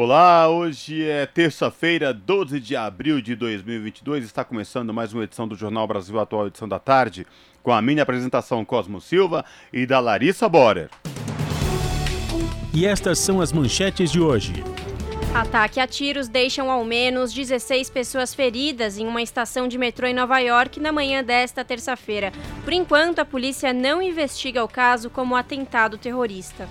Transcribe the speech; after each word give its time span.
Olá, 0.00 0.48
hoje 0.48 1.04
é 1.04 1.26
terça-feira, 1.26 2.14
12 2.14 2.60
de 2.60 2.76
abril 2.76 3.20
de 3.20 3.34
2022. 3.34 4.24
Está 4.24 4.44
começando 4.44 4.94
mais 4.94 5.12
uma 5.12 5.24
edição 5.24 5.48
do 5.48 5.56
Jornal 5.56 5.88
Brasil 5.88 6.20
Atual, 6.20 6.46
edição 6.46 6.68
da 6.68 6.78
tarde, 6.78 7.26
com 7.64 7.72
a 7.72 7.82
minha 7.82 8.04
apresentação 8.04 8.64
Cosmo 8.64 9.00
Silva 9.00 9.44
e 9.72 9.84
da 9.86 9.98
Larissa 9.98 10.48
Borer. 10.48 10.88
E 12.72 12.86
estas 12.86 13.18
são 13.18 13.40
as 13.40 13.52
manchetes 13.52 14.12
de 14.12 14.20
hoje. 14.20 14.62
Ataque 15.34 15.80
a 15.80 15.86
tiros 15.88 16.28
deixam 16.28 16.70
ao 16.70 16.84
menos 16.84 17.32
16 17.32 17.90
pessoas 17.90 18.32
feridas 18.32 18.98
em 18.98 19.06
uma 19.08 19.20
estação 19.20 19.66
de 19.66 19.76
metrô 19.76 20.06
em 20.06 20.14
Nova 20.14 20.38
York 20.38 20.78
na 20.78 20.92
manhã 20.92 21.24
desta 21.24 21.64
terça-feira. 21.64 22.32
Por 22.62 22.72
enquanto, 22.72 23.18
a 23.18 23.24
polícia 23.24 23.72
não 23.72 24.00
investiga 24.00 24.62
o 24.62 24.68
caso 24.68 25.10
como 25.10 25.34
atentado 25.34 25.98
terrorista. 25.98 26.68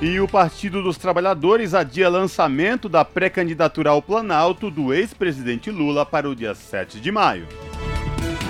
E 0.00 0.20
o 0.20 0.28
Partido 0.28 0.82
dos 0.82 0.98
Trabalhadores 0.98 1.72
adia 1.72 2.10
lançamento 2.10 2.86
da 2.86 3.02
pré-candidatura 3.02 3.88
ao 3.88 4.02
Planalto 4.02 4.70
do 4.70 4.92
ex-presidente 4.92 5.70
Lula 5.70 6.04
para 6.04 6.28
o 6.28 6.36
dia 6.36 6.54
7 6.54 7.00
de 7.00 7.10
maio. 7.10 7.48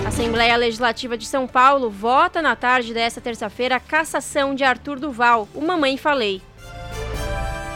A 0.04 0.08
Assembleia 0.08 0.56
Legislativa 0.56 1.16
de 1.16 1.24
São 1.24 1.46
Paulo 1.46 1.88
vota 1.88 2.42
na 2.42 2.56
tarde 2.56 2.92
desta 2.92 3.20
terça-feira 3.20 3.76
a 3.76 3.80
cassação 3.80 4.56
de 4.56 4.64
Arthur 4.64 4.98
Duval, 4.98 5.48
o 5.54 5.60
Mamãe 5.60 5.96
Falei. 5.96 6.42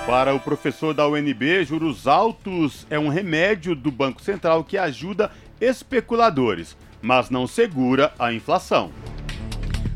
Para 0.05 0.35
o 0.35 0.41
professor 0.41 0.93
da 0.93 1.07
UNB, 1.07 1.65
juros 1.65 2.09
altos 2.09 2.85
é 2.91 2.99
um 2.99 3.09
remédio 3.09 3.77
do 3.77 3.93
Banco 3.93 4.21
Central 4.21 4.65
que 4.65 4.77
ajuda 4.77 5.31
especuladores, 5.61 6.77
mas 7.01 7.31
não 7.31 7.47
segura 7.47 8.13
a 8.19 8.33
inflação. 8.33 8.91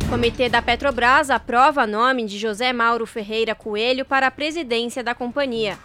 Comitê 0.09 0.49
da 0.49 0.61
Petrobras 0.61 1.31
aprova 1.31 1.87
nome 1.87 2.25
de 2.27 2.39
José 2.39 2.73
Mauro 2.73 3.07
Ferreira 3.07 3.55
Coelho 3.55 4.05
para 4.05 4.27
a 4.27 4.31
presidência 4.31 5.03
da 5.03 5.15
companhia. 5.15 5.79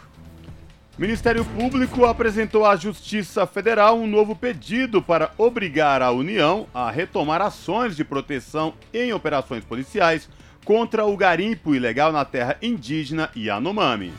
Ministério 0.98 1.46
Público 1.46 2.06
apresentou 2.06 2.66
à 2.66 2.76
Justiça 2.76 3.48
Federal 3.48 3.98
um 3.98 4.06
novo 4.06 4.36
pedido 4.36 5.02
para 5.02 5.32
obrigar 5.38 6.02
a 6.02 6.12
União 6.12 6.68
a 6.74 6.92
retomar 6.92 7.42
ações 7.42 7.96
de 7.96 8.04
proteção 8.04 8.74
em 8.94 9.14
operações 9.14 9.64
policiais 9.64 10.30
contra 10.66 11.06
o 11.06 11.16
garimpo 11.16 11.74
ilegal 11.74 12.12
na 12.12 12.26
terra 12.26 12.58
indígena 12.62 13.30
Yanomami. 13.36 14.12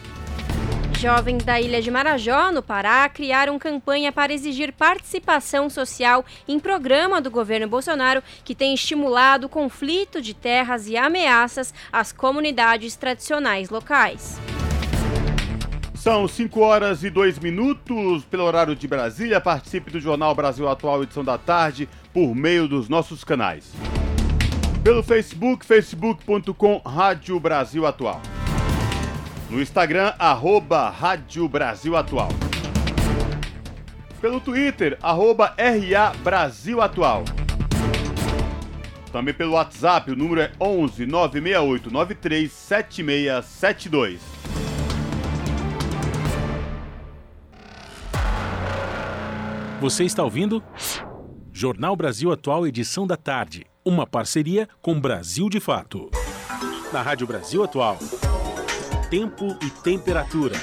Jovens 1.01 1.43
da 1.45 1.59
ilha 1.59 1.81
de 1.81 1.91
Marajó, 1.91 2.53
no 2.53 2.62
Pará, 2.62 3.09
criaram 3.09 3.59
campanha 3.59 4.12
para 4.12 4.34
exigir 4.34 4.70
participação 4.70 5.70
social 5.70 6.23
em 6.47 6.61
programa 6.61 7.23
do 7.23 7.31
governo 7.31 7.67
Bolsonaro 7.67 8.23
que 8.45 8.55
tem 8.55 8.75
estimulado 8.75 9.48
conflito 9.48 10.21
de 10.21 10.34
terras 10.34 10.89
e 10.89 10.98
ameaças 10.98 11.73
às 11.91 12.12
comunidades 12.12 12.97
tradicionais 12.97 13.71
locais. 13.71 14.39
São 15.95 16.28
5 16.28 16.61
horas 16.61 17.03
e 17.03 17.09
2 17.09 17.39
minutos 17.39 18.27
pelo 18.27 18.45
horário 18.45 18.77
de 18.77 18.87
Brasília. 18.87 19.41
Participe 19.41 19.91
do 19.91 20.01
Jornal 20.01 20.34
Brasil 20.34 20.69
Atual, 20.69 21.03
edição 21.03 21.25
da 21.25 21.39
tarde, 21.39 21.89
por 22.12 22.34
meio 22.34 22.69
dos 22.69 22.91
nossos 22.91 23.25
canais. 23.25 23.72
Pelo 24.84 25.03
Facebook, 25.03 25.65
facebook.com 25.65 26.77
Rádio 26.84 27.41
Brasil 27.41 27.87
Atual. 27.87 28.21
No 29.50 29.61
Instagram, 29.61 30.15
arroba 30.16 30.88
Rádio 30.88 31.49
Brasil 31.49 31.97
Atual. 31.97 32.28
Pelo 34.21 34.41
Twitter, 34.41 34.97
arroba 35.03 35.56
RA 35.59 36.12
Brasil 36.22 36.81
Atual. 36.81 37.25
Também 39.11 39.34
pelo 39.34 39.55
WhatsApp, 39.55 40.12
o 40.12 40.16
número 40.16 40.43
é 40.43 40.53
11 40.61 41.05
968 41.05 41.91
93 41.91 42.53
7672. 42.53 44.21
Você 49.81 50.05
está 50.05 50.22
ouvindo? 50.22 50.62
Jornal 51.53 51.97
Brasil 51.97 52.31
Atual, 52.31 52.69
edição 52.69 53.05
da 53.05 53.17
tarde. 53.17 53.67
Uma 53.84 54.06
parceria 54.06 54.69
com 54.81 55.00
Brasil 55.00 55.49
de 55.49 55.59
Fato. 55.59 56.09
Na 56.93 57.03
Rádio 57.03 57.27
Brasil 57.27 57.65
Atual. 57.65 57.99
Tempo 59.10 59.56
e 59.60 59.69
temperatura. 59.82 60.54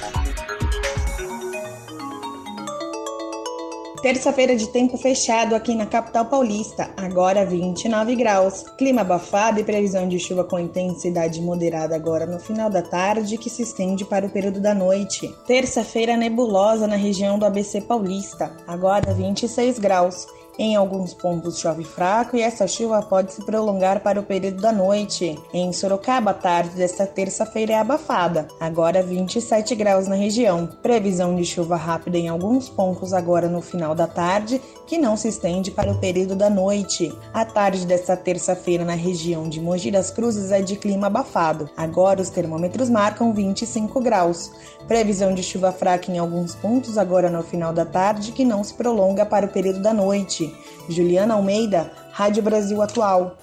Terça-feira 4.01 4.55
de 4.55 4.69
tempo 4.69 4.97
fechado 4.97 5.53
aqui 5.53 5.75
na 5.75 5.85
capital 5.85 6.23
paulista, 6.27 6.89
agora 6.95 7.45
29 7.45 8.15
graus. 8.15 8.63
Clima 8.77 9.01
abafado 9.01 9.59
e 9.59 9.65
previsão 9.65 10.07
de 10.07 10.17
chuva 10.17 10.45
com 10.45 10.57
intensidade 10.57 11.41
moderada 11.41 11.93
agora 11.93 12.25
no 12.25 12.39
final 12.39 12.69
da 12.69 12.81
tarde, 12.81 13.37
que 13.37 13.49
se 13.49 13.63
estende 13.63 14.05
para 14.05 14.25
o 14.25 14.29
período 14.29 14.61
da 14.61 14.73
noite. 14.73 15.27
Terça-feira 15.45 16.15
nebulosa 16.15 16.87
na 16.87 16.95
região 16.95 17.37
do 17.37 17.45
ABC 17.45 17.81
Paulista, 17.81 18.55
agora 18.65 19.13
26 19.13 19.77
graus. 19.77 20.25
Em 20.59 20.75
alguns 20.75 21.13
pontos 21.13 21.59
chove 21.59 21.83
fraco 21.83 22.35
e 22.35 22.41
essa 22.41 22.65
chuva 22.65 22.99
pode 23.03 23.31
se 23.31 23.45
prolongar 23.45 23.99
para 24.01 24.19
o 24.19 24.23
período 24.23 24.59
da 24.59 24.71
noite. 24.71 25.37
Em 25.53 25.71
Sorocaba, 25.71 26.31
a 26.31 26.33
tarde 26.33 26.71
desta 26.71 27.05
terça-feira 27.05 27.73
é 27.73 27.75
abafada, 27.75 28.47
agora 28.59 29.03
27 29.03 29.75
graus 29.75 30.07
na 30.07 30.15
região. 30.15 30.67
Previsão 30.81 31.35
de 31.35 31.45
chuva 31.45 31.75
rápida 31.75 32.17
em 32.17 32.27
alguns 32.27 32.69
pontos 32.69 33.13
agora 33.13 33.47
no 33.47 33.61
final 33.61 33.93
da 33.93 34.07
tarde, 34.07 34.59
que 34.87 34.97
não 34.97 35.15
se 35.15 35.27
estende 35.27 35.69
para 35.69 35.91
o 35.91 35.99
período 35.99 36.35
da 36.35 36.49
noite. 36.49 37.15
A 37.31 37.45
tarde 37.45 37.85
desta 37.85 38.17
terça-feira 38.17 38.83
na 38.83 38.95
região 38.95 39.47
de 39.47 39.61
Mogi 39.61 39.91
das 39.91 40.09
Cruzes 40.09 40.51
é 40.51 40.59
de 40.59 40.75
clima 40.75 41.05
abafado. 41.05 41.69
Agora 41.77 42.19
os 42.19 42.31
termômetros 42.31 42.89
marcam 42.89 43.31
25 43.31 44.01
graus. 44.01 44.51
Previsão 44.87 45.35
de 45.35 45.43
chuva 45.43 45.71
fraca 45.71 46.11
em 46.11 46.17
alguns 46.17 46.55
pontos 46.55 46.97
agora 46.97 47.29
no 47.29 47.43
final 47.43 47.73
da 47.73 47.85
tarde, 47.85 48.31
que 48.31 48.43
não 48.43 48.63
se 48.63 48.73
prolonga 48.73 49.23
para 49.23 49.45
o 49.45 49.49
período 49.49 49.81
da 49.81 49.93
noite. 49.93 50.46
Juliana 50.89 51.33
Almeida, 51.33 51.91
Rádio 52.11 52.43
Brasil 52.43 52.81
Atual. 52.81 53.37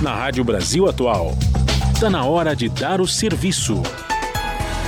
Na 0.00 0.14
Rádio 0.14 0.44
Brasil 0.44 0.88
Atual. 0.88 1.32
Está 1.92 2.10
na 2.10 2.24
hora 2.24 2.54
de 2.54 2.68
dar 2.68 3.00
o 3.00 3.06
serviço. 3.06 3.82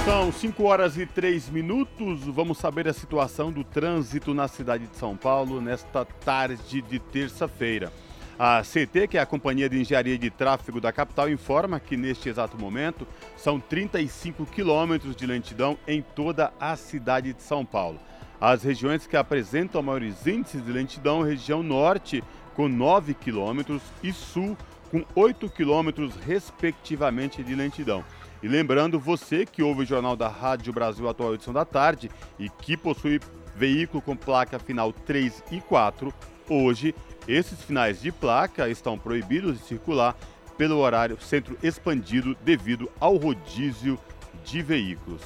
São 0.04 0.30
5 0.30 0.62
horas 0.64 0.96
e 0.96 1.06
3 1.06 1.50
minutos. 1.50 2.20
Vamos 2.26 2.58
saber 2.58 2.86
a 2.86 2.92
situação 2.92 3.50
do 3.50 3.64
trânsito 3.64 4.34
na 4.34 4.46
cidade 4.46 4.86
de 4.86 4.96
São 4.96 5.16
Paulo 5.16 5.60
nesta 5.60 6.04
tarde 6.04 6.82
de 6.82 6.98
terça-feira. 6.98 7.92
A 8.38 8.62
CT, 8.62 9.08
que 9.08 9.16
é 9.16 9.20
a 9.20 9.26
Companhia 9.26 9.68
de 9.68 9.80
Engenharia 9.80 10.18
de 10.18 10.28
Tráfego 10.28 10.78
da 10.80 10.92
capital, 10.92 11.30
informa 11.30 11.80
que 11.80 11.96
neste 11.96 12.28
exato 12.28 12.58
momento 12.58 13.06
são 13.36 13.58
35 13.58 14.44
quilômetros 14.44 15.16
de 15.16 15.26
lentidão 15.26 15.78
em 15.88 16.02
toda 16.02 16.52
a 16.60 16.76
cidade 16.76 17.32
de 17.32 17.42
São 17.42 17.64
Paulo. 17.64 17.98
As 18.40 18.62
regiões 18.62 19.06
que 19.06 19.16
apresentam 19.16 19.82
maiores 19.82 20.26
índices 20.26 20.64
de 20.64 20.70
lentidão, 20.70 21.22
região 21.22 21.62
norte 21.62 22.22
com 22.54 22.68
9 22.68 23.14
quilômetros 23.14 23.82
e 24.02 24.12
sul 24.12 24.56
com 24.90 25.04
8 25.14 25.48
quilômetros 25.48 26.14
respectivamente 26.16 27.42
de 27.42 27.54
lentidão. 27.54 28.04
E 28.42 28.48
lembrando 28.48 29.00
você 29.00 29.46
que 29.46 29.62
ouve 29.62 29.82
o 29.82 29.86
Jornal 29.86 30.14
da 30.14 30.28
Rádio 30.28 30.72
Brasil 30.72 31.08
Atual 31.08 31.34
edição 31.34 31.52
da 31.52 31.64
tarde 31.64 32.10
e 32.38 32.48
que 32.48 32.76
possui 32.76 33.20
veículo 33.56 34.02
com 34.02 34.14
placa 34.14 34.58
final 34.58 34.92
3 34.92 35.42
e 35.50 35.60
4, 35.62 36.12
hoje 36.48 36.94
esses 37.26 37.62
finais 37.62 38.02
de 38.02 38.12
placa 38.12 38.68
estão 38.68 38.98
proibidos 38.98 39.58
de 39.58 39.64
circular 39.64 40.14
pelo 40.58 40.78
horário 40.78 41.20
centro 41.20 41.58
expandido 41.62 42.36
devido 42.44 42.90
ao 43.00 43.16
rodízio 43.16 43.98
de 44.44 44.62
veículos. 44.62 45.22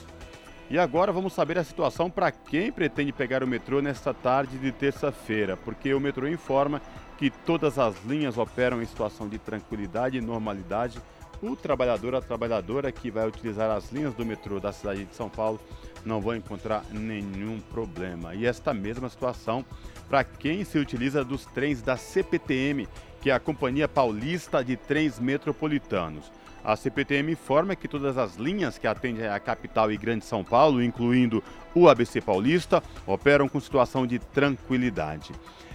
E 0.70 0.78
agora 0.78 1.10
vamos 1.10 1.32
saber 1.32 1.58
a 1.58 1.64
situação 1.64 2.08
para 2.08 2.30
quem 2.30 2.70
pretende 2.70 3.10
pegar 3.10 3.42
o 3.42 3.46
metrô 3.46 3.82
nesta 3.82 4.14
tarde 4.14 4.56
de 4.56 4.70
terça-feira, 4.70 5.56
porque 5.56 5.92
o 5.92 5.98
metrô 5.98 6.28
informa 6.28 6.80
que 7.18 7.28
todas 7.28 7.76
as 7.76 8.00
linhas 8.04 8.38
operam 8.38 8.80
em 8.80 8.86
situação 8.86 9.28
de 9.28 9.36
tranquilidade 9.36 10.16
e 10.16 10.20
normalidade. 10.20 11.02
O 11.42 11.56
trabalhador, 11.56 12.14
a 12.14 12.20
trabalhadora 12.20 12.92
que 12.92 13.10
vai 13.10 13.26
utilizar 13.26 13.68
as 13.68 13.90
linhas 13.90 14.14
do 14.14 14.24
metrô 14.24 14.60
da 14.60 14.70
cidade 14.70 15.04
de 15.06 15.16
São 15.16 15.28
Paulo 15.28 15.58
não 16.04 16.20
vão 16.20 16.36
encontrar 16.36 16.84
nenhum 16.92 17.58
problema. 17.72 18.36
E 18.36 18.46
esta 18.46 18.72
mesma 18.72 19.08
situação 19.08 19.64
para 20.08 20.22
quem 20.22 20.62
se 20.62 20.78
utiliza 20.78 21.24
dos 21.24 21.46
trens 21.46 21.82
da 21.82 21.96
CPTM, 21.96 22.86
que 23.20 23.28
é 23.28 23.32
a 23.34 23.40
Companhia 23.40 23.88
Paulista 23.88 24.62
de 24.62 24.76
Trens 24.76 25.18
Metropolitanos. 25.18 26.30
A 26.64 26.76
CPTM 26.76 27.32
informa 27.32 27.74
que 27.74 27.88
todas 27.88 28.18
as 28.18 28.36
linhas 28.36 28.76
que 28.76 28.86
atendem 28.86 29.26
a 29.26 29.40
capital 29.40 29.90
e 29.90 29.96
Grande 29.96 30.24
São 30.24 30.44
Paulo, 30.44 30.82
incluindo 30.82 31.42
o 31.74 31.88
ABC 31.88 32.20
Paulista, 32.20 32.82
operam 33.06 33.48
com 33.48 33.58
situação 33.58 34.06
de 34.06 34.18
tranquilidade. 34.18 35.32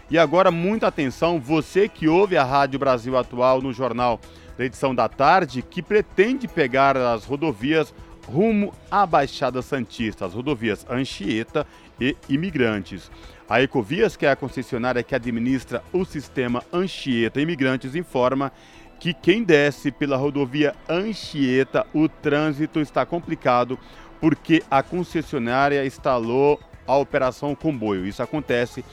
E 0.10 0.18
agora, 0.20 0.52
muita 0.52 0.88
atenção, 0.88 1.40
você 1.40 1.90
que 1.90 2.08
ouve 2.08 2.38
a 2.38 2.44
Rádio 2.44 2.78
Brasil 2.78 3.18
Atual 3.18 3.62
no 3.62 3.74
jornal 3.74 4.20
da 4.56 4.64
edição 4.64 4.94
da 4.94 5.10
tarde, 5.10 5.64
que 5.64 5.82
pretende 5.82 6.48
pegar 6.48 6.96
as 6.96 7.26
rodovias 7.26 7.94
rumo 8.28 8.74
à 8.90 9.06
Baixada 9.06 9.62
Santista, 9.62 10.26
as 10.26 10.34
rodovias 10.34 10.86
Anchieta 10.90 11.66
e 12.00 12.16
Imigrantes. 12.30 13.10
A 13.48 13.62
Ecovias, 13.62 14.16
que 14.16 14.26
é 14.26 14.32
a 14.32 14.36
concessionária 14.36 15.04
que 15.04 15.14
administra 15.14 15.84
o 15.94 16.04
sistema 16.04 16.64
Anchieta 16.74 17.40
Imigrantes, 17.42 17.96
informa 17.96 18.52
que 19.00 19.14
quem 19.14 19.44
desce 19.44 19.92
pela 19.92 20.18
rodovia 20.18 20.76
Anchieta, 20.90 21.86
o 21.94 22.08
trânsito 22.08 22.80
está 22.80 23.06
complicado 23.06 23.78
porque 24.20 24.64
a 24.72 24.82
concessionária 24.82 25.86
instalou 25.86 26.60
a 26.88 26.96
operação 26.98 27.54
comboio. 27.56 28.06
Isso 28.06 28.24
acontece 28.24 28.84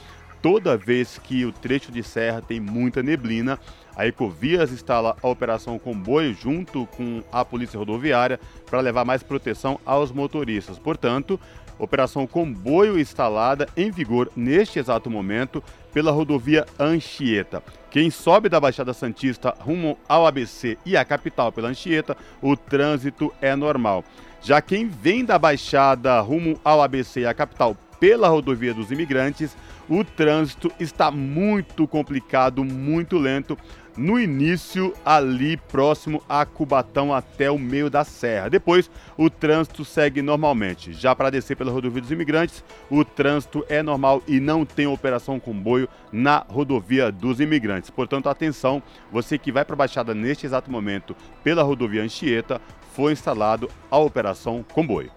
toda 0.42 0.76
vez 0.76 1.18
que 1.18 1.44
o 1.44 1.52
trecho 1.52 1.92
de 1.92 2.02
serra 2.02 2.42
tem 2.42 2.60
muita 2.60 3.02
neblina. 3.02 3.58
A 3.94 4.06
Ecovias 4.06 4.72
instala 4.72 5.16
a 5.22 5.28
operação 5.28 5.78
comboio 5.78 6.34
junto 6.34 6.86
com 6.96 7.22
a 7.30 7.44
Polícia 7.44 7.78
Rodoviária 7.78 8.40
para 8.68 8.80
levar 8.80 9.04
mais 9.04 9.22
proteção 9.22 9.78
aos 9.84 10.10
motoristas. 10.10 10.78
Portanto, 10.78 11.38
operação 11.78 12.26
comboio 12.26 12.98
instalada 12.98 13.68
em 13.76 13.90
vigor 13.90 14.30
neste 14.36 14.78
exato 14.78 15.10
momento 15.10 15.62
pela 15.92 16.10
rodovia 16.10 16.66
Anchieta. 16.78 17.62
Quem 17.90 18.10
sobe 18.10 18.48
da 18.48 18.58
Baixada 18.58 18.92
Santista 18.92 19.54
rumo 19.60 19.98
ao 20.08 20.26
ABC 20.26 20.78
e 20.84 20.96
à 20.96 21.04
capital 21.04 21.52
pela 21.52 21.68
Anchieta, 21.68 22.16
o 22.40 22.56
trânsito 22.56 23.32
é 23.40 23.54
normal. 23.54 24.04
Já 24.40 24.60
quem 24.60 24.88
vem 24.88 25.24
da 25.24 25.38
Baixada 25.38 26.20
rumo 26.20 26.58
ao 26.64 26.82
ABC 26.82 27.20
e 27.20 27.26
à 27.26 27.34
capital 27.34 27.76
pela 28.00 28.28
rodovia 28.28 28.74
dos 28.74 28.90
imigrantes, 28.90 29.56
o 29.88 30.02
trânsito 30.02 30.72
está 30.80 31.10
muito 31.10 31.86
complicado, 31.86 32.64
muito 32.64 33.18
lento 33.18 33.56
no 33.96 34.18
início 34.18 34.94
ali 35.04 35.56
próximo 35.56 36.22
a 36.28 36.44
Cubatão 36.44 37.12
até 37.12 37.50
o 37.50 37.58
meio 37.58 37.90
da 37.90 38.04
serra. 38.04 38.48
Depois 38.48 38.90
o 39.16 39.28
trânsito 39.28 39.84
segue 39.84 40.22
normalmente. 40.22 40.92
Já 40.92 41.14
para 41.14 41.30
descer 41.30 41.56
pela 41.56 41.72
rodovia 41.72 42.00
dos 42.00 42.10
imigrantes, 42.10 42.64
o 42.90 43.04
trânsito 43.04 43.64
é 43.68 43.82
normal 43.82 44.22
e 44.26 44.40
não 44.40 44.64
tem 44.64 44.86
operação 44.86 45.38
comboio 45.38 45.88
na 46.10 46.44
rodovia 46.48 47.10
dos 47.10 47.40
imigrantes. 47.40 47.90
Portanto, 47.90 48.28
atenção, 48.28 48.82
você 49.10 49.38
que 49.38 49.52
vai 49.52 49.64
para 49.64 49.74
a 49.74 49.76
Baixada 49.76 50.14
neste 50.14 50.46
exato 50.46 50.70
momento 50.70 51.16
pela 51.42 51.62
rodovia 51.62 52.02
Anchieta, 52.02 52.60
foi 52.94 53.12
instalado 53.12 53.70
a 53.90 53.98
operação 53.98 54.64
comboio. 54.72 55.10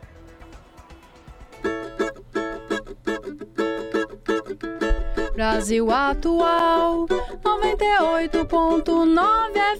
Brasil 5.35 5.83
Atual 5.91 7.11
98.9 7.43 8.39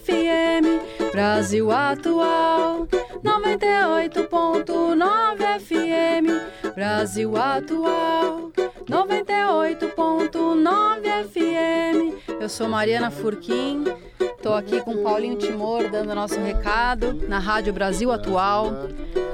FM 0.03 0.63
Brasil 1.13 1.71
Atual 1.71 2.87
98.9 3.23 5.39
FM 5.63 6.27
Brasil 6.75 7.35
Atual 7.37 8.51
98.9 8.85 11.23
FM 11.23 12.13
Eu 12.41 12.49
sou 12.49 12.67
Mariana 12.67 13.09
Furquim 13.09 13.85
Estou 14.19 14.53
aqui 14.53 14.81
com 14.81 15.01
Paulinho 15.01 15.37
Timor 15.37 15.89
dando 15.89 16.13
nosso 16.13 16.37
recado 16.39 17.13
na 17.27 17.39
Rádio 17.39 17.73
Brasil 17.73 18.11
Atual. 18.11 18.71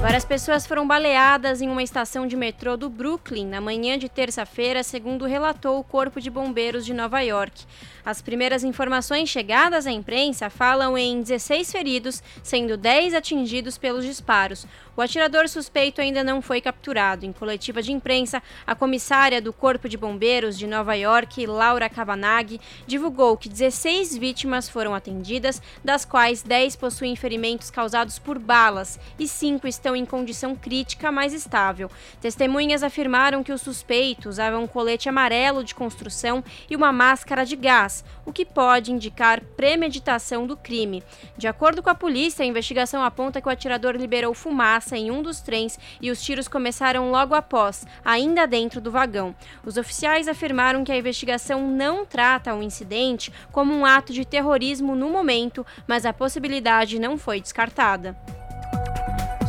Várias 0.00 0.24
pessoas 0.24 0.66
foram 0.66 0.86
baleadas 0.86 1.60
em 1.60 1.68
uma 1.68 1.82
estação 1.82 2.26
de 2.26 2.36
metrô 2.36 2.76
do 2.76 2.90
Brooklyn 2.90 3.46
na 3.46 3.60
manhã 3.60 3.98
de 3.98 4.08
terça-feira, 4.08 4.82
segundo 4.82 5.24
relatou 5.24 5.78
o 5.78 5.84
Corpo 5.84 6.20
de 6.20 6.30
Bombeiros 6.30 6.84
de 6.84 6.92
Nova 6.92 7.20
York. 7.20 7.64
As 8.04 8.20
primeiras 8.20 8.64
informações 8.64 9.28
chegadas 9.28 9.86
à 9.86 9.90
imprensa 9.90 10.50
falam 10.50 10.96
em 10.96 11.22
16 11.22 11.72
feridos, 11.72 12.22
sendo 12.42 12.76
10 12.76 13.14
atingidos 13.14 13.78
pelos 13.78 14.04
disparos. 14.04 14.66
O 14.96 15.02
atirador 15.02 15.48
suspeito 15.48 16.00
ainda 16.00 16.22
não 16.22 16.40
foi 16.40 16.60
capturado. 16.60 17.26
Em 17.26 17.32
coletiva 17.32 17.82
de 17.82 17.90
imprensa, 17.90 18.40
a 18.64 18.76
comissária 18.76 19.42
do 19.42 19.52
Corpo 19.52 19.88
de 19.88 19.96
Bombeiros 19.96 20.56
de 20.56 20.68
Nova 20.68 20.94
York, 20.94 21.44
Laura 21.46 21.88
Cavanagh, 21.88 22.60
divulgou 22.86 23.36
que 23.36 23.48
16 23.48 24.16
vítimas 24.16 24.68
foram 24.68 24.94
atendidas, 24.94 25.60
das 25.82 26.04
quais 26.04 26.42
10 26.42 26.76
possuem 26.76 27.16
ferimentos 27.16 27.72
causados 27.72 28.20
por 28.20 28.38
balas 28.38 29.00
e 29.18 29.26
5 29.26 29.66
estão 29.66 29.96
em 29.96 30.04
condição 30.04 30.54
crítica 30.54 31.10
mais 31.10 31.32
estável. 31.32 31.90
Testemunhas 32.20 32.84
afirmaram 32.84 33.42
que 33.42 33.52
o 33.52 33.58
suspeito 33.58 34.28
usava 34.28 34.58
um 34.58 34.66
colete 34.66 35.08
amarelo 35.08 35.64
de 35.64 35.74
construção 35.74 36.44
e 36.70 36.76
uma 36.76 36.92
máscara 36.92 37.44
de 37.44 37.56
gás 37.56 38.04
o 38.26 38.32
que 38.32 38.44
pode 38.44 38.92
indicar 38.92 39.42
premeditação 39.56 40.46
do 40.46 40.56
crime. 40.56 41.02
De 41.36 41.46
acordo 41.46 41.82
com 41.82 41.90
a 41.90 41.94
polícia, 41.94 42.42
a 42.42 42.46
investigação 42.46 43.02
aponta 43.02 43.40
que 43.40 43.48
o 43.48 43.50
atirador 43.50 43.96
liberou 43.96 44.32
fumaça 44.34 44.83
em 44.92 45.10
um 45.10 45.22
dos 45.22 45.40
trens 45.40 45.78
e 46.00 46.10
os 46.10 46.22
tiros 46.22 46.48
começaram 46.48 47.10
logo 47.10 47.34
após, 47.34 47.86
ainda 48.04 48.46
dentro 48.46 48.80
do 48.80 48.90
vagão. 48.90 49.34
Os 49.64 49.76
oficiais 49.76 50.28
afirmaram 50.28 50.84
que 50.84 50.92
a 50.92 50.96
investigação 50.96 51.68
não 51.68 52.04
trata 52.04 52.54
o 52.54 52.62
incidente 52.62 53.32
como 53.52 53.74
um 53.74 53.84
ato 53.84 54.12
de 54.12 54.24
terrorismo 54.24 54.94
no 54.94 55.10
momento, 55.10 55.64
mas 55.86 56.04
a 56.04 56.12
possibilidade 56.12 56.98
não 56.98 57.16
foi 57.16 57.40
descartada. 57.40 58.16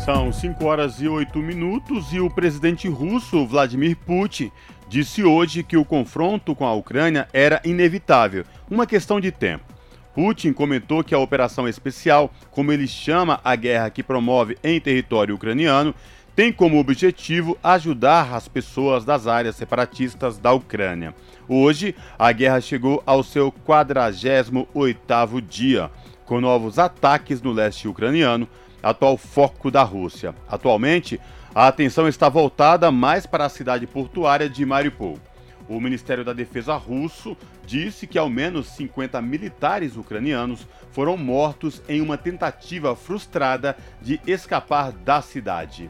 São 0.06 0.32
5 0.32 0.64
horas 0.64 1.02
e 1.02 1.08
8 1.08 1.40
minutos 1.40 2.14
e 2.14 2.20
o 2.20 2.30
presidente 2.30 2.88
russo 2.88 3.46
Vladimir 3.46 3.98
Putin 3.98 4.52
disse 4.88 5.24
hoje 5.24 5.64
que 5.64 5.76
o 5.76 5.84
confronto 5.84 6.56
com 6.56 6.66
a 6.66 6.74
Ucrânia 6.74 7.28
era 7.34 7.60
inevitável, 7.66 8.46
uma 8.70 8.86
questão 8.86 9.20
de 9.20 9.32
tempo. 9.32 9.75
Putin 10.16 10.54
comentou 10.54 11.04
que 11.04 11.14
a 11.14 11.20
operação 11.20 11.68
especial, 11.68 12.32
como 12.50 12.72
ele 12.72 12.88
chama 12.88 13.42
a 13.44 13.54
guerra 13.54 13.90
que 13.90 14.02
promove 14.02 14.58
em 14.64 14.80
território 14.80 15.36
ucraniano, 15.36 15.94
tem 16.34 16.54
como 16.54 16.80
objetivo 16.80 17.58
ajudar 17.62 18.34
as 18.34 18.48
pessoas 18.48 19.04
das 19.04 19.28
áreas 19.28 19.58
separatistas 19.58 20.38
da 20.38 20.54
Ucrânia. 20.54 21.14
Hoje, 21.50 21.94
a 22.18 22.32
guerra 22.32 22.62
chegou 22.62 23.04
ao 23.06 23.24
seu 23.24 23.52
48º 23.68 25.42
dia, 25.42 25.92
com 26.26 26.40
novos 26.40 26.80
ataques 26.80 27.42
no 27.42 27.52
leste 27.52 27.88
ucraniano, 27.88 28.48
atual 28.82 29.18
foco 29.18 29.70
da 29.70 29.84
Rússia. 29.84 30.34
Atualmente, 30.48 31.20
a 31.54 31.68
atenção 31.68 32.08
está 32.08 32.30
voltada 32.30 32.90
mais 32.90 33.26
para 33.26 33.46
a 33.46 33.50
cidade 33.50 33.86
portuária 33.86 34.50
de 34.50 34.66
Mariupol. 34.66 35.20
O 35.68 35.80
Ministério 35.80 36.24
da 36.24 36.32
Defesa 36.32 36.76
russo 36.76 37.36
disse 37.66 38.06
que 38.06 38.18
ao 38.18 38.30
menos 38.30 38.68
50 38.76 39.20
militares 39.22 39.98
ucranianos 39.98 40.68
foram 40.92 41.18
mortos 41.18 41.82
em 41.90 42.02
uma 42.02 42.18
tentativa 42.18 42.96
frustrada 42.96 43.76
de 44.02 44.20
escapar 44.28 44.92
da 44.92 45.22
cidade. 45.22 45.90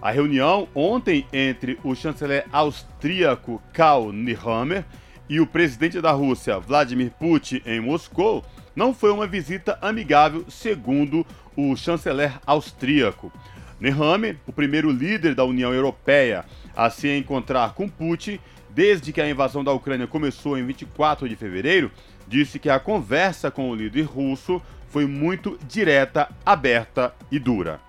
A 0.00 0.10
reunião 0.10 0.68
ontem 0.74 1.26
entre 1.32 1.78
o 1.84 1.94
chanceler 1.94 2.46
austríaco 2.52 3.60
Karl 3.72 4.12
Nehammer 4.12 4.84
e 5.28 5.40
o 5.40 5.46
presidente 5.46 6.00
da 6.00 6.10
Rússia, 6.10 6.58
Vladimir 6.58 7.10
Putin, 7.18 7.60
em 7.66 7.80
Moscou, 7.80 8.44
não 8.74 8.94
foi 8.94 9.10
uma 9.10 9.26
visita 9.26 9.78
amigável, 9.82 10.44
segundo 10.48 11.26
o 11.56 11.76
chanceler 11.76 12.32
austríaco. 12.46 13.32
Nehammer, 13.78 14.36
o 14.46 14.52
primeiro 14.52 14.90
líder 14.90 15.34
da 15.34 15.44
União 15.44 15.72
Europeia 15.72 16.44
a 16.74 16.88
se 16.88 17.08
encontrar 17.16 17.74
com 17.74 17.88
Putin 17.88 18.38
desde 18.74 19.12
que 19.12 19.20
a 19.20 19.28
invasão 19.28 19.62
da 19.62 19.72
Ucrânia 19.72 20.06
começou 20.06 20.58
em 20.58 20.64
24 20.64 21.28
de 21.28 21.36
fevereiro, 21.36 21.90
disse 22.26 22.58
que 22.58 22.70
a 22.70 22.78
conversa 22.78 23.50
com 23.50 23.70
o 23.70 23.74
líder 23.74 24.02
russo 24.02 24.62
foi 24.88 25.06
muito 25.06 25.58
direta, 25.66 26.28
aberta 26.44 27.14
e 27.30 27.38
dura. 27.38 27.80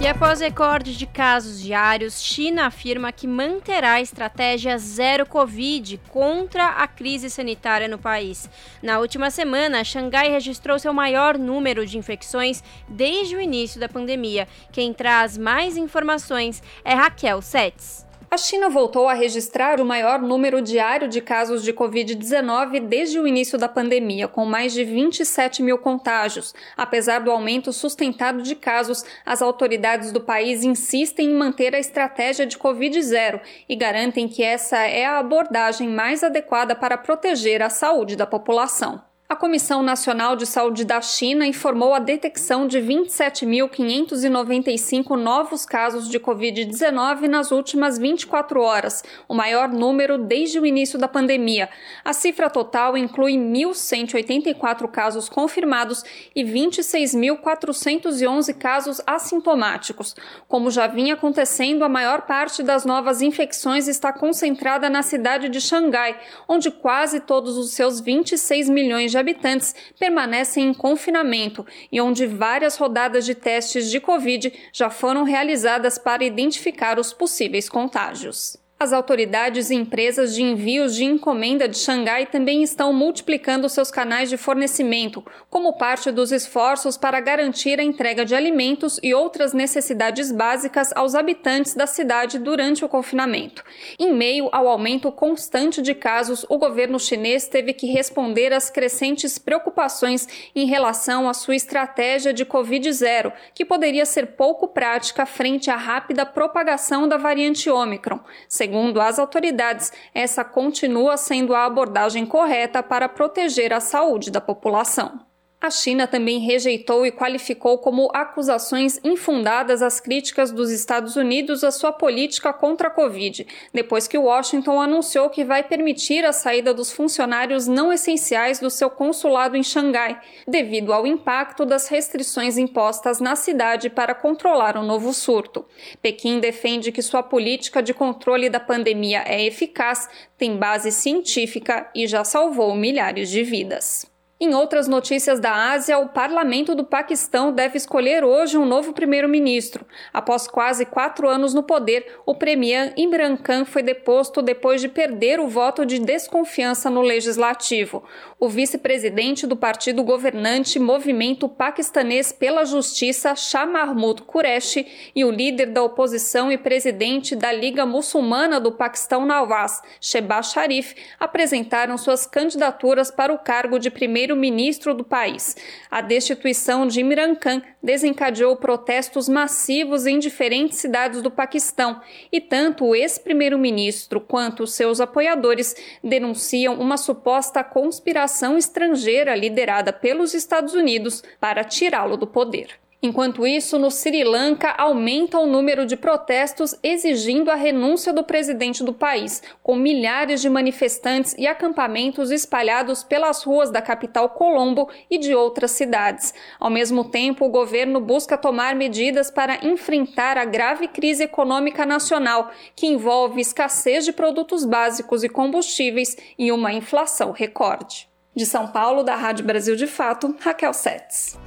E 0.00 0.06
após 0.06 0.38
recordes 0.38 0.94
de 0.94 1.06
casos 1.06 1.60
diários, 1.60 2.22
China 2.22 2.66
afirma 2.66 3.10
que 3.10 3.26
manterá 3.26 3.94
a 3.94 4.00
estratégia 4.00 4.78
zero 4.78 5.26
Covid 5.26 6.00
contra 6.08 6.68
a 6.68 6.86
crise 6.86 7.28
sanitária 7.28 7.88
no 7.88 7.98
país. 7.98 8.48
Na 8.80 9.00
última 9.00 9.28
semana, 9.28 9.82
Xangai 9.82 10.30
registrou 10.30 10.78
seu 10.78 10.94
maior 10.94 11.36
número 11.36 11.84
de 11.84 11.98
infecções 11.98 12.62
desde 12.88 13.34
o 13.34 13.40
início 13.40 13.80
da 13.80 13.88
pandemia. 13.88 14.46
Quem 14.70 14.94
traz 14.94 15.36
mais 15.36 15.76
informações 15.76 16.62
é 16.84 16.94
Raquel 16.94 17.42
Setz. 17.42 18.07
A 18.30 18.36
China 18.36 18.68
voltou 18.68 19.08
a 19.08 19.14
registrar 19.14 19.80
o 19.80 19.86
maior 19.86 20.20
número 20.20 20.60
diário 20.60 21.08
de 21.08 21.18
casos 21.18 21.64
de 21.64 21.72
Covid-19 21.72 22.86
desde 22.86 23.18
o 23.18 23.26
início 23.26 23.56
da 23.56 23.70
pandemia, 23.70 24.28
com 24.28 24.44
mais 24.44 24.74
de 24.74 24.84
27 24.84 25.62
mil 25.62 25.78
contágios. 25.78 26.54
Apesar 26.76 27.20
do 27.20 27.30
aumento 27.30 27.72
sustentado 27.72 28.42
de 28.42 28.54
casos, 28.54 29.02
as 29.24 29.40
autoridades 29.40 30.12
do 30.12 30.20
país 30.20 30.62
insistem 30.62 31.30
em 31.30 31.34
manter 31.34 31.74
a 31.74 31.78
estratégia 31.78 32.44
de 32.44 32.58
Covid-0 32.58 33.40
e 33.66 33.74
garantem 33.74 34.28
que 34.28 34.42
essa 34.42 34.76
é 34.76 35.06
a 35.06 35.18
abordagem 35.18 35.88
mais 35.88 36.22
adequada 36.22 36.74
para 36.74 36.98
proteger 36.98 37.62
a 37.62 37.70
saúde 37.70 38.14
da 38.14 38.26
população. 38.26 39.07
A 39.30 39.36
Comissão 39.36 39.82
Nacional 39.82 40.36
de 40.36 40.46
Saúde 40.46 40.86
da 40.86 41.02
China 41.02 41.46
informou 41.46 41.92
a 41.92 41.98
detecção 41.98 42.66
de 42.66 42.78
27.595 42.78 45.16
novos 45.16 45.66
casos 45.66 46.08
de 46.08 46.18
Covid-19 46.18 47.28
nas 47.28 47.52
últimas 47.52 47.98
24 47.98 48.58
horas, 48.62 49.04
o 49.28 49.34
maior 49.34 49.68
número 49.68 50.16
desde 50.16 50.58
o 50.58 50.64
início 50.64 50.98
da 50.98 51.06
pandemia. 51.06 51.68
A 52.02 52.14
cifra 52.14 52.48
total 52.48 52.96
inclui 52.96 53.34
1.184 53.34 54.88
casos 54.88 55.28
confirmados 55.28 56.02
e 56.34 56.42
26.411 56.42 58.56
casos 58.56 58.98
assintomáticos. 59.06 60.16
Como 60.48 60.70
já 60.70 60.86
vinha 60.86 61.12
acontecendo, 61.12 61.84
a 61.84 61.88
maior 61.88 62.22
parte 62.22 62.62
das 62.62 62.86
novas 62.86 63.20
infecções 63.20 63.88
está 63.88 64.10
concentrada 64.10 64.88
na 64.88 65.02
cidade 65.02 65.50
de 65.50 65.60
Xangai, 65.60 66.18
onde 66.48 66.70
quase 66.70 67.20
todos 67.20 67.58
os 67.58 67.72
seus 67.72 68.00
26 68.00 68.70
milhões 68.70 69.10
de 69.10 69.17
habitantes 69.18 69.74
permanecem 69.98 70.68
em 70.68 70.74
confinamento 70.74 71.66
e 71.92 72.00
onde 72.00 72.26
várias 72.26 72.76
rodadas 72.76 73.26
de 73.26 73.34
testes 73.34 73.90
de 73.90 74.00
Covid 74.00 74.52
já 74.72 74.88
foram 74.88 75.24
realizadas 75.24 75.98
para 75.98 76.24
identificar 76.24 76.98
os 76.98 77.12
possíveis 77.12 77.68
contágios. 77.68 78.56
As 78.80 78.92
autoridades 78.92 79.70
e 79.70 79.74
empresas 79.74 80.32
de 80.32 80.40
envios 80.40 80.94
de 80.94 81.04
encomenda 81.04 81.66
de 81.66 81.76
Xangai 81.76 82.26
também 82.26 82.62
estão 82.62 82.92
multiplicando 82.92 83.68
seus 83.68 83.90
canais 83.90 84.30
de 84.30 84.36
fornecimento, 84.36 85.26
como 85.50 85.76
parte 85.76 86.12
dos 86.12 86.30
esforços 86.30 86.96
para 86.96 87.18
garantir 87.18 87.80
a 87.80 87.82
entrega 87.82 88.24
de 88.24 88.36
alimentos 88.36 89.00
e 89.02 89.12
outras 89.12 89.52
necessidades 89.52 90.30
básicas 90.30 90.92
aos 90.94 91.16
habitantes 91.16 91.74
da 91.74 91.88
cidade 91.88 92.38
durante 92.38 92.84
o 92.84 92.88
confinamento. 92.88 93.64
Em 93.98 94.14
meio 94.14 94.48
ao 94.52 94.68
aumento 94.68 95.10
constante 95.10 95.82
de 95.82 95.92
casos, 95.92 96.46
o 96.48 96.56
governo 96.56 97.00
chinês 97.00 97.48
teve 97.48 97.72
que 97.72 97.88
responder 97.88 98.52
às 98.52 98.70
crescentes 98.70 99.38
preocupações 99.38 100.28
em 100.54 100.66
relação 100.66 101.28
à 101.28 101.34
sua 101.34 101.56
estratégia 101.56 102.32
de 102.32 102.46
Covid-0, 102.46 103.32
que 103.52 103.64
poderia 103.64 104.06
ser 104.06 104.36
pouco 104.36 104.68
prática 104.68 105.26
frente 105.26 105.68
à 105.68 105.74
rápida 105.74 106.24
propagação 106.24 107.08
da 107.08 107.16
variante 107.16 107.68
Ômicron 107.68 108.20
Segundo 108.68 109.00
as 109.00 109.18
autoridades, 109.18 109.90
essa 110.12 110.44
continua 110.44 111.16
sendo 111.16 111.54
a 111.54 111.64
abordagem 111.64 112.26
correta 112.26 112.82
para 112.82 113.08
proteger 113.08 113.72
a 113.72 113.80
saúde 113.80 114.30
da 114.30 114.42
população. 114.42 115.27
A 115.60 115.70
China 115.70 116.06
também 116.06 116.38
rejeitou 116.38 117.04
e 117.04 117.10
qualificou 117.10 117.78
como 117.78 118.12
acusações 118.14 119.00
infundadas 119.02 119.82
as 119.82 119.98
críticas 119.98 120.52
dos 120.52 120.70
Estados 120.70 121.16
Unidos 121.16 121.64
à 121.64 121.72
sua 121.72 121.90
política 121.92 122.52
contra 122.52 122.86
a 122.86 122.90
Covid, 122.92 123.44
depois 123.74 124.06
que 124.06 124.16
Washington 124.16 124.80
anunciou 124.80 125.28
que 125.28 125.44
vai 125.44 125.64
permitir 125.64 126.24
a 126.24 126.32
saída 126.32 126.72
dos 126.72 126.92
funcionários 126.92 127.66
não 127.66 127.92
essenciais 127.92 128.60
do 128.60 128.70
seu 128.70 128.88
consulado 128.88 129.56
em 129.56 129.62
Xangai, 129.64 130.20
devido 130.46 130.92
ao 130.92 131.04
impacto 131.04 131.66
das 131.66 131.88
restrições 131.88 132.56
impostas 132.56 133.18
na 133.18 133.34
cidade 133.34 133.90
para 133.90 134.14
controlar 134.14 134.76
o 134.76 134.84
novo 134.84 135.12
surto. 135.12 135.66
Pequim 136.00 136.38
defende 136.38 136.92
que 136.92 137.02
sua 137.02 137.22
política 137.24 137.82
de 137.82 137.92
controle 137.92 138.48
da 138.48 138.60
pandemia 138.60 139.24
é 139.26 139.44
eficaz, 139.44 140.08
tem 140.38 140.56
base 140.56 140.92
científica 140.92 141.90
e 141.92 142.06
já 142.06 142.22
salvou 142.22 142.76
milhares 142.76 143.28
de 143.28 143.42
vidas. 143.42 144.06
Em 144.40 144.54
outras 144.54 144.86
notícias 144.86 145.40
da 145.40 145.72
Ásia, 145.72 145.98
o 145.98 146.10
parlamento 146.10 146.72
do 146.72 146.84
Paquistão 146.84 147.52
deve 147.52 147.76
escolher 147.76 148.22
hoje 148.22 148.56
um 148.56 148.64
novo 148.64 148.92
primeiro-ministro. 148.92 149.84
Após 150.12 150.46
quase 150.46 150.86
quatro 150.86 151.28
anos 151.28 151.52
no 151.52 151.64
poder, 151.64 152.20
o 152.24 152.36
premier 152.36 152.94
Imran 152.96 153.36
Khan 153.36 153.64
foi 153.64 153.82
deposto 153.82 154.40
depois 154.40 154.80
de 154.80 154.88
perder 154.88 155.40
o 155.40 155.48
voto 155.48 155.84
de 155.84 155.98
desconfiança 155.98 156.88
no 156.88 157.00
legislativo. 157.00 158.04
O 158.38 158.48
vice-presidente 158.48 159.46
do 159.46 159.56
partido 159.56 160.02
governante 160.04 160.78
Movimento 160.78 161.48
Paquistanês 161.48 162.30
pela 162.30 162.64
Justiça, 162.64 163.34
Shah 163.34 163.66
Mahmud 163.66 164.22
Qureshi, 164.22 164.86
e 165.14 165.24
o 165.24 165.30
líder 165.30 165.66
da 165.66 165.82
oposição 165.82 166.52
e 166.52 166.56
presidente 166.56 167.34
da 167.34 167.52
Liga 167.52 167.84
Muçulmana 167.84 168.60
do 168.60 168.72
Paquistão 168.72 169.26
Nawaz, 169.26 169.82
Shehbaz 170.00 170.52
Sharif, 170.52 170.94
apresentaram 171.18 171.98
suas 171.98 172.26
candidaturas 172.26 173.10
para 173.10 173.32
o 173.32 173.38
cargo 173.38 173.78
de 173.78 173.90
primeiro 173.90 174.28
primeiro-ministro 174.28 174.94
do 174.94 175.04
país. 175.04 175.56
A 175.90 176.00
destituição 176.00 176.86
de 176.86 177.00
Imran 177.00 177.34
Khan 177.34 177.62
desencadeou 177.82 178.56
protestos 178.56 179.28
massivos 179.28 180.06
em 180.06 180.18
diferentes 180.18 180.78
cidades 180.78 181.22
do 181.22 181.30
Paquistão 181.30 182.00
e 182.32 182.40
tanto 182.40 182.84
o 182.84 182.94
ex-primeiro-ministro 182.94 184.20
quanto 184.20 184.66
seus 184.66 185.00
apoiadores 185.00 185.74
denunciam 186.02 186.74
uma 186.74 186.96
suposta 186.96 187.62
conspiração 187.62 188.58
estrangeira 188.58 189.34
liderada 189.34 189.92
pelos 189.92 190.34
Estados 190.34 190.74
Unidos 190.74 191.22
para 191.40 191.64
tirá-lo 191.64 192.16
do 192.16 192.26
poder. 192.26 192.78
Enquanto 193.00 193.46
isso, 193.46 193.78
no 193.78 193.92
Sri 193.92 194.24
Lanka 194.24 194.74
aumenta 194.76 195.38
o 195.38 195.46
número 195.46 195.86
de 195.86 195.96
protestos 195.96 196.74
exigindo 196.82 197.48
a 197.48 197.54
renúncia 197.54 198.12
do 198.12 198.24
presidente 198.24 198.82
do 198.82 198.92
país, 198.92 199.40
com 199.62 199.76
milhares 199.76 200.40
de 200.40 200.50
manifestantes 200.50 201.32
e 201.38 201.46
acampamentos 201.46 202.32
espalhados 202.32 203.04
pelas 203.04 203.44
ruas 203.44 203.70
da 203.70 203.80
capital 203.80 204.30
Colombo 204.30 204.90
e 205.08 205.16
de 205.16 205.32
outras 205.32 205.70
cidades. 205.70 206.34
Ao 206.58 206.68
mesmo 206.68 207.04
tempo, 207.04 207.44
o 207.44 207.50
governo 207.50 208.00
busca 208.00 208.36
tomar 208.36 208.74
medidas 208.74 209.30
para 209.30 209.64
enfrentar 209.64 210.36
a 210.36 210.44
grave 210.44 210.88
crise 210.88 211.22
econômica 211.22 211.86
nacional, 211.86 212.50
que 212.74 212.88
envolve 212.88 213.40
escassez 213.40 214.04
de 214.04 214.12
produtos 214.12 214.64
básicos 214.64 215.22
e 215.22 215.28
combustíveis 215.28 216.16
e 216.36 216.50
uma 216.50 216.72
inflação 216.72 217.30
recorde. 217.30 218.08
De 218.34 218.44
São 218.44 218.66
Paulo, 218.66 219.04
da 219.04 219.14
Rádio 219.14 219.44
Brasil 219.44 219.76
de 219.76 219.86
Fato, 219.86 220.34
Raquel 220.40 220.72
Setz. 220.72 221.38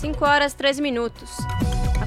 5 0.00 0.24
horas 0.24 0.54
3 0.54 0.80
minutos. 0.80 1.28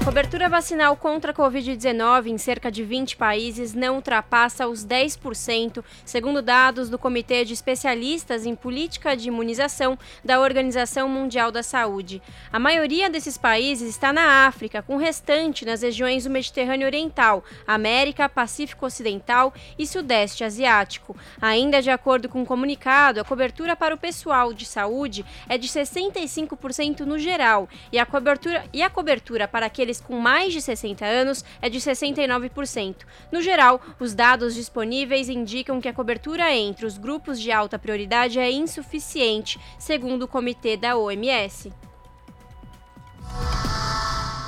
Cobertura 0.04 0.50
vacinal 0.50 0.94
contra 0.98 1.30
a 1.32 1.34
Covid-19 1.34 2.26
em 2.26 2.36
cerca 2.36 2.70
de 2.70 2.84
20 2.84 3.16
países 3.16 3.72
não 3.72 3.96
ultrapassa 3.96 4.68
os 4.68 4.84
10%, 4.84 5.82
segundo 6.04 6.42
dados 6.42 6.90
do 6.90 6.98
Comitê 6.98 7.42
de 7.42 7.54
Especialistas 7.54 8.44
em 8.44 8.54
Política 8.54 9.16
de 9.16 9.28
Imunização 9.28 9.98
da 10.22 10.38
Organização 10.40 11.08
Mundial 11.08 11.50
da 11.50 11.62
Saúde. 11.62 12.20
A 12.52 12.58
maioria 12.58 13.08
desses 13.08 13.38
países 13.38 13.88
está 13.88 14.12
na 14.12 14.46
África, 14.46 14.82
com 14.82 14.96
o 14.96 14.98
restante 14.98 15.64
nas 15.64 15.80
regiões 15.80 16.24
do 16.24 16.30
Mediterrâneo 16.30 16.86
Oriental, 16.86 17.42
América, 17.66 18.28
Pacífico 18.28 18.84
Ocidental 18.84 19.54
e 19.78 19.86
Sudeste 19.86 20.44
Asiático. 20.44 21.16
Ainda 21.40 21.80
de 21.80 21.88
acordo 21.88 22.28
com 22.28 22.40
o 22.40 22.42
um 22.42 22.46
comunicado, 22.46 23.20
a 23.20 23.24
cobertura 23.24 23.74
para 23.74 23.94
o 23.94 23.98
pessoal 23.98 24.52
de 24.52 24.66
saúde 24.66 25.24
é 25.48 25.56
de 25.56 25.66
65% 25.66 27.00
no 27.00 27.18
geral 27.18 27.70
e 27.90 27.98
a 27.98 28.04
cobertura, 28.04 28.66
e 28.70 28.82
a 28.82 28.90
cobertura 28.90 29.48
para 29.48 29.64
aqueles 29.64 29.93
com 30.00 30.18
mais 30.18 30.52
de 30.52 30.60
60 30.60 31.04
anos 31.04 31.44
é 31.60 31.68
de 31.68 31.78
69%. 31.78 32.96
No 33.32 33.40
geral, 33.40 33.80
os 33.98 34.14
dados 34.14 34.54
disponíveis 34.54 35.28
indicam 35.28 35.80
que 35.80 35.88
a 35.88 35.92
cobertura 35.92 36.54
entre 36.54 36.86
os 36.86 36.98
grupos 36.98 37.40
de 37.40 37.50
alta 37.50 37.78
prioridade 37.78 38.38
é 38.38 38.50
insuficiente, 38.50 39.58
segundo 39.78 40.22
o 40.22 40.28
comitê 40.28 40.76
da 40.76 40.96
OMS. 40.96 41.72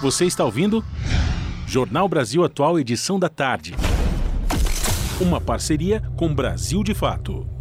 Você 0.03 0.26
está 0.26 0.45
ouvindo? 0.45 0.85
Jornal 1.67 2.09
Brasil 2.09 2.45
Atual, 2.45 2.79
edição 2.79 3.19
da 3.19 3.29
tarde. 3.29 3.75
Uma 5.21 5.41
parceria 5.41 6.03
com 6.17 6.33
Brasil 6.33 6.85
de 6.85 6.95
Fato. 6.95 7.56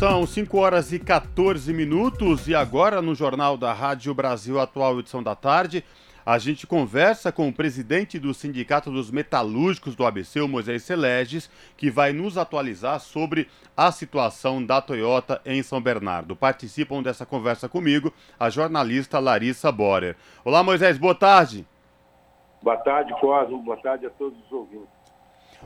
São 0.00 0.26
5 0.26 0.56
horas 0.56 0.94
e 0.94 0.98
14 0.98 1.74
minutos 1.74 2.48
e 2.48 2.54
agora 2.54 3.02
no 3.02 3.14
Jornal 3.14 3.58
da 3.58 3.70
Rádio 3.74 4.14
Brasil 4.14 4.58
Atual, 4.58 4.98
edição 4.98 5.22
da 5.22 5.34
tarde, 5.34 5.84
A 6.24 6.38
gente 6.38 6.66
conversa 6.66 7.30
com 7.30 7.46
o 7.46 7.52
presidente 7.52 8.18
do 8.18 8.32
Sindicato 8.32 8.90
dos 8.90 9.10
Metalúrgicos 9.10 9.94
do 9.94 10.06
ABC, 10.06 10.40
o 10.40 10.48
Moisés 10.48 10.84
Celeges, 10.84 11.50
que 11.76 11.90
vai 11.90 12.14
nos 12.14 12.38
atualizar 12.38 12.98
sobre 12.98 13.46
a 13.76 13.92
situação 13.92 14.64
da 14.64 14.80
Toyota 14.80 15.38
em 15.44 15.62
São 15.62 15.82
Bernardo. 15.82 16.34
Participam 16.34 17.02
dessa 17.02 17.26
conversa 17.26 17.68
comigo 17.68 18.10
a 18.38 18.48
jornalista 18.48 19.18
Larissa 19.18 19.70
Borer. 19.70 20.16
Olá, 20.42 20.62
Moisés, 20.62 20.96
boa 20.96 21.14
tarde. 21.14 21.66
Boa 22.62 22.78
tarde, 22.78 23.12
Cosmo. 23.20 23.62
Boa 23.62 23.76
tarde 23.76 24.06
a 24.06 24.10
todos 24.10 24.38
os 24.46 24.50
ouvintes. 24.50 24.88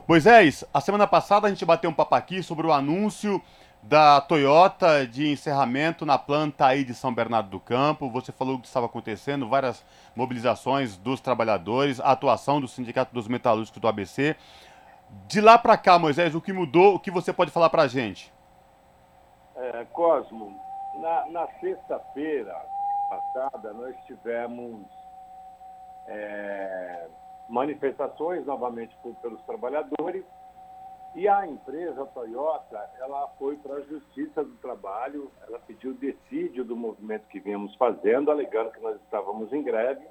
Moisés, 0.05 0.65
a 0.73 0.81
semana 0.81 1.07
passada 1.07 1.47
a 1.47 1.49
gente 1.49 1.65
bateu 1.65 1.89
um 1.89 1.93
papo 1.93 2.15
aqui 2.15 2.43
sobre 2.43 2.67
o 2.67 2.73
anúncio 2.73 3.41
da 3.87 4.19
Toyota 4.19 5.05
de 5.05 5.31
encerramento 5.31 6.07
na 6.07 6.17
planta 6.17 6.65
aí 6.65 6.83
de 6.83 6.93
São 6.95 7.13
Bernardo 7.13 7.49
do 7.49 7.59
Campo. 7.59 8.09
Você 8.09 8.31
falou 8.31 8.59
que 8.59 8.65
estava 8.65 8.87
acontecendo, 8.87 9.47
várias 9.47 9.85
mobilizações 10.15 10.97
dos 10.97 11.21
trabalhadores, 11.21 11.99
a 11.99 12.11
atuação 12.11 12.59
do 12.59 12.67
Sindicato 12.67 13.13
dos 13.13 13.27
Metalúrgicos 13.27 13.79
do 13.79 13.87
ABC. 13.87 14.35
De 15.27 15.39
lá 15.39 15.57
para 15.57 15.77
cá, 15.77 15.99
Moisés, 15.99 16.33
o 16.33 16.41
que 16.41 16.51
mudou? 16.51 16.95
O 16.95 16.99
que 16.99 17.11
você 17.11 17.31
pode 17.31 17.51
falar 17.51 17.69
para 17.69 17.83
a 17.83 17.87
gente? 17.87 18.33
É, 19.55 19.85
Cosmo, 19.93 20.59
na, 20.99 21.29
na 21.29 21.47
sexta-feira 21.59 22.55
passada 23.07 23.71
nós 23.71 23.95
tivemos 24.07 24.81
é, 26.07 27.07
manifestações 27.47 28.43
novamente 28.47 28.95
por, 29.03 29.13
pelos 29.17 29.41
trabalhadores 29.43 30.25
e 31.15 31.27
a 31.27 31.47
empresa 31.47 32.03
a 32.03 32.05
Toyota, 32.05 32.89
ela 32.99 33.27
foi 33.39 33.55
para 33.57 33.75
a 33.75 33.81
Justiça 33.81 34.43
do 34.43 34.55
Trabalho, 34.57 35.31
ela 35.47 35.59
pediu 35.59 35.93
decídio 35.93 36.65
do 36.65 36.75
movimento 36.75 37.27
que 37.27 37.39
vínhamos 37.39 37.73
fazendo, 37.75 38.29
alegando 38.29 38.71
que 38.71 38.81
nós 38.81 38.99
estávamos 39.01 39.51
em 39.53 39.63
greve, 39.63 40.05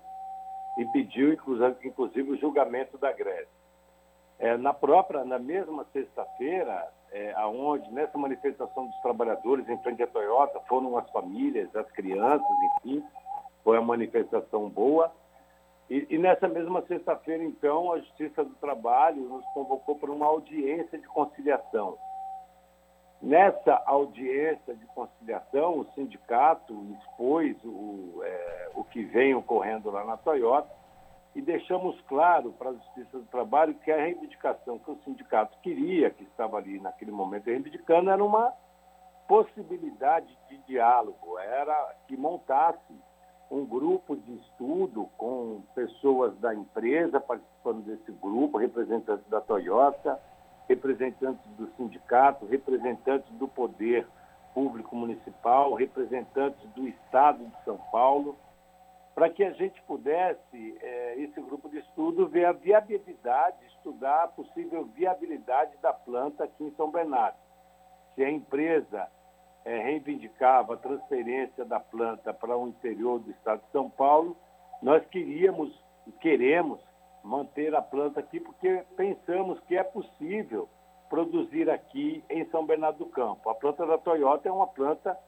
e 0.79 0.85
pediu, 0.87 1.33
inclusive, 1.33 2.31
o 2.31 2.37
julgamento 2.37 2.97
da 2.99 3.13
greve. 3.13 3.49
É, 4.39 4.57
na 4.57 4.75
própria, 4.75 5.25
na 5.25 5.39
mesma 5.39 5.87
sexta-feira, 5.93 6.91
é, 7.13 7.33
aonde 7.35 7.89
nessa 7.93 8.19
manifestação 8.19 8.87
dos 8.87 9.01
trabalhadores 9.01 9.69
em 9.69 9.79
frente 9.79 10.03
à 10.03 10.07
Toyota 10.07 10.59
foram 10.69 10.99
as 10.99 11.09
famílias, 11.11 11.75
as 11.77 11.89
crianças, 11.93 12.57
enfim, 12.79 13.05
foi 13.63 13.79
uma 13.79 13.87
manifestação 13.89 14.69
boa. 14.69 15.13
E, 15.91 16.07
e 16.11 16.19
nessa 16.19 16.49
mesma 16.49 16.83
sexta-feira, 16.83 17.45
então, 17.45 17.93
a 17.93 17.99
Justiça 17.99 18.45
do 18.45 18.55
Trabalho 18.55 19.23
nos 19.23 19.45
convocou 19.53 19.97
para 19.97 20.11
uma 20.11 20.27
audiência 20.27 20.99
de 20.99 21.07
conciliação. 21.09 21.99
Nessa 23.21 23.83
audiência 23.87 24.75
de 24.75 24.87
conciliação, 24.87 25.81
o 25.81 25.87
sindicato 25.95 26.75
expôs 27.01 27.57
o, 27.65 28.21
é, 28.23 28.71
o 28.75 28.85
que 28.85 29.03
vem 29.03 29.35
ocorrendo 29.35 29.91
lá 29.91 30.05
na 30.05 30.17
Toyota 30.17 30.71
e 31.35 31.41
deixamos 31.41 32.01
claro 32.03 32.53
para 32.53 32.71
a 32.71 32.75
Justiça 32.75 33.19
do 33.19 33.27
Trabalho 33.27 33.75
que 33.75 33.91
a 33.91 33.97
reivindicação 33.97 34.79
que 34.79 34.91
o 34.91 34.99
sindicato 35.05 35.59
queria, 35.63 36.11
que 36.11 36.23
estava 36.25 36.59
ali 36.59 36.79
naquele 36.81 37.11
momento 37.11 37.47
reivindicando, 37.47 38.11
era 38.11 38.23
uma 38.23 38.53
possibilidade 39.27 40.37
de 40.49 40.59
diálogo, 40.59 41.39
era 41.39 41.95
que 42.07 42.17
montasse 42.17 42.95
um 43.55 43.65
grupo 43.65 44.17
de 44.17 44.35
estudo 44.35 45.09
com 45.17 45.63
pessoas 45.77 46.37
da 46.39 46.53
empresa 46.53 47.21
participando 47.21 47.85
desse 47.85 48.11
grupo, 48.11 48.59
representantes 48.59 49.25
da 49.29 49.41
Toyota, 49.41 50.21
representantes 50.69 51.47
do 51.53 51.69
sindicato, 51.77 52.47
representantes 52.47 53.31
do 53.35 53.47
poder 53.47 54.09
público 54.53 54.97
municipal, 54.97 55.73
representantes 55.75 56.69
do 56.71 56.89
Estado 56.89 57.45
de 57.47 57.65
São 57.65 57.79
Paulo, 57.93 58.37
para 59.15 59.31
que 59.31 59.45
a 59.45 59.53
gente 59.53 59.81
pudesse, 59.83 60.77
é, 60.83 61.15
esse 61.21 61.41
grupo 61.41 61.69
de 61.69 61.79
estudo, 61.79 62.27
ver 62.27 62.47
a 62.47 62.53
viabilidade, 62.53 63.57
estudar 63.67 64.25
a 64.25 64.29
possível 64.29 64.85
viabilidade 64.87 65.77
da 65.81 65.93
planta 65.93 66.43
aqui 66.43 66.65
em 66.65 66.75
São 66.75 66.91
Bernardo. 66.91 67.37
Se 68.17 68.25
a 68.25 68.31
empresa 68.31 69.09
é, 69.65 69.79
reivindicava 69.79 70.75
a 70.75 70.77
transferência 70.77 71.65
da 71.65 71.81
planta 71.81 72.33
para 72.35 72.57
o 72.57 72.69
interior 72.69 73.19
do 73.19 73.31
estado 73.31 73.63
de 73.63 73.73
São 73.73 73.89
Paulo, 73.89 74.37
nós 74.83 75.05
queríamos 75.07 75.73
e 76.07 76.13
queremos 76.13 76.79
manter 77.23 77.75
a 77.75 77.81
planta 77.81 78.21
aqui 78.21 78.39
porque 78.39 78.85
pensamos 78.97 79.59
que 79.61 79.77
é 79.77 79.83
possível 79.83 80.69
produzir 81.09 81.71
aqui 81.71 82.23
em 82.29 82.45
São 82.51 82.67
Bernardo 82.67 82.99
do 82.99 83.07
Campo. 83.07 83.49
A 83.49 83.55
planta 83.55 83.87
da 83.87 83.97
Toyota 83.97 84.49
é 84.49 84.53
uma 84.53 84.67
planta 84.67 85.19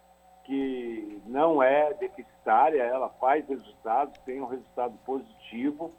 que 0.45 1.23
não 1.27 1.63
é 1.63 1.93
deficitária, 1.95 2.83
ela 2.83 3.09
faz 3.21 3.47
resultados, 3.49 4.17
tem 4.21 4.41
um 4.41 4.47
resultado 4.47 4.97
positivo. 5.05 5.93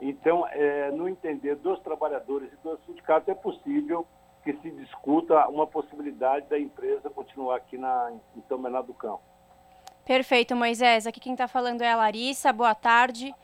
Então, 0.00 0.46
é, 0.48 0.90
no 0.90 1.08
entender 1.08 1.56
dos 1.56 1.78
trabalhadores 1.80 2.52
e 2.52 2.56
dos 2.56 2.84
sindicatos, 2.84 3.28
é 3.28 3.34
possível 3.34 4.06
que 4.46 4.52
se 4.62 4.70
discuta 4.70 5.48
uma 5.48 5.66
possibilidade 5.66 6.46
da 6.46 6.56
empresa 6.56 7.10
continuar 7.10 7.56
aqui 7.56 7.76
na, 7.76 8.12
em 8.36 8.42
São 8.48 8.62
Bernardo 8.62 8.86
do 8.86 8.94
Campo. 8.94 9.20
Perfeito, 10.04 10.54
Moisés. 10.54 11.04
Aqui 11.04 11.18
quem 11.18 11.32
está 11.32 11.48
falando 11.48 11.82
é 11.82 11.90
a 11.90 11.96
Larissa. 11.96 12.52
Boa 12.52 12.72
tarde. 12.72 13.34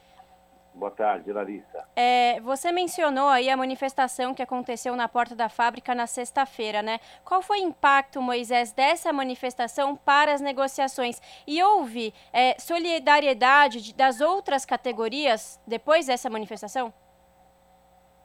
Boa 0.73 0.93
tarde, 0.93 1.33
Larissa. 1.33 1.85
É, 1.97 2.41
você 2.41 2.71
mencionou 2.71 3.29
aí 3.29 3.51
a 3.51 3.57
manifestação 3.57 4.33
que 4.33 4.43
aconteceu 4.43 4.95
na 4.95 5.09
porta 5.09 5.35
da 5.35 5.49
fábrica 5.49 5.93
na 5.93 6.07
sexta-feira, 6.07 6.81
né? 6.83 7.01
Qual 7.25 7.43
foi 7.43 7.61
o 7.61 7.65
impacto, 7.65 8.23
Moisés, 8.23 8.73
dessa 8.73 9.13
manifestação 9.13 9.97
para 9.97 10.33
as 10.33 10.41
negociações? 10.41 11.21
E 11.47 11.61
houve 11.63 12.15
é, 12.33 12.57
solidariedade 12.61 13.93
das 13.93 14.21
outras 14.21 14.65
categorias 14.65 15.61
depois 15.67 16.07
dessa 16.07 16.31
manifestação? 16.31 16.95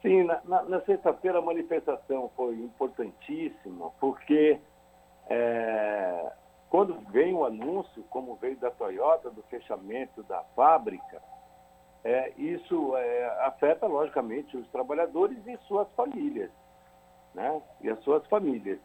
Sim, 0.08 0.24
na, 0.24 0.42
na, 0.46 0.62
na 0.64 0.82
sexta-feira 0.82 1.40
a 1.40 1.42
manifestação 1.42 2.32
foi 2.36 2.56
importantíssima, 2.56 3.92
porque 4.00 4.60
é, 5.30 6.32
quando 6.70 6.98
vem 7.12 7.34
o 7.34 7.46
anúncio, 7.46 8.04
como 8.10 8.36
veio 8.36 8.58
da 8.58 8.72
Toyota, 8.72 9.30
do 9.30 9.44
fechamento 9.44 10.24
da 10.24 10.44
fábrica, 10.56 11.22
é, 12.04 12.32
isso 12.38 12.96
é, 12.96 13.26
afeta, 13.46 13.86
logicamente, 13.86 14.56
os 14.56 14.68
trabalhadores 14.70 15.46
e 15.46 15.58
suas 15.68 15.88
famílias, 15.94 16.52
né? 17.34 17.62
E 17.82 17.90
as 17.90 18.00
suas 18.00 18.26
famílias. 18.28 18.80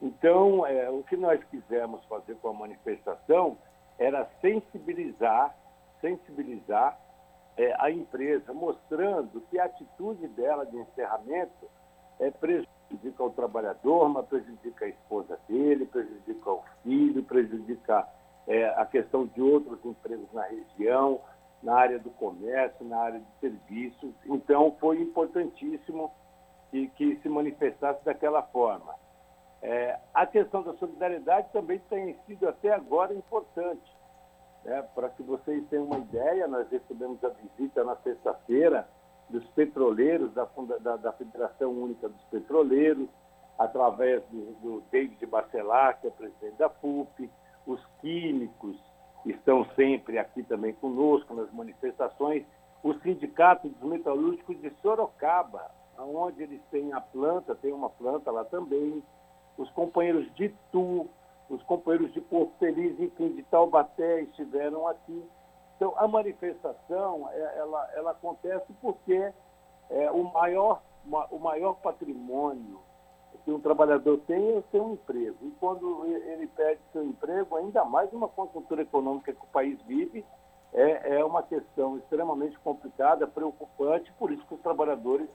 Então, 0.00 0.66
é, 0.66 0.88
o 0.88 1.02
que 1.02 1.16
nós 1.16 1.42
quisemos 1.44 2.02
fazer 2.06 2.34
com 2.36 2.48
a 2.48 2.54
manifestação 2.54 3.58
era 3.98 4.26
sensibilizar, 4.40 5.54
sensibilizar 6.00 6.98
é, 7.56 7.74
a 7.78 7.90
empresa, 7.90 8.52
mostrando 8.52 9.40
que 9.50 9.58
a 9.58 9.64
atitude 9.64 10.26
dela 10.28 10.64
de 10.64 10.76
encerramento 10.76 11.68
é, 12.18 12.30
prejudica 12.30 13.22
o 13.22 13.30
trabalhador, 13.30 14.08
mas 14.08 14.26
prejudica 14.26 14.84
a 14.84 14.88
esposa 14.88 15.38
dele, 15.48 15.86
prejudica 15.86 16.50
o 16.50 16.62
filho, 16.82 17.22
prejudica 17.24 18.08
é, 18.46 18.68
a 18.70 18.86
questão 18.86 19.26
de 19.26 19.42
outros 19.42 19.84
empregos 19.84 20.32
na 20.32 20.44
região, 20.44 21.20
na 21.62 21.74
área 21.74 21.98
do 21.98 22.10
comércio, 22.10 22.84
na 22.84 22.98
área 22.98 23.20
de 23.20 23.40
serviços. 23.40 24.14
Então, 24.26 24.76
foi 24.80 25.00
importantíssimo 25.00 26.10
que, 26.70 26.88
que 26.88 27.16
se 27.16 27.28
manifestasse 27.28 28.04
daquela 28.04 28.42
forma. 28.42 28.94
É, 29.60 29.96
a 30.12 30.26
questão 30.26 30.62
da 30.62 30.74
solidariedade 30.74 31.48
também 31.52 31.78
tem 31.88 32.16
sido 32.26 32.48
até 32.48 32.72
agora 32.72 33.14
importante. 33.14 33.91
Né? 34.64 34.82
Para 34.94 35.08
que 35.10 35.22
vocês 35.22 35.64
tenham 35.68 35.84
uma 35.84 35.98
ideia, 35.98 36.46
nós 36.46 36.68
recebemos 36.70 37.22
a 37.24 37.28
visita 37.28 37.84
na 37.84 37.96
sexta-feira 37.96 38.88
dos 39.28 39.44
petroleiros, 39.50 40.32
da, 40.34 40.46
da, 40.80 40.96
da, 40.96 41.12
Federação 41.12 41.70
Única 41.70 42.08
dos 42.08 42.22
Petroleiros, 42.24 43.08
através 43.58 44.22
do, 44.30 44.52
do 44.60 44.82
David 44.90 45.24
Bacelar, 45.26 46.00
que 46.00 46.06
é 46.06 46.10
presidente 46.10 46.56
da 46.56 46.68
FUP, 46.68 47.30
os 47.66 47.80
químicos 48.00 48.76
estão 49.24 49.64
sempre 49.76 50.18
aqui 50.18 50.42
também 50.42 50.74
conosco 50.74 51.34
nas 51.34 51.50
manifestações, 51.52 52.44
o 52.82 52.92
Sindicato 52.94 53.68
dos 53.68 53.88
Metalúrgicos 53.88 54.60
de 54.60 54.70
Sorocaba, 54.82 55.70
onde 55.98 56.42
eles 56.42 56.60
têm 56.70 56.92
a 56.92 57.00
planta, 57.00 57.54
tem 57.54 57.72
uma 57.72 57.88
planta 57.88 58.30
lá 58.30 58.44
também, 58.44 59.02
os 59.56 59.70
companheiros 59.70 60.32
de 60.34 60.52
Tu, 60.72 61.08
os 61.54 61.62
companheiros 61.64 62.12
de 62.12 62.20
Porto 62.20 62.52
Feliz, 62.58 62.98
enfim, 62.98 63.34
de 63.34 63.42
Taubaté 63.44 64.22
estiveram 64.22 64.88
aqui. 64.88 65.22
Então, 65.76 65.94
a 65.96 66.08
manifestação, 66.08 67.28
é, 67.30 67.58
ela, 67.58 67.90
ela 67.94 68.10
acontece 68.12 68.72
porque 68.80 69.32
é, 69.90 70.10
o, 70.10 70.24
maior, 70.32 70.82
o 71.30 71.38
maior 71.38 71.74
patrimônio 71.74 72.80
que 73.44 73.50
um 73.50 73.60
trabalhador 73.60 74.18
tem 74.26 74.56
é 74.56 74.62
ter 74.70 74.80
um 74.80 74.92
emprego. 74.92 75.36
E 75.42 75.50
quando 75.58 76.06
ele 76.06 76.46
perde 76.46 76.80
seu 76.92 77.04
emprego, 77.04 77.56
ainda 77.56 77.84
mais 77.84 78.10
numa 78.12 78.28
conjuntura 78.28 78.82
econômica 78.82 79.32
que 79.32 79.42
o 79.42 79.48
país 79.48 79.80
vive, 79.82 80.24
é, 80.72 81.16
é 81.16 81.24
uma 81.24 81.42
questão 81.42 81.98
extremamente 81.98 82.58
complicada, 82.60 83.26
preocupante, 83.26 84.12
por 84.18 84.30
isso 84.30 84.46
que 84.46 84.54
os 84.54 84.60
trabalhadores 84.60 85.28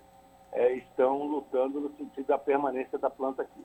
é, 0.51 0.73
estão 0.73 1.23
lutando 1.23 1.81
no 1.81 1.95
sentido 1.97 2.27
da 2.27 2.37
permanência 2.37 2.97
da 2.97 3.09
planta 3.09 3.43
aqui. 3.43 3.63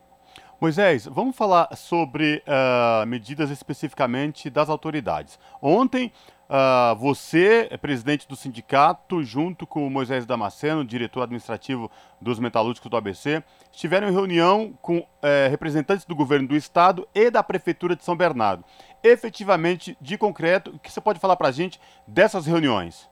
Moisés, 0.63 1.05
vamos 1.07 1.35
falar 1.35 1.75
sobre 1.75 2.41
uh, 2.47 3.05
medidas 3.05 3.49
especificamente 3.49 4.49
das 4.49 4.69
autoridades. 4.69 5.37
Ontem, 5.61 6.09
uh, 6.49 6.95
você, 6.95 7.69
presidente 7.81 8.25
do 8.25 8.35
sindicato, 8.37 9.21
junto 9.25 9.67
com 9.67 9.85
o 9.85 9.89
Moisés 9.89 10.25
Damasceno, 10.25 10.85
diretor 10.85 11.23
administrativo 11.23 11.91
dos 12.21 12.39
metalúrgicos 12.39 12.89
do 12.89 12.95
ABC, 12.95 13.43
estiveram 13.73 14.07
em 14.07 14.13
reunião 14.13 14.71
com 14.81 14.99
uh, 14.99 15.05
representantes 15.49 16.05
do 16.05 16.15
governo 16.15 16.47
do 16.47 16.55
estado 16.55 17.05
e 17.13 17.29
da 17.29 17.43
prefeitura 17.43 17.93
de 17.93 18.05
São 18.05 18.15
Bernardo. 18.15 18.63
Efetivamente, 19.03 19.97
de 19.99 20.17
concreto, 20.17 20.71
o 20.71 20.79
que 20.79 20.89
você 20.89 21.01
pode 21.01 21.19
falar 21.19 21.35
para 21.35 21.49
a 21.49 21.51
gente 21.51 21.77
dessas 22.07 22.45
reuniões? 22.45 23.11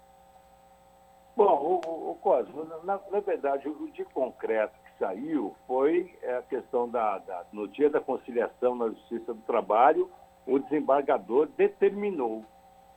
Bom, 1.35 1.81
o, 1.85 2.11
o 2.11 2.15
Cosmo, 2.15 2.63
na, 2.85 2.97
na 3.11 3.19
verdade, 3.19 3.67
o 3.67 3.91
de 3.91 4.05
concreto 4.05 4.80
saiu 5.01 5.55
foi 5.65 6.15
é, 6.21 6.37
a 6.37 6.41
questão 6.43 6.87
da, 6.87 7.17
da, 7.17 7.43
no 7.51 7.67
dia 7.67 7.89
da 7.89 7.99
conciliação 7.99 8.75
na 8.75 8.89
Justiça 8.89 9.33
do 9.33 9.41
Trabalho, 9.41 10.07
o 10.45 10.59
desembargador 10.59 11.47
determinou, 11.57 12.45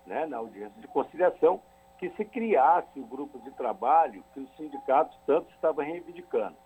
né, 0.06 0.26
na 0.26 0.36
audiência 0.36 0.78
de 0.82 0.86
conciliação, 0.86 1.62
que 1.98 2.10
se 2.10 2.24
criasse 2.26 3.00
o 3.00 3.06
grupo 3.06 3.38
de 3.38 3.50
trabalho 3.52 4.22
que 4.34 4.40
os 4.40 4.56
sindicatos 4.56 5.18
tanto 5.26 5.50
estavam 5.54 5.82
reivindicando. 5.82 6.56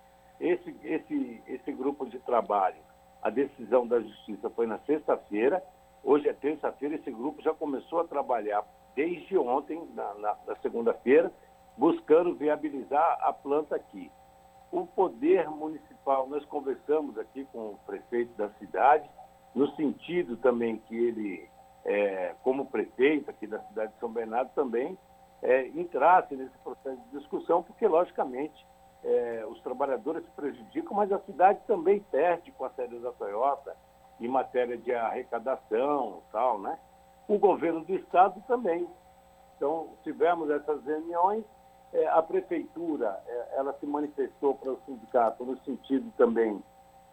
Esse, 0.41 0.75
esse, 0.83 1.43
esse 1.47 1.73
grupo 1.73 2.05
de 2.07 2.19
trabalho, 2.19 2.83
a 3.23 3.31
decisão 3.31 3.87
da 3.87 4.01
Justiça 4.01 4.51
foi 4.51 4.67
na 4.67 4.79
sexta-feira, 4.81 5.63
hoje 6.03 6.29
é 6.29 6.33
terça-feira, 6.33 6.97
esse 6.97 7.11
grupo 7.13 7.43
já 7.43 7.55
começou 7.55 8.01
a 8.01 8.05
trabalhar 8.05 8.65
desde 8.97 9.39
ontem, 9.39 9.89
na, 9.95 10.15
na, 10.15 10.37
na 10.47 10.57
segunda-feira, 10.57 11.33
buscando 11.77 12.35
viabilizar 12.35 13.19
a 13.21 13.33
planta 13.33 13.77
aqui. 13.77 14.11
O 14.71 14.87
poder 14.87 15.49
municipal, 15.49 16.29
nós 16.29 16.45
conversamos 16.45 17.19
aqui 17.19 17.45
com 17.47 17.71
o 17.71 17.79
prefeito 17.87 18.37
da 18.37 18.51
cidade, 18.51 19.09
no 19.55 19.67
sentido 19.77 20.37
também 20.37 20.77
que 20.87 20.95
ele, 20.95 21.49
é, 21.85 22.35
como 22.43 22.67
prefeito 22.67 23.31
aqui 23.31 23.47
da 23.47 23.61
cidade 23.61 23.93
de 23.93 23.99
São 23.99 24.11
Bernardo, 24.11 24.51
também 24.55 24.99
é, 25.43 25.69
entrasse 25.69 26.37
nesse 26.37 26.57
processo 26.59 27.01
de 27.05 27.19
discussão, 27.19 27.63
porque, 27.63 27.87
logicamente, 27.87 28.67
é, 29.05 29.47
os 29.49 29.61
trabalhadores 29.63 30.25
se 30.25 30.31
prejudicam, 30.33 30.97
mas 30.97 31.11
a 31.13 31.21
cidade 31.21 31.61
também 31.67 32.01
perde 32.11 32.51
com 32.53 32.65
a 32.65 32.71
saída 32.71 32.99
da 33.01 33.13
Toyota 33.13 33.77
em 34.21 34.29
matéria 34.29 34.77
de 34.77 34.93
arrecadação 34.93 36.23
tal, 36.33 36.59
né? 36.59 36.79
O 37.29 37.39
governo 37.39 37.85
do 37.85 37.95
estado 37.95 38.43
também. 38.47 38.89
Então, 39.57 39.91
tivemos 40.03 40.51
essas 40.51 40.85
reuniões 40.85 41.45
a 42.09 42.23
prefeitura, 42.23 43.21
é, 43.27 43.59
ela 43.59 43.73
se 43.75 43.87
manifestou 43.87 44.55
para 44.55 44.73
o 44.73 44.81
sindicato 44.85 45.45
no 45.45 45.59
sentido 45.65 46.11
também 46.17 46.63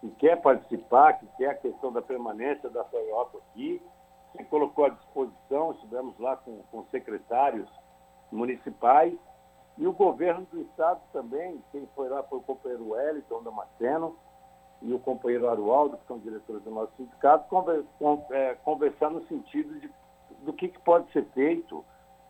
que 0.01 0.09
quer 0.11 0.41
participar, 0.41 1.13
que 1.13 1.27
quer 1.37 1.49
a 1.51 1.55
questão 1.55 1.91
da 1.91 2.01
permanência 2.01 2.69
da 2.69 2.83
Toyota 2.83 3.37
aqui, 3.37 3.81
se 4.35 4.43
colocou 4.45 4.85
à 4.85 4.89
disposição, 4.89 5.71
estivemos 5.71 6.17
lá 6.19 6.35
com, 6.35 6.61
com 6.71 6.83
secretários 6.91 7.69
municipais, 8.31 9.13
e 9.77 9.87
o 9.87 9.93
governo 9.93 10.45
do 10.51 10.61
estado 10.61 11.01
também, 11.11 11.61
quem 11.71 11.87
foi 11.95 12.09
lá 12.09 12.23
foi 12.23 12.39
o 12.39 12.43
companheiro 12.43 12.89
Wellington 12.89 13.43
Damasceno 13.43 14.15
e 14.81 14.93
o 14.93 14.99
companheiro 14.99 15.49
Arualdo, 15.49 15.97
que 15.97 16.07
são 16.07 16.19
diretores 16.19 16.63
do 16.63 16.71
nosso 16.71 16.91
sindicato, 16.95 17.45
é, 18.31 18.55
conversar 18.55 19.09
no 19.09 19.25
sentido 19.27 19.79
de, 19.79 19.91
do 20.43 20.53
que, 20.53 20.69
que 20.69 20.79
pode 20.79 21.11
ser 21.11 21.25
feito 21.33 21.83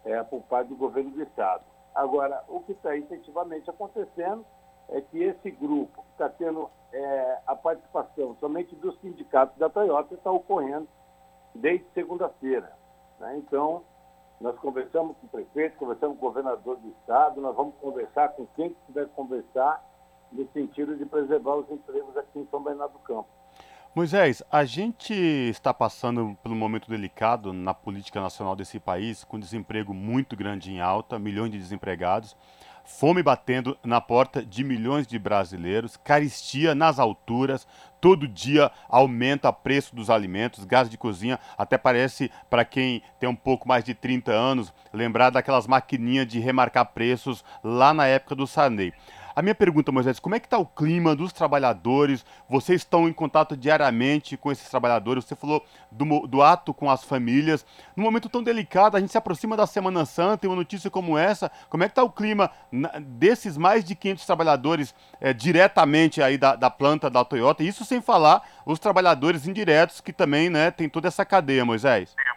é, 0.04 0.24
por 0.24 0.42
parte 0.44 0.70
do 0.70 0.76
governo 0.76 1.12
do 1.12 1.22
estado. 1.22 1.64
Agora, 1.96 2.44
o 2.50 2.60
que 2.60 2.74
está 2.74 2.96
efetivamente 2.98 3.70
acontecendo 3.70 4.46
é 4.90 5.00
que 5.02 5.24
esse 5.24 5.50
grupo 5.50 6.04
que 6.04 6.12
está 6.12 6.30
tendo 6.30 6.70
é, 6.92 7.40
a 7.48 7.56
participação 7.56 8.36
somente 8.40 8.76
dos 8.76 9.00
sindicatos 9.00 9.58
da 9.58 9.70
Toyota 9.70 10.14
está 10.14 10.30
ocorrendo 10.30 10.88
desde 11.56 11.86
segunda-feira. 11.94 12.72
Né? 13.20 13.38
Então, 13.38 13.84
nós 14.40 14.58
conversamos 14.60 15.16
com 15.18 15.28
o 15.28 15.30
prefeito, 15.30 15.78
conversamos 15.78 16.20
com 16.20 16.26
o 16.26 16.30
governador 16.30 16.78
do 16.78 16.90
estado, 16.90 17.40
nós 17.40 17.56
vamos 17.56 17.74
conversar 17.76 18.30
com 18.30 18.46
quem 18.48 18.76
quiser 18.86 19.08
conversar 19.16 19.84
no 20.32 20.46
sentido 20.52 20.98
de 20.98 21.06
preservar 21.06 21.56
os 21.56 21.72
empregos 21.72 22.16
aqui 22.18 22.40
em 22.40 22.48
São 22.48 22.62
Bernardo 22.62 22.94
do 22.94 23.00
Campo. 23.00 23.30
Moisés, 23.96 24.44
a 24.52 24.66
gente 24.66 25.14
está 25.14 25.74
passando 25.74 26.38
por 26.44 26.52
um 26.52 26.56
momento 26.56 26.90
delicado 26.90 27.54
na 27.54 27.74
política 27.74 28.20
nacional 28.20 28.54
desse 28.54 28.78
país, 28.78 29.24
com 29.24 29.40
desemprego 29.40 29.94
muito 29.94 30.36
grande 30.36 30.70
em 30.70 30.82
alta, 30.82 31.18
milhões 31.18 31.50
de 31.50 31.58
desempregados, 31.58 32.36
fome 32.84 33.24
batendo 33.24 33.78
na 33.82 34.02
porta 34.02 34.46
de 34.46 34.66
milhões 34.66 35.08
de 35.08 35.18
brasileiros, 35.18 35.96
caristia 35.96 36.76
nas 36.76 37.00
alturas, 37.00 37.66
todo 38.02 38.28
dia 38.28 38.70
aumenta 38.90 39.48
o 39.48 39.54
preço 39.54 39.96
dos 39.96 40.10
alimentos, 40.10 40.66
gás 40.66 40.90
de 40.90 40.98
cozinha, 40.98 41.40
até 41.58 41.78
parece, 41.78 42.30
para 42.50 42.66
quem 42.66 43.02
tem 43.18 43.30
um 43.30 43.36
pouco 43.36 43.66
mais 43.66 43.86
de 43.86 43.94
30 43.94 44.30
anos, 44.30 44.74
lembrar 44.92 45.30
daquelas 45.30 45.68
maquininhas 45.68 46.28
de 46.28 46.38
remarcar 46.42 46.88
preços 46.88 47.46
lá 47.64 47.94
na 47.94 48.06
época 48.06 48.36
do 48.36 48.46
Sarney. 48.46 48.94
A 49.36 49.42
minha 49.42 49.54
pergunta, 49.54 49.92
Moisés, 49.92 50.18
como 50.18 50.34
é 50.34 50.40
que 50.40 50.46
está 50.48 50.58
o 50.58 50.66
clima 50.66 51.14
dos 51.14 51.34
trabalhadores? 51.34 52.26
Vocês 52.50 52.82
estão 52.82 53.06
em 53.06 53.12
contato 53.12 53.58
diariamente 53.58 54.38
com 54.38 54.50
esses 54.50 54.70
trabalhadores? 54.70 55.26
Você 55.26 55.36
falou 55.36 55.62
do, 55.92 56.26
do 56.26 56.42
ato 56.42 56.74
com 56.74 56.90
as 56.90 57.04
famílias. 57.04 57.66
Num 57.98 58.04
momento 58.04 58.30
tão 58.30 58.42
delicado, 58.42 58.96
a 58.96 59.00
gente 59.02 59.12
se 59.12 59.18
aproxima 59.18 59.58
da 59.58 59.68
Semana 59.68 60.06
Santa 60.06 60.46
e 60.46 60.48
uma 60.48 60.56
notícia 60.56 60.90
como 60.90 61.18
essa. 61.18 61.52
Como 61.70 61.84
é 61.84 61.88
que 61.88 61.92
está 61.92 62.02
o 62.02 62.10
clima 62.10 62.50
desses 63.02 63.58
mais 63.58 63.84
de 63.84 63.94
500 63.94 64.26
trabalhadores 64.26 64.96
é, 65.20 65.34
diretamente 65.34 66.22
aí 66.22 66.38
da, 66.38 66.56
da 66.56 66.70
planta 66.70 67.10
da 67.10 67.26
Toyota? 67.26 67.62
Isso 67.62 67.84
sem 67.84 68.00
falar 68.00 68.42
os 68.66 68.80
trabalhadores 68.80 69.46
indiretos 69.46 70.00
que 70.00 70.14
também 70.14 70.50
né, 70.50 70.72
tem 70.72 70.88
toda 70.88 71.10
essa 71.10 71.26
cadeia, 71.26 71.66
Moisés. 71.66 72.16
É, 72.18 72.35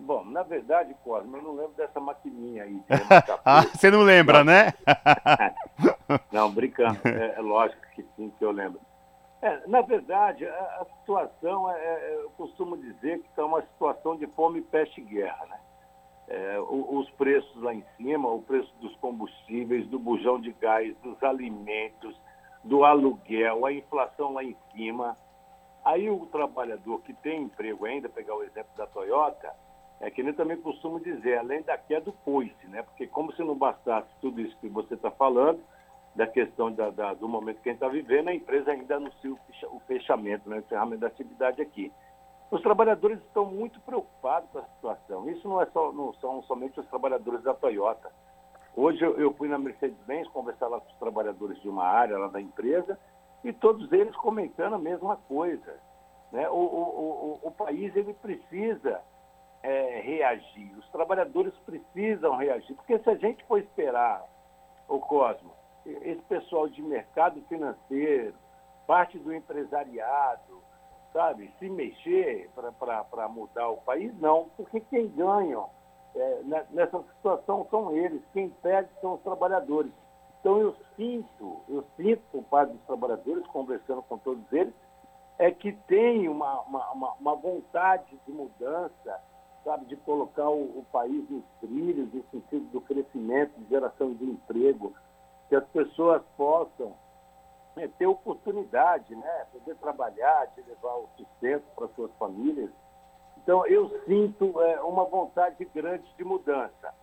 bom, 0.00 0.24
na 0.24 0.42
verdade, 0.42 0.94
Cosme, 1.02 1.36
eu 1.38 1.42
não 1.42 1.54
lembro 1.54 1.72
dessa 1.72 1.98
maquininha 1.98 2.64
aí. 2.64 2.82
ah, 3.44 3.62
você 3.62 3.90
não 3.90 4.02
lembra, 4.02 4.38
não. 4.38 4.52
né? 4.52 4.74
não, 6.30 6.50
brincando. 6.50 6.98
É, 7.04 7.34
é, 7.36 7.40
lógico 7.40 7.82
que 7.94 8.04
sim, 8.16 8.32
que 8.38 8.44
eu 8.44 8.50
lembro. 8.50 8.80
É, 9.40 9.66
na 9.66 9.80
verdade, 9.82 10.46
a, 10.46 10.80
a 10.80 10.86
situação, 10.98 11.70
é, 11.70 11.78
é 11.78 12.14
eu 12.22 12.30
costumo 12.30 12.76
dizer 12.76 13.20
que 13.20 13.28
está 13.28 13.44
uma 13.44 13.62
situação 13.62 14.16
de 14.16 14.26
fome, 14.28 14.60
peste 14.62 15.00
e 15.00 15.04
guerra, 15.04 15.46
né? 15.46 15.58
É, 16.28 16.58
os 16.58 17.08
preços 17.10 17.62
lá 17.62 17.72
em 17.72 17.84
cima, 17.96 18.28
o 18.28 18.42
preço 18.42 18.72
dos 18.80 18.94
combustíveis, 18.96 19.86
do 19.86 19.98
bujão 19.98 20.40
de 20.40 20.50
gás, 20.52 20.94
dos 20.98 21.22
alimentos, 21.22 22.20
do 22.64 22.84
aluguel, 22.84 23.64
a 23.64 23.72
inflação 23.72 24.32
lá 24.32 24.42
em 24.42 24.56
cima, 24.72 25.16
Aí 25.86 26.10
o 26.10 26.26
trabalhador 26.26 27.00
que 27.02 27.14
tem 27.14 27.44
emprego 27.44 27.84
ainda, 27.84 28.08
pegar 28.08 28.34
o 28.34 28.42
exemplo 28.42 28.72
da 28.76 28.88
Toyota, 28.88 29.54
é 30.00 30.10
que 30.10 30.20
ele 30.20 30.32
também 30.32 30.56
costumo 30.56 30.98
dizer, 30.98 31.38
além 31.38 31.62
da 31.62 31.78
queda 31.78 32.06
do 32.06 32.12
coice, 32.12 32.66
né? 32.66 32.82
Porque 32.82 33.06
como 33.06 33.32
se 33.34 33.44
não 33.44 33.54
bastasse 33.54 34.08
tudo 34.20 34.40
isso 34.40 34.58
que 34.58 34.68
você 34.68 34.94
está 34.94 35.12
falando, 35.12 35.60
da 36.16 36.26
questão 36.26 36.72
da, 36.72 36.90
da, 36.90 37.14
do 37.14 37.28
momento 37.28 37.60
que 37.60 37.68
a 37.68 37.72
gente 37.72 37.80
está 37.80 37.88
vivendo, 37.88 38.26
a 38.26 38.34
empresa 38.34 38.72
ainda 38.72 38.96
anuncia 38.96 39.30
o 39.30 39.80
fechamento, 39.86 40.50
né? 40.50 40.56
o 40.56 40.58
encerramento 40.58 41.02
da 41.02 41.06
atividade 41.06 41.62
aqui. 41.62 41.92
Os 42.50 42.60
trabalhadores 42.62 43.20
estão 43.20 43.46
muito 43.46 43.78
preocupados 43.82 44.50
com 44.50 44.58
a 44.58 44.64
situação. 44.64 45.30
Isso 45.30 45.46
não, 45.46 45.62
é 45.62 45.66
só, 45.66 45.92
não 45.92 46.12
são 46.14 46.42
somente 46.44 46.80
os 46.80 46.86
trabalhadores 46.88 47.44
da 47.44 47.54
Toyota. 47.54 48.10
Hoje 48.74 49.04
eu, 49.04 49.16
eu 49.20 49.32
fui 49.34 49.46
na 49.46 49.56
Mercedes-Benz 49.56 50.26
conversar 50.30 50.66
lá 50.66 50.80
com 50.80 50.90
os 50.90 50.98
trabalhadores 50.98 51.62
de 51.62 51.68
uma 51.68 51.84
área 51.84 52.18
lá 52.18 52.26
da 52.26 52.40
empresa 52.40 52.98
e 53.48 53.52
todos 53.52 53.92
eles 53.92 54.14
comentando 54.16 54.74
a 54.74 54.78
mesma 54.78 55.16
coisa. 55.28 55.78
Né? 56.32 56.48
O, 56.48 56.54
o, 56.54 57.40
o, 57.44 57.48
o 57.48 57.50
país 57.52 57.94
ele 57.94 58.12
precisa 58.14 59.00
é, 59.62 60.00
reagir, 60.00 60.76
os 60.76 60.88
trabalhadores 60.90 61.54
precisam 61.64 62.36
reagir, 62.36 62.74
porque 62.74 62.98
se 62.98 63.08
a 63.08 63.14
gente 63.14 63.44
for 63.44 63.58
esperar, 63.58 64.24
o 64.88 65.00
Cosmo, 65.00 65.52
esse 65.84 66.22
pessoal 66.22 66.68
de 66.68 66.82
mercado 66.82 67.40
financeiro, 67.48 68.34
parte 68.86 69.18
do 69.18 69.34
empresariado, 69.34 70.62
sabe, 71.12 71.52
se 71.58 71.68
mexer 71.68 72.50
para 72.78 73.28
mudar 73.28 73.68
o 73.68 73.78
país, 73.78 74.16
não, 74.20 74.48
porque 74.56 74.80
quem 74.80 75.08
ganha 75.08 75.64
é, 76.14 76.42
nessa 76.70 77.02
situação 77.14 77.66
são 77.70 77.96
eles, 77.96 78.22
quem 78.32 78.50
perde 78.62 78.90
são 79.00 79.14
os 79.14 79.22
trabalhadores. 79.22 79.92
Então 80.46 80.60
eu 80.60 80.76
sinto, 80.94 81.60
eu 81.68 81.84
sinto 81.96 82.22
por 82.30 82.44
parte 82.44 82.72
dos 82.72 82.80
trabalhadores, 82.82 83.44
conversando 83.48 84.00
com 84.02 84.16
todos 84.16 84.44
eles, 84.52 84.72
é 85.40 85.50
que 85.50 85.72
tem 85.88 86.28
uma, 86.28 86.60
uma, 86.60 87.14
uma 87.14 87.34
vontade 87.34 88.16
de 88.24 88.32
mudança, 88.32 89.20
sabe, 89.64 89.86
de 89.86 89.96
colocar 89.96 90.48
o, 90.48 90.78
o, 90.78 90.86
país 90.92 91.28
nos 91.28 91.42
trilhos, 91.60 92.14
no 92.14 92.22
sentido 92.30 92.64
do 92.66 92.80
crescimento, 92.80 93.58
de 93.58 93.68
geração 93.70 94.14
de 94.14 94.24
emprego, 94.24 94.94
que 95.48 95.56
as 95.56 95.66
pessoas 95.70 96.22
possam 96.36 96.94
é, 97.76 97.88
ter 97.88 98.06
oportunidade, 98.06 99.16
né, 99.16 99.46
poder 99.50 99.74
trabalhar, 99.78 100.46
de 100.54 100.62
levar 100.62 100.94
o 100.94 101.08
sustento 101.16 101.64
para 101.74 101.88
suas 101.88 102.12
famílias. 102.20 102.70
Então, 103.38 103.66
eu 103.66 103.88
sinto 104.04 104.62
é, 104.62 104.80
uma 104.80 105.06
vontade 105.06 105.64
grande 105.74 106.06
de 106.16 106.22
mudança. 106.22 106.94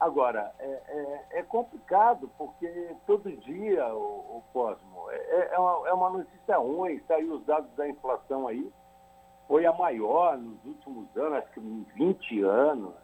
Agora, 0.00 0.50
é, 0.58 0.64
é, 0.64 1.26
é, 1.40 1.42
complicado 1.42 2.30
porque 2.38 2.96
todo 3.06 3.30
dia, 3.30 3.86
o, 3.94 4.38
o 4.38 4.44
Cosmo, 4.50 5.10
é, 5.10 5.50
é, 5.52 5.58
uma, 5.58 5.88
é 5.88 5.92
uma 5.92 6.08
notícia 6.08 6.56
ruim, 6.56 6.98
saiu 7.06 7.34
os 7.34 7.44
dados 7.44 7.70
da 7.76 7.86
inflação 7.86 8.48
aí, 8.48 8.72
foi 9.46 9.66
a 9.66 9.72
maior 9.74 10.38
nos 10.38 10.64
últimos 10.64 11.14
anos, 11.18 11.38
acho 11.40 11.52
que 11.52 11.60
20 11.60 12.42
anos, 12.42 12.94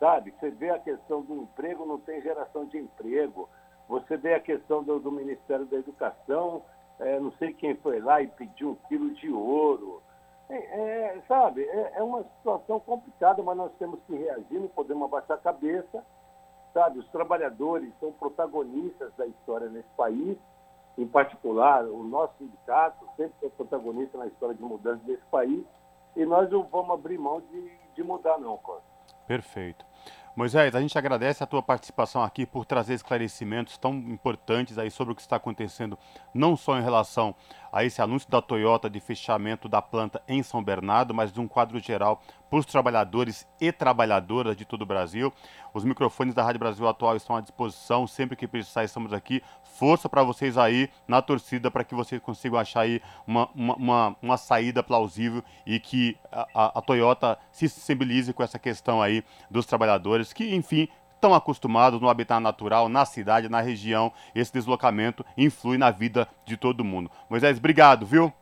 sabe? 0.00 0.32
Você 0.40 0.50
vê 0.50 0.70
a 0.70 0.78
questão 0.78 1.20
do 1.20 1.34
emprego, 1.42 1.84
não 1.84 1.98
tem 1.98 2.22
geração 2.22 2.64
de 2.66 2.78
emprego. 2.78 3.48
Você 3.88 4.16
vê 4.16 4.34
a 4.34 4.40
questão 4.40 4.82
do, 4.82 4.98
do 4.98 5.12
Ministério 5.12 5.66
da 5.66 5.76
Educação, 5.76 6.62
é, 7.00 7.20
não 7.20 7.32
sei 7.32 7.52
quem 7.52 7.74
foi 7.76 8.00
lá 8.00 8.22
e 8.22 8.28
pediu 8.28 8.70
um 8.70 8.74
quilo 8.88 9.12
de 9.14 9.30
ouro. 9.30 10.02
É, 10.50 11.20
sabe, 11.26 11.62
é, 11.62 11.92
é, 11.96 12.02
uma 12.02 12.22
situação 12.22 12.78
complicada, 12.80 13.42
mas 13.42 13.56
nós 13.56 13.72
temos 13.78 13.98
que 14.06 14.14
reagir, 14.14 14.60
não 14.60 14.68
podemos 14.68 15.04
abaixar 15.04 15.38
a 15.38 15.40
cabeça. 15.40 16.04
Sabe, 16.72 16.98
os 16.98 17.08
trabalhadores 17.08 17.92
são 18.00 18.12
protagonistas 18.12 19.12
da 19.16 19.26
história 19.26 19.68
nesse 19.68 19.88
país, 19.96 20.36
em 20.98 21.06
particular 21.06 21.84
o 21.84 22.02
nosso 22.02 22.34
sindicato 22.36 23.06
sempre 23.16 23.46
é 23.46 23.48
protagonista 23.48 24.18
na 24.18 24.26
história 24.26 24.54
de 24.54 24.62
mudança 24.62 25.00
desse 25.04 25.24
país, 25.26 25.64
e 26.16 26.26
nós 26.26 26.50
não 26.50 26.64
vamos 26.64 26.90
abrir 26.90 27.16
mão 27.16 27.40
de, 27.40 27.78
de 27.94 28.02
mudar 28.02 28.38
não, 28.38 28.56
Costa. 28.58 28.82
Perfeito. 29.26 29.86
Moisés, 30.36 30.74
a 30.74 30.80
gente 30.80 30.98
agradece 30.98 31.44
a 31.44 31.46
tua 31.46 31.62
participação 31.62 32.20
aqui 32.20 32.44
por 32.44 32.64
trazer 32.64 32.94
esclarecimentos 32.94 33.78
tão 33.78 33.94
importantes 33.94 34.78
aí 34.78 34.90
sobre 34.90 35.12
o 35.12 35.14
que 35.14 35.22
está 35.22 35.36
acontecendo, 35.36 35.96
não 36.34 36.56
só 36.56 36.76
em 36.76 36.82
relação 36.82 37.36
a 37.72 37.84
esse 37.84 38.02
anúncio 38.02 38.28
da 38.28 38.42
Toyota 38.42 38.90
de 38.90 38.98
fechamento 38.98 39.68
da 39.68 39.80
planta 39.80 40.20
em 40.26 40.42
São 40.42 40.60
Bernardo, 40.60 41.14
mas 41.14 41.32
de 41.32 41.40
um 41.40 41.46
quadro 41.46 41.78
geral 41.78 42.20
para 42.54 42.60
os 42.60 42.66
trabalhadores 42.66 43.48
e 43.60 43.72
trabalhadoras 43.72 44.56
de 44.56 44.64
todo 44.64 44.82
o 44.82 44.86
Brasil. 44.86 45.32
Os 45.72 45.82
microfones 45.82 46.36
da 46.36 46.42
Rádio 46.44 46.60
Brasil 46.60 46.86
Atual 46.86 47.16
estão 47.16 47.34
à 47.34 47.40
disposição, 47.40 48.06
sempre 48.06 48.36
que 48.36 48.46
precisar 48.46 48.84
estamos 48.84 49.12
aqui. 49.12 49.42
Força 49.76 50.08
para 50.08 50.22
vocês 50.22 50.56
aí 50.56 50.88
na 51.08 51.20
torcida 51.20 51.68
para 51.68 51.82
que 51.82 51.96
vocês 51.96 52.22
consigam 52.22 52.56
achar 52.56 52.82
aí 52.82 53.02
uma, 53.26 53.50
uma, 53.56 53.74
uma, 53.74 54.16
uma 54.22 54.36
saída 54.36 54.84
plausível 54.84 55.42
e 55.66 55.80
que 55.80 56.16
a, 56.30 56.46
a, 56.54 56.78
a 56.78 56.80
Toyota 56.80 57.36
se 57.50 57.68
sensibilize 57.68 58.32
com 58.32 58.44
essa 58.44 58.58
questão 58.58 59.02
aí 59.02 59.24
dos 59.50 59.66
trabalhadores 59.66 60.32
que, 60.32 60.54
enfim, 60.54 60.86
estão 61.12 61.34
acostumados 61.34 62.00
no 62.00 62.08
habitat 62.08 62.40
natural, 62.40 62.88
na 62.88 63.04
cidade, 63.04 63.48
na 63.48 63.62
região. 63.62 64.12
Esse 64.32 64.52
deslocamento 64.52 65.26
influi 65.36 65.76
na 65.76 65.90
vida 65.90 66.28
de 66.44 66.56
todo 66.56 66.84
mundo. 66.84 67.10
Moisés, 67.28 67.58
obrigado, 67.58 68.06
viu? 68.06 68.32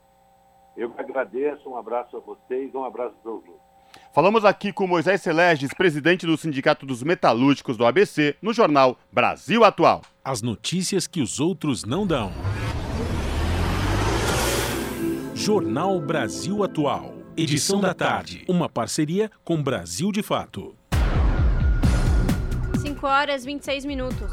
Eu 0.77 0.93
agradeço, 0.99 1.67
um 1.71 1.79
abraço 1.79 2.15
a 2.15 2.21
vocês, 2.21 2.75
um 2.75 2.85
abraço 2.85 3.15
para 3.23 3.33
ouvintes. 3.33 3.72
Falamos 4.13 4.45
aqui 4.45 4.75
com 4.75 4.87
Moisés 4.87 5.23
Celestes, 5.23 5.73
presidente 5.73 6.27
do 6.27 6.37
Sindicato 6.37 6.85
dos 6.85 7.03
Metalúrgicos 7.03 7.79
do 7.79 7.87
ABC, 7.87 8.37
no 8.43 8.53
jornal 8.53 8.99
Brasil 9.11 9.65
Atual. 9.65 10.03
As 10.23 10.43
notícias 10.43 11.07
que 11.07 11.23
os 11.23 11.41
outros 11.41 11.87
não 11.87 12.07
dão. 12.07 12.31
Jornal 15.35 15.99
Brasil 15.99 16.63
Atual. 16.63 17.15
Edição 17.35 17.81
da 17.81 17.95
tarde. 17.95 18.45
Uma 18.47 18.69
parceria 18.69 19.31
com 19.43 19.63
Brasil 19.63 20.13
de 20.13 20.23
Fato. 20.23 20.77
5 22.83 23.07
horas 23.07 23.47
26 23.47 23.87
minutos. 23.87 24.31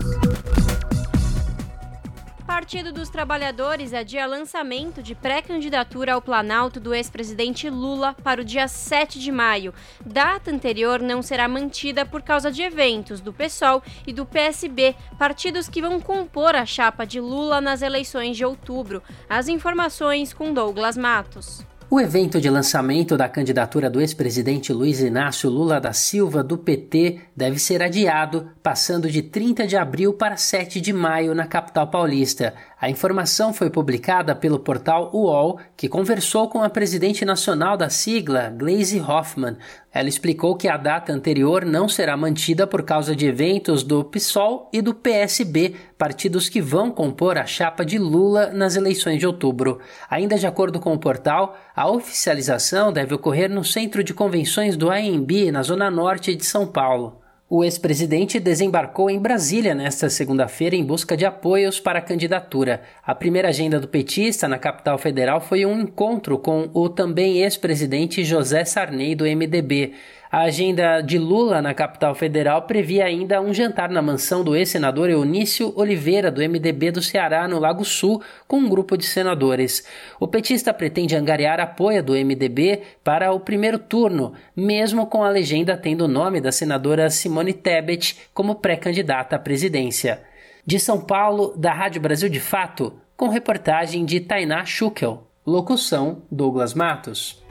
Partido 2.49 2.91
dos 2.91 3.09
Trabalhadores 3.09 3.93
adia 3.93 4.25
lançamento 4.25 5.03
de 5.03 5.13
pré-candidatura 5.13 6.13
ao 6.13 6.21
Planalto 6.21 6.79
do 6.79 6.95
ex-presidente 6.95 7.69
Lula 7.69 8.15
para 8.23 8.41
o 8.41 8.43
dia 8.43 8.67
7 8.67 9.19
de 9.19 9.31
maio. 9.31 9.71
Data 10.03 10.49
anterior 10.49 10.99
não 10.99 11.21
será 11.21 11.47
mantida 11.47 12.07
por 12.07 12.23
causa 12.23 12.51
de 12.51 12.63
eventos 12.63 13.21
do 13.21 13.31
PSOL 13.31 13.83
e 14.05 14.12
do 14.12 14.25
PSB, 14.25 14.95
partidos 15.15 15.69
que 15.69 15.79
vão 15.79 16.01
compor 16.01 16.55
a 16.55 16.65
chapa 16.65 17.05
de 17.05 17.21
Lula 17.21 17.62
nas 17.62 17.83
eleições 17.83 18.35
de 18.35 18.43
outubro. 18.43 19.03
As 19.29 19.47
informações 19.47 20.33
com 20.33 20.51
Douglas 20.51 20.97
Matos. 20.97 21.63
O 21.91 21.99
evento 21.99 22.39
de 22.39 22.47
lançamento 22.52 23.17
da 23.17 23.28
candidatura 23.28 23.89
do 23.89 23.99
ex-presidente 23.99 24.71
Luiz 24.71 24.99
Inácio 24.99 25.49
Lula 25.49 25.82
da 25.82 25.91
Silva, 25.91 26.43
do 26.43 26.56
PT, 26.56 27.19
deve 27.36 27.58
ser 27.58 27.82
adiado, 27.82 28.52
passando 28.62 29.10
de 29.10 29.23
30 29.23 29.65
de 29.65 29.75
abril 29.75 30.13
para 30.13 30.38
7 30.38 30.80
de 30.80 30.93
maio 30.93 31.34
na 31.34 31.47
capital 31.47 31.88
paulista. 31.88 32.54
A 32.81 32.89
informação 32.89 33.53
foi 33.53 33.69
publicada 33.69 34.33
pelo 34.33 34.57
portal 34.57 35.11
UOL, 35.13 35.59
que 35.75 35.89
conversou 35.89 36.47
com 36.47 36.63
a 36.63 36.69
presidente 36.69 37.25
nacional 37.25 37.75
da 37.75 37.89
sigla, 37.89 38.53
Glaze 38.55 39.01
Hoffman. 39.01 39.57
Ela 39.91 40.07
explicou 40.07 40.55
que 40.55 40.69
a 40.69 40.77
data 40.77 41.11
anterior 41.11 41.65
não 41.65 41.89
será 41.89 42.15
mantida 42.15 42.65
por 42.65 42.83
causa 42.83 43.13
de 43.13 43.27
eventos 43.27 43.83
do 43.83 44.01
PSOL 44.05 44.69
e 44.71 44.81
do 44.81 44.93
PSB, 44.93 45.75
partidos 45.97 46.47
que 46.47 46.61
vão 46.61 46.89
compor 46.89 47.37
a 47.37 47.45
chapa 47.45 47.83
de 47.83 47.97
Lula 47.97 48.51
nas 48.53 48.77
eleições 48.77 49.19
de 49.19 49.27
outubro. 49.27 49.79
Ainda 50.09 50.37
de 50.37 50.47
acordo 50.47 50.79
com 50.79 50.93
o 50.93 50.99
portal, 50.99 51.57
a 51.75 51.89
oficialização 51.89 52.93
deve 52.93 53.13
ocorrer 53.13 53.49
no 53.49 53.65
Centro 53.65 54.01
de 54.01 54.13
Convenções 54.13 54.77
do 54.77 54.89
AMB, 54.89 55.51
na 55.51 55.63
zona 55.63 55.91
norte 55.91 56.33
de 56.33 56.45
São 56.45 56.65
Paulo. 56.65 57.18
O 57.51 57.63
ex-presidente 57.63 58.39
desembarcou 58.39 59.09
em 59.09 59.17
Brasília 59.17 59.73
nesta 59.73 60.07
segunda-feira 60.07 60.75
em 60.75 60.85
busca 60.85 61.17
de 61.17 61.25
apoios 61.25 61.79
para 61.79 61.97
a 61.97 62.01
candidatura. 62.01 62.83
A 63.03 63.15
primeira 63.15 63.47
agenda 63.47 63.79
do 63.79 63.88
petista 63.88 64.47
na 64.47 64.59
capital 64.59 64.99
federal 64.99 65.41
foi 65.41 65.65
um 65.65 65.81
encontro 65.81 66.38
com 66.38 66.69
o 66.75 66.88
também 66.88 67.41
ex-presidente 67.41 68.23
José 68.23 68.63
Sarney 68.65 69.15
do 69.15 69.23
MDB. 69.23 69.93
A 70.31 70.41
agenda 70.41 71.01
de 71.01 71.17
Lula 71.17 71.59
na 71.59 71.73
capital 71.73 72.13
federal 72.13 72.61
previa 72.61 73.05
ainda 73.05 73.41
um 73.41 73.51
jantar 73.51 73.89
na 73.89 73.99
mansão 73.99 74.43
do 74.43 74.55
ex-senador 74.55 75.09
Eunício 75.09 75.73
Oliveira, 75.75 76.29
do 76.29 76.39
MDB 76.39 76.91
do 76.91 77.01
Ceará, 77.01 77.47
no 77.47 77.57
Lago 77.57 77.83
Sul, 77.83 78.21
com 78.47 78.57
um 78.57 78.69
grupo 78.69 78.95
de 78.95 79.07
senadores. 79.07 79.83
O 80.19 80.27
petista 80.27 80.71
pretende 80.71 81.15
angariar 81.15 81.59
apoio 81.59 82.03
do 82.03 82.13
MDB 82.13 82.83
para 83.03 83.31
o 83.31 83.39
primeiro 83.39 83.79
turno, 83.79 84.33
mesmo 84.55 85.07
com 85.07 85.23
a 85.23 85.29
legenda 85.29 85.75
tendo 85.75 86.05
o 86.05 86.07
nome 86.07 86.39
da 86.39 86.51
senadora 86.51 87.09
Simone 87.09 87.51
Tebet 87.51 88.15
como 88.31 88.53
pré-candidata 88.53 89.35
à 89.35 89.39
presidência. 89.39 90.21
De 90.63 90.79
São 90.79 91.01
Paulo, 91.01 91.55
da 91.57 91.73
Rádio 91.73 92.01
Brasil 92.01 92.29
de 92.29 92.39
Fato, 92.39 92.93
com 93.17 93.29
reportagem 93.29 94.05
de 94.05 94.19
Tainá 94.19 94.63
Schukel. 94.63 95.23
Locução: 95.43 96.21
Douglas 96.29 96.75
Matos. 96.75 97.41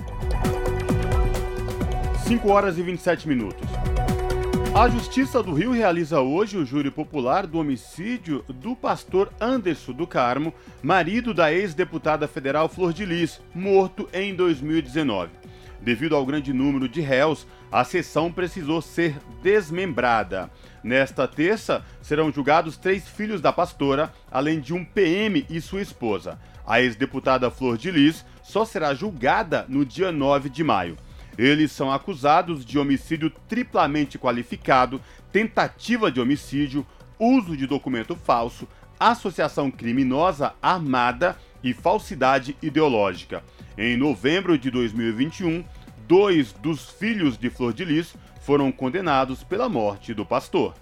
5 2.28 2.46
horas 2.50 2.76
e 2.76 2.82
27 2.82 3.26
minutos. 3.26 3.66
A 4.74 4.86
Justiça 4.86 5.42
do 5.42 5.54
Rio 5.54 5.72
realiza 5.72 6.20
hoje 6.20 6.58
o 6.58 6.66
júri 6.66 6.90
popular 6.90 7.46
do 7.46 7.58
homicídio 7.58 8.44
do 8.46 8.76
pastor 8.76 9.32
Anderson 9.40 9.94
do 9.94 10.06
Carmo, 10.06 10.52
marido 10.82 11.32
da 11.32 11.50
ex-deputada 11.50 12.28
federal 12.28 12.68
Flor 12.68 12.92
de 12.92 13.06
Lis, 13.06 13.40
morto 13.54 14.06
em 14.12 14.34
2019. 14.34 15.30
Devido 15.80 16.14
ao 16.14 16.26
grande 16.26 16.52
número 16.52 16.86
de 16.86 17.00
réus, 17.00 17.46
a 17.72 17.82
sessão 17.82 18.30
precisou 18.30 18.82
ser 18.82 19.16
desmembrada. 19.42 20.50
Nesta 20.84 21.26
terça, 21.26 21.82
serão 22.02 22.30
julgados 22.30 22.76
três 22.76 23.08
filhos 23.08 23.40
da 23.40 23.54
pastora, 23.54 24.12
além 24.30 24.60
de 24.60 24.74
um 24.74 24.84
PM 24.84 25.46
e 25.48 25.62
sua 25.62 25.80
esposa. 25.80 26.38
A 26.66 26.78
ex-deputada 26.82 27.50
Flor 27.50 27.78
de 27.78 27.90
Lis 27.90 28.22
só 28.42 28.66
será 28.66 28.92
julgada 28.92 29.64
no 29.66 29.82
dia 29.82 30.12
9 30.12 30.50
de 30.50 30.62
maio. 30.62 30.94
Eles 31.38 31.70
são 31.70 31.92
acusados 31.92 32.64
de 32.64 32.79
homicídio 32.81 33.31
triplamente 33.48 34.18
qualificado, 34.18 35.01
tentativa 35.31 36.11
de 36.11 36.20
homicídio, 36.20 36.85
uso 37.16 37.57
de 37.57 37.64
documento 37.64 38.16
falso, 38.16 38.66
associação 38.98 39.70
criminosa 39.70 40.55
armada 40.61 41.37
e 41.62 41.72
falsidade 41.72 42.57
ideológica. 42.61 43.44
Em 43.77 43.96
novembro 43.96 44.59
de 44.59 44.68
2021, 44.70 45.64
dois 46.09 46.53
dos 46.53 46.90
filhos 46.90 47.38
de 47.38 47.48
Flor 47.48 47.72
de 47.72 47.85
Lis 47.85 48.16
foram 48.40 48.72
condenados 48.72 49.44
pela 49.44 49.68
morte 49.68 50.12
do 50.12 50.27
pastor. 50.27 50.74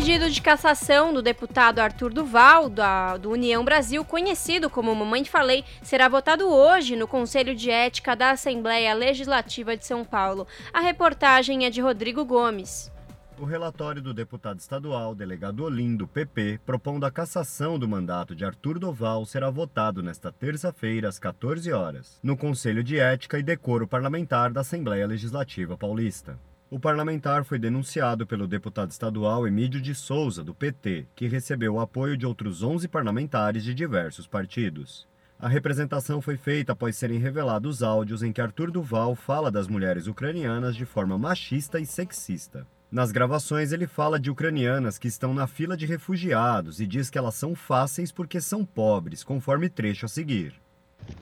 Pedido 0.00 0.30
de 0.30 0.40
cassação 0.40 1.12
do 1.12 1.20
deputado 1.20 1.78
Arthur 1.78 2.10
Duval, 2.10 2.70
da, 2.70 3.18
do 3.18 3.32
União 3.32 3.62
Brasil, 3.62 4.02
conhecido 4.02 4.70
como 4.70 4.94
Mamãe 4.94 5.26
Falei, 5.26 5.62
será 5.82 6.08
votado 6.08 6.48
hoje 6.48 6.96
no 6.96 7.06
Conselho 7.06 7.54
de 7.54 7.70
Ética 7.70 8.16
da 8.16 8.30
Assembleia 8.30 8.94
Legislativa 8.94 9.76
de 9.76 9.84
São 9.84 10.02
Paulo. 10.02 10.46
A 10.72 10.80
reportagem 10.80 11.66
é 11.66 11.70
de 11.70 11.82
Rodrigo 11.82 12.24
Gomes. 12.24 12.90
O 13.38 13.44
relatório 13.44 14.00
do 14.00 14.14
deputado 14.14 14.58
estadual, 14.58 15.14
delegado 15.14 15.64
Olim, 15.64 15.94
do 15.94 16.08
PP, 16.08 16.60
propondo 16.64 17.04
a 17.04 17.10
cassação 17.10 17.78
do 17.78 17.86
mandato 17.86 18.34
de 18.34 18.42
Arthur 18.42 18.78
Doval 18.78 19.26
será 19.26 19.50
votado 19.50 20.02
nesta 20.02 20.32
terça-feira, 20.32 21.10
às 21.10 21.18
14 21.18 21.70
horas, 21.72 22.18
no 22.22 22.38
Conselho 22.38 22.82
de 22.82 22.98
Ética 22.98 23.38
e 23.38 23.42
Decoro 23.42 23.86
Parlamentar 23.86 24.50
da 24.50 24.62
Assembleia 24.62 25.06
Legislativa 25.06 25.76
Paulista. 25.76 26.38
O 26.70 26.78
parlamentar 26.78 27.44
foi 27.44 27.58
denunciado 27.58 28.24
pelo 28.24 28.46
deputado 28.46 28.92
estadual 28.92 29.44
Emílio 29.44 29.80
de 29.80 29.92
Souza, 29.92 30.44
do 30.44 30.54
PT, 30.54 31.04
que 31.16 31.26
recebeu 31.26 31.74
o 31.74 31.80
apoio 31.80 32.16
de 32.16 32.24
outros 32.24 32.62
11 32.62 32.86
parlamentares 32.86 33.64
de 33.64 33.74
diversos 33.74 34.28
partidos. 34.28 35.04
A 35.36 35.48
representação 35.48 36.22
foi 36.22 36.36
feita 36.36 36.70
após 36.70 36.94
serem 36.94 37.18
revelados 37.18 37.82
áudios 37.82 38.22
em 38.22 38.32
que 38.32 38.40
Arthur 38.40 38.70
Duval 38.70 39.16
fala 39.16 39.50
das 39.50 39.66
mulheres 39.66 40.06
ucranianas 40.06 40.76
de 40.76 40.86
forma 40.86 41.18
machista 41.18 41.80
e 41.80 41.86
sexista. 41.86 42.64
Nas 42.88 43.10
gravações, 43.10 43.72
ele 43.72 43.88
fala 43.88 44.20
de 44.20 44.30
ucranianas 44.30 44.96
que 44.96 45.08
estão 45.08 45.34
na 45.34 45.48
fila 45.48 45.76
de 45.76 45.86
refugiados 45.86 46.80
e 46.80 46.86
diz 46.86 47.10
que 47.10 47.18
elas 47.18 47.34
são 47.34 47.52
fáceis 47.56 48.12
porque 48.12 48.40
são 48.40 48.64
pobres, 48.64 49.24
conforme 49.24 49.68
trecho 49.68 50.06
a 50.06 50.08
seguir. 50.08 50.54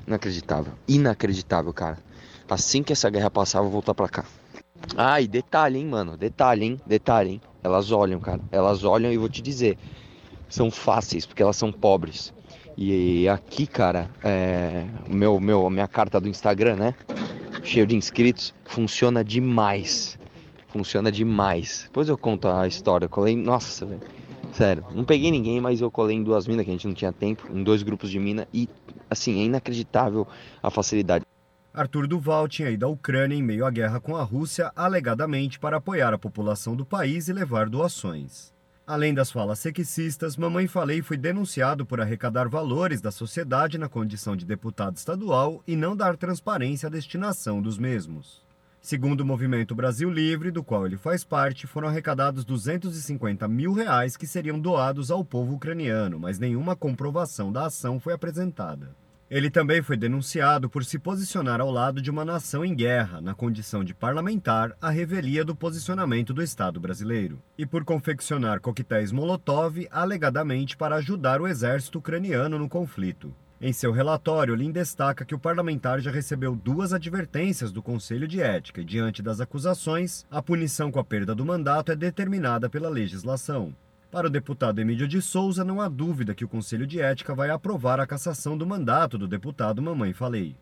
Inacreditável, 0.07 0.75
inacreditável, 0.87 1.73
cara. 1.73 1.97
Assim 2.51 2.83
que 2.83 2.93
essa 2.93 3.09
guerra 3.09 3.31
passar, 3.31 3.61
eu 3.61 3.65
vou 3.65 3.73
voltar 3.73 3.95
pra 3.95 4.11
cá. 4.11 4.27
Ah, 4.97 5.21
e 5.21 5.29
detalhe, 5.29 5.79
hein, 5.79 5.87
mano, 5.87 6.17
detalhe, 6.17 6.65
hein, 6.65 6.81
detalhe, 6.87 7.31
hein. 7.33 7.41
Elas 7.63 7.91
olham, 7.91 8.21
cara, 8.21 8.41
elas 8.51 8.85
olham 8.85 9.13
e 9.13 9.17
vou 9.17 9.29
te 9.29 9.43
dizer, 9.43 9.79
são 10.49 10.71
fáceis 10.71 11.27
porque 11.27 11.43
elas 11.43 11.57
são 11.57 11.71
pobres. 11.73 12.33
E 12.77 13.29
aqui, 13.29 13.67
cara, 13.67 14.11
é, 14.23 14.87
meu, 15.09 15.41
meu, 15.41 15.69
minha 15.69 15.89
carta 15.89 16.21
do 16.21 16.29
Instagram, 16.29 16.77
né? 16.77 16.95
Cheio 17.63 17.87
de 17.87 17.97
inscritos, 17.97 18.55
funciona 18.65 19.25
demais 19.25 20.19
funciona 20.69 21.11
demais. 21.11 21.85
Depois 21.87 22.09
eu 22.09 22.17
conto 22.17 22.47
a 22.47 22.67
história. 22.67 23.07
Eu 23.07 23.11
colei, 23.11 23.37
nossa, 23.37 23.85
velho. 23.85 24.01
Sério, 24.53 24.85
não 24.95 25.05
peguei 25.05 25.31
ninguém, 25.31 25.61
mas 25.61 25.81
eu 25.81 25.91
colei 25.91 26.17
em 26.17 26.23
duas 26.23 26.47
minas 26.47 26.65
que 26.65 26.71
a 26.71 26.73
gente 26.73 26.87
não 26.87 26.95
tinha 26.95 27.13
tempo, 27.13 27.47
em 27.53 27.63
dois 27.63 27.83
grupos 27.83 28.11
de 28.11 28.19
mina 28.19 28.49
e 28.53 28.69
assim, 29.11 29.41
é 29.41 29.45
inacreditável 29.45 30.27
a 30.63 30.71
facilidade. 30.71 31.28
Arthur 31.73 32.07
Duval 32.07 32.49
tinha 32.49 32.71
ido 32.71 32.87
à 32.87 32.89
Ucrânia 32.89 33.37
em 33.37 33.43
meio 33.43 33.65
à 33.65 33.71
guerra 33.71 34.01
com 34.01 34.17
a 34.17 34.23
Rússia, 34.23 34.73
alegadamente 34.75 35.59
para 35.59 35.77
apoiar 35.77 36.15
a 36.15 36.19
população 36.19 36.75
do 36.75 36.85
país 36.85 37.29
e 37.29 37.33
levar 37.33 37.69
doações. 37.69 38.53
Além 38.87 39.13
das 39.13 39.31
falas 39.31 39.59
sexistas, 39.59 40.35
Mamãe 40.37 40.67
Falei 40.67 41.03
foi 41.03 41.19
denunciado 41.19 41.85
por 41.85 42.01
arrecadar 42.01 42.49
valores 42.49 43.03
da 43.03 43.11
sociedade 43.11 43.77
na 43.77 43.87
condição 43.87 44.35
de 44.35 44.47
deputado 44.47 44.97
estadual 44.97 45.63
e 45.67 45.77
não 45.77 45.95
dar 45.95 46.17
transparência 46.17 46.87
à 46.87 46.91
destinação 46.91 47.61
dos 47.61 47.77
mesmos. 47.77 48.43
Segundo 48.81 49.21
o 49.21 49.27
Movimento 49.27 49.75
Brasil 49.75 50.09
Livre, 50.09 50.51
do 50.51 50.65
qual 50.65 50.87
ele 50.87 50.97
faz 50.97 51.23
parte, 51.23 51.67
foram 51.67 51.89
arrecadados 51.89 52.47
250 52.47 53.47
mil 53.47 53.75
reais 53.75 54.17
que 54.17 54.27
seriam 54.27 54.59
doados 54.59 55.11
ao 55.11 55.23
povo 55.23 55.57
ucraniano, 55.57 56.19
mas 56.19 56.39
nenhuma 56.39 56.75
comprovação 56.75 57.53
da 57.53 57.67
ação 57.67 58.01
foi 58.01 58.15
apresentada. 58.15 58.97
Ele 59.31 59.51
também 59.51 59.83
foi 59.83 59.95
denunciado 59.95 60.71
por 60.71 60.83
se 60.87 60.99
posicionar 60.99 61.61
ao 61.61 61.71
lado 61.71 62.01
de 62.01 62.11
uma 62.11 62.25
nação 62.25 62.65
em 62.65 62.75
guerra, 62.75 63.21
na 63.21 63.35
condição 63.35 63.85
de 63.85 63.93
parlamentar, 63.93 64.75
a 64.81 64.89
revelia 64.89 65.45
do 65.45 65.55
posicionamento 65.55 66.33
do 66.33 66.43
Estado 66.43 66.81
brasileiro, 66.81 67.39
e 67.59 67.67
por 67.67 67.85
confeccionar 67.85 68.59
coquetéis 68.59 69.13
Molotov 69.13 69.87
alegadamente 69.91 70.79
para 70.79 70.97
ajudar 70.97 71.43
o 71.43 71.47
exército 71.47 71.99
ucraniano 71.99 72.59
no 72.59 72.71
conflito. 72.71 73.35
Em 73.61 73.73
seu 73.73 73.93
relatório, 73.93 74.55
Lin 74.55 74.73
destaca 74.73 75.27
que 75.27 75.35
o 75.35 75.39
parlamentar 75.39 76.01
já 76.01 76.11
recebeu 76.11 76.57
duas 76.57 76.95
advertências 76.95 77.71
do 77.71 77.83
Conselho 77.83 78.27
de 78.27 78.41
Ética 78.41 78.81
e, 78.81 78.85
diante 78.85 79.21
das 79.21 79.41
acusações, 79.41 80.25
a 80.31 80.41
punição 80.41 80.91
com 80.91 81.01
a 81.01 81.05
perda 81.05 81.35
do 81.35 81.45
mandato 81.45 81.93
é 81.93 81.97
determinada 81.97 82.71
pela 82.71 82.89
legislação. 82.89 83.75
Para 84.11 84.27
o 84.27 84.31
deputado 84.31 84.81
Emílio 84.81 85.07
de 85.07 85.21
Souza, 85.21 85.63
não 85.63 85.83
há 85.83 85.89
dúvida 85.89 86.35
que 86.35 86.45
o 86.45 86.49
Conselho 86.49 86.87
de 86.87 86.99
Ética 86.99 87.35
vai 87.35 87.51
aprovar 87.51 88.01
a 88.01 88.07
cassação 88.07 88.57
do 88.57 88.67
mandato 88.67 89.19
do 89.19 89.29
deputado 89.29 89.83
Mamãe 89.83 90.15
Falei. 90.15 90.57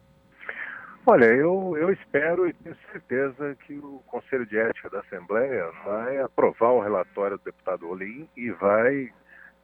Olha, 1.06 1.26
eu, 1.26 1.76
eu 1.76 1.92
espero 1.92 2.48
e 2.48 2.52
tenho 2.52 2.76
certeza 2.90 3.56
que 3.64 3.74
o 3.74 4.02
Conselho 4.04 4.44
de 4.44 4.58
Ética 4.58 4.90
da 4.90 4.98
Assembleia 4.98 5.70
vai 5.84 6.18
aprovar 6.18 6.72
o 6.72 6.80
relatório 6.80 7.38
do 7.38 7.44
deputado 7.44 7.88
Olim 7.88 8.28
e 8.36 8.50
vai 8.50 9.12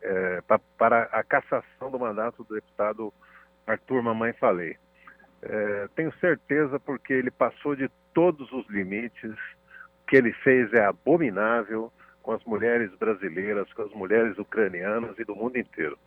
é, 0.00 0.40
pra, 0.42 0.60
para 0.78 1.02
a 1.10 1.24
cassação 1.24 1.90
do 1.90 1.98
mandato 1.98 2.44
do 2.44 2.54
deputado 2.54 3.12
Arthur 3.66 4.00
Mamãe 4.00 4.32
Falei. 4.34 4.76
É, 5.42 5.88
tenho 5.96 6.14
certeza 6.20 6.78
porque 6.78 7.12
ele 7.12 7.32
passou 7.32 7.74
de 7.74 7.90
todos 8.14 8.52
os 8.52 8.64
limites, 8.70 9.32
o 9.32 10.06
que 10.06 10.14
ele 10.14 10.32
fez 10.34 10.72
é 10.72 10.84
abominável 10.84 11.92
com 12.22 12.32
as 12.32 12.44
mulheres 12.44 12.90
brasileiras, 12.96 13.72
com 13.72 13.82
as 13.82 13.92
mulheres 13.92 14.38
ucranianas 14.38 15.18
e 15.18 15.24
do 15.24 15.34
mundo 15.34 15.58
inteiro. 15.58 15.98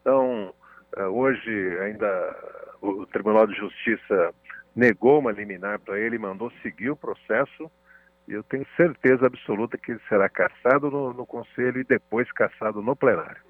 Então, 0.00 0.54
é, 0.96 1.04
hoje 1.06 1.50
ainda 1.80 2.36
o 2.80 3.06
Tribunal 3.06 3.46
de 3.46 3.54
Justiça 3.54 4.34
negou 4.74 5.18
uma 5.18 5.32
liminar 5.32 5.78
para 5.78 5.98
ele, 5.98 6.18
mandou 6.18 6.52
seguir 6.62 6.90
o 6.90 6.96
processo, 6.96 7.70
e 8.28 8.32
eu 8.32 8.42
tenho 8.42 8.66
certeza 8.76 9.26
absoluta 9.26 9.78
que 9.78 9.92
ele 9.92 10.00
será 10.08 10.28
caçado 10.28 10.90
no, 10.90 11.12
no 11.12 11.26
Conselho 11.26 11.80
e 11.80 11.84
depois 11.84 12.30
caçado 12.32 12.82
no 12.82 12.94
plenário. 12.94 13.42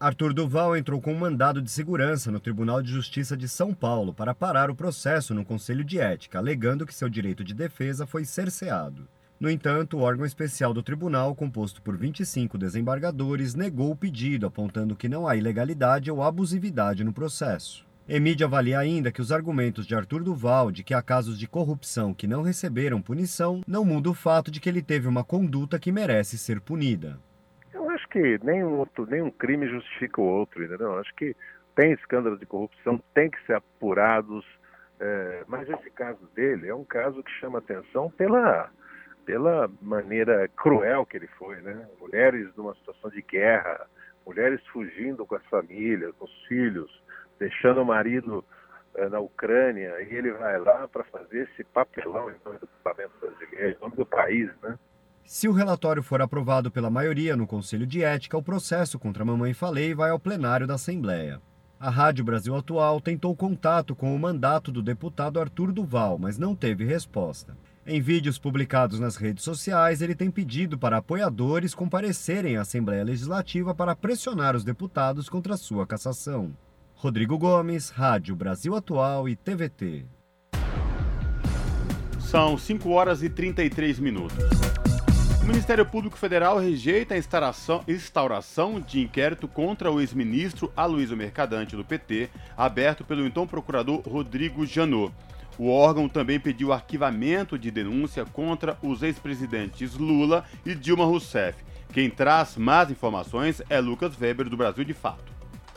Arthur 0.00 0.32
Duval 0.32 0.76
entrou 0.76 1.00
com 1.00 1.12
um 1.12 1.18
mandado 1.18 1.60
de 1.60 1.70
segurança 1.70 2.30
no 2.30 2.38
Tribunal 2.38 2.80
de 2.80 2.88
Justiça 2.88 3.36
de 3.36 3.48
São 3.48 3.74
Paulo 3.74 4.14
para 4.14 4.32
parar 4.32 4.70
o 4.70 4.74
processo 4.74 5.34
no 5.34 5.44
Conselho 5.44 5.82
de 5.82 5.98
Ética, 5.98 6.38
alegando 6.38 6.86
que 6.86 6.94
seu 6.94 7.08
direito 7.08 7.42
de 7.42 7.52
defesa 7.52 8.06
foi 8.06 8.24
cerceado. 8.24 9.08
No 9.40 9.50
entanto, 9.50 9.96
o 9.96 10.00
órgão 10.00 10.26
especial 10.26 10.74
do 10.74 10.82
tribunal, 10.82 11.34
composto 11.34 11.80
por 11.80 11.96
25 11.96 12.58
desembargadores, 12.58 13.54
negou 13.54 13.90
o 13.90 13.96
pedido, 13.96 14.46
apontando 14.46 14.96
que 14.96 15.08
não 15.08 15.28
há 15.28 15.36
ilegalidade 15.36 16.10
ou 16.10 16.22
abusividade 16.22 17.04
no 17.04 17.12
processo. 17.12 17.86
Emídia 18.08 18.46
avalia 18.46 18.78
ainda 18.78 19.12
que 19.12 19.20
os 19.20 19.30
argumentos 19.30 19.86
de 19.86 19.94
Arthur 19.94 20.22
Duval 20.22 20.70
de 20.72 20.82
que 20.82 20.94
há 20.94 21.02
casos 21.02 21.38
de 21.38 21.46
corrupção 21.46 22.14
que 22.14 22.26
não 22.26 22.42
receberam 22.42 23.02
punição 23.02 23.62
não 23.66 23.84
muda 23.84 24.10
o 24.10 24.14
fato 24.14 24.50
de 24.50 24.60
que 24.60 24.68
ele 24.68 24.82
teve 24.82 25.06
uma 25.06 25.22
conduta 25.22 25.78
que 25.78 25.92
merece 25.92 26.38
ser 26.38 26.60
punida 26.60 27.18
acho 27.98 28.08
que 28.08 28.38
nenhum, 28.42 28.78
outro, 28.78 29.06
nenhum 29.06 29.30
crime 29.30 29.68
justifica 29.68 30.20
o 30.20 30.24
outro, 30.24 30.64
entendeu? 30.64 30.98
Acho 30.98 31.14
que 31.14 31.34
tem 31.74 31.92
escândalos 31.92 32.38
de 32.38 32.46
corrupção, 32.46 33.00
tem 33.12 33.28
que 33.30 33.44
ser 33.44 33.54
apurados, 33.54 34.44
é, 35.00 35.44
mas 35.46 35.68
esse 35.68 35.90
caso 35.90 36.24
dele 36.34 36.68
é 36.68 36.74
um 36.74 36.84
caso 36.84 37.22
que 37.22 37.30
chama 37.32 37.58
atenção 37.58 38.10
pela, 38.10 38.70
pela 39.28 39.70
maneira 39.82 40.48
cruel 40.56 41.04
que 41.04 41.18
ele 41.18 41.26
foi, 41.38 41.60
né? 41.60 41.86
Mulheres 42.00 42.48
numa 42.56 42.74
situação 42.76 43.10
de 43.10 43.20
guerra, 43.20 43.86
mulheres 44.24 44.58
fugindo 44.72 45.26
com 45.26 45.34
as 45.34 45.44
famílias, 45.50 46.14
com 46.18 46.24
os 46.24 46.46
filhos, 46.46 46.90
deixando 47.38 47.82
o 47.82 47.84
marido 47.84 48.42
é, 48.94 49.06
na 49.10 49.20
Ucrânia, 49.20 50.00
e 50.00 50.14
ele 50.14 50.32
vai 50.32 50.58
lá 50.58 50.88
para 50.88 51.04
fazer 51.04 51.46
esse 51.46 51.62
papelão 51.62 52.30
em 52.30 52.36
nome 52.42 52.58
do 52.58 52.66
parlamento 52.82 53.12
brasileiro, 53.20 53.76
em 53.76 53.80
nome 53.82 53.96
do 53.96 54.06
país, 54.06 54.50
né? 54.62 54.78
Se 55.26 55.46
o 55.46 55.52
relatório 55.52 56.02
for 56.02 56.22
aprovado 56.22 56.70
pela 56.70 56.88
maioria 56.88 57.36
no 57.36 57.46
Conselho 57.46 57.86
de 57.86 58.02
Ética, 58.02 58.38
o 58.38 58.42
processo 58.42 58.98
contra 58.98 59.24
a 59.24 59.26
Mamãe 59.26 59.52
Falei 59.52 59.94
vai 59.94 60.08
ao 60.08 60.18
plenário 60.18 60.66
da 60.66 60.76
Assembleia. 60.76 61.38
A 61.78 61.90
Rádio 61.90 62.24
Brasil 62.24 62.56
Atual 62.56 62.98
tentou 62.98 63.36
contato 63.36 63.94
com 63.94 64.16
o 64.16 64.18
mandato 64.18 64.72
do 64.72 64.82
deputado 64.82 65.38
Arthur 65.38 65.70
Duval, 65.70 66.18
mas 66.18 66.38
não 66.38 66.56
teve 66.56 66.82
resposta. 66.82 67.54
Em 67.90 68.02
vídeos 68.02 68.38
publicados 68.38 69.00
nas 69.00 69.16
redes 69.16 69.42
sociais, 69.42 70.02
ele 70.02 70.14
tem 70.14 70.30
pedido 70.30 70.76
para 70.76 70.98
apoiadores 70.98 71.74
comparecerem 71.74 72.58
à 72.58 72.60
Assembleia 72.60 73.02
Legislativa 73.02 73.74
para 73.74 73.96
pressionar 73.96 74.54
os 74.54 74.62
deputados 74.62 75.26
contra 75.26 75.56
sua 75.56 75.86
cassação. 75.86 76.54
Rodrigo 76.94 77.38
Gomes, 77.38 77.88
Rádio 77.88 78.36
Brasil 78.36 78.76
Atual 78.76 79.26
e 79.26 79.34
TVT. 79.34 80.04
São 82.20 82.58
5 82.58 82.90
horas 82.90 83.22
e 83.22 83.30
33 83.30 83.98
minutos. 84.00 84.36
O 85.40 85.46
Ministério 85.46 85.86
Público 85.86 86.18
Federal 86.18 86.58
rejeita 86.58 87.14
a 87.14 87.18
instauração, 87.18 88.80
de 88.86 89.00
inquérito 89.00 89.48
contra 89.48 89.90
o 89.90 89.98
ex-ministro 89.98 90.70
Aloysio 90.76 91.16
Mercadante 91.16 91.74
do 91.74 91.86
PT, 91.86 92.28
aberto 92.54 93.02
pelo 93.02 93.26
então 93.26 93.46
procurador 93.46 94.02
Rodrigo 94.06 94.66
Janot. 94.66 95.10
O 95.58 95.70
órgão 95.70 96.08
também 96.08 96.38
pediu 96.38 96.72
arquivamento 96.72 97.58
de 97.58 97.68
denúncia 97.70 98.24
contra 98.24 98.78
os 98.80 99.02
ex-presidentes 99.02 99.96
Lula 99.96 100.44
e 100.64 100.72
Dilma 100.72 101.04
Rousseff. 101.04 101.64
Quem 101.92 102.08
traz 102.08 102.56
mais 102.56 102.90
informações 102.92 103.60
é 103.68 103.80
Lucas 103.80 104.16
Weber, 104.16 104.48
do 104.48 104.56
Brasil 104.56 104.84
de 104.84 104.94
Fato. 104.94 105.32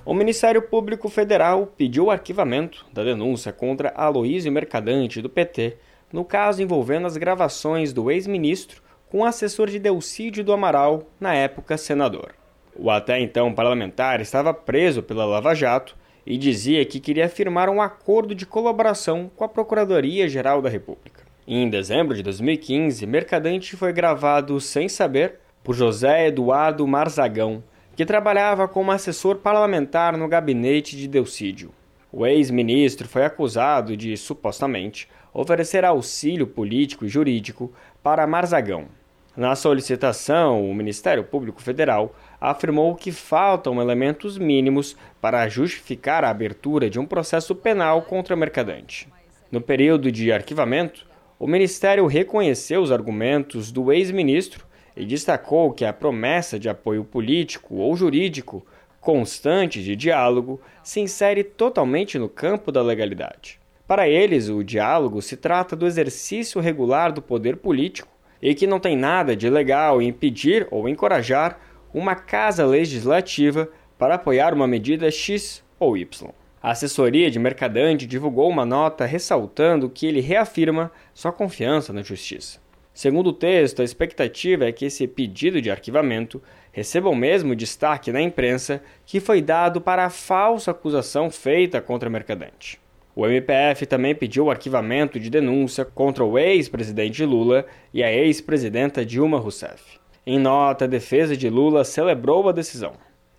O 0.05 0.13
Ministério 0.13 0.61
Público 0.61 1.09
Federal 1.09 1.65
pediu 1.65 2.05
o 2.05 2.11
arquivamento 2.11 2.85
da 2.93 3.03
denúncia 3.03 3.51
contra 3.51 3.93
Aloysio 3.95 4.51
Mercadante 4.51 5.21
do 5.21 5.29
PT, 5.29 5.77
no 6.13 6.23
caso 6.23 6.61
envolvendo 6.61 7.07
as 7.07 7.17
gravações 7.17 7.91
do 7.91 8.11
ex-ministro 8.11 8.83
com 9.09 9.19
o 9.19 9.25
assessor 9.25 9.67
de 9.67 9.79
Delcídio 9.79 10.43
do 10.43 10.53
Amaral, 10.53 11.09
na 11.19 11.33
época 11.33 11.77
senador. 11.77 12.35
O 12.75 12.89
até 12.89 13.19
então 13.19 13.53
parlamentar 13.53 14.21
estava 14.21 14.53
preso 14.53 15.01
pela 15.01 15.25
Lava 15.25 15.53
Jato 15.53 15.95
e 16.25 16.37
dizia 16.37 16.85
que 16.85 16.99
queria 16.99 17.29
firmar 17.29 17.69
um 17.69 17.81
acordo 17.81 18.35
de 18.35 18.45
colaboração 18.45 19.29
com 19.35 19.43
a 19.43 19.49
Procuradoria-Geral 19.49 20.61
da 20.61 20.69
República. 20.69 21.23
Em 21.47 21.69
dezembro 21.69 22.15
de 22.15 22.23
2015, 22.23 23.05
Mercadante 23.05 23.75
foi 23.75 23.91
gravado 23.91 24.59
sem 24.61 24.87
saber 24.87 25.39
por 25.63 25.75
José 25.75 26.27
Eduardo 26.27 26.87
Marzagão, 26.87 27.63
que 27.95 28.05
trabalhava 28.05 28.67
como 28.67 28.91
assessor 28.91 29.37
parlamentar 29.37 30.17
no 30.17 30.27
gabinete 30.27 30.95
de 30.95 31.07
Delcídio. 31.07 31.71
O 32.11 32.25
ex-ministro 32.25 33.07
foi 33.07 33.25
acusado 33.25 33.95
de, 33.95 34.15
supostamente, 34.17 35.07
oferecer 35.33 35.85
auxílio 35.85 36.45
político 36.45 37.05
e 37.05 37.09
jurídico 37.09 37.71
para 38.03 38.27
Marzagão. 38.27 38.87
Na 39.35 39.55
solicitação, 39.55 40.69
o 40.69 40.75
Ministério 40.75 41.23
Público 41.23 41.61
Federal 41.61 42.13
afirmou 42.41 42.95
que 42.95 43.11
faltam 43.11 43.79
elementos 43.79 44.35
mínimos 44.35 44.97
para 45.21 45.47
justificar 45.47 46.25
a 46.25 46.31
abertura 46.31 46.89
de 46.89 46.99
um 46.99 47.05
processo 47.05 47.53
penal 47.53 48.01
contra 48.01 48.35
o 48.35 48.37
mercadante. 48.37 49.07
No 49.51 49.61
período 49.61 50.11
de 50.11 50.31
arquivamento, 50.31 51.05
o 51.37 51.45
Ministério 51.45 52.07
reconheceu 52.07 52.81
os 52.81 52.91
argumentos 52.91 53.71
do 53.71 53.93
ex-ministro 53.93 54.65
e 54.97 55.05
destacou 55.05 55.71
que 55.71 55.85
a 55.85 55.93
promessa 55.93 56.57
de 56.57 56.67
apoio 56.67 57.03
político 57.03 57.75
ou 57.75 57.95
jurídico 57.95 58.65
constante 58.99 59.81
de 59.81 59.95
diálogo 59.95 60.59
se 60.83 60.99
insere 60.99 61.43
totalmente 61.43 62.17
no 62.17 62.29
campo 62.29 62.71
da 62.71 62.81
legalidade. 62.81 63.59
Para 63.87 64.07
eles, 64.07 64.47
o 64.47 64.63
diálogo 64.63 65.21
se 65.21 65.35
trata 65.35 65.75
do 65.75 65.85
exercício 65.85 66.61
regular 66.61 67.11
do 67.11 67.21
poder 67.21 67.57
político 67.57 68.07
e 68.41 68.55
que 68.55 68.65
não 68.65 68.79
tem 68.79 68.95
nada 68.95 69.35
de 69.35 69.49
legal 69.49 70.01
em 70.01 70.07
impedir 70.07 70.67
ou 70.71 70.87
encorajar 70.87 71.59
uma 71.93 72.15
casa 72.15 72.65
legislativa 72.65 73.69
para 73.97 74.15
apoiar 74.15 74.53
uma 74.53 74.67
medida 74.67 75.11
X 75.11 75.63
ou 75.79 75.97
Y. 75.97 76.31
A 76.61 76.71
assessoria 76.71 77.31
de 77.31 77.39
Mercadante 77.39 78.05
divulgou 78.05 78.47
uma 78.49 78.65
nota 78.65 79.05
ressaltando 79.05 79.89
que 79.89 80.05
ele 80.05 80.21
reafirma 80.21 80.91
sua 81.13 81.31
confiança 81.31 81.91
na 81.91 82.03
justiça. 82.03 82.59
Segundo 82.93 83.27
o 83.27 83.33
texto, 83.33 83.81
a 83.81 83.85
expectativa 83.85 84.65
é 84.65 84.71
que 84.71 84.85
esse 84.85 85.07
pedido 85.07 85.61
de 85.61 85.71
arquivamento 85.71 86.41
receba 86.71 87.09
o 87.09 87.15
mesmo 87.15 87.55
destaque 87.55 88.11
na 88.11 88.21
imprensa 88.21 88.81
que 89.05 89.19
foi 89.19 89.41
dado 89.41 89.81
para 89.81 90.05
a 90.05 90.09
falsa 90.09 90.71
acusação 90.71 91.31
feita 91.31 91.81
contra 91.81 92.09
Mercadante. 92.09 92.79
O 93.15 93.25
MPF 93.25 93.85
também 93.85 94.15
pediu 94.15 94.45
o 94.45 94.51
arquivamento 94.51 95.19
de 95.19 95.29
denúncia 95.29 95.83
contra 95.83 96.23
o 96.23 96.37
ex-presidente 96.37 97.25
Lula 97.25 97.65
e 97.93 98.03
a 98.03 98.11
ex-presidenta 98.11 99.05
Dilma 99.05 99.37
Rousseff. 99.37 100.00
Em 100.25 100.37
nota, 100.37 100.85
a 100.85 100.87
defesa 100.87 101.35
de 101.35 101.49
Lula 101.49 101.83
celebrou 101.83 102.47
a 102.47 102.51
decisão. 102.51 102.93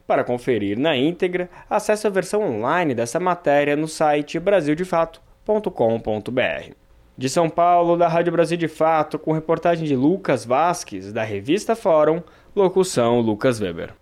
Para 0.05 0.25
conferir 0.25 0.77
na 0.77 0.97
íntegra, 0.97 1.49
acesse 1.71 2.09
a 2.09 2.11
versão 2.11 2.43
online 2.43 2.93
dessa 2.93 3.21
matéria 3.21 3.77
no 3.77 3.87
site 3.87 4.41
brasildefato.com.br. 4.41 6.73
De 7.17 7.29
São 7.29 7.49
Paulo, 7.49 7.97
da 7.97 8.09
Rádio 8.09 8.33
Brasil 8.33 8.59
de 8.59 8.67
Fato, 8.67 9.17
com 9.17 9.33
reportagem 9.33 9.87
de 9.87 9.95
Lucas 9.95 10.45
Vasques, 10.45 11.13
da 11.13 11.23
revista 11.23 11.77
Fórum, 11.77 12.21
locução 12.55 13.21
Lucas 13.21 13.61
Weber. 13.61 13.95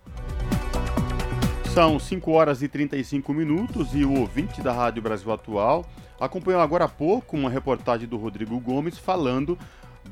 São 1.65 1.99
5 1.99 2.31
horas 2.31 2.63
e 2.63 2.67
35 2.67 3.31
minutos 3.31 3.93
e 3.93 4.03
o 4.03 4.19
ouvinte 4.19 4.59
da 4.59 4.73
Rádio 4.73 5.03
Brasil 5.03 5.31
Atual 5.31 5.85
acompanhou 6.19 6.61
agora 6.61 6.85
há 6.85 6.89
pouco 6.89 7.37
uma 7.37 7.49
reportagem 7.49 8.07
do 8.07 8.17
Rodrigo 8.17 8.59
Gomes 8.59 8.97
falando 8.97 9.55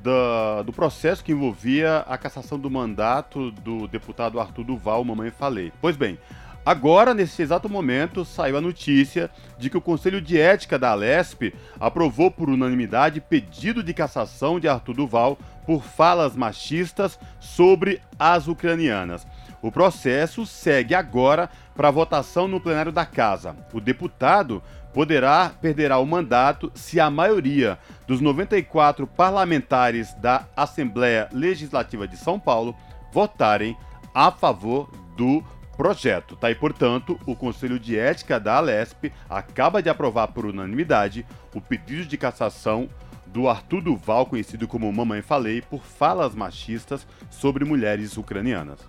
da, 0.01 0.61
do 0.63 0.71
processo 0.71 1.23
que 1.23 1.31
envolvia 1.31 1.99
a 2.07 2.17
cassação 2.17 2.59
do 2.59 2.69
mandato 2.69 3.51
do 3.51 3.87
deputado 3.87 4.39
Arthur 4.39 4.63
Duval, 4.63 5.03
Mamãe 5.03 5.31
Falei. 5.31 5.71
Pois 5.81 5.97
bem, 5.97 6.17
agora, 6.65 7.13
nesse 7.13 7.41
exato 7.41 7.69
momento, 7.69 8.23
saiu 8.23 8.57
a 8.57 8.61
notícia 8.61 9.29
de 9.57 9.69
que 9.69 9.77
o 9.77 9.81
Conselho 9.81 10.21
de 10.21 10.39
Ética 10.39 10.79
da 10.79 10.91
Alesp 10.91 11.53
aprovou 11.79 12.31
por 12.31 12.49
unanimidade 12.49 13.19
pedido 13.19 13.83
de 13.83 13.93
cassação 13.93 14.59
de 14.59 14.67
Arthur 14.67 14.95
Duval 14.95 15.37
por 15.65 15.83
falas 15.83 16.35
machistas 16.35 17.19
sobre 17.39 18.01
as 18.17 18.47
ucranianas. 18.47 19.27
O 19.61 19.71
processo 19.71 20.45
segue 20.45 20.95
agora 20.95 21.49
para 21.75 21.91
votação 21.91 22.47
no 22.47 22.61
plenário 22.61 22.93
da 22.93 23.05
Casa. 23.05 23.55
O 23.73 23.81
deputado 23.81 24.63
poderá 24.93 25.49
perderá 25.61 25.99
o 25.99 26.05
mandato 26.05 26.71
se 26.73 26.99
a 26.99 27.09
maioria 27.09 27.77
dos 28.07 28.21
94 28.21 29.05
parlamentares 29.05 30.13
da 30.15 30.47
Assembleia 30.55 31.29
Legislativa 31.31 32.07
de 32.07 32.17
São 32.17 32.39
Paulo 32.39 32.75
votarem 33.11 33.77
a 34.13 34.31
favor 34.31 34.89
do 35.15 35.43
projeto. 35.77 36.35
Tá? 36.35 36.51
E, 36.51 36.55
portanto, 36.55 37.19
o 37.25 37.35
Conselho 37.35 37.79
de 37.79 37.97
Ética 37.97 38.39
da 38.39 38.57
Alesp 38.57 39.11
acaba 39.29 39.81
de 39.81 39.89
aprovar 39.89 40.27
por 40.27 40.45
unanimidade 40.45 41.25
o 41.53 41.61
pedido 41.61 42.05
de 42.05 42.17
cassação 42.17 42.89
do 43.25 43.47
Arthur 43.47 43.81
Duval, 43.81 44.25
conhecido 44.25 44.67
como 44.67 44.91
Mamãe 44.91 45.21
Falei, 45.21 45.61
por 45.61 45.83
falas 45.83 46.35
machistas 46.35 47.07
sobre 47.29 47.63
mulheres 47.63 48.17
ucranianas. 48.17 48.79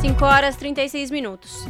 5 0.00 0.24
horas 0.24 0.56
36 0.56 1.10
minutos. 1.10 1.66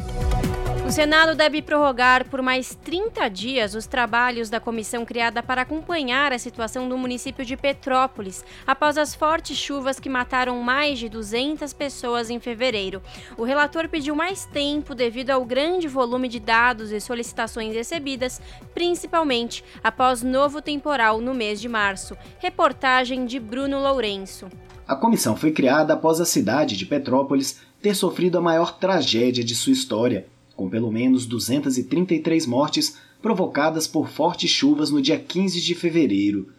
O 0.91 0.93
Senado 0.93 1.35
deve 1.35 1.61
prorrogar 1.61 2.29
por 2.29 2.41
mais 2.41 2.75
30 2.75 3.29
dias 3.29 3.75
os 3.75 3.87
trabalhos 3.87 4.49
da 4.49 4.59
comissão 4.59 5.05
criada 5.05 5.41
para 5.41 5.61
acompanhar 5.61 6.33
a 6.33 6.37
situação 6.37 6.89
do 6.89 6.97
município 6.97 7.45
de 7.45 7.55
Petrópolis 7.55 8.43
após 8.67 8.97
as 8.97 9.15
fortes 9.15 9.55
chuvas 9.55 10.01
que 10.01 10.09
mataram 10.09 10.61
mais 10.61 10.99
de 10.99 11.07
200 11.07 11.71
pessoas 11.71 12.29
em 12.29 12.41
fevereiro. 12.41 13.01
O 13.37 13.45
relator 13.45 13.87
pediu 13.87 14.13
mais 14.13 14.43
tempo 14.43 14.93
devido 14.93 15.29
ao 15.29 15.45
grande 15.45 15.87
volume 15.87 16.27
de 16.27 16.41
dados 16.41 16.91
e 16.91 16.99
solicitações 16.99 17.73
recebidas, 17.73 18.41
principalmente 18.73 19.63
após 19.81 20.21
novo 20.21 20.61
temporal 20.61 21.21
no 21.21 21.33
mês 21.33 21.61
de 21.61 21.69
março. 21.69 22.17
Reportagem 22.37 23.25
de 23.25 23.39
Bruno 23.39 23.79
Lourenço. 23.79 24.49
A 24.85 24.97
comissão 24.97 25.37
foi 25.37 25.53
criada 25.53 25.93
após 25.93 26.19
a 26.19 26.25
cidade 26.25 26.75
de 26.75 26.85
Petrópolis 26.85 27.61
ter 27.81 27.95
sofrido 27.95 28.37
a 28.37 28.41
maior 28.41 28.77
tragédia 28.77 29.41
de 29.41 29.55
sua 29.55 29.71
história, 29.71 30.27
com 30.61 30.69
pelo 30.69 30.91
menos 30.91 31.25
233 31.25 32.45
mortes 32.45 32.95
provocadas 33.19 33.87
por 33.87 34.09
fortes 34.09 34.51
chuvas 34.51 34.91
no 34.91 35.01
dia 35.01 35.17
15 35.17 35.59
de 35.59 35.73
fevereiro. 35.73 36.49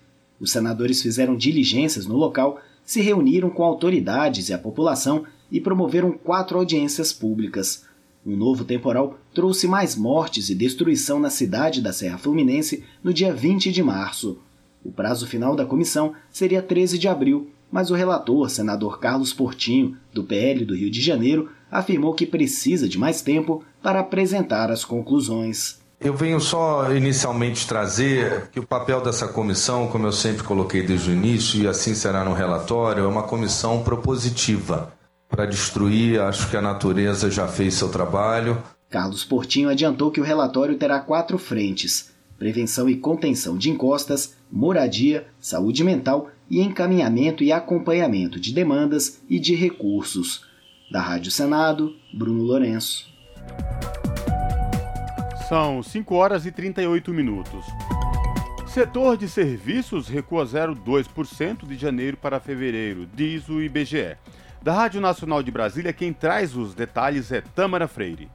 Os 0.40 0.50
senadores 0.50 1.00
fizeram 1.00 1.36
diligências 1.36 2.05
no 2.05 2.16
local, 2.16 2.61
se 2.84 3.00
reuniram 3.00 3.48
com 3.48 3.62
autoridades 3.62 4.48
e 4.48 4.53
a 4.53 4.59
população 4.59 5.24
e 5.53 5.61
promoveram 5.61 6.11
quatro 6.11 6.59
audiências 6.59 7.12
públicas. 7.12 7.84
Um 8.26 8.36
novo 8.36 8.64
temporal 8.64 9.20
trouxe 9.32 9.68
mais 9.68 9.94
mortes 9.94 10.50
e 10.50 10.55
destruição 10.57 11.20
na 11.20 11.30
cidade 11.30 11.80
da 11.80 11.92
Serra 11.92 12.18
Fluminense 12.18 12.82
no 13.05 13.14
dia 13.14 13.32
20 13.32 13.70
de 13.70 13.84
março. 13.84 14.38
O 14.84 14.90
prazo 14.90 15.28
final 15.28 15.55
da 15.55 15.64
comissão 15.64 16.12
seria 16.28 16.61
13 16.61 16.98
de 16.98 17.07
abril, 17.07 17.50
mas 17.70 17.88
o 17.88 17.94
relator, 17.94 18.50
senador 18.50 18.98
Carlos 18.98 19.32
Portinho, 19.32 19.96
do 20.12 20.24
PL 20.24 20.64
do 20.64 20.74
Rio 20.74 20.90
de 20.90 21.00
Janeiro, 21.00 21.50
afirmou 21.73 22.12
que 22.12 22.27
precisa 22.27 22.87
de 22.87 22.99
mais 22.99 23.23
tempo 23.23 23.64
para 23.83 24.01
apresentar 24.01 24.70
as 24.70 24.85
conclusões. 24.85 25.81
Eu 25.99 26.14
venho 26.14 26.41
só 26.41 26.93
inicialmente 26.93 27.66
trazer 27.66 28.51
que 28.51 28.61
o 28.61 28.66
papel 28.66 29.01
dessa 29.01 29.29
comissão, 29.29 29.87
como 29.87 30.07
eu 30.07 30.12
sempre 30.12 30.43
coloquei 30.43 30.83
desde 30.83 31.11
o 31.11 31.12
início, 31.14 31.62
e 31.62 31.66
assim 31.68 31.95
será 31.95 32.25
no 32.25 32.35
relatório, 32.35 33.05
é 33.05 33.07
uma 33.07 33.23
comissão 33.23 33.83
propositiva. 33.83 34.93
Para 35.29 35.47
destruir, 35.47 36.20
acho 36.20 36.51
que 36.51 36.57
a 36.57 36.61
natureza 36.61 37.31
já 37.31 37.49
fez 37.49 37.75
seu 37.75 37.89
trabalho. 37.89 38.61
Carlos 38.91 39.25
Portinho 39.25 39.70
adiantou 39.70 40.11
que 40.11 40.20
o 40.20 40.25
relatório 40.25 40.77
terá 40.77 40.99
quatro 40.99 41.39
frentes: 41.39 42.12
prevenção 42.37 42.91
e 42.91 42.97
contenção 42.97 43.57
de 43.57 43.70
encostas, 43.70 44.35
moradia, 44.51 45.29
saúde 45.41 45.85
mental 45.85 46.29
e 46.51 46.61
encaminhamento 46.61 47.45
e 47.45 47.53
acompanhamento 47.53 48.39
de 48.39 48.53
demandas 48.53 49.23
e 49.31 49.39
de 49.39 49.55
recursos. 49.55 50.51
Da 50.93 51.01
Rádio 51.01 51.30
Senado, 51.30 51.97
Bruno 52.12 52.43
Lourenço. 52.43 53.11
São 55.49 55.82
5 55.82 56.14
horas 56.14 56.45
e 56.45 56.53
38 56.53 57.14
minutos. 57.14 57.64
Setor 58.66 59.16
de 59.16 59.26
serviços 59.26 60.07
recua 60.07 60.45
0,2% 60.45 61.66
de 61.66 61.76
janeiro 61.76 62.18
para 62.18 62.38
fevereiro, 62.38 63.09
diz 63.14 63.49
o 63.49 63.62
IBGE. 63.62 64.18
Da 64.62 64.74
Rádio 64.74 65.01
Nacional 65.01 65.43
de 65.43 65.51
Brasília, 65.51 65.95
quem 65.95 66.12
traz 66.12 66.55
os 66.55 66.74
detalhes 66.74 67.32
é 67.32 67.40
Tâmara 67.40 67.88
Freire. 67.88 68.28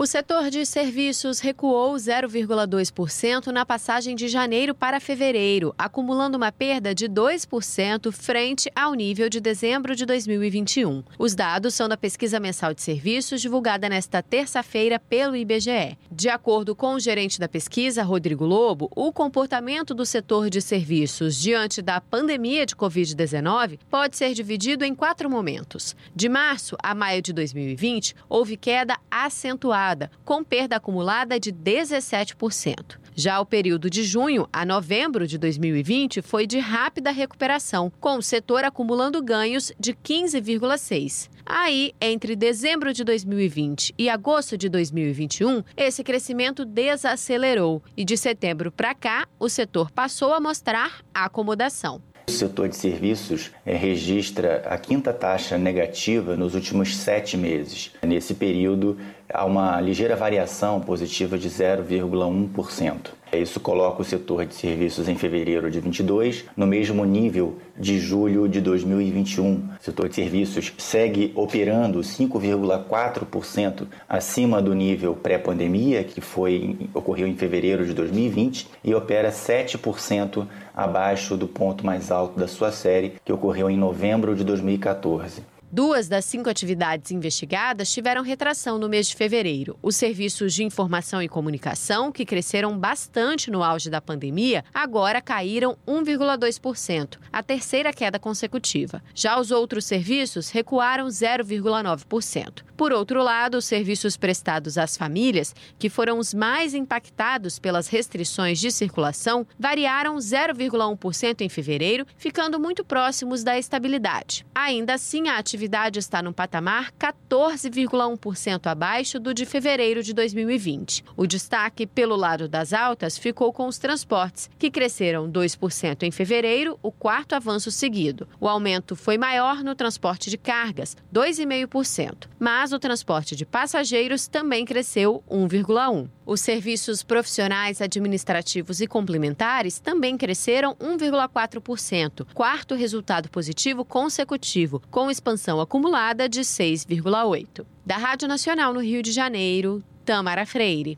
O 0.00 0.06
setor 0.06 0.48
de 0.48 0.64
serviços 0.64 1.40
recuou 1.40 1.94
0,2% 1.94 3.48
na 3.48 3.66
passagem 3.66 4.16
de 4.16 4.28
janeiro 4.28 4.74
para 4.74 4.98
fevereiro, 4.98 5.74
acumulando 5.76 6.38
uma 6.38 6.50
perda 6.50 6.94
de 6.94 7.06
2% 7.06 8.10
frente 8.10 8.72
ao 8.74 8.94
nível 8.94 9.28
de 9.28 9.40
dezembro 9.40 9.94
de 9.94 10.06
2021. 10.06 11.04
Os 11.18 11.34
dados 11.34 11.74
são 11.74 11.86
da 11.86 11.98
pesquisa 11.98 12.40
mensal 12.40 12.72
de 12.72 12.80
serviços 12.80 13.42
divulgada 13.42 13.90
nesta 13.90 14.22
terça-feira 14.22 14.98
pelo 14.98 15.36
IBGE. 15.36 15.98
De 16.10 16.30
acordo 16.30 16.74
com 16.74 16.94
o 16.94 16.98
gerente 16.98 17.38
da 17.38 17.46
pesquisa, 17.46 18.02
Rodrigo 18.02 18.46
Lobo, 18.46 18.90
o 18.96 19.12
comportamento 19.12 19.92
do 19.92 20.06
setor 20.06 20.48
de 20.48 20.62
serviços 20.62 21.38
diante 21.38 21.82
da 21.82 22.00
pandemia 22.00 22.64
de 22.64 22.74
Covid-19 22.74 23.78
pode 23.90 24.16
ser 24.16 24.32
dividido 24.32 24.82
em 24.82 24.94
quatro 24.94 25.28
momentos. 25.28 25.94
De 26.16 26.26
março 26.26 26.74
a 26.82 26.94
maio 26.94 27.20
de 27.20 27.34
2020, 27.34 28.14
houve 28.30 28.56
queda 28.56 28.96
acentuada 29.10 29.89
com 30.24 30.44
perda 30.44 30.76
acumulada 30.76 31.38
de 31.40 31.52
17%. 31.52 32.98
Já 33.14 33.40
o 33.40 33.46
período 33.46 33.90
de 33.90 34.04
junho 34.04 34.48
a 34.52 34.64
novembro 34.64 35.26
de 35.26 35.36
2020 35.36 36.22
foi 36.22 36.46
de 36.46 36.58
rápida 36.58 37.10
recuperação, 37.10 37.92
com 38.00 38.16
o 38.16 38.22
setor 38.22 38.64
acumulando 38.64 39.22
ganhos 39.22 39.72
de 39.78 39.92
15,6%. 39.92 41.28
Aí, 41.44 41.92
entre 42.00 42.36
dezembro 42.36 42.92
de 42.92 43.02
2020 43.02 43.94
e 43.98 44.08
agosto 44.08 44.56
de 44.56 44.68
2021, 44.68 45.64
esse 45.76 46.04
crescimento 46.04 46.64
desacelerou 46.64 47.82
e 47.96 48.04
de 48.04 48.16
setembro 48.16 48.70
para 48.70 48.94
cá, 48.94 49.26
o 49.38 49.48
setor 49.48 49.90
passou 49.90 50.32
a 50.32 50.40
mostrar 50.40 51.02
acomodação. 51.12 52.00
O 52.28 52.32
setor 52.32 52.68
de 52.68 52.76
serviços 52.76 53.50
é, 53.66 53.74
registra 53.74 54.62
a 54.66 54.78
quinta 54.78 55.12
taxa 55.12 55.58
negativa 55.58 56.36
nos 56.36 56.54
últimos 56.54 56.96
sete 56.96 57.36
meses. 57.36 57.90
Nesse 58.04 58.34
período, 58.34 58.96
há 59.32 59.44
uma 59.44 59.80
ligeira 59.80 60.16
variação 60.16 60.80
positiva 60.80 61.38
de 61.38 61.48
0,1%. 61.48 63.20
Isso 63.32 63.60
coloca 63.60 64.02
o 64.02 64.04
setor 64.04 64.44
de 64.44 64.54
serviços 64.54 65.08
em 65.08 65.14
fevereiro 65.14 65.70
de 65.70 65.78
22 65.78 66.46
no 66.56 66.66
mesmo 66.66 67.04
nível 67.04 67.58
de 67.78 67.98
julho 67.98 68.48
de 68.48 68.60
2021. 68.60 69.54
O 69.54 69.70
setor 69.80 70.08
de 70.08 70.16
serviços 70.16 70.72
segue 70.76 71.32
operando 71.36 72.00
5,4% 72.00 73.86
acima 74.08 74.60
do 74.60 74.74
nível 74.74 75.14
pré-pandemia, 75.14 76.02
que 76.02 76.20
foi 76.20 76.76
ocorreu 76.92 77.28
em 77.28 77.36
fevereiro 77.36 77.86
de 77.86 77.94
2020, 77.94 78.68
e 78.82 78.94
opera 78.94 79.30
7% 79.30 80.44
abaixo 80.74 81.36
do 81.36 81.46
ponto 81.46 81.86
mais 81.86 82.10
alto 82.10 82.38
da 82.38 82.48
sua 82.48 82.72
série, 82.72 83.14
que 83.24 83.32
ocorreu 83.32 83.70
em 83.70 83.76
novembro 83.76 84.34
de 84.34 84.42
2014. 84.42 85.42
Duas 85.72 86.08
das 86.08 86.24
cinco 86.24 86.50
atividades 86.50 87.12
investigadas 87.12 87.92
tiveram 87.92 88.24
retração 88.24 88.76
no 88.76 88.88
mês 88.88 89.06
de 89.06 89.14
fevereiro. 89.14 89.78
Os 89.80 89.94
serviços 89.94 90.52
de 90.52 90.64
informação 90.64 91.22
e 91.22 91.28
comunicação, 91.28 92.10
que 92.10 92.24
cresceram 92.24 92.76
bastante 92.76 93.52
no 93.52 93.62
auge 93.62 93.88
da 93.88 94.00
pandemia, 94.00 94.64
agora 94.74 95.20
caíram 95.20 95.78
1,2%, 95.86 97.18
a 97.32 97.40
terceira 97.40 97.92
queda 97.92 98.18
consecutiva. 98.18 99.00
Já 99.14 99.38
os 99.38 99.52
outros 99.52 99.84
serviços 99.84 100.50
recuaram 100.50 101.06
0,9%. 101.06 102.64
Por 102.76 102.92
outro 102.92 103.22
lado, 103.22 103.58
os 103.58 103.66
serviços 103.66 104.16
prestados 104.16 104.78
às 104.78 104.96
famílias, 104.96 105.54
que 105.78 105.90
foram 105.90 106.18
os 106.18 106.32
mais 106.32 106.74
impactados 106.74 107.58
pelas 107.58 107.86
restrições 107.86 108.58
de 108.58 108.72
circulação, 108.72 109.46
variaram 109.58 110.16
0,1% 110.16 111.42
em 111.42 111.48
fevereiro, 111.48 112.06
ficando 112.16 112.58
muito 112.58 112.82
próximos 112.82 113.44
da 113.44 113.58
estabilidade. 113.58 114.46
Ainda 114.54 114.94
assim, 114.94 115.28
a 115.28 115.36
atividade 115.36 115.59
atividade 115.60 115.98
está 115.98 116.22
no 116.22 116.32
patamar 116.32 116.90
14,1% 116.92 118.66
abaixo 118.66 119.20
do 119.20 119.34
de 119.34 119.44
fevereiro 119.44 120.02
de 120.02 120.14
2020. 120.14 121.04
O 121.14 121.26
destaque 121.26 121.86
pelo 121.86 122.16
lado 122.16 122.48
das 122.48 122.72
altas 122.72 123.18
ficou 123.18 123.52
com 123.52 123.66
os 123.66 123.76
transportes, 123.76 124.48
que 124.58 124.70
cresceram 124.70 125.30
2% 125.30 126.02
em 126.02 126.10
fevereiro, 126.10 126.78
o 126.82 126.90
quarto 126.90 127.34
avanço 127.34 127.70
seguido. 127.70 128.26
O 128.40 128.48
aumento 128.48 128.96
foi 128.96 129.18
maior 129.18 129.62
no 129.62 129.74
transporte 129.74 130.30
de 130.30 130.38
cargas, 130.38 130.96
2,5%, 131.12 132.26
mas 132.38 132.72
o 132.72 132.78
transporte 132.78 133.36
de 133.36 133.44
passageiros 133.44 134.26
também 134.26 134.64
cresceu 134.64 135.22
1,1%. 135.30 136.08
Os 136.30 136.40
serviços 136.42 137.02
profissionais 137.02 137.80
administrativos 137.80 138.80
e 138.80 138.86
complementares 138.86 139.80
também 139.80 140.16
cresceram 140.16 140.76
1,4%, 140.76 142.24
quarto 142.32 142.76
resultado 142.76 143.28
positivo 143.28 143.84
consecutivo, 143.84 144.80
com 144.92 145.10
expansão 145.10 145.60
acumulada 145.60 146.28
de 146.28 146.42
6,8%. 146.42 147.66
Da 147.84 147.96
Rádio 147.96 148.28
Nacional 148.28 148.72
no 148.72 148.80
Rio 148.80 149.02
de 149.02 149.10
Janeiro, 149.10 149.82
Tamara 150.04 150.46
Freire. 150.46 150.96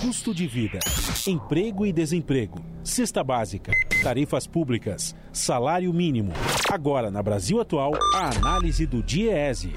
Custo 0.00 0.32
de 0.32 0.46
vida, 0.46 0.78
emprego 1.26 1.84
e 1.84 1.92
desemprego, 1.92 2.64
cesta 2.84 3.24
básica, 3.24 3.72
tarifas 4.04 4.46
públicas, 4.46 5.16
salário 5.32 5.92
mínimo. 5.92 6.32
Agora, 6.70 7.10
na 7.10 7.24
Brasil 7.24 7.60
Atual, 7.60 7.90
a 8.14 8.36
análise 8.36 8.86
do 8.86 9.02
DIEESE. 9.02 9.72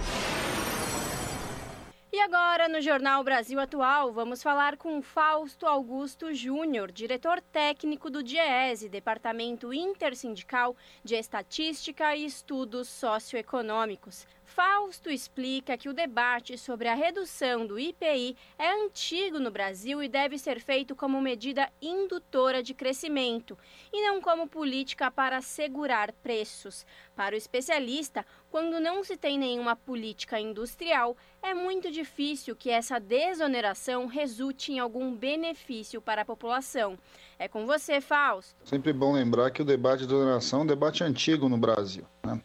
E 2.16 2.22
agora, 2.22 2.70
no 2.70 2.80
Jornal 2.80 3.22
Brasil 3.26 3.59
Atual, 3.59 4.09
vamos 4.13 4.41
falar 4.41 4.78
com 4.78 5.01
Fausto 5.01 5.66
Augusto 5.66 6.34
Júnior, 6.34 6.89
diretor 6.89 7.41
técnico 7.41 8.09
do 8.09 8.24
DIEESE, 8.24 8.88
Departamento 8.88 9.74
Intersindical 9.74 10.78
de 11.03 11.16
Estatística 11.16 12.16
e 12.16 12.24
Estudos 12.24 12.88
Socioeconômicos. 12.88 14.26
Fausto 14.56 15.10
explica 15.10 15.78
que 15.78 15.89
o 15.89 15.93
debate 15.93 16.58
sobre 16.58 16.88
a 16.88 16.93
redução 16.95 17.68
do 17.68 17.78
IPI 17.78 18.38
é 18.58 18.72
antigo 18.86 19.38
no 19.38 19.51
Brasil 19.51 20.01
e 20.01 20.08
deve 20.08 20.38
ser 20.38 20.62
feito 20.62 20.95
como 20.95 21.20
medida 21.20 21.70
indutora 21.82 22.64
de 22.64 22.74
crescimento 22.74 23.58
e 23.91 24.01
não 24.01 24.22
como 24.22 24.47
política 24.47 25.12
para 25.12 25.41
segurar 25.41 26.14
preços. 26.24 26.86
Para 27.18 27.36
o 27.36 27.38
especialista, 27.38 28.26
quando 28.49 28.80
não 28.80 29.03
se 29.03 29.18
tem 29.18 29.38
nenhuma 29.38 29.76
política 29.76 30.39
industrial, 30.39 31.18
é 31.43 31.53
muito 31.53 31.91
difícil 31.91 32.56
que 32.56 32.70
essa 32.70 32.97
desoneração 32.97 34.06
resulte 34.06 34.72
em 34.72 34.80
algum 34.80 35.14
benefício 35.14 35.99
para 35.99 36.22
a 36.22 36.26
população. 36.26 36.97
É 37.38 37.49
com 37.49 37.66
você, 37.66 37.99
Fausto. 37.99 38.56
Sempre 38.64 38.93
bom 38.93 39.12
lembrar 39.12 39.51
que 39.51 39.62
o 39.62 39.66
debate 39.66 40.03
de 40.03 40.08
desoneração 40.08 40.62
é 40.62 40.64
um 40.64 40.68
debate 40.68 41.03
antigo 41.03 41.49
no 41.49 41.58
Brasil. 41.58 42.06
Né? 42.26 42.39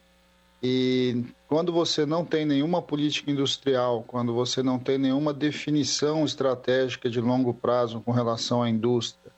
E 0.63 1.25
quando 1.47 1.73
você 1.73 2.05
não 2.05 2.23
tem 2.23 2.45
nenhuma 2.45 2.81
política 2.81 3.31
industrial, 3.31 4.03
quando 4.05 4.33
você 4.33 4.61
não 4.61 4.77
tem 4.77 4.97
nenhuma 4.97 5.33
definição 5.33 6.23
estratégica 6.23 7.09
de 7.09 7.19
longo 7.19 7.53
prazo 7.53 7.99
com 8.01 8.11
relação 8.11 8.61
à 8.61 8.69
indústria, 8.69 9.31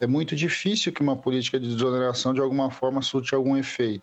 é 0.00 0.06
muito 0.06 0.34
difícil 0.34 0.90
que 0.90 1.02
uma 1.02 1.14
política 1.14 1.60
de 1.60 1.68
desoneração 1.68 2.32
de 2.32 2.40
alguma 2.40 2.70
forma 2.70 3.02
surte 3.02 3.34
algum 3.34 3.56
efeito. 3.56 4.02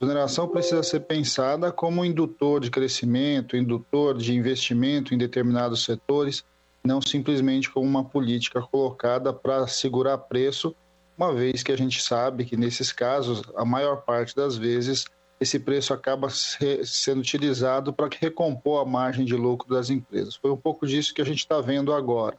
Desoneração 0.00 0.48
precisa 0.48 0.82
ser 0.82 1.00
pensada 1.00 1.70
como 1.70 2.04
indutor 2.04 2.60
de 2.60 2.70
crescimento, 2.70 3.56
indutor 3.56 4.16
de 4.16 4.34
investimento 4.34 5.12
em 5.12 5.18
determinados 5.18 5.84
setores, 5.84 6.44
não 6.82 7.02
simplesmente 7.02 7.70
como 7.70 7.86
uma 7.86 8.04
política 8.04 8.62
colocada 8.62 9.32
para 9.32 9.66
segurar 9.66 10.16
preço, 10.16 10.74
uma 11.16 11.34
vez 11.34 11.62
que 11.62 11.72
a 11.72 11.76
gente 11.76 12.00
sabe 12.00 12.44
que 12.44 12.56
nesses 12.56 12.92
casos, 12.92 13.42
a 13.56 13.64
maior 13.64 14.02
parte 14.02 14.34
das 14.34 14.56
vezes, 14.56 15.04
esse 15.40 15.58
preço 15.58 15.94
acaba 15.94 16.28
sendo 16.30 17.20
utilizado 17.20 17.92
para 17.92 18.08
recompor 18.20 18.82
a 18.82 18.84
margem 18.84 19.24
de 19.24 19.34
lucro 19.34 19.68
das 19.68 19.90
empresas. 19.90 20.34
Foi 20.34 20.50
um 20.50 20.56
pouco 20.56 20.86
disso 20.86 21.14
que 21.14 21.22
a 21.22 21.24
gente 21.24 21.38
está 21.38 21.60
vendo 21.60 21.92
agora. 21.92 22.36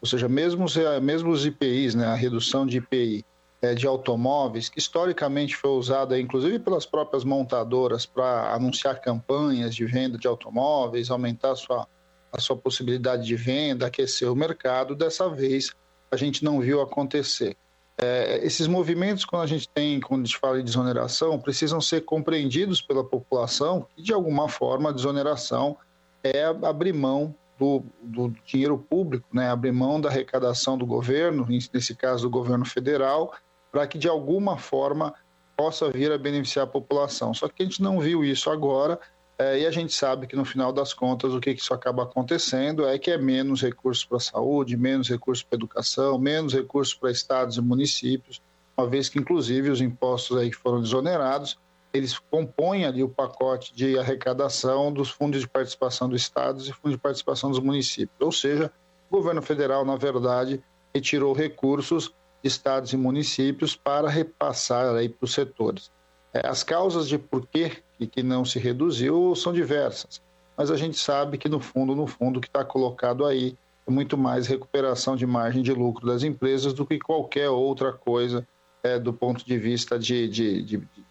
Ou 0.00 0.08
seja, 0.08 0.28
mesmo, 0.28 0.66
mesmo 1.00 1.30
os 1.30 1.46
IPIs, 1.46 1.94
né, 1.94 2.06
a 2.06 2.14
redução 2.14 2.66
de 2.66 2.78
IPI 2.78 3.24
é, 3.62 3.74
de 3.74 3.86
automóveis, 3.86 4.68
que 4.68 4.80
historicamente 4.80 5.56
foi 5.56 5.70
usada 5.70 6.18
inclusive 6.18 6.58
pelas 6.58 6.84
próprias 6.84 7.22
montadoras 7.22 8.04
para 8.04 8.52
anunciar 8.52 9.00
campanhas 9.00 9.72
de 9.72 9.86
venda 9.86 10.18
de 10.18 10.26
automóveis, 10.26 11.10
aumentar 11.10 11.52
a 11.52 11.56
sua, 11.56 11.86
a 12.32 12.40
sua 12.40 12.56
possibilidade 12.56 13.24
de 13.24 13.36
venda, 13.36 13.86
aquecer 13.86 14.30
o 14.30 14.34
mercado, 14.34 14.96
dessa 14.96 15.28
vez 15.28 15.72
a 16.10 16.16
gente 16.16 16.44
não 16.44 16.60
viu 16.60 16.80
acontecer. 16.82 17.56
É, 18.02 18.44
esses 18.44 18.66
movimentos, 18.66 19.24
quando 19.24 19.42
a 19.42 19.46
gente 19.46 19.68
tem, 19.68 20.00
quando 20.00 20.22
a 20.22 20.24
gente 20.24 20.36
fala 20.36 20.56
de 20.56 20.64
desoneração, 20.64 21.38
precisam 21.38 21.80
ser 21.80 22.00
compreendidos 22.00 22.82
pela 22.82 23.04
população 23.04 23.86
de 23.96 24.12
alguma 24.12 24.48
forma, 24.48 24.90
a 24.90 24.92
desoneração 24.92 25.76
é 26.24 26.44
abrir 26.44 26.92
mão 26.92 27.34
do, 27.56 27.84
do, 28.02 28.34
dinheiro 28.44 28.76
público, 28.76 29.28
né? 29.32 29.48
abrir 29.48 29.70
mão 29.70 30.00
da 30.00 30.08
arrecadação 30.08 30.76
do 30.76 30.84
governo, 30.84 31.46
nesse 31.48 31.94
caso 31.94 32.24
do 32.24 32.30
governo 32.30 32.64
federal, 32.64 33.32
para 33.70 33.86
que, 33.86 33.96
de 33.98 34.08
alguma 34.08 34.58
forma, 34.58 35.14
possa 35.56 35.88
vir 35.90 36.10
a 36.10 36.18
beneficiar 36.18 36.64
a 36.64 36.68
população. 36.68 37.32
Só 37.32 37.48
que 37.48 37.62
a 37.62 37.66
gente 37.66 37.80
não 37.80 38.00
viu 38.00 38.24
isso 38.24 38.50
agora 38.50 38.98
é, 39.42 39.58
e 39.58 39.66
a 39.66 39.70
gente 39.70 39.92
sabe 39.92 40.28
que 40.28 40.36
no 40.36 40.44
final 40.44 40.72
das 40.72 40.94
contas 40.94 41.32
o 41.32 41.40
que, 41.40 41.52
que 41.54 41.60
isso 41.60 41.74
acaba 41.74 42.04
acontecendo 42.04 42.86
é 42.86 42.96
que 42.96 43.10
é 43.10 43.18
menos 43.18 43.60
recursos 43.60 44.04
para 44.04 44.18
a 44.18 44.20
saúde, 44.20 44.76
menos 44.76 45.08
recursos 45.08 45.42
para 45.42 45.56
a 45.56 45.58
educação, 45.58 46.16
menos 46.16 46.54
recursos 46.54 46.94
para 46.94 47.10
estados 47.10 47.56
e 47.56 47.60
municípios, 47.60 48.40
uma 48.76 48.88
vez 48.88 49.08
que 49.08 49.18
inclusive 49.18 49.68
os 49.68 49.80
impostos 49.80 50.38
aí 50.38 50.48
que 50.48 50.56
foram 50.56 50.80
desonerados, 50.80 51.58
eles 51.92 52.18
compõem 52.30 52.84
ali 52.84 53.02
o 53.02 53.08
pacote 53.08 53.74
de 53.74 53.98
arrecadação 53.98 54.92
dos 54.92 55.10
fundos 55.10 55.40
de 55.40 55.48
participação 55.48 56.08
dos 56.08 56.22
estados 56.22 56.68
e 56.68 56.72
fundos 56.72 56.92
de 56.92 56.98
participação 56.98 57.50
dos 57.50 57.58
municípios. 57.58 58.18
Ou 58.20 58.32
seja, 58.32 58.72
o 59.10 59.16
governo 59.16 59.42
federal, 59.42 59.84
na 59.84 59.96
verdade, 59.96 60.62
retirou 60.94 61.34
recursos 61.34 62.14
de 62.42 62.48
estados 62.48 62.92
e 62.92 62.96
municípios 62.96 63.76
para 63.76 64.08
repassar 64.08 64.94
aí 64.94 65.08
para 65.08 65.24
os 65.24 65.34
setores. 65.34 65.90
É, 66.32 66.46
as 66.46 66.62
causas 66.62 67.06
de 67.08 67.18
por 67.18 67.46
que, 67.46 67.82
que 68.06 68.22
não 68.22 68.44
se 68.44 68.58
reduziu 68.58 69.34
são 69.34 69.52
diversas, 69.52 70.20
mas 70.56 70.70
a 70.70 70.76
gente 70.76 70.98
sabe 70.98 71.38
que 71.38 71.48
no 71.48 71.60
fundo, 71.60 71.94
no 71.94 72.06
fundo, 72.06 72.38
o 72.38 72.40
que 72.40 72.48
está 72.48 72.64
colocado 72.64 73.24
aí 73.24 73.56
é 73.86 73.90
muito 73.90 74.16
mais 74.16 74.46
recuperação 74.46 75.16
de 75.16 75.26
margem 75.26 75.62
de 75.62 75.72
lucro 75.72 76.06
das 76.06 76.22
empresas 76.22 76.72
do 76.72 76.86
que 76.86 76.98
qualquer 76.98 77.48
outra 77.50 77.92
coisa 77.92 78.46
é, 78.82 78.98
do 78.98 79.12
ponto 79.12 79.44
de 79.44 79.58
vista 79.58 79.98
de, 79.98 80.28
de, 80.28 80.62
de, 80.62 80.76
de 80.78 81.04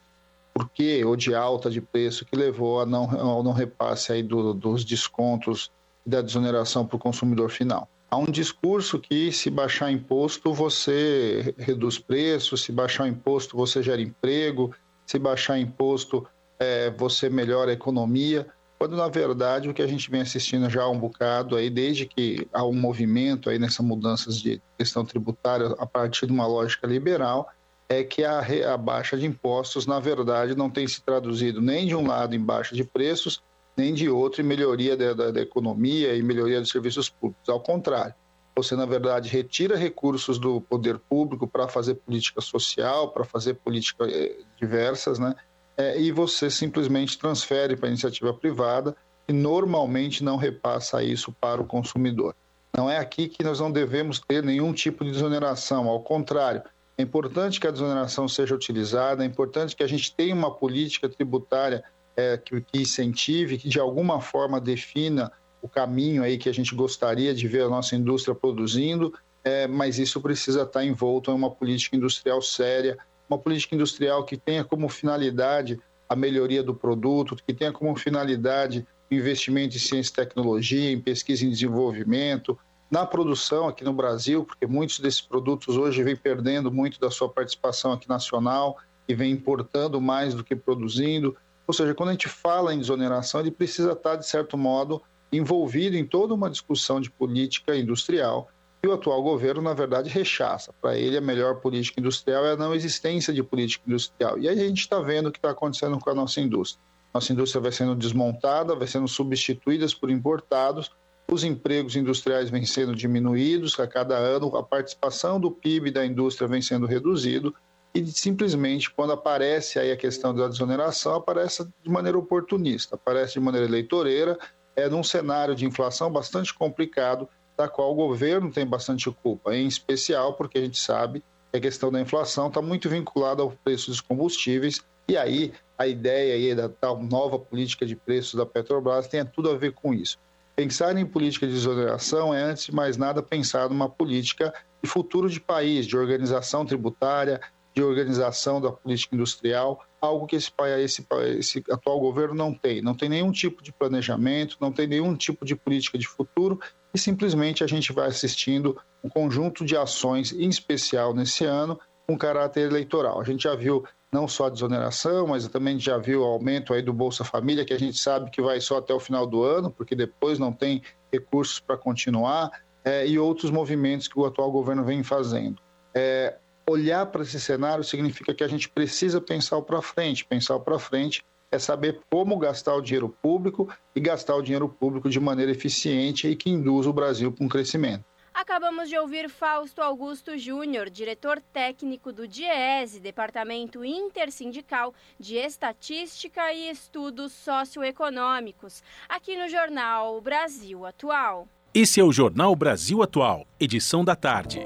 porquê 0.54 1.04
ou 1.04 1.16
de 1.16 1.34
alta 1.34 1.70
de 1.70 1.82
preço 1.82 2.26
que 2.26 2.36
levou 2.36 2.82
a 2.82 2.86
não, 2.86 3.10
ao 3.20 3.44
não 3.44 3.54
repasse 3.54 4.12
aí 4.12 4.24
do, 4.24 4.54
dos 4.54 4.84
descontos 4.84 5.72
e 6.06 6.10
da 6.10 6.22
desoneração 6.22 6.86
para 6.86 6.96
o 6.96 7.00
consumidor 7.00 7.50
final. 7.50 7.88
Há 8.10 8.18
um 8.18 8.26
discurso 8.26 9.00
que 9.00 9.32
se 9.32 9.50
baixar 9.50 9.89
imposto 9.89 10.54
você 10.54 11.56
reduz 11.58 11.98
preço, 11.98 12.58
se 12.58 12.72
baixar 12.72 13.08
imposto 13.08 13.56
você 13.56 13.82
gera 13.82 14.02
emprego, 14.02 14.76
se 15.06 15.18
baixar 15.18 15.58
imposto, 15.58 16.28
é, 16.62 16.91
você 16.91 17.28
melhora 17.28 17.72
a 17.72 17.74
economia, 17.74 18.45
quando 18.78 18.95
na 18.95 19.07
verdade 19.07 19.68
o 19.68 19.74
que 19.74 19.82
a 19.82 19.88
gente 19.88 20.12
vem 20.12 20.22
assistindo 20.22 20.70
já 20.70 20.84
há 20.84 20.89
um 20.89 20.99
bocado 20.99 21.55
aí, 21.55 21.72
desde 21.72 22.05
que 22.05 22.47
há 22.53 22.64
um 22.64 22.74
movimento 22.74 23.49
aí 23.49 23.57
nessas 23.57 23.84
mudanças 23.84 24.39
de 24.39 24.62
questão 24.78 25.03
tributária 25.03 25.76
a 25.80 25.88
partir 25.88 26.28
de 26.28 26.32
uma 26.32 26.45
lógica 26.45 26.86
liberal, 26.86 27.49
é 27.89 28.03
que 28.03 28.24
a, 28.24 28.43
a 28.72 28.78
baixa 28.78 29.18
de 29.18 29.26
impostos, 29.26 29.88
na 29.88 29.99
verdade, 29.99 30.55
não 30.55 30.70
tem 30.70 30.88
se 30.88 31.01
traduzido 31.01 31.59
nem 31.59 31.88
de 31.88 31.95
um 31.95 32.05
lado 32.05 32.36
em 32.36 32.39
baixa 32.39 32.76
de 32.76 32.84
preços, 32.84 33.41
nem 33.76 33.91
de 33.91 34.07
outro 34.07 34.41
em 34.41 34.45
melhoria 34.45 34.95
da, 34.95 35.14
da, 35.14 35.32
da 35.32 35.41
economia 35.41 36.14
e 36.16 36.22
melhoria 36.22 36.62
dos 36.62 36.70
serviços 36.70 37.09
públicos. 37.09 37.49
Ao 37.49 37.59
contrário, 37.59 38.14
você, 38.55 38.76
na 38.76 38.86
verdade, 38.86 39.30
retira 39.30 39.76
recursos 39.76 40.38
do 40.38 40.62
poder 40.62 40.99
público 40.99 41.47
para 41.47 41.68
fazer 41.68 41.95
política 41.95 42.39
social, 42.39 43.09
para 43.09 43.24
fazer 43.24 43.55
políticas 43.55 44.12
eh, 44.14 44.38
diversas, 44.59 45.18
né? 45.18 45.34
É, 45.82 46.00
e 46.00 46.12
você 46.12 46.48
simplesmente 46.48 47.18
transfere 47.18 47.76
para 47.76 47.88
a 47.88 47.90
iniciativa 47.90 48.32
privada 48.32 48.96
e 49.28 49.34
normalmente 49.34 50.24
não 50.24 50.38
repassa 50.38 51.02
isso 51.02 51.32
para 51.42 51.60
o 51.60 51.66
consumidor. 51.66 52.36
Não 52.78 52.88
é 52.88 53.00
aqui 53.00 53.28
que 53.28 53.44
nós 53.44 53.60
não 53.60 53.72
devemos 53.72 54.20
ter 54.20 54.44
nenhum 54.44 54.74
tipo 54.74 55.04
de 55.04 55.10
desoneração, 55.10 55.90
ao 55.90 56.00
contrário, 56.02 56.62
é 57.00 57.02
importante 57.02 57.60
que 57.60 57.66
a 57.66 57.72
desoneração 57.72 58.28
seja 58.28 58.54
utilizada, 58.54 59.24
é 59.24 59.26
importante 59.26 59.76
que 59.76 59.82
a 59.82 59.88
gente 59.88 60.14
tenha 60.14 60.36
uma 60.36 60.54
política 60.54 61.10
tributária 61.10 61.84
é, 62.16 62.38
que, 62.38 62.62
que 62.62 62.82
incentive, 62.82 63.58
que 63.58 63.68
de 63.68 63.80
alguma 63.80 64.22
forma 64.22 64.62
defina 64.62 65.32
o 65.64 65.68
caminho 65.68 66.22
aí 66.22 66.38
que 66.38 66.48
a 66.48 66.54
gente 66.54 66.76
gostaria 66.76 67.34
de 67.34 67.48
ver 67.48 67.64
a 67.64 67.70
nossa 67.70 67.96
indústria 67.96 68.36
produzindo, 68.36 69.12
é, 69.44 69.66
mas 69.66 69.98
isso 69.98 70.22
precisa 70.22 70.62
estar 70.62 70.86
envolto 70.86 71.32
em 71.32 71.34
uma 71.34 71.50
política 71.50 71.96
industrial 71.96 72.40
séria, 72.40 73.00
uma 73.32 73.38
política 73.38 73.74
industrial 73.74 74.26
que 74.26 74.36
tenha 74.36 74.62
como 74.62 74.90
finalidade 74.90 75.80
a 76.10 76.16
melhoria 76.18 76.62
do 76.62 76.76
produto, 76.76 77.38
que 77.38 77.54
tenha 77.54 77.72
como 77.72 77.96
finalidade 77.96 78.86
o 79.10 79.14
investimento 79.14 79.78
em 79.78 79.80
ciência 79.80 80.12
e 80.12 80.16
tecnologia, 80.16 80.92
em 80.92 81.00
pesquisa 81.00 81.46
e 81.46 81.50
desenvolvimento, 81.50 82.60
na 82.90 83.06
produção 83.06 83.70
aqui 83.70 83.86
no 83.86 83.94
Brasil, 83.94 84.44
porque 84.44 84.68
muitos 84.68 85.00
desses 85.00 85.22
produtos 85.22 85.78
hoje 85.78 86.04
vêm 86.04 86.16
perdendo 86.16 86.70
muito 86.70 87.00
da 87.00 87.10
sua 87.10 87.30
participação 87.30 87.94
aqui 87.94 88.10
nacional 88.10 88.78
e 89.08 89.16
vem 89.16 89.32
importando 89.32 90.02
mais 90.02 90.36
do 90.36 90.44
que 90.44 90.54
produzindo. 90.54 91.38
Ou 91.66 91.74
seja, 91.74 91.94
quando 91.94 92.10
a 92.10 92.12
gente 92.12 92.28
fala 92.28 92.74
em 92.74 92.80
desoneração, 92.80 93.40
ele 93.40 93.52
precisa 93.52 93.94
estar, 93.94 94.18
de 94.18 94.28
certo 94.28 94.58
modo, 94.58 95.02
envolvido 95.32 95.96
em 95.96 96.06
toda 96.06 96.34
uma 96.34 96.50
discussão 96.50 97.00
de 97.00 97.10
política 97.10 97.78
industrial 97.78 98.50
que 98.82 98.88
o 98.88 98.94
atual 98.94 99.22
governo, 99.22 99.62
na 99.62 99.74
verdade, 99.74 100.10
rechaça. 100.10 100.74
Para 100.82 100.98
ele, 100.98 101.16
a 101.16 101.22
melhor 101.22 101.62
política 101.62 102.00
industrial 102.00 102.46
é 102.46 102.54
a 102.54 102.58
não 102.58 102.74
existência 102.74 103.32
de 103.32 103.44
política 103.44 103.84
industrial. 103.88 104.40
E 104.40 104.50
aí 104.50 104.60
a 104.60 104.68
gente 104.68 104.80
está 104.80 105.00
vendo 105.00 105.28
o 105.28 105.32
que 105.32 105.38
está 105.38 105.52
acontecendo 105.52 106.00
com 106.00 106.10
a 106.10 106.16
nossa 106.16 106.42
indústria. 106.42 106.84
Nossa 107.14 107.32
indústria 107.32 107.62
vai 107.62 107.72
sendo 107.72 107.96
desmontada, 107.96 108.76
vai 108.76 108.88
sendo 108.88 109.08
substituída 109.08 109.86
por 110.00 110.10
importados, 110.10 110.90
os 111.30 111.44
empregos 111.44 111.96
industriais 111.96 112.50
vêm 112.50 112.66
sendo 112.66 112.96
diminuídos 112.96 113.80
a 113.80 113.88
cada 113.88 114.18
ano, 114.18 114.56
a 114.58 114.64
participação 114.64 115.40
do 115.40 115.52
PIB 115.52 115.92
da 115.92 116.06
indústria 116.06 116.48
vem 116.48 116.62
sendo 116.62 116.86
reduzido 116.86 117.54
e 117.94 118.06
simplesmente 118.08 118.90
quando 118.90 119.14
aparece 119.14 119.78
aí 119.80 119.92
a 119.92 119.98
questão 119.98 120.34
da 120.34 120.48
desoneração 120.48 121.16
aparece 121.16 121.68
de 121.84 121.90
maneira 121.90 122.18
oportunista, 122.18 122.96
aparece 122.96 123.34
de 123.34 123.40
maneira 123.40 123.68
eleitoreira, 123.68 124.38
é 124.76 124.90
num 124.90 125.04
cenário 125.04 125.54
de 125.54 125.66
inflação 125.66 126.12
bastante 126.12 126.54
complicado, 126.54 127.28
da 127.58 127.68
qual 127.68 127.91
o 127.91 127.95
governo 127.95 128.52
tem 128.52 128.66
bastante 128.66 129.10
culpa, 129.12 129.56
em 129.56 129.68
especial 129.68 130.34
porque 130.34 130.58
a 130.58 130.62
gente 130.62 130.80
sabe 130.80 131.24
que 131.52 131.58
a 131.58 131.62
questão 131.62 131.91
da 131.91 131.99
inflação 131.99 132.47
está 132.47 132.62
muito 132.62 132.89
vinculada 132.89 133.41
ao 133.41 133.52
preço 133.52 133.89
dos 133.89 134.02
combustíveis 134.02 134.82
e 135.08 135.18
aí 135.18 135.54
a 135.78 135.88
ideia 135.88 136.36
aí 136.36 136.56
da 136.56 136.70
tal 136.70 137.02
nova 137.02 137.38
política 137.38 137.86
de 137.86 137.95
preços 137.95 138.36
da 138.36 138.45
Petrobras 138.45 139.08
tem 139.08 139.26
tudo 139.26 139.49
a 139.49 139.58
ver 139.58 139.74
com 139.74 139.93
isso. 139.93 140.18
Pensar 140.56 140.95
em 140.95 141.06
política 141.06 141.47
de 141.47 141.54
exoneração 141.54 142.34
é, 142.34 142.43
antes 142.43 142.66
de 142.66 142.76
mais 142.76 142.97
nada, 142.97 143.24
pensar 143.24 143.70
numa 143.70 143.89
política 143.89 144.54
de 144.84 144.89
futuro 144.89 145.30
de 145.30 145.39
país, 145.39 145.86
de 145.86 145.97
organização 145.97 146.66
tributária, 146.66 147.41
de 147.74 147.82
organização 147.82 148.60
da 148.60 148.72
política 148.72 149.16
industrial, 149.16 149.84
algo 149.99 150.28
que 150.28 150.36
esse, 150.36 150.52
esse, 150.80 151.08
esse 151.38 151.64
atual 151.72 151.99
governo 151.99 152.34
não 152.34 152.54
tem. 152.54 152.82
Não 152.82 152.93
tem 152.93 153.08
nenhum 153.08 153.32
tipo 153.32 153.64
de 153.64 153.72
planejamento, 153.72 154.58
não 154.60 154.72
tem 154.72 154.88
nenhum 154.88 155.16
tipo 155.16 155.45
de 155.45 155.56
política 155.56 155.97
de 155.97 156.08
futuro 156.08 156.60
e 156.94 157.00
simplesmente 157.00 157.64
a 157.64 157.68
gente 157.68 157.94
vai 157.94 158.08
assistindo 158.08 158.80
um 159.04 159.10
conjunto 159.10 159.66
de 159.66 159.76
ações, 159.76 160.32
em 160.32 160.50
especial 160.50 161.14
nesse 161.14 161.46
ano, 161.46 161.80
com 162.08 162.18
caráter 162.18 162.70
eleitoral. 162.70 163.20
A 163.20 163.24
gente 163.24 163.44
já 163.44 163.56
viu 163.56 163.84
não 164.12 164.28
só 164.28 164.48
a 164.48 164.50
desoneração, 164.50 165.28
mas 165.28 165.48
também 165.48 165.80
já 165.80 165.98
viu 165.98 166.22
o 166.22 166.26
aumento 166.26 166.74
aí 166.74 166.82
do 166.82 166.92
Bolsa 166.92 167.24
Família, 167.24 167.64
que 167.64 167.74
a 167.74 167.80
gente 167.80 167.98
sabe 167.98 168.30
que 168.30 168.42
vai 168.42 168.60
só 168.60 168.78
até 168.78 168.94
o 168.94 169.00
final 169.00 169.26
do 169.26 169.44
ano, 169.44 169.72
porque 169.72 169.96
depois 169.96 170.38
não 170.38 170.52
tem 170.52 170.82
recursos 171.12 171.60
para 171.60 171.78
continuar, 171.78 172.52
é, 172.84 173.08
e 173.08 173.18
outros 173.18 173.52
movimentos 173.52 174.08
que 174.08 174.20
o 174.20 174.26
atual 174.26 174.52
governo 174.52 174.84
vem 174.84 175.04
fazendo. 175.04 175.62
É, 175.96 176.38
olhar 176.68 177.06
para 177.06 177.22
esse 177.22 177.39
cenário 177.39 177.84
significa 177.84 178.34
que 178.34 178.44
a 178.44 178.48
gente 178.48 178.68
precisa 178.70 179.22
pensar 179.22 179.62
para 179.62 179.82
frente. 179.82 180.26
Pensar 180.26 180.60
para 180.60 180.80
frente 180.80 181.24
é 181.52 181.60
saber 181.60 181.99
como 182.10 182.38
gastar 182.38 182.76
o 182.76 182.82
dinheiro 182.82 183.10
público 183.10 183.68
e 183.93 183.99
gastar 183.99 184.36
o 184.36 184.41
dinheiro 184.41 184.70
público 184.70 185.10
de 185.10 185.20
maneira 185.20 185.52
eficiente 185.52 186.28
e 186.28 186.36
que 186.36 186.49
induza 186.49 186.89
o 186.89 186.93
Brasil 186.93 187.32
para 187.32 187.45
um 187.45 187.49
crescimento. 187.49 188.06
Acabamos 188.34 188.88
de 188.88 188.97
ouvir 188.97 189.30
Fausto 189.30 189.82
Augusto 189.82 190.38
Júnior, 190.38 190.89
diretor 190.89 191.41
técnico 191.52 192.14
do 192.14 192.26
DIESE, 192.26 193.02
Departamento 193.02 193.84
Intersindical 193.84 194.93
de 195.20 195.36
Estatística 195.36 196.54
e 196.54 196.70
Estudos 196.70 197.34
Socioeconômicos, 197.34 198.82
aqui 199.10 199.38
no 199.38 199.49
jornal 199.49 200.22
Brasil 200.22 200.86
Atual. 200.86 201.45
Esse 201.74 201.99
é 201.99 202.04
o 202.04 202.12
Jornal 202.12 202.56
Brasil 202.56 203.04
Atual, 203.04 203.45
edição 203.60 204.04
da 204.04 204.16
tarde. 204.16 204.66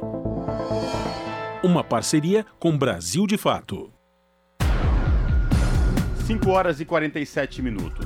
Uma 1.63 1.83
parceria 1.83 2.45
com 2.59 2.77
Brasil 2.77 3.25
de 3.25 3.37
Fato. 3.37 3.94
5 6.25 6.49
horas 6.49 6.79
e 6.79 6.85
47 6.85 7.61
minutos. 7.61 8.03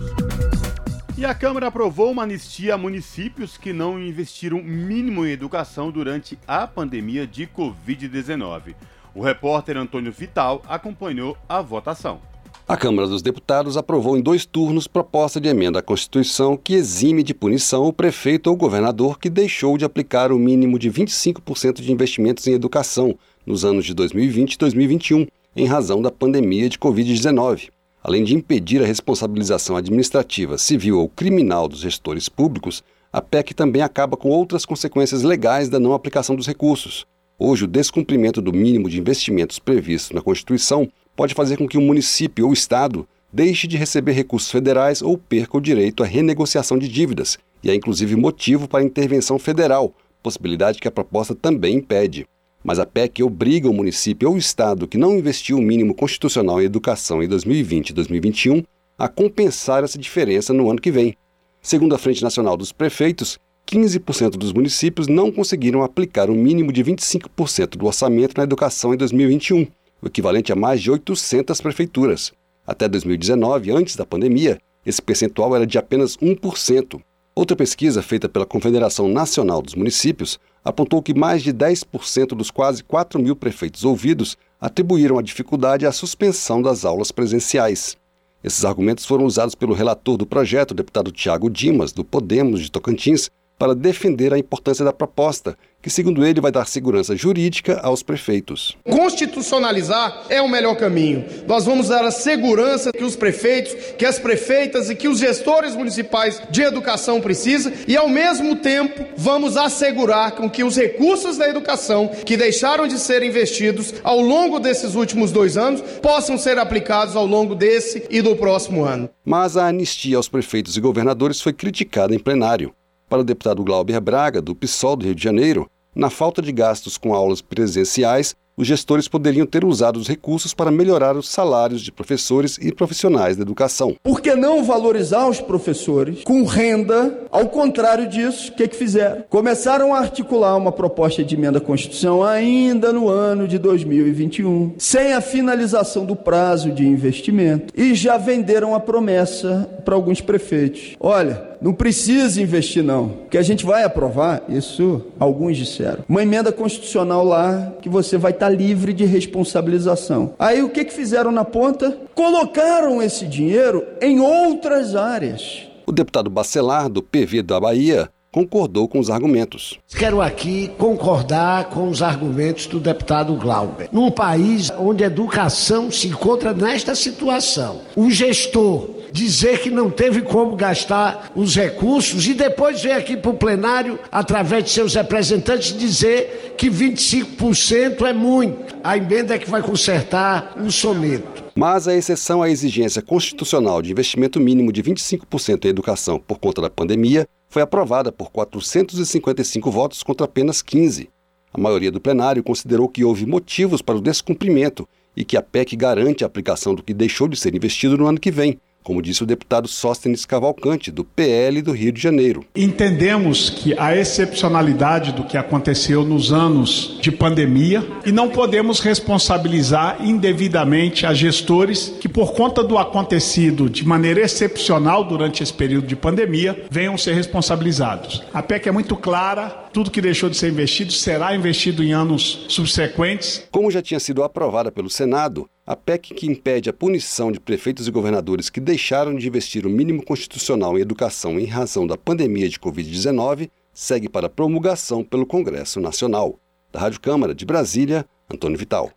E 1.17 1.23
a 1.23 1.33
Câmara 1.33 1.67
aprovou 1.67 2.11
uma 2.11 2.23
anistia 2.23 2.73
a 2.73 2.77
municípios 2.77 3.57
que 3.57 3.71
não 3.71 3.97
investiram 3.97 4.61
mínimo 4.61 5.25
em 5.25 5.31
educação 5.31 5.89
durante 5.89 6.37
a 6.45 6.67
pandemia 6.67 7.25
de 7.25 7.47
Covid-19. 7.47 8.75
O 9.15 9.21
repórter 9.21 9.77
Antônio 9.77 10.11
Vital 10.11 10.61
acompanhou 10.67 11.37
a 11.47 11.61
votação. 11.61 12.19
A 12.67 12.75
Câmara 12.75 13.07
dos 13.07 13.21
Deputados 13.21 13.77
aprovou 13.77 14.17
em 14.17 14.21
dois 14.21 14.45
turnos 14.45 14.85
proposta 14.85 15.39
de 15.39 15.47
emenda 15.47 15.79
à 15.79 15.81
Constituição 15.81 16.57
que 16.57 16.73
exime 16.73 17.23
de 17.23 17.33
punição 17.33 17.85
o 17.85 17.93
prefeito 17.93 18.47
ou 18.47 18.57
governador 18.57 19.17
que 19.17 19.29
deixou 19.29 19.77
de 19.77 19.85
aplicar 19.85 20.29
o 20.29 20.37
mínimo 20.37 20.77
de 20.77 20.91
25% 20.91 21.81
de 21.81 21.91
investimentos 21.91 22.45
em 22.47 22.51
educação 22.51 23.17
nos 23.45 23.63
anos 23.63 23.85
de 23.85 23.93
2020 23.93 24.53
e 24.53 24.57
2021, 24.57 25.25
em 25.55 25.65
razão 25.65 26.01
da 26.01 26.11
pandemia 26.11 26.67
de 26.67 26.77
Covid-19. 26.77 27.69
Além 28.01 28.23
de 28.23 28.33
impedir 28.33 28.81
a 28.81 28.85
responsabilização 28.85 29.75
administrativa, 29.75 30.57
civil 30.57 30.99
ou 30.99 31.09
criminal 31.09 31.67
dos 31.67 31.81
gestores 31.81 32.29
públicos, 32.29 32.81
a 33.11 33.21
PEC 33.21 33.53
também 33.53 33.81
acaba 33.81 34.15
com 34.15 34.29
outras 34.29 34.65
consequências 34.65 35.23
legais 35.23 35.67
da 35.67 35.79
não 35.79 35.93
aplicação 35.93 36.35
dos 36.35 36.47
recursos. 36.47 37.05
Hoje, 37.37 37.65
o 37.65 37.67
descumprimento 37.67 38.41
do 38.41 38.53
mínimo 38.53 38.89
de 38.89 38.99
investimentos 38.99 39.59
previsto 39.59 40.15
na 40.15 40.21
Constituição 40.21 40.89
pode 41.15 41.33
fazer 41.33 41.57
com 41.57 41.67
que 41.67 41.77
o 41.77 41.81
um 41.81 41.85
município 41.85 42.45
ou 42.45 42.53
Estado 42.53 43.07
deixe 43.31 43.67
de 43.67 43.77
receber 43.77 44.13
recursos 44.13 44.49
federais 44.49 45.01
ou 45.01 45.17
perca 45.17 45.57
o 45.57 45.61
direito 45.61 46.03
à 46.03 46.05
renegociação 46.05 46.77
de 46.77 46.87
dívidas, 46.87 47.37
e 47.63 47.69
é 47.69 47.75
inclusive 47.75 48.15
motivo 48.15 48.67
para 48.67 48.83
intervenção 48.83 49.37
federal, 49.37 49.93
possibilidade 50.23 50.79
que 50.79 50.87
a 50.87 50.91
proposta 50.91 51.35
também 51.35 51.75
impede. 51.75 52.25
Mas 52.63 52.79
a 52.79 52.85
PEC 52.85 53.23
obriga 53.23 53.69
o 53.69 53.73
município 53.73 54.27
ou 54.27 54.35
o 54.35 54.37
Estado 54.37 54.87
que 54.87 54.97
não 54.97 55.17
investiu 55.17 55.57
o 55.57 55.61
mínimo 55.61 55.93
constitucional 55.93 56.61
em 56.61 56.65
educação 56.65 57.23
em 57.23 57.27
2020 57.27 57.89
e 57.89 57.93
2021 57.93 58.63
a 58.97 59.07
compensar 59.07 59.83
essa 59.83 59.97
diferença 59.97 60.53
no 60.53 60.69
ano 60.69 60.81
que 60.81 60.91
vem. 60.91 61.15
Segundo 61.61 61.95
a 61.95 61.97
Frente 61.97 62.21
Nacional 62.21 62.57
dos 62.57 62.71
Prefeitos, 62.71 63.39
15% 63.65 64.31
dos 64.31 64.51
municípios 64.51 65.07
não 65.07 65.31
conseguiram 65.31 65.83
aplicar 65.83 66.29
o 66.29 66.33
um 66.33 66.35
mínimo 66.35 66.73
de 66.73 66.83
25% 66.83 67.77
do 67.77 67.85
orçamento 67.85 68.33
na 68.35 68.43
educação 68.43 68.93
em 68.93 68.97
2021, 68.97 69.67
o 70.01 70.07
equivalente 70.07 70.51
a 70.51 70.55
mais 70.55 70.81
de 70.81 70.89
800 70.89 71.61
prefeituras. 71.61 72.33
Até 72.65 72.87
2019, 72.87 73.71
antes 73.71 73.95
da 73.95 74.05
pandemia, 74.05 74.59
esse 74.85 75.01
percentual 75.01 75.55
era 75.55 75.67
de 75.67 75.77
apenas 75.77 76.17
1%. 76.17 76.99
Outra 77.35 77.55
pesquisa 77.55 78.01
feita 78.01 78.27
pela 78.27 78.45
Confederação 78.45 79.07
Nacional 79.07 79.61
dos 79.61 79.75
Municípios 79.75 80.39
apontou 80.63 81.01
que 81.01 81.13
mais 81.13 81.41
de 81.41 81.53
10% 81.53 82.29
dos 82.29 82.51
quase 82.51 82.83
4 82.83 83.21
mil 83.21 83.35
prefeitos 83.35 83.83
ouvidos 83.83 84.37
atribuíram 84.59 85.17
a 85.17 85.21
dificuldade 85.21 85.85
à 85.85 85.91
suspensão 85.91 86.61
das 86.61 86.85
aulas 86.85 87.11
presenciais. 87.11 87.97
Esses 88.43 88.63
argumentos 88.63 89.05
foram 89.05 89.25
usados 89.25 89.55
pelo 89.55 89.73
relator 89.73 90.17
do 90.17 90.25
projeto, 90.25 90.73
deputado 90.73 91.11
Tiago 91.11 91.49
Dimas, 91.49 91.91
do 91.91 92.03
Podemos 92.05 92.61
de 92.61 92.71
Tocantins, 92.71 93.29
para 93.59 93.75
defender 93.75 94.33
a 94.33 94.39
importância 94.39 94.85
da 94.85 94.93
proposta, 94.93 95.57
que, 95.81 95.89
segundo 95.89 96.25
ele, 96.25 96.41
vai 96.41 96.51
dar 96.51 96.65
segurança 96.65 97.15
jurídica 97.15 97.79
aos 97.83 98.01
prefeitos. 98.01 98.77
Constitucionalizar 98.89 100.23
é 100.29 100.41
o 100.41 100.47
melhor 100.47 100.75
caminho. 100.75 101.25
Nós 101.45 101.65
vamos 101.65 101.89
dar 101.89 102.03
a 102.03 102.11
segurança 102.11 102.91
que 102.91 103.03
os 103.03 103.15
prefeitos, 103.15 103.73
que 103.97 104.05
as 104.05 104.17
prefeitas 104.17 104.89
e 104.89 104.95
que 104.95 105.07
os 105.07 105.19
gestores 105.19 105.75
municipais 105.75 106.41
de 106.49 106.61
educação 106.61 107.21
precisam 107.21 107.71
e, 107.87 107.95
ao 107.97 108.07
mesmo 108.07 108.55
tempo, 108.55 109.05
vamos 109.17 109.57
assegurar 109.57 110.31
com 110.31 110.49
que 110.49 110.63
os 110.63 110.75
recursos 110.75 111.37
da 111.37 111.47
educação 111.47 112.09
que 112.25 112.37
deixaram 112.37 112.87
de 112.87 112.97
ser 112.97 113.23
investidos 113.23 113.93
ao 114.03 114.21
longo 114.21 114.59
desses 114.59 114.95
últimos 114.95 115.31
dois 115.31 115.57
anos 115.57 115.81
possam 116.01 116.37
ser 116.37 116.57
aplicados 116.57 117.15
ao 117.15 117.25
longo 117.25 117.55
desse 117.55 118.05
e 118.09 118.21
do 118.21 118.35
próximo 118.35 118.85
ano. 118.85 119.09
Mas 119.25 119.57
a 119.57 119.67
anistia 119.67 120.17
aos 120.17 120.29
prefeitos 120.29 120.77
e 120.77 120.81
governadores 120.81 121.41
foi 121.41 121.53
criticada 121.53 122.15
em 122.15 122.19
plenário. 122.19 122.73
Para 123.09 123.21
o 123.21 123.23
deputado 123.23 123.63
Glauber 123.63 123.99
Braga, 123.99 124.39
do 124.39 124.53
PSOL 124.53 124.95
do 124.95 125.05
Rio 125.05 125.15
de 125.15 125.23
Janeiro, 125.23 125.67
Na 125.95 126.11
falta 126.11 126.39
de 126.39 126.51
gastos 126.51 126.99
com 126.99 127.15
aulas 127.15 127.41
presenciais, 127.41 128.35
os 128.55 128.67
gestores 128.67 129.07
poderiam 129.07 129.45
ter 129.45 129.65
usado 129.65 129.97
os 129.97 130.07
recursos 130.07 130.53
para 130.53 130.69
melhorar 130.69 131.15
os 131.17 131.27
salários 131.27 131.81
de 131.81 131.91
professores 131.91 132.59
e 132.61 132.71
profissionais 132.71 133.35
da 133.35 133.41
educação. 133.41 133.95
Por 134.03 134.21
que 134.21 134.35
não 134.35 134.63
valorizar 134.63 135.27
os 135.27 135.41
professores 135.41 136.23
com 136.23 136.43
renda? 136.43 137.25
Ao 137.31 137.47
contrário 137.47 138.07
disso, 138.07 138.51
o 138.51 138.55
que, 138.55 138.67
que 138.67 138.75
fizeram? 138.75 139.23
Começaram 139.29 139.95
a 139.95 139.99
articular 139.99 140.55
uma 140.55 140.71
proposta 140.71 141.23
de 141.23 141.35
emenda 141.35 141.57
à 141.57 141.61
Constituição 141.61 142.21
ainda 142.21 142.93
no 142.93 143.09
ano 143.09 143.47
de 143.47 143.57
2021, 143.57 144.75
sem 144.77 145.13
a 145.13 145.21
finalização 145.21 146.05
do 146.05 146.15
prazo 146.15 146.71
de 146.71 146.85
investimento, 146.85 147.73
e 147.75 147.95
já 147.95 148.17
venderam 148.17 148.75
a 148.75 148.79
promessa 148.79 149.69
para 149.83 149.95
alguns 149.95 150.21
prefeitos. 150.21 150.95
Olha, 150.99 151.48
não 151.61 151.73
precisa 151.73 152.41
investir 152.41 152.83
não, 152.83 153.17
que 153.29 153.37
a 153.37 153.41
gente 153.41 153.65
vai 153.65 153.83
aprovar, 153.83 154.43
isso 154.47 155.01
alguns 155.19 155.57
disseram. 155.57 156.03
Uma 156.07 156.23
emenda 156.23 156.51
constitucional 156.51 157.23
lá 157.23 157.73
que 157.81 157.89
você 157.89 158.17
vai 158.17 158.31
estar 158.31 158.49
livre 158.49 158.93
de 158.93 159.05
responsabilização. 159.05 160.33
Aí 160.39 160.63
o 160.63 160.69
que, 160.69 160.85
que 160.85 160.93
fizeram 160.93 161.31
na 161.31 161.43
ponta? 161.43 161.97
Colocaram 162.15 163.01
esse 163.01 163.25
dinheiro 163.25 163.85
em 164.01 164.19
outras 164.19 164.95
áreas. 164.95 165.67
O 165.85 165.91
deputado 165.91 166.29
Bacelar, 166.29 166.87
do 166.87 167.01
PV 167.01 167.41
da 167.41 167.59
Bahia, 167.59 168.09
concordou 168.31 168.87
com 168.87 168.99
os 168.99 169.09
argumentos. 169.09 169.79
Quero 169.87 170.21
aqui 170.21 170.69
concordar 170.77 171.65
com 171.69 171.89
os 171.89 172.01
argumentos 172.01 172.67
do 172.67 172.79
deputado 172.79 173.33
Glauber. 173.35 173.89
Num 173.91 174.11
país 174.11 174.71
onde 174.77 175.03
a 175.03 175.07
educação 175.07 175.89
se 175.89 176.07
encontra 176.07 176.53
nesta 176.53 176.93
situação, 176.93 177.81
o 177.95 178.09
gestor 178.09 178.98
dizer 179.11 179.59
que 179.59 179.69
não 179.69 179.89
teve 179.89 180.21
como 180.21 180.55
gastar 180.55 181.31
os 181.35 181.55
recursos 181.55 182.27
e 182.27 182.33
depois 182.33 182.81
vir 182.81 182.91
aqui 182.91 183.17
para 183.17 183.31
o 183.31 183.37
plenário, 183.37 183.99
através 184.11 184.65
de 184.65 184.69
seus 184.71 184.95
representantes, 184.95 185.77
dizer 185.77 186.55
que 186.57 186.69
25% 186.69 188.01
é 188.01 188.13
muito. 188.13 188.75
A 188.83 188.97
emenda 188.97 189.35
é 189.35 189.39
que 189.39 189.49
vai 189.49 189.61
consertar 189.61 190.53
um 190.57 190.69
soneto. 190.69 191.43
Mas 191.55 191.87
a 191.87 191.95
exceção 191.95 192.41
à 192.41 192.49
exigência 192.49 193.01
constitucional 193.01 193.81
de 193.81 193.91
investimento 193.91 194.39
mínimo 194.39 194.71
de 194.71 194.81
25% 194.81 195.65
em 195.65 195.69
educação 195.69 196.19
por 196.19 196.39
conta 196.39 196.61
da 196.61 196.69
pandemia 196.69 197.27
foi 197.49 197.61
aprovada 197.61 198.11
por 198.11 198.31
455 198.31 199.71
votos 199.71 200.03
contra 200.03 200.25
apenas 200.25 200.61
15. 200.61 201.09
A 201.51 201.59
maioria 201.59 201.91
do 201.91 201.99
plenário 201.99 202.43
considerou 202.43 202.87
que 202.87 203.03
houve 203.03 203.25
motivos 203.25 203.81
para 203.81 203.97
o 203.97 204.01
descumprimento 204.01 204.87
e 205.17 205.25
que 205.25 205.35
a 205.35 205.41
PEC 205.41 205.75
garante 205.75 206.23
a 206.23 206.27
aplicação 206.27 206.75
do 206.75 206.83
que 206.83 206.93
deixou 206.93 207.27
de 207.27 207.37
ser 207.37 207.55
investido 207.55 207.97
no 207.97 208.07
ano 208.07 208.19
que 208.19 208.31
vem, 208.31 208.59
como 208.83 209.01
disse 209.01 209.23
o 209.23 209.25
deputado 209.25 209.67
Sóstenes 209.67 210.25
Cavalcante, 210.25 210.91
do 210.91 211.03
PL 211.03 211.61
do 211.61 211.71
Rio 211.71 211.91
de 211.91 212.01
Janeiro. 212.01 212.45
Entendemos 212.55 213.49
que 213.49 213.77
a 213.77 213.95
excepcionalidade 213.95 215.11
do 215.11 215.23
que 215.23 215.37
aconteceu 215.37 216.03
nos 216.03 216.31
anos 216.31 216.97
de 217.01 217.11
pandemia 217.11 217.85
e 218.05 218.11
não 218.11 218.29
podemos 218.29 218.79
responsabilizar 218.79 219.97
indevidamente 220.05 221.05
a 221.05 221.13
gestores 221.13 221.93
que, 221.99 222.09
por 222.09 222.33
conta 222.33 222.63
do 222.63 222.77
acontecido 222.77 223.69
de 223.69 223.85
maneira 223.85 224.21
excepcional 224.21 225.03
durante 225.03 225.43
esse 225.43 225.53
período 225.53 225.87
de 225.87 225.95
pandemia, 225.95 226.65
venham 226.69 226.97
ser 226.97 227.13
responsabilizados. 227.13 228.23
A 228.33 228.41
PEC 228.41 228.69
é 228.69 228.71
muito 228.71 228.95
clara, 228.95 229.65
tudo 229.71 229.91
que 229.91 230.01
deixou 230.01 230.29
de 230.29 230.37
ser 230.37 230.49
investido 230.49 230.91
será 230.91 231.35
investido 231.35 231.83
em 231.83 231.93
anos 231.93 232.45
subsequentes. 232.47 233.43
Como 233.51 233.69
já 233.69 233.81
tinha 233.81 233.99
sido 233.99 234.23
aprovada 234.23 234.71
pelo 234.71 234.89
Senado, 234.89 235.47
a 235.69 235.75
PEC 235.75 236.15
que 236.15 236.25
impede 236.25 236.67
a 236.67 236.73
punição 236.73 237.31
de 237.31 237.39
prefeitos 237.39 237.87
e 237.87 237.91
governadores 237.91 238.49
que 238.49 238.59
deixaram 238.59 239.13
de 239.13 239.27
investir 239.27 239.67
o 239.67 239.69
mínimo 239.69 240.03
constitucional 240.03 240.75
em 240.75 240.81
educação 240.81 241.39
em 241.39 241.45
razão 241.45 241.85
da 241.85 241.95
pandemia 241.95 242.49
de 242.49 242.57
Covid-19 242.57 243.51
segue 243.71 244.09
para 244.09 244.27
promulgação 244.27 245.03
pelo 245.03 245.27
Congresso 245.27 245.79
Nacional. 245.79 246.39
Da 246.71 246.79
Rádio 246.79 246.99
Câmara 246.99 247.35
de 247.35 247.45
Brasília, 247.45 248.03
Antônio 248.33 248.57
Vital. 248.57 248.89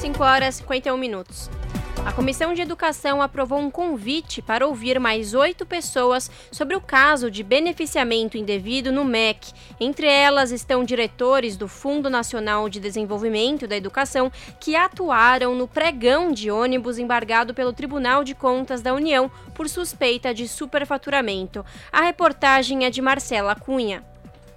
5 0.00 0.22
horas 0.22 0.54
e 0.54 0.58
51 0.60 0.96
minutos. 0.96 1.50
A 2.04 2.12
Comissão 2.12 2.52
de 2.52 2.60
Educação 2.60 3.22
aprovou 3.22 3.58
um 3.58 3.70
convite 3.70 4.42
para 4.42 4.66
ouvir 4.66 5.00
mais 5.00 5.32
oito 5.32 5.64
pessoas 5.64 6.30
sobre 6.52 6.76
o 6.76 6.80
caso 6.80 7.30
de 7.30 7.42
beneficiamento 7.42 8.36
indevido 8.36 8.92
no 8.92 9.06
MEC. 9.06 9.52
Entre 9.80 10.06
elas 10.06 10.52
estão 10.52 10.84
diretores 10.84 11.56
do 11.56 11.66
Fundo 11.66 12.10
Nacional 12.10 12.68
de 12.68 12.78
Desenvolvimento 12.78 13.66
da 13.66 13.74
Educação 13.74 14.30
que 14.60 14.76
atuaram 14.76 15.54
no 15.54 15.66
pregão 15.66 16.30
de 16.30 16.50
ônibus 16.50 16.98
embargado 16.98 17.54
pelo 17.54 17.72
Tribunal 17.72 18.22
de 18.22 18.34
Contas 18.34 18.82
da 18.82 18.92
União 18.92 19.30
por 19.54 19.66
suspeita 19.66 20.34
de 20.34 20.46
superfaturamento. 20.46 21.64
A 21.90 22.02
reportagem 22.02 22.84
é 22.84 22.90
de 22.90 23.00
Marcela 23.00 23.54
Cunha 23.54 24.04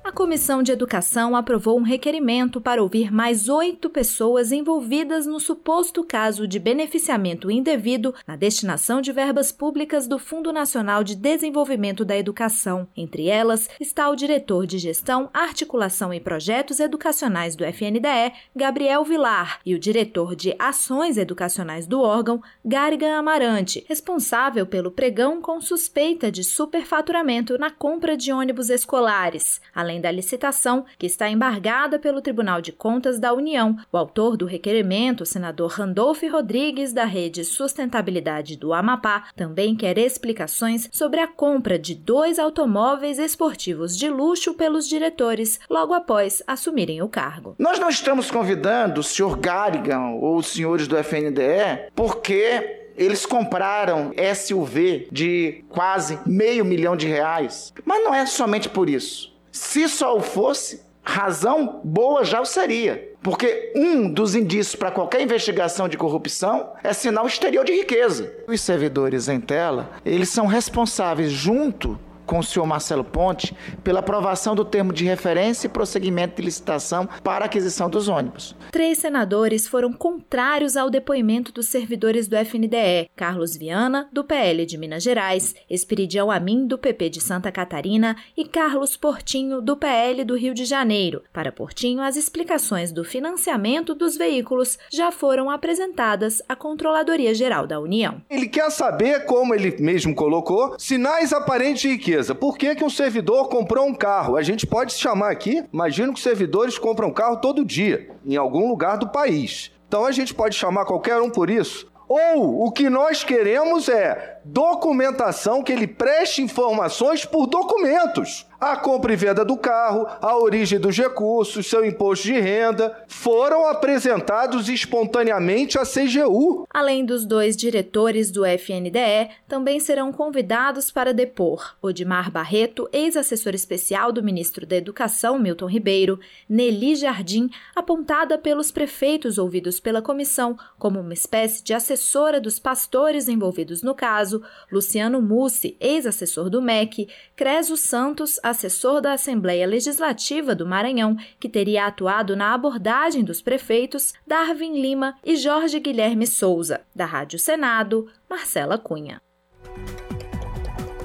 a 0.07 0.11
Comissão 0.13 0.63
de 0.63 0.71
Educação 0.71 1.35
aprovou 1.35 1.77
um 1.77 1.83
requerimento 1.83 2.61
para 2.61 2.81
ouvir 2.81 3.11
mais 3.11 3.49
oito 3.49 3.89
pessoas 3.89 4.53
envolvidas 4.53 5.25
no 5.25 5.37
suposto 5.37 6.01
caso 6.01 6.47
de 6.47 6.57
beneficiamento 6.59 7.51
indevido 7.51 8.15
na 8.25 8.37
destinação 8.37 9.01
de 9.01 9.11
verbas 9.11 9.51
públicas 9.51 10.07
do 10.07 10.17
Fundo 10.17 10.53
Nacional 10.53 11.03
de 11.03 11.13
Desenvolvimento 11.13 12.05
da 12.05 12.17
Educação. 12.17 12.87
Entre 12.95 13.27
elas 13.27 13.69
está 13.81 14.09
o 14.09 14.15
diretor 14.15 14.65
de 14.65 14.77
Gestão, 14.77 15.29
Articulação 15.33 16.13
e 16.13 16.21
Projetos 16.21 16.79
Educacionais 16.79 17.57
do 17.57 17.65
FNDE, 17.65 18.31
Gabriel 18.55 19.03
Vilar, 19.03 19.59
e 19.65 19.75
o 19.75 19.79
diretor 19.79 20.37
de 20.37 20.55
Ações 20.57 21.17
Educacionais 21.17 21.85
do 21.85 21.99
órgão, 21.99 22.41
Garigan 22.63 23.17
Amarante, 23.17 23.83
responsável 23.89 24.65
pelo 24.65 24.89
pregão 24.89 25.41
com 25.41 25.59
suspeita 25.59 26.31
de 26.31 26.45
superfaturamento 26.45 27.57
na 27.57 27.69
compra 27.69 28.15
de 28.15 28.31
ônibus 28.31 28.69
escolares. 28.69 29.59
Além 29.75 29.96
além 29.97 30.01
da 30.01 30.11
licitação, 30.11 30.85
que 30.97 31.05
está 31.05 31.29
embargada 31.29 31.99
pelo 31.99 32.21
Tribunal 32.21 32.61
de 32.61 32.71
Contas 32.71 33.19
da 33.19 33.33
União. 33.33 33.75
O 33.91 33.97
autor 33.97 34.37
do 34.37 34.45
requerimento, 34.45 35.21
o 35.21 35.25
senador 35.25 35.71
Randolph 35.71 36.21
Rodrigues, 36.31 36.93
da 36.93 37.05
Rede 37.05 37.43
Sustentabilidade 37.43 38.55
do 38.55 38.73
Amapá, 38.73 39.25
também 39.35 39.75
quer 39.75 39.97
explicações 39.97 40.87
sobre 40.91 41.19
a 41.19 41.27
compra 41.27 41.79
de 41.79 41.95
dois 41.95 42.37
automóveis 42.39 43.17
esportivos 43.17 43.97
de 43.97 44.09
luxo 44.09 44.53
pelos 44.53 44.87
diretores 44.87 45.59
logo 45.69 45.93
após 45.93 46.43
assumirem 46.45 47.01
o 47.01 47.09
cargo. 47.09 47.55
Nós 47.57 47.79
não 47.79 47.89
estamos 47.89 48.29
convidando 48.29 49.01
o 49.01 49.03
senhor 49.03 49.37
Garrigan 49.37 50.11
ou 50.21 50.37
os 50.37 50.47
senhores 50.47 50.87
do 50.87 50.97
FNDE 50.97 51.91
porque 51.95 52.87
eles 52.97 53.25
compraram 53.25 54.11
SUV 54.35 55.07
de 55.11 55.63
quase 55.69 56.19
meio 56.25 56.65
milhão 56.65 56.97
de 56.97 57.07
reais. 57.07 57.71
Mas 57.85 58.03
não 58.03 58.13
é 58.13 58.25
somente 58.25 58.67
por 58.67 58.89
isso. 58.89 59.36
Se 59.57 59.89
só 59.89 60.15
o 60.15 60.21
fosse, 60.21 60.81
razão 61.03 61.81
boa 61.83 62.23
já 62.23 62.39
o 62.39 62.45
seria. 62.45 63.11
Porque 63.23 63.73
um 63.75 64.07
dos 64.07 64.35
indícios 64.35 64.75
para 64.75 64.91
qualquer 64.91 65.21
investigação 65.21 65.89
de 65.89 65.97
corrupção 65.97 66.73
é 66.83 66.93
sinal 66.93 67.25
exterior 67.25 67.65
de 67.65 67.73
riqueza. 67.73 68.31
Os 68.47 68.61
servidores 68.61 69.27
em 69.27 69.41
tela, 69.41 69.89
eles 70.05 70.29
são 70.29 70.45
responsáveis 70.45 71.31
junto 71.31 71.99
com 72.27 72.39
o 72.39 72.43
senhor 72.43 72.65
Marcelo 72.65 73.03
Ponte 73.03 73.55
pela 73.83 74.01
aprovação 74.01 74.53
do 74.53 74.65
termo 74.65 74.91
de 74.91 75.05
referência 75.05 75.65
e 75.65 75.69
prosseguimento 75.69 76.35
de 76.35 76.43
licitação 76.43 77.07
para 77.23 77.45
a 77.45 77.47
aquisição 77.47 77.89
dos 77.89 78.07
ônibus. 78.09 78.55
Três 78.71 78.97
senadores 78.99 79.65
foram 79.65 79.93
contrários 79.93 80.75
ao 80.75 80.89
depoimento 80.89 81.51
dos 81.51 81.67
servidores 81.67 82.27
do 82.27 82.35
FNDE: 82.35 83.09
Carlos 83.15 83.55
Viana, 83.55 84.09
do 84.11 84.23
PL 84.23 84.65
de 84.65 84.77
Minas 84.77 85.01
Gerais, 85.01 85.55
Espiridião 85.69 86.29
Amin, 86.29 86.67
do 86.67 86.77
PP 86.77 87.09
de 87.09 87.21
Santa 87.21 87.51
Catarina 87.51 88.17
e 88.35 88.45
Carlos 88.45 88.97
Portinho, 88.97 89.61
do 89.61 89.77
PL 89.77 90.25
do 90.25 90.35
Rio 90.35 90.53
de 90.53 90.65
Janeiro. 90.65 91.23
Para 91.31 91.51
Portinho, 91.51 92.01
as 92.01 92.17
explicações 92.17 92.91
do 92.91 93.05
financiamento 93.05 93.95
dos 93.95 94.17
veículos 94.17 94.77
já 94.91 95.11
foram 95.11 95.49
apresentadas 95.49 96.41
à 96.49 96.55
Controladoria 96.55 97.33
Geral 97.33 97.65
da 97.65 97.79
União. 97.79 98.21
Ele 98.29 98.47
quer 98.49 98.69
saber, 98.69 99.23
como 99.25 99.55
ele 99.55 99.77
mesmo 99.79 100.13
colocou, 100.13 100.75
sinais 100.77 101.31
aparentes 101.31 101.81
de 101.83 101.87
riqueza 101.89 102.16
beleza. 102.17 102.33
Por 102.33 102.57
que, 102.57 102.75
que 102.75 102.83
um 102.83 102.89
servidor 102.89 103.47
comprou 103.47 103.85
um 103.85 103.93
carro? 103.93 104.35
A 104.35 104.41
gente 104.41 104.65
pode 104.65 104.93
chamar 104.93 105.31
aqui, 105.31 105.63
imagino 105.71 106.13
que 106.13 106.19
servidores 106.19 106.77
compram 106.77 107.13
carro 107.13 107.37
todo 107.37 107.63
dia, 107.63 108.09
em 108.25 108.35
algum 108.35 108.67
lugar 108.67 108.97
do 108.97 109.07
país. 109.07 109.71
Então 109.87 110.05
a 110.05 110.11
gente 110.11 110.33
pode 110.33 110.55
chamar 110.55 110.85
qualquer 110.85 111.21
um 111.21 111.29
por 111.29 111.49
isso? 111.49 111.87
Ou 112.07 112.65
o 112.65 112.71
que 112.71 112.89
nós 112.89 113.23
queremos 113.23 113.87
é 113.87 114.36
documentação 114.47 115.61
que 115.61 115.71
ele 115.71 115.87
preste 115.87 116.41
informações 116.41 117.25
por 117.25 117.47
documentos. 117.47 118.45
A 118.59 118.75
compra 118.75 119.13
e 119.13 119.15
venda 119.15 119.45
do 119.45 119.55
carro, 119.55 120.07
a 120.19 120.35
origem 120.35 120.79
dos 120.79 120.97
recursos, 120.97 121.67
seu 121.67 121.85
imposto 121.85 122.25
de 122.25 122.39
renda, 122.39 123.05
foram 123.07 123.67
apresentados 123.67 124.67
espontaneamente 124.67 125.77
à 125.77 125.83
CGU. 125.83 126.65
Além 126.71 127.05
dos 127.05 127.23
dois 127.23 127.55
diretores 127.55 128.31
do 128.31 128.43
FNDE, 128.43 129.29
também 129.47 129.79
serão 129.79 130.11
convidados 130.11 130.89
para 130.89 131.13
depor. 131.13 131.75
Odimar 131.79 132.31
Barreto, 132.31 132.89
ex-assessor 132.91 133.53
especial 133.53 134.11
do 134.11 134.23
ministro 134.23 134.65
da 134.65 134.75
Educação, 134.75 135.37
Milton 135.37 135.67
Ribeiro, 135.67 136.19
Nelly 136.49 136.95
Jardim, 136.95 137.51
apontada 137.75 138.39
pelos 138.39 138.71
prefeitos 138.71 139.37
ouvidos 139.37 139.79
pela 139.79 140.01
comissão 140.01 140.57
como 140.79 140.99
uma 140.99 141.13
espécie 141.13 141.63
de 141.63 141.75
assessora 141.75 142.41
dos 142.41 142.57
pastores 142.57 143.27
envolvidos 143.27 143.83
no 143.83 143.93
caso, 143.93 144.36
Luciano 144.71 145.21
Mussi, 145.21 145.77
ex-assessor 145.79 146.49
do 146.49 146.61
MEC, 146.61 147.07
Creso 147.35 147.77
Santos, 147.77 148.39
assessor 148.43 149.01
da 149.01 149.13
Assembleia 149.13 149.67
Legislativa 149.67 150.55
do 150.55 150.65
Maranhão, 150.65 151.17
que 151.39 151.49
teria 151.49 151.85
atuado 151.85 152.35
na 152.35 152.53
abordagem 152.53 153.23
dos 153.23 153.41
prefeitos 153.41 154.13
Darwin 154.25 154.81
Lima 154.81 155.15
e 155.25 155.35
Jorge 155.35 155.79
Guilherme 155.79 156.27
Souza. 156.27 156.81
Da 156.95 157.05
Rádio 157.05 157.39
Senado, 157.39 158.07
Marcela 158.29 158.77
Cunha. 158.77 159.21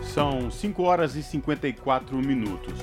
São 0.03 0.51
5 0.51 0.83
horas 0.83 1.17
e 1.17 1.23
54 1.23 2.17
minutos. 2.19 2.75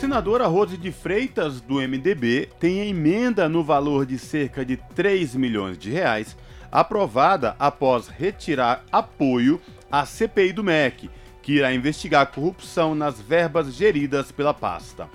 Senadora 0.00 0.46
Rose 0.46 0.78
de 0.78 0.90
Freitas, 0.90 1.60
do 1.60 1.74
MDB, 1.74 2.48
tem 2.58 2.88
emenda 2.88 3.50
no 3.50 3.62
valor 3.62 4.06
de 4.06 4.18
cerca 4.18 4.64
de 4.64 4.78
3 4.94 5.34
milhões 5.34 5.76
de 5.76 5.90
reais, 5.90 6.34
aprovada 6.70 7.56
após 7.58 8.08
retirar 8.08 8.84
apoio 8.90 9.60
à 9.90 10.06
CPI 10.06 10.52
do 10.52 10.64
MEC, 10.64 11.10
que 11.42 11.52
irá 11.52 11.72
investigar 11.72 12.30
corrupção 12.30 12.94
nas 12.94 13.20
verbas 13.20 13.74
geridas 13.74 14.30
pela 14.30 14.54
pasta. 14.54 15.08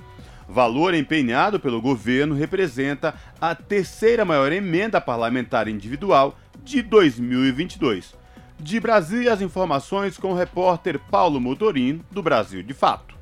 Valor 0.47 0.93
empenhado 0.93 1.59
pelo 1.59 1.81
governo 1.81 2.35
representa 2.35 3.15
a 3.41 3.55
terceira 3.55 4.23
maior 4.23 4.51
emenda 4.51 5.01
parlamentar 5.01 5.67
individual 5.67 6.37
de 6.63 6.81
2022. 6.81 8.13
De 8.59 8.79
Brasília, 8.79 9.33
as 9.33 9.41
informações 9.41 10.17
com 10.17 10.31
o 10.31 10.35
repórter 10.35 10.99
Paulo 10.99 11.41
Motorim, 11.41 12.01
do 12.11 12.21
Brasil 12.21 12.63
de 12.63 12.73
Fato. 12.73 13.15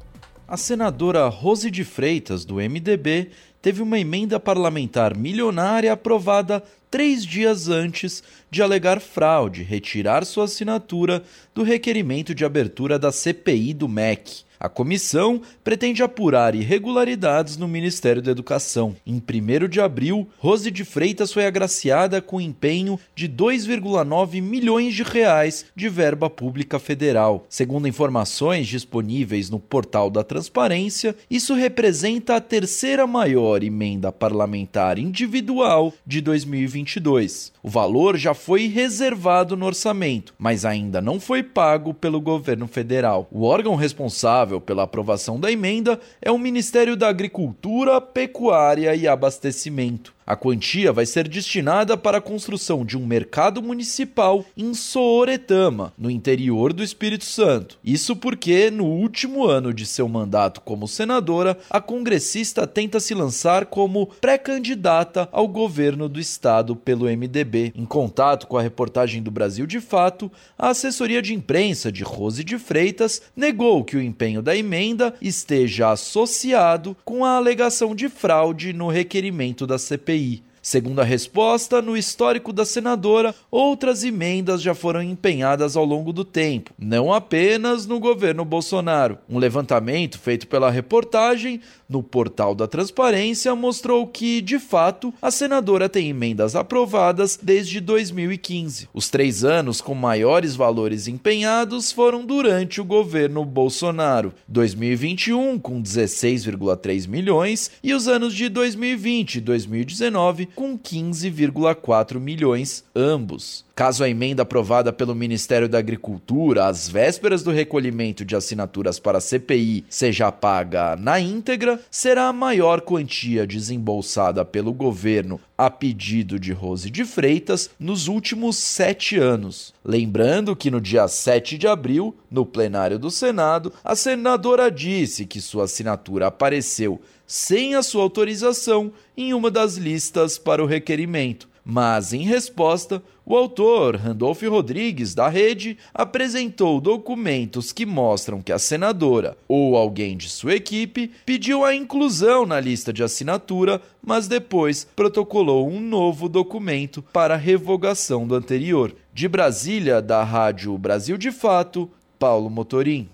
A 0.47 0.57
senadora 0.57 1.27
Rose 1.27 1.71
de 1.71 1.83
Freitas, 1.83 2.45
do 2.45 2.55
MDB, 2.55 3.31
teve 3.61 3.81
uma 3.81 3.97
emenda 3.97 4.39
parlamentar 4.39 5.17
milionária 5.17 5.91
aprovada 5.91 6.61
três 6.93 7.25
dias 7.25 7.69
antes 7.69 8.21
de 8.51 8.61
alegar 8.61 9.01
fraude, 9.01 9.63
retirar 9.63 10.23
sua 10.23 10.43
assinatura 10.43 11.23
do 11.51 11.63
requerimento 11.63 12.35
de 12.35 12.45
abertura 12.45 12.99
da 12.99 13.11
CPI 13.11 13.73
do 13.73 13.89
MEC. 13.89 14.43
A 14.63 14.69
comissão 14.69 15.41
pretende 15.61 16.01
apurar 16.01 16.55
irregularidades 16.55 17.57
no 17.57 17.67
Ministério 17.67 18.21
da 18.21 18.31
Educação. 18.31 18.95
Em 19.05 19.15
1 19.15 19.67
de 19.67 19.81
abril, 19.81 20.25
Rose 20.37 20.71
de 20.71 20.85
Freitas 20.85 21.33
foi 21.33 21.45
agraciada 21.45 22.21
com 22.21 22.39
empenho 22.39 22.97
de 23.13 23.27
2,9 23.27 24.41
milhões 24.41 24.93
de 24.93 25.03
reais 25.03 25.65
de 25.75 25.89
verba 25.89 26.29
pública 26.29 26.79
federal. 26.79 27.45
Segundo 27.49 27.89
informações 27.89 28.65
disponíveis 28.65 29.49
no 29.49 29.59
portal 29.59 30.09
da 30.09 30.23
Transparência, 30.23 31.13
isso 31.29 31.53
representa 31.55 32.37
a 32.37 32.39
terceira 32.39 33.05
maior 33.05 33.63
emenda 33.63 34.13
parlamentar 34.13 34.97
individual 34.97 35.93
de 36.07 36.21
2022. 36.21 37.51
O 37.61 37.67
valor 37.69 38.15
já 38.15 38.33
foi 38.33 38.67
reservado 38.67 39.57
no 39.57 39.65
orçamento, 39.65 40.33
mas 40.39 40.63
ainda 40.63 41.01
não 41.01 41.19
foi 41.19 41.43
pago 41.43 41.93
pelo 41.93 42.21
governo 42.21 42.65
federal. 42.65 43.27
O 43.29 43.43
órgão 43.43 43.75
responsável 43.75 44.52
responsável 44.53 44.61
pela 44.61 44.83
aprovação 44.83 45.39
da 45.39 45.51
emenda 45.51 45.99
é 46.21 46.31
o 46.31 46.37
Ministério 46.37 46.95
da 46.95 47.07
Agricultura, 47.07 47.99
Pecuária 47.99 48.95
e 48.95 49.07
Abastecimento. 49.07 50.12
A 50.25 50.35
quantia 50.37 50.93
vai 50.93 51.05
ser 51.05 51.27
destinada 51.27 51.97
para 51.97 52.19
a 52.19 52.21
construção 52.21 52.85
de 52.85 52.97
um 52.97 53.05
mercado 53.05 53.61
municipal 53.61 54.45
em 54.55 54.73
Sooretama, 54.73 55.93
no 55.97 56.09
interior 56.09 56.71
do 56.71 56.81
Espírito 56.81 57.25
Santo. 57.25 57.77
Isso 57.83 58.15
porque, 58.15 58.71
no 58.71 58.85
último 58.85 59.45
ano 59.45 59.73
de 59.73 59.85
seu 59.85 60.07
mandato 60.07 60.61
como 60.61 60.87
senadora, 60.87 61.57
a 61.69 61.81
congressista 61.81 62.65
tenta 62.65 63.01
se 63.01 63.13
lançar 63.13 63.65
como 63.65 64.07
pré-candidata 64.21 65.27
ao 65.31 65.47
governo 65.47 66.07
do 66.07 66.19
estado 66.19 66.73
pelo 66.73 67.05
MDB. 67.05 67.73
Em 67.75 67.85
contato 67.85 68.47
com 68.47 68.57
a 68.57 68.61
reportagem 68.61 69.21
do 69.21 69.29
Brasil 69.29 69.65
de 69.65 69.81
Fato, 69.81 70.31
a 70.57 70.69
assessoria 70.69 71.21
de 71.21 71.33
imprensa 71.33 71.91
de 71.91 72.03
Rose 72.03 72.43
de 72.43 72.57
Freitas 72.57 73.21
negou 73.35 73.83
que 73.83 73.97
o 73.97 74.01
empenho 74.01 74.41
da 74.41 74.55
emenda 74.55 75.13
esteja 75.21 75.91
associado 75.91 76.95
com 77.03 77.25
a 77.25 77.35
alegação 77.35 77.93
de 77.93 78.07
fraude 78.07 78.71
no 78.71 78.87
requerimento 78.87 79.67
da 79.67 79.77
CPI. 79.77 80.12
CPI. 80.13 80.43
Segundo 80.65 81.01
a 81.01 81.03
resposta, 81.03 81.81
no 81.81 81.97
histórico 81.97 82.53
da 82.53 82.63
senadora, 82.63 83.35
outras 83.51 84.01
emendas 84.01 84.61
já 84.61 84.73
foram 84.73 85.03
empenhadas 85.03 85.75
ao 85.75 85.83
longo 85.83 86.13
do 86.13 86.23
tempo, 86.23 86.71
não 86.79 87.11
apenas 87.11 87.85
no 87.85 87.99
governo 87.99 88.45
Bolsonaro. 88.45 89.17
Um 89.29 89.39
levantamento 89.39 90.17
feito 90.17 90.47
pela 90.47 90.71
reportagem 90.71 91.59
no 91.89 92.01
portal 92.01 92.55
da 92.55 92.65
Transparência 92.65 93.53
mostrou 93.53 94.07
que, 94.07 94.39
de 94.39 94.57
fato, 94.57 95.13
a 95.21 95.29
senadora 95.29 95.89
tem 95.89 96.09
emendas 96.09 96.55
aprovadas 96.55 97.37
desde 97.41 97.81
2015. 97.81 98.87
Os 98.93 99.09
três 99.09 99.43
anos 99.43 99.81
com 99.81 99.93
maiores 99.93 100.55
valores 100.55 101.09
empenhados 101.09 101.91
foram 101.91 102.25
durante 102.25 102.79
o 102.79 102.85
governo 102.85 103.43
Bolsonaro: 103.43 104.33
2021, 104.47 105.59
com 105.59 105.83
16,3 105.83 107.05
milhões, 107.05 107.69
e 107.83 107.93
os 107.93 108.07
anos 108.07 108.33
de 108.33 108.47
2020 108.47 109.35
e 109.35 109.41
2019, 109.41 110.52
com 110.55 110.77
15,4 110.77 112.19
milhões, 112.19 112.83
ambos. 112.95 113.65
Caso 113.75 114.03
a 114.03 114.09
emenda 114.09 114.43
aprovada 114.43 114.93
pelo 114.93 115.15
Ministério 115.15 115.67
da 115.67 115.79
Agricultura 115.79 116.67
às 116.67 116.87
vésperas 116.87 117.41
do 117.41 117.51
recolhimento 117.51 118.23
de 118.23 118.35
assinaturas 118.35 118.99
para 118.99 119.17
a 119.17 119.21
CPI 119.21 119.83
seja 119.89 120.31
paga 120.31 120.95
na 120.95 121.19
íntegra, 121.19 121.79
será 121.89 122.27
a 122.27 122.33
maior 122.33 122.81
quantia 122.81 123.47
desembolsada 123.47 124.45
pelo 124.45 124.71
governo 124.71 125.39
a 125.57 125.69
pedido 125.69 126.39
de 126.39 126.51
Rose 126.51 126.89
de 126.89 127.03
Freitas 127.03 127.69
nos 127.79 128.07
últimos 128.07 128.57
sete 128.57 129.17
anos. 129.17 129.73
Lembrando 129.83 130.55
que 130.55 130.69
no 130.69 130.79
dia 130.79 131.07
7 131.07 131.57
de 131.57 131.67
abril, 131.67 132.15
no 132.29 132.45
plenário 132.45 132.99
do 132.99 133.09
Senado, 133.09 133.73
a 133.83 133.95
senadora 133.95 134.69
disse 134.69 135.25
que 135.25 135.41
sua 135.41 135.65
assinatura 135.65 136.27
apareceu 136.27 137.01
sem 137.33 137.73
a 137.73 137.81
sua 137.81 138.03
autorização 138.03 138.93
em 139.17 139.33
uma 139.33 139.49
das 139.49 139.75
listas 139.75 140.37
para 140.37 140.63
o 140.63 140.67
requerimento. 140.67 141.49
Mas, 141.65 142.13
em 142.13 142.21
resposta, 142.21 143.01
o 143.25 143.35
autor, 143.35 143.95
Randolph 143.95 144.43
Rodrigues, 144.43 145.15
da 145.15 145.29
rede, 145.29 145.75
apresentou 145.91 146.79
documentos 146.79 147.71
que 147.71 147.87
mostram 147.87 148.39
que 148.39 148.51
a 148.51 148.59
senadora 148.59 149.35
ou 149.47 149.75
alguém 149.75 150.15
de 150.15 150.29
sua 150.29 150.53
equipe 150.53 151.09
pediu 151.25 151.65
a 151.65 151.73
inclusão 151.73 152.45
na 152.45 152.59
lista 152.59 152.93
de 152.93 153.01
assinatura, 153.01 153.81
mas 153.99 154.27
depois 154.27 154.85
protocolou 154.95 155.67
um 155.67 155.79
novo 155.79 156.29
documento 156.29 157.01
para 157.11 157.35
revogação 157.35 158.27
do 158.27 158.35
anterior. 158.35 158.93
De 159.11 159.27
Brasília, 159.27 160.03
da 160.03 160.23
Rádio 160.23 160.77
Brasil 160.77 161.17
de 161.17 161.31
Fato, 161.31 161.89
Paulo 162.19 162.47
Motorim. 162.51 163.09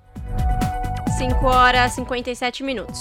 5 1.17 1.45
horas 1.45 1.93
e 1.93 1.95
57 1.95 2.63
minutos. 2.63 2.99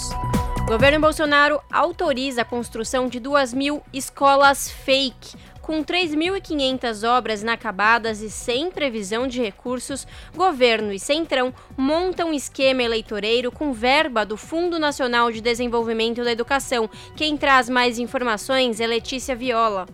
Governo 0.69 0.99
Bolsonaro 0.99 1.59
autoriza 1.71 2.43
a 2.43 2.45
construção 2.45 3.07
de 3.07 3.19
2 3.19 3.55
mil 3.55 3.81
escolas 3.91 4.69
fake. 4.69 5.35
Com 5.63 5.83
3.500 5.83 7.09
obras 7.09 7.41
inacabadas 7.41 8.21
e 8.21 8.29
sem 8.29 8.69
previsão 8.69 9.27
de 9.27 9.41
recursos, 9.41 10.05
governo 10.35 10.93
e 10.93 10.99
Centrão 10.99 11.51
montam 11.75 12.31
esquema 12.31 12.83
eleitoreiro 12.83 13.51
com 13.51 13.73
verba 13.73 14.23
do 14.23 14.37
Fundo 14.37 14.77
Nacional 14.77 15.31
de 15.31 15.41
Desenvolvimento 15.41 16.23
da 16.23 16.31
Educação. 16.31 16.87
Quem 17.15 17.35
traz 17.35 17.67
mais 17.67 17.97
informações 17.97 18.79
é 18.79 18.85
Letícia 18.85 19.35
Viola. 19.35 19.87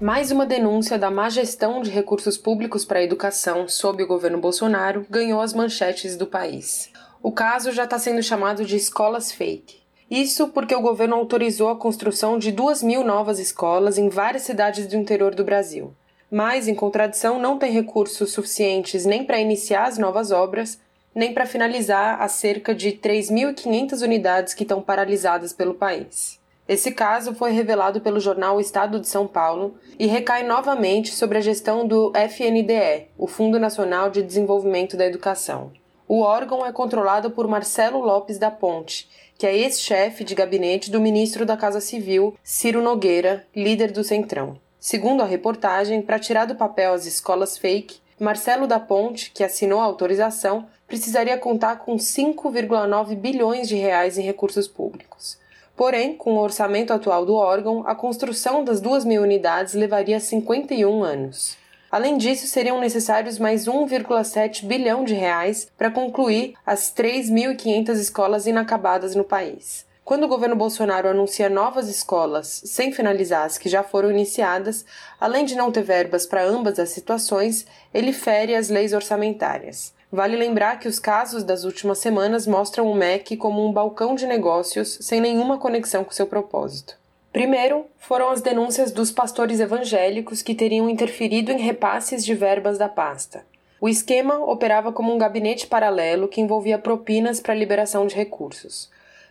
Mais 0.00 0.30
uma 0.30 0.46
denúncia 0.46 0.98
da 0.98 1.10
má 1.10 1.28
gestão 1.28 1.82
de 1.82 1.90
recursos 1.90 2.38
públicos 2.38 2.86
para 2.86 3.00
a 3.00 3.04
educação 3.04 3.68
sob 3.68 4.02
o 4.02 4.06
governo 4.06 4.40
Bolsonaro 4.40 5.04
ganhou 5.10 5.42
as 5.42 5.52
manchetes 5.52 6.16
do 6.16 6.26
país. 6.26 6.90
O 7.22 7.32
caso 7.32 7.72
já 7.72 7.84
está 7.84 7.98
sendo 7.98 8.22
chamado 8.22 8.64
de 8.64 8.76
escolas 8.76 9.32
fake. 9.32 9.78
Isso 10.10 10.48
porque 10.48 10.74
o 10.74 10.80
governo 10.80 11.16
autorizou 11.16 11.68
a 11.68 11.76
construção 11.76 12.38
de 12.38 12.50
duas 12.50 12.82
mil 12.82 13.04
novas 13.04 13.38
escolas 13.38 13.98
em 13.98 14.08
várias 14.08 14.42
cidades 14.42 14.86
do 14.86 14.96
interior 14.96 15.34
do 15.34 15.44
Brasil. 15.44 15.92
Mas, 16.30 16.68
em 16.68 16.74
contradição, 16.74 17.38
não 17.38 17.58
tem 17.58 17.72
recursos 17.72 18.32
suficientes 18.32 19.04
nem 19.04 19.24
para 19.24 19.40
iniciar 19.40 19.86
as 19.86 19.98
novas 19.98 20.30
obras, 20.30 20.78
nem 21.14 21.34
para 21.34 21.46
finalizar 21.46 22.22
as 22.22 22.32
cerca 22.32 22.74
de 22.74 22.92
3.500 22.92 24.02
unidades 24.02 24.54
que 24.54 24.62
estão 24.62 24.80
paralisadas 24.80 25.52
pelo 25.52 25.74
país. 25.74 26.38
Esse 26.68 26.92
caso 26.92 27.34
foi 27.34 27.50
revelado 27.50 28.00
pelo 28.00 28.20
jornal 28.20 28.60
Estado 28.60 29.00
de 29.00 29.08
São 29.08 29.26
Paulo 29.26 29.74
e 29.98 30.06
recai 30.06 30.42
novamente 30.42 31.14
sobre 31.14 31.38
a 31.38 31.40
gestão 31.40 31.86
do 31.86 32.12
FNDE, 32.14 33.08
o 33.16 33.26
Fundo 33.26 33.58
Nacional 33.58 34.10
de 34.10 34.22
Desenvolvimento 34.22 34.94
da 34.94 35.06
Educação. 35.06 35.72
O 36.08 36.22
órgão 36.22 36.64
é 36.64 36.72
controlado 36.72 37.30
por 37.30 37.46
Marcelo 37.46 38.00
Lopes 38.00 38.38
da 38.38 38.50
Ponte, 38.50 39.06
que 39.36 39.46
é 39.46 39.54
ex-chefe 39.54 40.24
de 40.24 40.34
gabinete 40.34 40.90
do 40.90 41.02
ministro 41.02 41.44
da 41.44 41.54
Casa 41.54 41.82
Civil, 41.82 42.34
Ciro 42.42 42.80
Nogueira, 42.80 43.46
líder 43.54 43.92
do 43.92 44.02
Centrão. 44.02 44.58
Segundo 44.80 45.22
a 45.22 45.26
reportagem, 45.26 46.00
para 46.00 46.18
tirar 46.18 46.46
do 46.46 46.54
papel 46.54 46.94
as 46.94 47.04
escolas 47.04 47.58
fake, 47.58 48.00
Marcelo 48.18 48.66
da 48.66 48.80
Ponte, 48.80 49.30
que 49.32 49.44
assinou 49.44 49.80
a 49.80 49.84
autorização, 49.84 50.66
precisaria 50.86 51.36
contar 51.36 51.76
com 51.76 51.96
5,9 51.96 53.14
bilhões 53.14 53.68
de 53.68 53.76
reais 53.76 54.16
em 54.16 54.22
recursos 54.22 54.66
públicos. 54.66 55.38
Porém, 55.76 56.16
com 56.16 56.36
o 56.36 56.40
orçamento 56.40 56.90
atual 56.90 57.26
do 57.26 57.34
órgão, 57.34 57.86
a 57.86 57.94
construção 57.94 58.64
das 58.64 58.80
duas 58.80 59.04
mil 59.04 59.20
unidades 59.20 59.74
levaria 59.74 60.18
51 60.18 61.04
anos. 61.04 61.58
Além 61.90 62.18
disso, 62.18 62.46
seriam 62.46 62.78
necessários 62.80 63.38
mais 63.38 63.66
1,7 63.66 64.66
bilhão 64.66 65.04
de 65.04 65.14
reais 65.14 65.70
para 65.76 65.90
concluir 65.90 66.54
as 66.66 66.92
3.500 66.92 67.94
escolas 67.94 68.46
inacabadas 68.46 69.14
no 69.14 69.24
país. 69.24 69.86
Quando 70.04 70.24
o 70.24 70.28
governo 70.28 70.56
Bolsonaro 70.56 71.08
anuncia 71.08 71.50
novas 71.50 71.88
escolas 71.88 72.62
sem 72.64 72.92
finalizar 72.92 73.44
as 73.44 73.58
que 73.58 73.68
já 73.68 73.82
foram 73.82 74.10
iniciadas, 74.10 74.84
além 75.20 75.44
de 75.44 75.54
não 75.54 75.70
ter 75.70 75.82
verbas 75.82 76.24
para 76.24 76.44
ambas 76.44 76.78
as 76.78 76.90
situações, 76.90 77.66
ele 77.92 78.12
fere 78.12 78.54
as 78.54 78.70
leis 78.70 78.92
orçamentárias. 78.92 79.92
Vale 80.10 80.36
lembrar 80.36 80.78
que 80.78 80.88
os 80.88 80.98
casos 80.98 81.44
das 81.44 81.64
últimas 81.64 81.98
semanas 81.98 82.46
mostram 82.46 82.90
o 82.90 82.94
MEC 82.94 83.36
como 83.36 83.62
um 83.62 83.70
balcão 83.70 84.14
de 84.14 84.26
negócios 84.26 84.96
sem 85.02 85.20
nenhuma 85.20 85.58
conexão 85.58 86.02
com 86.02 86.10
seu 86.10 86.26
propósito. 86.26 86.97
Primeiro, 87.32 87.86
foram 87.98 88.30
as 88.30 88.40
denúncias 88.40 88.90
dos 88.90 89.12
pastores 89.12 89.60
evangélicos 89.60 90.42
que 90.42 90.54
teriam 90.54 90.88
interferido 90.88 91.52
em 91.52 91.58
repasses 91.58 92.24
de 92.24 92.34
verbas 92.34 92.78
da 92.78 92.88
pasta. 92.88 93.44
O 93.80 93.88
esquema 93.88 94.38
operava 94.38 94.92
como 94.92 95.14
um 95.14 95.18
gabinete 95.18 95.66
paralelo 95.66 96.26
que 96.26 96.40
envolvia 96.40 96.78
propinas 96.78 97.38
para 97.38 97.54
liberação 97.54 98.06
de 98.06 98.16
recursos. 98.16 98.90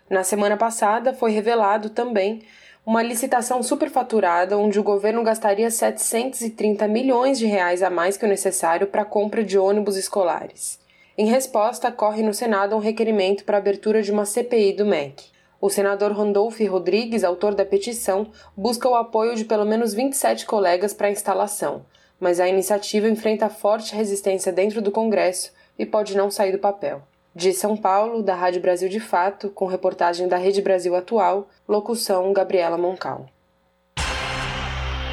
Na 0.09 0.23
semana 0.23 0.55
passada, 0.55 1.13
foi 1.13 1.31
revelado 1.31 1.89
também 1.89 2.43
uma 2.85 3.03
licitação 3.03 3.61
superfaturada 3.61 4.57
onde 4.57 4.79
o 4.79 4.83
governo 4.83 5.21
gastaria 5.21 5.69
730 5.69 6.87
milhões 6.87 7.37
de 7.37 7.45
reais 7.45 7.83
a 7.83 7.89
mais 7.89 8.15
que 8.15 8.25
o 8.25 8.29
necessário 8.29 8.87
para 8.87 9.01
a 9.01 9.05
compra 9.05 9.43
de 9.43 9.57
ônibus 9.57 9.97
escolares. 9.97 10.79
Em 11.17 11.25
resposta, 11.25 11.91
corre 11.91 12.23
no 12.23 12.33
Senado 12.33 12.75
um 12.75 12.79
requerimento 12.79 13.43
para 13.43 13.57
a 13.57 13.59
abertura 13.59 14.01
de 14.01 14.11
uma 14.11 14.23
CPI 14.23 14.71
do 14.71 14.85
MEC. 14.85 15.25
O 15.59 15.69
senador 15.69 16.11
Randolph 16.11 16.59
Rodrigues, 16.69 17.23
autor 17.23 17.55
da 17.55 17.65
petição, 17.65 18.27
busca 18.55 18.87
o 18.87 18.95
apoio 18.95 19.35
de 19.35 19.43
pelo 19.43 19.65
menos 19.65 19.93
27 19.93 20.45
colegas 20.45 20.93
para 20.93 21.07
a 21.07 21.11
instalação, 21.11 21.83
mas 22.19 22.39
a 22.39 22.47
iniciativa 22.47 23.09
enfrenta 23.09 23.49
forte 23.49 23.95
resistência 23.95 24.51
dentro 24.51 24.81
do 24.81 24.91
Congresso 24.91 25.51
e 25.77 25.85
pode 25.85 26.15
não 26.15 26.29
sair 26.29 26.51
do 26.51 26.59
papel. 26.59 27.01
De 27.33 27.53
São 27.53 27.75
Paulo, 27.75 28.21
da 28.21 28.35
Rádio 28.35 28.61
Brasil 28.61 28.89
de 28.89 28.99
Fato, 28.99 29.49
com 29.49 29.65
reportagem 29.65 30.27
da 30.27 30.37
Rede 30.37 30.61
Brasil 30.61 30.95
Atual, 30.95 31.47
locução 31.67 32.31
Gabriela 32.33 32.77
Moncal. 32.77 33.27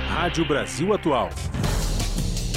Rádio 0.09 0.47
Brasil 0.47 0.93
Atual. 0.93 1.29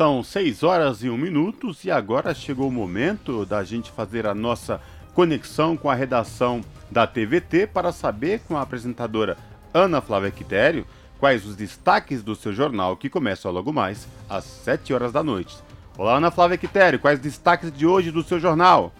São 0.00 0.24
6 0.24 0.62
horas 0.62 1.02
e 1.02 1.10
1 1.10 1.16
minuto 1.18 1.76
e 1.84 1.90
agora 1.90 2.32
chegou 2.32 2.68
o 2.68 2.72
momento 2.72 3.44
da 3.44 3.62
gente 3.62 3.90
fazer 3.90 4.26
a 4.26 4.34
nossa 4.34 4.80
conexão 5.12 5.76
com 5.76 5.90
a 5.90 5.94
redação 5.94 6.62
da 6.90 7.06
TVT 7.06 7.66
para 7.66 7.92
saber 7.92 8.40
com 8.48 8.56
a 8.56 8.62
apresentadora 8.62 9.36
Ana 9.74 10.00
Flávia 10.00 10.30
Quitério 10.30 10.86
quais 11.18 11.44
os 11.44 11.54
destaques 11.54 12.22
do 12.22 12.34
seu 12.34 12.50
jornal 12.50 12.96
que 12.96 13.10
começa 13.10 13.50
logo 13.50 13.74
mais 13.74 14.08
às 14.26 14.44
7 14.44 14.94
horas 14.94 15.12
da 15.12 15.22
noite. 15.22 15.54
Olá, 15.98 16.16
Ana 16.16 16.30
Flávia 16.30 16.56
Quitério, 16.56 16.98
quais 16.98 17.20
destaques 17.20 17.70
de 17.70 17.84
hoje 17.84 18.10
do 18.10 18.22
seu 18.22 18.40
jornal? 18.40 18.94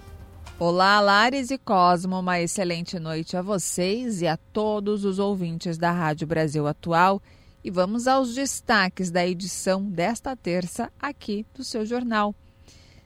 Olá, 0.59 1.01
Lares 1.01 1.51
e 1.51 1.57
Cosmo, 1.57 2.19
uma 2.19 2.43
excelente 2.43 2.99
noite 2.99 3.39
a 3.39 3.41
vocês 3.41 4.21
e 4.21 4.27
a 4.27 4.37
todos 4.37 5.07
os 5.07 5.19
ouvintes 5.19 5.79
da 5.79 5.93
Rádio 5.93 6.27
Brasil 6.27 6.67
Atual. 6.67 7.23
E 7.63 7.71
vamos 7.71 8.07
aos 8.07 8.35
destaques 8.35 9.11
da 9.11 9.27
edição 9.27 9.85
desta 9.85 10.35
terça 10.35 10.91
aqui 10.99 11.47
do 11.55 11.63
seu 11.63 11.85
jornal. 11.85 12.35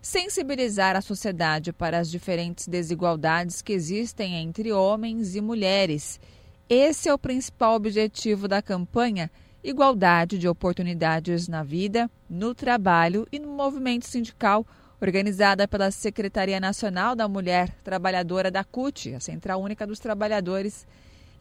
Sensibilizar 0.01 0.97
a 0.97 1.01
sociedade 1.01 1.73
para 1.73 1.99
as 1.99 2.11
diferentes 2.11 2.69
desigualdades 2.69 3.63
que 3.63 3.73
existem 3.73 4.37
entre 4.37 4.73
homens 4.73 5.35
e 5.35 5.41
mulheres 5.41 6.21
esse 6.69 7.11
é 7.11 7.15
o 7.15 7.19
principal 7.19 7.75
objetivo 7.75 8.49
da 8.49 8.63
campanha 8.63 9.31
Igualdade 9.63 10.39
de 10.39 10.49
Oportunidades 10.49 11.47
na 11.47 11.63
Vida, 11.63 12.11
no 12.29 12.55
Trabalho 12.55 13.29
e 13.31 13.39
no 13.39 13.49
Movimento 13.49 14.07
Sindical, 14.07 14.67
organizada 14.99 15.69
pela 15.69 15.91
Secretaria 15.91 16.59
Nacional 16.59 17.15
da 17.15 17.29
Mulher 17.29 17.69
Trabalhadora 17.85 18.51
da 18.51 18.65
CUT, 18.65 19.15
a 19.15 19.21
Central 19.21 19.61
Única 19.61 19.87
dos 19.87 19.99
Trabalhadores. 19.99 20.87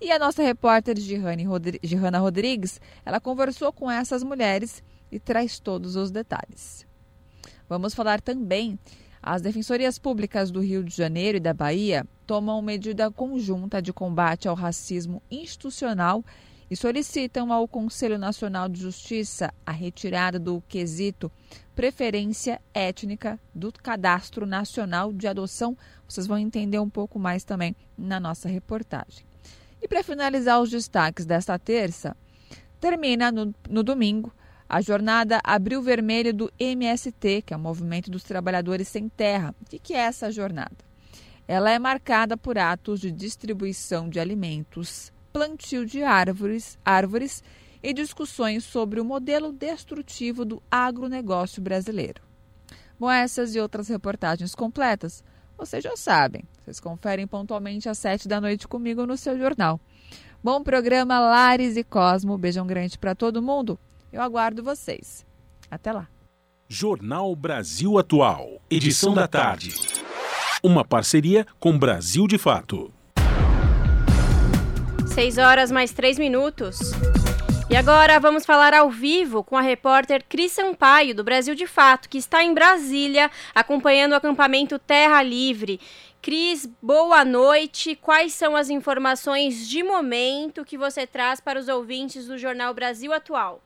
E 0.04 0.12
a 0.12 0.20
nossa 0.20 0.43
repórter 0.43 0.97
Gihana 0.99 2.20
Rodrigues, 2.20 2.82
ela 3.06 3.22
conversou 3.22 3.72
com 3.72 3.89
essas 3.89 4.22
mulheres 4.22 4.84
e 5.10 5.18
traz 5.18 5.62
todos 5.62 5.95
os 5.95 6.12
detalhes. 6.12 6.86
Vamos 7.70 7.93
falar 7.93 8.20
também 8.20 8.78
as 9.22 9.41
defensorias 9.41 9.97
públicas 9.97 10.51
do 10.51 10.60
Rio 10.60 10.84
de 10.84 10.93
Janeiro 10.93 11.38
e 11.38 11.39
da 11.39 11.54
Bahia 11.54 12.06
tomam 12.28 12.62
medida 12.62 13.10
conjunta 13.10 13.82
de 13.82 13.93
combate 13.93 14.45
ao 14.45 14.56
racismo 14.56 15.24
institucional 15.32 16.22
e 16.70 16.76
solicitam 16.76 17.54
ao 17.54 17.66
Conselho 17.66 18.18
Nacional 18.18 18.68
de 18.68 18.82
Justiça 18.82 19.54
a 19.66 19.72
retirada 19.72 20.38
do 20.38 20.62
quesito 20.68 21.32
preferência 21.74 22.60
étnica 22.74 23.39
do 23.56 23.72
Cadastro 23.72 24.45
Nacional 24.45 25.14
de 25.14 25.28
Adoção. 25.28 25.78
Vocês 26.06 26.28
vão 26.28 26.38
entender 26.38 26.80
um 26.80 26.89
pouco 26.89 27.18
mais 27.18 27.45
também 27.45 27.74
na 27.97 28.20
nossa 28.20 28.49
reportagem. 28.49 29.33
E 29.84 29.88
para 29.88 30.02
finalizar 30.02 30.62
os 30.62 30.70
destaques 30.70 31.26
desta 31.26 31.60
terça, 31.60 32.16
termina 32.80 33.30
no, 33.34 33.54
no 33.70 33.84
domingo 33.84 34.34
a 34.68 34.80
jornada 34.80 35.42
Abril 35.44 35.82
Vermelho 35.82 36.34
do 36.34 36.50
MST, 36.58 37.42
que 37.42 37.54
é 37.54 37.58
o 37.58 37.60
Movimento 37.60 38.10
dos 38.10 38.24
Trabalhadores 38.24 38.88
Sem 38.88 39.10
Terra. 39.10 39.54
O 39.62 39.66
que 39.66 39.94
é 39.94 39.98
essa 39.98 40.32
jornada? 40.32 40.78
Ela 41.46 41.70
é 41.70 41.78
marcada 41.78 42.38
por 42.38 42.58
atos 42.58 43.02
de 43.02 43.12
distribuição 43.12 44.08
de 44.08 44.22
alimentos, 44.22 45.12
plantio 45.34 45.86
de 45.86 46.02
árvores, 46.02 46.80
árvores 46.86 47.44
e 47.84 47.94
discussões 47.94 48.64
sobre 48.64 49.02
o 49.02 49.06
modelo 49.06 49.52
destrutivo 49.52 50.46
do 50.46 50.64
agronegócio 50.72 51.62
brasileiro. 51.62 52.22
Bom, 52.98 53.12
essas 53.12 53.54
e 53.54 53.60
outras 53.60 53.90
reportagens 53.90 54.56
completas, 54.56 55.22
vocês 55.66 55.84
já 55.84 55.95
sabem. 55.95 56.43
Vocês 56.64 56.80
conferem 56.80 57.28
pontualmente 57.28 57.89
às 57.89 57.97
sete 57.97 58.28
da 58.28 58.39
noite 58.39 58.68
comigo 58.68 59.05
no 59.05 59.18
seu 59.18 59.38
jornal. 59.38 59.80
Bom 60.43 60.61
programa, 60.61 61.20
Lares 61.20 61.78
e 61.78 61.84
Cosmo. 61.84 62.38
Beijão 62.38 62.68
grande 62.68 62.97
para 62.97 63.16
todo 63.16 63.41
mundo 63.41 63.80
eu 64.14 64.22
aguardo 64.22 64.64
vocês. 64.64 65.26
Até 65.70 65.91
lá. 65.91 66.07
Jornal 66.70 67.36
Brasil 67.36 67.97
Atual, 67.97 68.61
edição 68.70 69.14
da 69.14 69.28
tarde. 69.28 69.74
Uma 70.61 70.86
parceria 70.86 71.45
com 71.59 71.78
Brasil 71.78 72.28
de 72.28 72.38
Fato. 72.38 72.93
6 75.07 75.38
horas 75.38 75.72
mais 75.72 75.91
3 75.91 76.18
minutos. 76.18 76.93
E 77.74 77.76
agora 77.76 78.19
vamos 78.19 78.45
falar 78.45 78.71
ao 78.71 78.88
vivo 78.88 79.43
com 79.43 79.57
a 79.57 79.61
repórter 79.61 80.24
Cris 80.30 80.51
Sampaio, 80.51 81.15
do 81.15 81.24
Brasil 81.24 81.55
de 81.55 81.65
Fato, 81.65 82.07
que 82.07 82.19
está 82.19 82.43
em 82.43 82.53
Brasília 82.53 83.32
acompanhando 83.55 84.11
o 84.11 84.15
acampamento 84.15 84.78
Terra 84.78 85.24
Livre. 85.24 85.80
Cris, 86.21 86.67
boa 86.80 87.26
noite. 87.26 87.95
Quais 87.95 88.36
são 88.36 88.55
as 88.55 88.69
informações 88.69 89.67
de 89.67 89.82
momento 89.82 90.63
que 90.63 90.78
você 90.78 91.07
traz 91.07 91.41
para 91.41 91.57
os 91.57 91.67
ouvintes 91.67 92.28
do 92.28 92.38
Jornal 92.38 92.76
Brasil 92.76 93.11
Atual? 93.11 93.59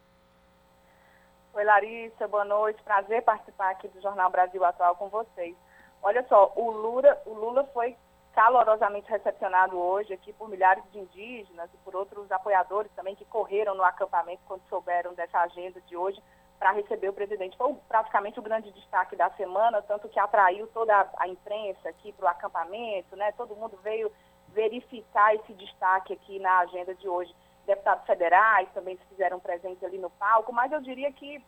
Oi, 1.54 1.66
Larissa, 1.66 2.30
boa 2.30 2.46
noite. 2.46 2.82
Prazer 2.84 3.22
participar 3.24 3.72
aqui 3.72 3.90
do 3.90 4.02
Jornal 4.02 4.32
Brasil 4.32 4.64
Atual 4.64 4.96
com 4.96 5.10
vocês. 5.10 5.54
Olha 6.02 6.26
só, 6.30 6.54
o 6.56 6.72
Lula, 6.72 7.22
o 7.26 7.34
Lula 7.34 7.70
foi 7.74 7.94
calorosamente 8.38 9.10
recepcionado 9.10 9.76
hoje 9.80 10.14
aqui 10.14 10.32
por 10.32 10.48
milhares 10.48 10.84
de 10.92 11.00
indígenas 11.00 11.74
e 11.74 11.78
por 11.78 11.96
outros 11.96 12.32
apoiadores 12.32 12.92
também 12.96 13.16
que 13.16 13.26
correram 13.26 13.74
no 13.74 13.84
acampamento 13.84 14.44
quando 14.46 14.62
souberam 14.70 15.12
dessa 15.16 15.40
agenda 15.40 15.82
de 15.82 15.98
hoje 15.98 16.22
para 16.60 16.72
receber 16.72 17.10
o 17.10 17.14
presidente. 17.14 17.58
Foi 17.58 17.74
praticamente 17.90 18.38
o 18.38 18.44
grande 18.44 18.72
destaque 18.74 19.16
da 19.16 19.32
semana, 19.32 19.82
tanto 19.82 20.08
que 20.08 20.20
atraiu 20.20 20.68
toda 20.68 21.10
a 21.18 21.28
imprensa 21.28 21.90
aqui 21.90 22.14
para 22.14 22.26
o 22.26 22.30
acampamento, 22.30 23.16
né? 23.16 23.32
Todo 23.32 23.56
mundo 23.56 23.76
veio 23.82 24.12
verificar 24.50 25.34
esse 25.34 25.54
destaque 25.54 26.14
aqui 26.14 26.38
na 26.38 26.60
agenda 26.60 26.94
de 26.94 27.10
hoje 27.10 27.34
deputados 27.66 28.06
federais 28.06 28.70
também 28.74 28.98
se 28.98 29.06
fizeram 29.08 29.40
presentes 29.40 29.84
ali 29.84 29.98
no 29.98 30.10
palco, 30.12 30.54
mas 30.54 30.72
eu 30.72 30.80
diria 30.80 31.12
que 31.12 31.44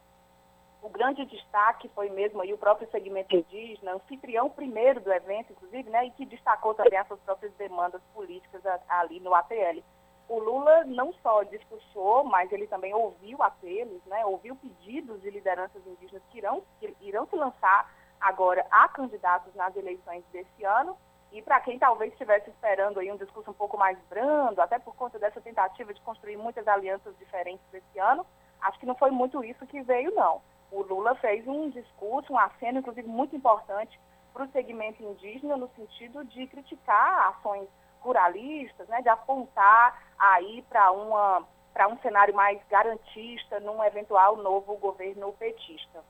o 0.81 0.89
grande 0.89 1.25
destaque 1.25 1.89
foi 1.89 2.09
mesmo 2.09 2.41
aí 2.41 2.53
o 2.53 2.57
próprio 2.57 2.89
segmento 2.89 3.35
indígena, 3.35 3.93
anfitrião 3.93 4.49
primeiro 4.49 5.01
do 5.01 5.11
evento, 5.11 5.51
inclusive, 5.51 5.89
né, 5.89 6.05
e 6.05 6.11
que 6.11 6.25
destacou 6.25 6.73
também 6.73 6.97
as 6.97 7.07
suas 7.07 7.19
próprias 7.21 7.53
demandas 7.53 8.01
políticas 8.13 8.61
ali 8.87 9.19
no 9.19 9.33
APL. 9.35 9.83
o 10.29 10.39
Lula 10.39 10.83
não 10.85 11.11
só 11.23 11.41
discursou, 11.43 12.23
mas 12.23 12.51
ele 12.51 12.67
também 12.67 12.93
ouviu 12.93 13.41
apelos, 13.41 14.01
né, 14.05 14.23
ouviu 14.25 14.55
pedidos 14.55 15.19
de 15.21 15.29
lideranças 15.31 15.85
indígenas 15.87 16.21
que 16.29 16.37
irão, 16.37 16.63
que 16.79 16.95
irão 17.01 17.25
se 17.25 17.35
lançar 17.35 17.91
agora 18.21 18.65
a 18.69 18.87
candidatos 18.87 19.53
nas 19.55 19.75
eleições 19.75 20.23
desse 20.31 20.63
ano. 20.63 20.95
E 21.31 21.41
para 21.41 21.59
quem 21.61 21.79
talvez 21.79 22.11
estivesse 22.11 22.49
esperando 22.49 22.99
aí 22.99 23.11
um 23.11 23.17
discurso 23.17 23.51
um 23.51 23.55
pouco 23.55 23.77
mais 23.77 23.97
brando, 24.09 24.61
até 24.61 24.79
por 24.79 24.95
conta 24.95 25.17
dessa 25.17 25.41
tentativa 25.41 25.93
de 25.93 26.01
construir 26.01 26.37
muitas 26.37 26.67
alianças 26.67 27.17
diferentes 27.17 27.65
esse 27.73 27.99
ano, 27.99 28.25
acho 28.61 28.79
que 28.79 28.85
não 28.85 28.95
foi 28.95 29.11
muito 29.11 29.43
isso 29.43 29.65
que 29.67 29.81
veio, 29.81 30.13
não. 30.13 30.41
O 30.71 30.83
Lula 30.83 31.15
fez 31.15 31.47
um 31.47 31.69
discurso, 31.69 32.33
um 32.33 32.37
aceno, 32.37 32.79
inclusive, 32.79 33.07
muito 33.07 33.35
importante 33.35 33.99
para 34.33 34.43
o 34.43 34.51
segmento 34.51 35.01
indígena, 35.03 35.57
no 35.57 35.69
sentido 35.75 36.23
de 36.25 36.45
criticar 36.47 37.35
ações 37.35 37.67
ruralistas, 37.99 38.87
né, 38.87 39.01
de 39.01 39.09
apontar 39.09 40.01
aí 40.17 40.63
para 40.69 40.91
uma 40.91 41.43
para 41.73 41.87
um 41.87 41.97
cenário 41.99 42.33
mais 42.33 42.59
garantista 42.69 43.59
num 43.59 43.81
eventual 43.83 44.35
novo 44.37 44.75
governo 44.77 45.31
petista. 45.33 46.03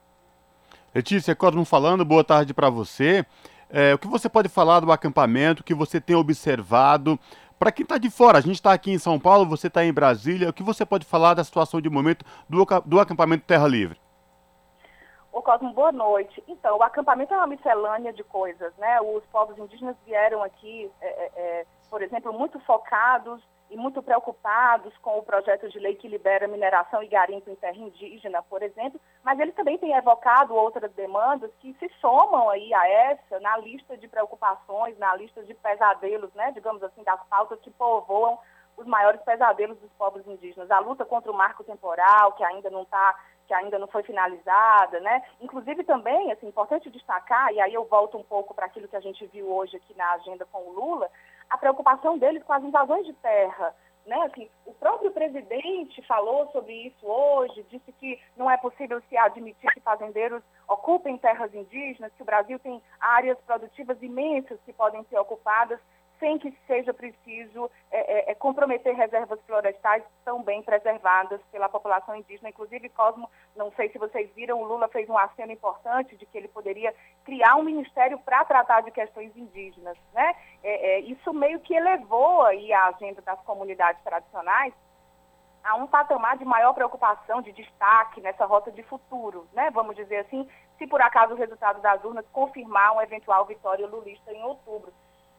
Letícia 0.92 1.36
Cosmo 1.36 1.64
falando, 1.64 2.04
boa 2.04 2.24
tarde 2.24 2.54
para 2.54 2.68
você. 2.70 3.24
É, 3.68 3.94
o 3.94 3.98
que 3.98 4.08
você 4.08 4.28
pode 4.28 4.48
falar 4.48 4.80
do 4.80 4.90
acampamento, 4.90 5.60
o 5.60 5.64
que 5.64 5.74
você 5.74 6.00
tem 6.00 6.16
observado? 6.16 7.18
Para 7.56 7.70
quem 7.70 7.84
está 7.84 7.98
de 7.98 8.10
fora, 8.10 8.38
a 8.38 8.40
gente 8.40 8.54
está 8.54 8.72
aqui 8.72 8.90
em 8.90 8.98
São 8.98 9.20
Paulo, 9.20 9.46
você 9.46 9.68
está 9.68 9.84
em 9.84 9.92
Brasília, 9.92 10.48
o 10.48 10.52
que 10.52 10.62
você 10.62 10.84
pode 10.84 11.04
falar 11.04 11.34
da 11.34 11.44
situação 11.44 11.80
de 11.80 11.90
momento 11.90 12.24
do, 12.48 12.66
do 12.86 12.98
acampamento 12.98 13.44
Terra 13.46 13.68
Livre? 13.68 14.00
Ô 15.32 15.40
Cosmo, 15.40 15.72
boa 15.72 15.92
noite. 15.92 16.42
Então, 16.48 16.76
o 16.76 16.82
acampamento 16.82 17.32
é 17.32 17.36
uma 17.36 17.46
miscelânea 17.46 18.12
de 18.12 18.24
coisas, 18.24 18.74
né? 18.76 19.00
Os 19.00 19.24
povos 19.26 19.56
indígenas 19.56 19.96
vieram 20.04 20.42
aqui, 20.42 20.90
é, 21.00 21.06
é, 21.06 21.30
é 21.36 21.66
por 21.88 22.02
exemplo, 22.02 22.32
muito 22.32 22.58
focados 22.60 23.40
e 23.70 23.76
muito 23.76 24.02
preocupados 24.02 24.92
com 24.98 25.18
o 25.18 25.22
projeto 25.22 25.68
de 25.68 25.78
lei 25.78 25.94
que 25.94 26.08
libera 26.08 26.48
mineração 26.48 27.00
e 27.02 27.06
garimpo 27.06 27.48
em 27.48 27.54
terra 27.54 27.76
indígena, 27.76 28.42
por 28.42 28.62
exemplo, 28.62 29.00
mas 29.22 29.38
eles 29.38 29.54
também 29.54 29.78
têm 29.78 29.94
evocado 29.94 30.54
outras 30.54 30.90
demandas 30.92 31.52
que 31.60 31.72
se 31.74 31.88
somam 32.00 32.50
aí 32.50 32.74
a 32.74 32.88
essa 32.88 33.38
na 33.38 33.56
lista 33.58 33.96
de 33.96 34.08
preocupações, 34.08 34.98
na 34.98 35.14
lista 35.14 35.44
de 35.44 35.54
pesadelos, 35.54 36.34
né, 36.34 36.50
digamos 36.50 36.82
assim, 36.82 37.04
das 37.04 37.22
pautas 37.28 37.60
que 37.60 37.70
povoam 37.70 38.36
os 38.76 38.86
maiores 38.86 39.20
pesadelos 39.22 39.78
dos 39.78 39.90
povos 39.92 40.26
indígenas. 40.26 40.70
A 40.70 40.80
luta 40.80 41.04
contra 41.04 41.30
o 41.30 41.34
marco 41.34 41.62
temporal, 41.62 42.32
que 42.32 42.42
ainda 42.42 42.70
não 42.70 42.82
está 42.82 43.14
que 43.50 43.54
ainda 43.54 43.80
não 43.80 43.88
foi 43.88 44.04
finalizada, 44.04 45.00
né? 45.00 45.24
Inclusive 45.40 45.82
também, 45.82 46.30
assim, 46.30 46.46
importante 46.46 46.88
destacar, 46.88 47.52
e 47.52 47.60
aí 47.60 47.74
eu 47.74 47.84
volto 47.84 48.16
um 48.16 48.22
pouco 48.22 48.54
para 48.54 48.66
aquilo 48.66 48.86
que 48.86 48.94
a 48.94 49.00
gente 49.00 49.26
viu 49.26 49.52
hoje 49.52 49.76
aqui 49.76 49.92
na 49.96 50.12
agenda 50.12 50.46
com 50.52 50.58
o 50.58 50.72
Lula, 50.72 51.10
a 51.50 51.58
preocupação 51.58 52.16
deles 52.16 52.44
com 52.44 52.52
as 52.52 52.62
invasões 52.62 53.04
de 53.04 53.12
terra. 53.14 53.74
Né? 54.06 54.16
Assim, 54.22 54.48
o 54.64 54.72
próprio 54.74 55.10
presidente 55.10 56.00
falou 56.02 56.48
sobre 56.52 56.72
isso 56.72 57.04
hoje, 57.04 57.66
disse 57.68 57.90
que 57.98 58.20
não 58.36 58.48
é 58.48 58.56
possível 58.56 59.02
se 59.08 59.16
admitir 59.16 59.68
que 59.74 59.80
fazendeiros 59.80 60.44
ocupem 60.68 61.18
terras 61.18 61.52
indígenas, 61.52 62.12
que 62.16 62.22
o 62.22 62.24
Brasil 62.24 62.56
tem 62.60 62.80
áreas 63.00 63.38
produtivas 63.40 64.00
imensas 64.00 64.60
que 64.64 64.72
podem 64.72 65.02
ser 65.10 65.18
ocupadas 65.18 65.80
sem 66.20 66.38
que 66.38 66.54
seja 66.66 66.92
preciso 66.92 67.68
é, 67.90 67.98
é, 67.98 68.30
é, 68.30 68.34
comprometer 68.34 68.94
reservas 68.94 69.40
florestais 69.46 70.04
tão 70.24 70.42
bem 70.42 70.62
preservadas 70.62 71.40
pela 71.50 71.68
população 71.68 72.14
indígena. 72.14 72.50
Inclusive, 72.50 72.90
Cosmo, 72.90 73.28
não 73.56 73.72
sei 73.72 73.88
se 73.88 73.98
vocês 73.98 74.30
viram, 74.34 74.60
o 74.60 74.64
Lula 74.64 74.86
fez 74.88 75.08
um 75.08 75.18
aceno 75.18 75.50
importante 75.50 76.16
de 76.16 76.26
que 76.26 76.38
ele 76.38 76.48
poderia 76.48 76.94
criar 77.24 77.56
um 77.56 77.64
ministério 77.64 78.18
para 78.18 78.44
tratar 78.44 78.82
de 78.82 78.90
questões 78.90 79.34
indígenas. 79.34 79.96
Né? 80.12 80.34
É, 80.62 80.90
é, 80.90 81.00
isso 81.00 81.32
meio 81.32 81.58
que 81.60 81.74
elevou 81.74 82.42
aí 82.42 82.72
a 82.72 82.88
agenda 82.88 83.22
das 83.22 83.40
comunidades 83.40 84.02
tradicionais 84.04 84.74
a 85.64 85.74
um 85.74 85.86
patamar 85.86 86.38
de 86.38 86.44
maior 86.44 86.72
preocupação, 86.72 87.42
de 87.42 87.52
destaque 87.52 88.20
nessa 88.20 88.46
rota 88.46 88.70
de 88.70 88.82
futuro, 88.82 89.46
né? 89.52 89.70
Vamos 89.70 89.94
dizer 89.94 90.20
assim, 90.20 90.48
se 90.78 90.86
por 90.86 91.02
acaso 91.02 91.34
o 91.34 91.36
resultado 91.36 91.82
das 91.82 92.02
urnas 92.02 92.24
confirmar 92.32 92.92
uma 92.92 93.02
eventual 93.02 93.44
vitória 93.44 93.86
lulista 93.86 94.32
em 94.32 94.42
outubro 94.42 94.90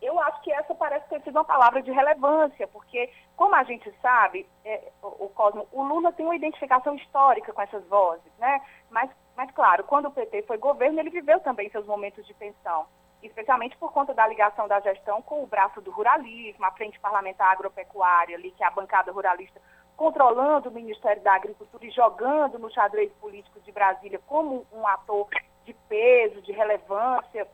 eu 0.02 0.20
acho 0.20 0.42
que 0.42 0.52
essa 0.52 0.74
parece 0.74 1.08
ter 1.08 1.22
sido 1.22 1.36
uma 1.36 1.46
palavra 1.46 1.82
de 1.82 1.92
relevância, 1.92 2.68
porque, 2.68 3.10
como 3.36 3.54
a 3.54 3.64
gente 3.64 3.94
sabe, 4.02 4.48
é, 4.66 4.92
o, 5.02 5.26
o, 5.26 5.30
Cosmo, 5.30 5.68
o 5.72 5.84
Lula 5.84 6.12
tem 6.12 6.26
uma 6.26 6.36
identificação 6.36 6.96
histórica 6.96 7.54
com 7.54 7.62
essas 7.62 7.86
vozes, 7.88 8.32
né? 8.40 8.62
Mas, 8.90 9.12
mas, 9.38 9.52
claro, 9.52 9.84
quando 9.84 10.08
o 10.08 10.12
PT 10.12 10.42
foi 10.44 10.58
governo, 10.58 11.00
ele 11.00 11.12
viveu 11.12 11.40
também 11.42 11.70
seus 11.70 11.86
momentos 11.86 12.26
de 12.26 12.34
tensão, 12.34 12.88
especialmente 13.22 13.78
por 13.78 13.92
conta 13.92 14.12
da 14.12 14.28
ligação 14.28 14.68
da 14.68 14.80
gestão 14.80 15.22
com 15.22 15.44
o 15.44 15.48
braço 15.48 15.80
do 15.82 15.92
ruralismo, 15.92 16.66
a 16.66 16.72
frente 16.72 17.00
parlamentar 17.00 17.52
agropecuária, 17.52 18.36
ali, 18.36 18.50
que 18.52 18.64
é 18.64 18.68
a 18.68 18.72
bancada 18.72 19.12
ruralista, 19.12 19.62
controlando 19.96 20.70
o 20.70 20.74
Ministério 20.74 21.22
da 21.22 21.36
Agricultura 21.36 21.86
e 21.86 21.92
jogando 21.92 22.58
no 22.58 22.72
xadrez 22.72 23.12
político 23.22 23.60
de 23.60 23.72
Brasília 23.72 24.20
como 24.26 24.66
um 24.74 24.88
ator 24.88 25.28
de 25.64 25.76
peso, 25.88 26.42
de 26.42 26.52
relevância 26.52 27.48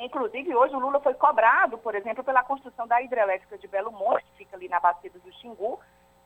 Inclusive, 0.00 0.54
hoje 0.54 0.74
o 0.74 0.78
Lula 0.78 0.98
foi 1.00 1.12
cobrado, 1.12 1.76
por 1.76 1.94
exemplo, 1.94 2.24
pela 2.24 2.42
construção 2.42 2.86
da 2.86 3.02
hidrelétrica 3.02 3.58
de 3.58 3.68
Belo 3.68 3.92
Monte, 3.92 4.24
que 4.24 4.38
fica 4.38 4.56
ali 4.56 4.66
na 4.66 4.80
bacia 4.80 5.10
do 5.10 5.32
Xingu, 5.34 5.78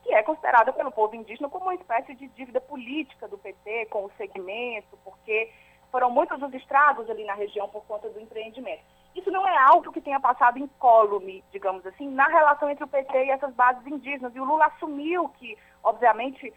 que 0.04 0.14
é 0.14 0.22
considerada 0.22 0.72
pelo 0.72 0.92
povo 0.92 1.16
indígena 1.16 1.48
como 1.48 1.64
uma 1.64 1.74
espécie 1.74 2.14
de 2.14 2.28
dívida 2.28 2.60
política 2.60 3.26
do 3.26 3.36
PT 3.36 3.86
com 3.86 4.04
o 4.04 4.12
segmento, 4.16 4.96
porque 5.02 5.50
foram 5.90 6.08
muitos 6.08 6.40
os 6.40 6.54
estragos 6.54 7.10
ali 7.10 7.24
na 7.24 7.34
região 7.34 7.68
por 7.68 7.84
conta 7.86 8.08
do 8.10 8.20
empreendimento. 8.20 8.82
Isso 9.14 9.30
não 9.30 9.46
é 9.46 9.56
algo 9.56 9.92
que 9.92 10.00
tenha 10.00 10.20
passado 10.20 10.58
incólume, 10.58 11.42
digamos 11.50 11.84
assim, 11.86 12.08
na 12.08 12.26
relação 12.28 12.70
entre 12.70 12.84
o 12.84 12.88
PT 12.88 13.24
e 13.24 13.30
essas 13.30 13.52
bases 13.54 13.84
indígenas. 13.86 14.34
E 14.36 14.40
o 14.40 14.44
Lula 14.44 14.66
assumiu 14.66 15.28
que, 15.30 15.58
obviamente, 15.82 16.52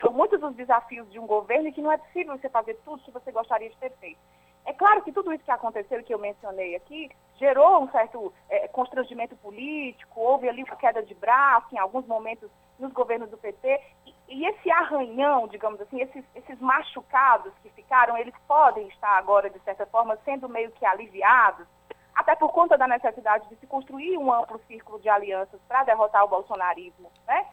são 0.00 0.12
muitos 0.12 0.42
os 0.42 0.54
desafios 0.54 1.10
de 1.10 1.18
um 1.18 1.26
governo 1.26 1.68
e 1.68 1.72
que 1.72 1.82
não 1.82 1.92
é 1.92 1.98
possível 1.98 2.38
você 2.38 2.48
fazer 2.48 2.74
tudo 2.84 3.02
que 3.02 3.10
você 3.10 3.32
gostaria 3.32 3.68
de 3.68 3.76
ter 3.76 3.90
feito. 3.96 4.20
É 4.66 4.72
claro 4.72 5.02
que 5.02 5.12
tudo 5.12 5.32
isso 5.32 5.44
que 5.44 5.50
aconteceu 5.50 6.02
que 6.02 6.14
eu 6.14 6.18
mencionei 6.18 6.74
aqui 6.74 7.10
gerou 7.36 7.82
um 7.82 7.90
certo 7.90 8.32
é, 8.48 8.66
constrangimento 8.68 9.36
político, 9.36 10.20
houve 10.20 10.48
ali 10.48 10.62
uma 10.62 10.76
queda 10.76 11.02
de 11.02 11.14
braço 11.14 11.74
em 11.74 11.78
alguns 11.78 12.06
momentos 12.06 12.50
nos 12.78 12.92
governos 12.92 13.30
do 13.30 13.36
PT, 13.36 13.80
e, 14.06 14.14
e 14.28 14.46
esse 14.46 14.70
arranhão, 14.70 15.46
digamos 15.48 15.80
assim, 15.80 16.00
esses, 16.00 16.24
esses 16.34 16.58
machucados 16.60 17.52
que 17.62 17.70
ficaram, 17.70 18.16
eles 18.16 18.34
podem 18.48 18.88
estar 18.88 19.16
agora, 19.16 19.50
de 19.50 19.58
certa 19.60 19.86
forma, 19.86 20.18
sendo 20.24 20.48
meio 20.48 20.70
que 20.72 20.84
aliviados, 20.84 21.66
até 22.14 22.34
por 22.34 22.52
conta 22.52 22.78
da 22.78 22.88
necessidade 22.88 23.48
de 23.48 23.56
se 23.56 23.66
construir 23.66 24.16
um 24.16 24.32
amplo 24.32 24.60
círculo 24.66 25.00
de 25.00 25.08
alianças 25.08 25.60
para 25.68 25.84
derrotar 25.84 26.24
o 26.24 26.28
bolsonarismo, 26.28 27.10
né? 27.26 27.46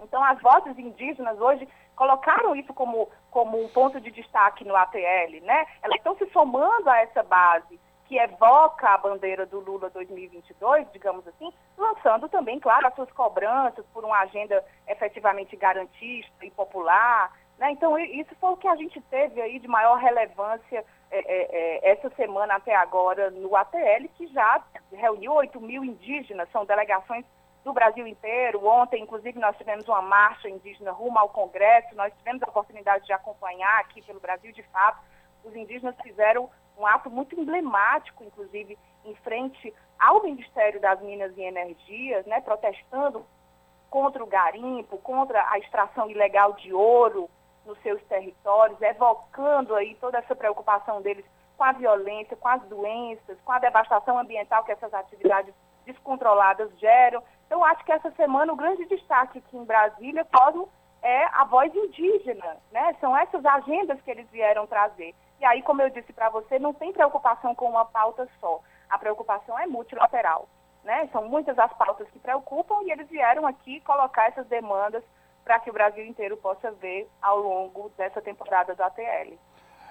Então, 0.00 0.22
as 0.22 0.40
vozes 0.40 0.78
indígenas 0.78 1.40
hoje 1.40 1.68
colocaram 1.96 2.54
isso 2.54 2.72
como, 2.74 3.08
como 3.30 3.62
um 3.62 3.68
ponto 3.68 4.00
de 4.00 4.10
destaque 4.10 4.64
no 4.64 4.76
ATL, 4.76 5.40
né? 5.42 5.66
Elas 5.82 5.96
estão 5.96 6.16
se 6.16 6.26
somando 6.30 6.88
a 6.88 6.98
essa 6.98 7.22
base 7.22 7.78
que 8.06 8.18
evoca 8.18 8.88
a 8.88 8.98
bandeira 8.98 9.46
do 9.46 9.60
Lula 9.60 9.88
2022, 9.90 10.86
digamos 10.92 11.26
assim, 11.26 11.52
lançando 11.76 12.28
também, 12.28 12.60
claro, 12.60 12.86
as 12.86 12.94
suas 12.94 13.10
cobranças 13.12 13.84
por 13.92 14.04
uma 14.04 14.18
agenda 14.20 14.62
efetivamente 14.86 15.56
garantista 15.56 16.44
e 16.44 16.50
popular. 16.50 17.32
Né? 17.58 17.70
Então, 17.70 17.98
isso 17.98 18.34
foi 18.40 18.50
o 18.50 18.56
que 18.56 18.68
a 18.68 18.76
gente 18.76 19.00
teve 19.02 19.40
aí 19.40 19.58
de 19.58 19.68
maior 19.68 19.96
relevância 19.96 20.84
é, 21.10 21.18
é, 21.18 21.88
é 21.88 21.92
essa 21.92 22.10
semana 22.10 22.56
até 22.56 22.74
agora 22.74 23.30
no 23.30 23.56
ATL, 23.56 24.08
que 24.16 24.26
já 24.28 24.62
reuniu 24.92 25.32
8 25.32 25.60
mil 25.60 25.84
indígenas, 25.84 26.50
são 26.50 26.66
delegações 26.66 27.24
do 27.64 27.72
Brasil 27.72 28.06
inteiro. 28.06 28.64
Ontem, 28.66 29.02
inclusive, 29.02 29.38
nós 29.38 29.56
tivemos 29.56 29.88
uma 29.88 30.02
marcha 30.02 30.48
indígena 30.48 30.92
rumo 30.92 31.18
ao 31.18 31.30
Congresso, 31.30 31.96
nós 31.96 32.12
tivemos 32.18 32.42
a 32.42 32.48
oportunidade 32.48 33.06
de 33.06 33.12
acompanhar 33.12 33.80
aqui 33.80 34.02
pelo 34.02 34.20
Brasil, 34.20 34.52
de 34.52 34.62
fato, 34.64 35.00
os 35.42 35.56
indígenas 35.56 35.96
fizeram 36.02 36.48
um 36.78 36.86
ato 36.86 37.10
muito 37.10 37.38
emblemático, 37.38 38.22
inclusive, 38.24 38.78
em 39.04 39.14
frente 39.16 39.74
ao 39.98 40.22
Ministério 40.22 40.80
das 40.80 41.00
Minas 41.00 41.36
e 41.36 41.42
Energias, 41.42 42.26
né, 42.26 42.40
protestando 42.40 43.24
contra 43.90 44.22
o 44.22 44.26
garimpo, 44.26 44.98
contra 44.98 45.48
a 45.50 45.58
extração 45.58 46.10
ilegal 46.10 46.52
de 46.54 46.72
ouro 46.72 47.30
nos 47.64 47.80
seus 47.80 48.02
territórios, 48.04 48.80
evocando 48.82 49.74
aí 49.74 49.94
toda 50.00 50.18
essa 50.18 50.34
preocupação 50.34 51.00
deles 51.00 51.24
com 51.56 51.64
a 51.64 51.72
violência, 51.72 52.36
com 52.36 52.48
as 52.48 52.62
doenças, 52.62 53.38
com 53.44 53.52
a 53.52 53.58
devastação 53.58 54.18
ambiental 54.18 54.64
que 54.64 54.72
essas 54.72 54.92
atividades 54.92 55.54
descontroladas 55.86 56.70
geram. 56.78 57.22
Então, 57.46 57.64
acho 57.64 57.84
que 57.84 57.92
essa 57.92 58.10
semana 58.12 58.52
o 58.52 58.56
grande 58.56 58.84
destaque 58.86 59.38
aqui 59.38 59.56
em 59.56 59.64
Brasília, 59.64 60.24
Cosmo, 60.24 60.68
é 61.02 61.24
a 61.26 61.44
voz 61.44 61.74
indígena, 61.74 62.56
né? 62.72 62.96
São 63.00 63.16
essas 63.16 63.44
agendas 63.44 64.00
que 64.00 64.10
eles 64.10 64.28
vieram 64.30 64.66
trazer. 64.66 65.14
E 65.38 65.44
aí, 65.44 65.60
como 65.62 65.82
eu 65.82 65.90
disse 65.90 66.12
para 66.12 66.30
você, 66.30 66.58
não 66.58 66.72
tem 66.72 66.92
preocupação 66.92 67.54
com 67.54 67.68
uma 67.68 67.84
pauta 67.84 68.26
só. 68.40 68.60
A 68.88 68.98
preocupação 68.98 69.58
é 69.58 69.66
multilateral, 69.66 70.48
né? 70.82 71.06
São 71.12 71.28
muitas 71.28 71.58
as 71.58 71.72
pautas 71.74 72.08
que 72.10 72.18
preocupam 72.18 72.82
e 72.84 72.90
eles 72.90 73.08
vieram 73.08 73.46
aqui 73.46 73.80
colocar 73.80 74.28
essas 74.28 74.46
demandas 74.46 75.04
para 75.44 75.60
que 75.60 75.68
o 75.68 75.72
Brasil 75.74 76.06
inteiro 76.06 76.38
possa 76.38 76.70
ver 76.72 77.06
ao 77.20 77.38
longo 77.38 77.90
dessa 77.98 78.22
temporada 78.22 78.74
do 78.74 78.82
ATL. 78.82 79.38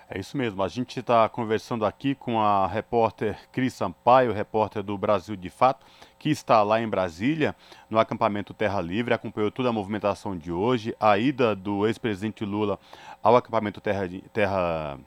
É 0.09 0.19
isso 0.19 0.37
mesmo. 0.37 0.61
A 0.61 0.67
gente 0.67 0.99
está 0.99 1.27
conversando 1.29 1.85
aqui 1.85 2.13
com 2.13 2.39
a 2.39 2.67
repórter 2.67 3.37
Cris 3.51 3.73
Sampaio, 3.73 4.33
repórter 4.33 4.83
do 4.83 4.97
Brasil 4.97 5.35
de 5.35 5.49
Fato, 5.49 5.85
que 6.19 6.29
está 6.29 6.61
lá 6.61 6.81
em 6.81 6.87
Brasília, 6.87 7.55
no 7.89 7.97
acampamento 7.97 8.53
Terra 8.53 8.81
Livre, 8.81 9.13
acompanhou 9.13 9.49
toda 9.51 9.69
a 9.69 9.73
movimentação 9.73 10.37
de 10.37 10.51
hoje, 10.51 10.95
a 10.99 11.17
ida 11.17 11.55
do 11.55 11.87
ex-presidente 11.87 12.45
Lula 12.45 12.79
ao 13.21 13.35
acampamento 13.35 13.81
Terra, 13.81 14.09
Terra 14.31 14.99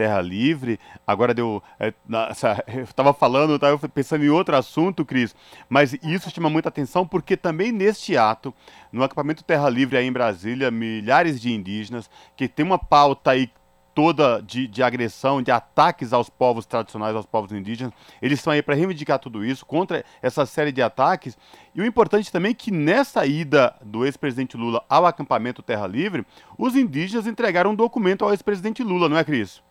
Terra 0.00 0.22
Livre. 0.22 0.80
Agora 1.06 1.34
deu. 1.34 1.62
É, 1.78 1.92
na, 2.08 2.30
eu 2.74 2.84
estava 2.84 3.12
falando, 3.12 3.56
estava 3.56 3.86
pensando 3.86 4.24
em 4.24 4.30
outro 4.30 4.56
assunto, 4.56 5.04
Cris, 5.04 5.36
mas 5.68 5.92
isso 6.02 6.30
chama 6.30 6.48
muita 6.48 6.70
atenção 6.70 7.06
porque 7.06 7.36
também 7.36 7.70
neste 7.70 8.16
ato, 8.16 8.54
no 8.90 9.02
acampamento 9.02 9.44
Terra 9.44 9.68
Livre 9.68 9.98
aí 9.98 10.06
em 10.06 10.12
Brasília, 10.12 10.70
milhares 10.70 11.38
de 11.38 11.52
indígenas 11.52 12.08
que 12.34 12.48
tem 12.48 12.64
uma 12.64 12.78
pauta 12.78 13.32
aí 13.32 13.50
toda 13.94 14.40
de, 14.40 14.66
de, 14.66 14.82
agressão, 14.82 15.42
de 15.42 15.50
ataques 15.50 16.14
aos 16.14 16.30
povos 16.30 16.64
tradicionais, 16.64 17.14
aos 17.14 17.26
povos 17.26 17.52
indígenas. 17.52 17.92
Eles 18.22 18.38
estão 18.38 18.54
aí 18.54 18.62
para 18.62 18.74
reivindicar 18.74 19.18
tudo 19.18 19.44
isso, 19.44 19.66
contra 19.66 20.02
essa 20.22 20.46
série 20.46 20.72
de 20.72 20.80
ataques. 20.80 21.36
E 21.74 21.82
o 21.82 21.84
importante 21.84 22.32
também 22.32 22.52
é 22.52 22.54
que 22.54 22.70
nessa 22.70 23.26
ida 23.26 23.76
do 23.84 24.06
ex-presidente 24.06 24.56
Lula 24.56 24.82
ao 24.88 25.04
acampamento 25.04 25.62
Terra 25.62 25.86
Livre, 25.86 26.24
os 26.56 26.74
indígenas 26.74 27.26
entregaram 27.26 27.72
um 27.72 27.74
documento 27.74 28.24
ao 28.24 28.30
ex-presidente 28.30 28.82
Lula, 28.82 29.06
não 29.06 29.18
é, 29.18 29.24
Cris? 29.24 29.62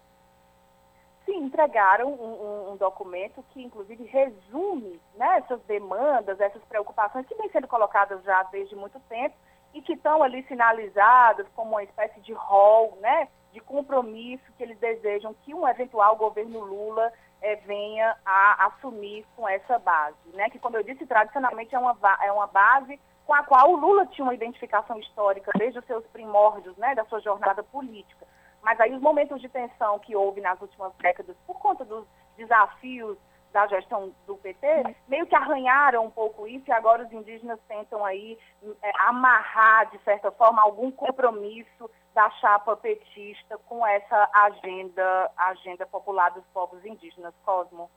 Entregaram 1.40 2.10
um, 2.10 2.14
um, 2.14 2.72
um, 2.72 2.78
documento 2.78 3.44
que, 3.52 3.64
inclusive, 3.64 4.04
resume 4.06 5.00
né, 5.16 5.38
essas 5.38 5.62
demandas, 5.64 6.40
essas 6.40 6.64
preocupações 6.66 7.26
que 7.26 7.36
vêm 7.36 7.50
sendo 7.50 7.68
colocadas 7.68 8.22
já 8.24 8.44
desde 8.44 8.76
muito 8.76 9.00
tempo 9.08 9.36
e 9.74 9.82
que 9.82 9.94
estão 9.94 10.22
ali 10.22 10.44
sinalizadas 10.44 11.48
como 11.56 11.72
uma 11.72 11.84
espécie 11.84 12.20
de 12.22 12.34
rol, 12.34 12.98
né, 13.02 13.28
de 13.54 13.60
compromisso 13.62 14.44
que 14.58 14.64
eles 14.64 14.78
desejam 14.80 15.34
que 15.46 15.54
um 15.54 15.68
eventual 15.68 16.16
governo 16.16 16.60
Lula 16.60 17.12
é, 17.42 17.56
venha 17.58 18.16
a 18.26 18.66
assumir 18.68 19.26
com 19.36 19.48
essa 19.48 19.80
base, 19.80 20.18
né, 20.34 20.50
que, 20.50 20.60
como 20.60 20.78
eu 20.78 20.84
disse, 20.84 21.06
tradicionalmente 21.06 21.74
é 21.74 21.80
uma, 21.80 21.96
é 22.22 22.32
uma 22.32 22.48
base 22.48 23.00
com 23.26 23.34
a 23.34 23.44
qual 23.44 23.72
o 23.72 23.76
Lula 23.76 24.08
tinha 24.08 24.26
uma 24.26 24.34
identificação 24.34 25.00
histórica 25.00 25.52
desde 25.58 25.80
os 25.80 25.86
seus 25.86 26.06
primórdios, 26.08 26.76
né, 26.78 26.96
da 26.96 27.06
sua 27.06 27.20
jornada 27.20 27.62
política. 27.64 28.26
Mas 28.62 28.80
aí 28.80 28.94
os 28.94 29.02
momentos 29.02 29.42
de 29.42 29.50
tensão 29.50 30.00
que 30.00 30.16
houve 30.16 30.42
nas 30.42 30.60
últimas 30.62 30.94
décadas, 30.96 31.36
por 31.46 31.60
conta 31.60 31.86
dos 31.86 32.06
desafios 32.38 33.18
da 33.52 33.66
gestão 33.68 34.14
do 34.28 34.36
PT, 34.38 34.96
meio 35.08 35.26
que 35.26 35.36
arranharam 35.36 36.06
um 36.06 36.12
pouco 36.12 36.48
isso 36.48 36.66
e 36.68 36.72
agora 36.72 37.04
os 37.04 37.12
indígenas 37.12 37.60
tentam 37.68 38.06
aí 38.06 38.38
é, 38.82 38.92
amarrar, 39.08 39.90
de 39.90 39.98
certa 40.04 40.32
forma, 40.32 40.62
algum 40.62 40.92
compromisso 40.92 41.90
da 42.14 42.30
chapa 42.32 42.76
petista 42.78 43.58
com 43.66 43.86
essa 43.86 44.30
agenda, 44.34 45.32
agenda 45.36 45.86
popular 45.88 46.30
dos 46.30 46.44
povos 46.54 46.84
indígenas, 46.86 47.34
Cosmo. 47.44 47.90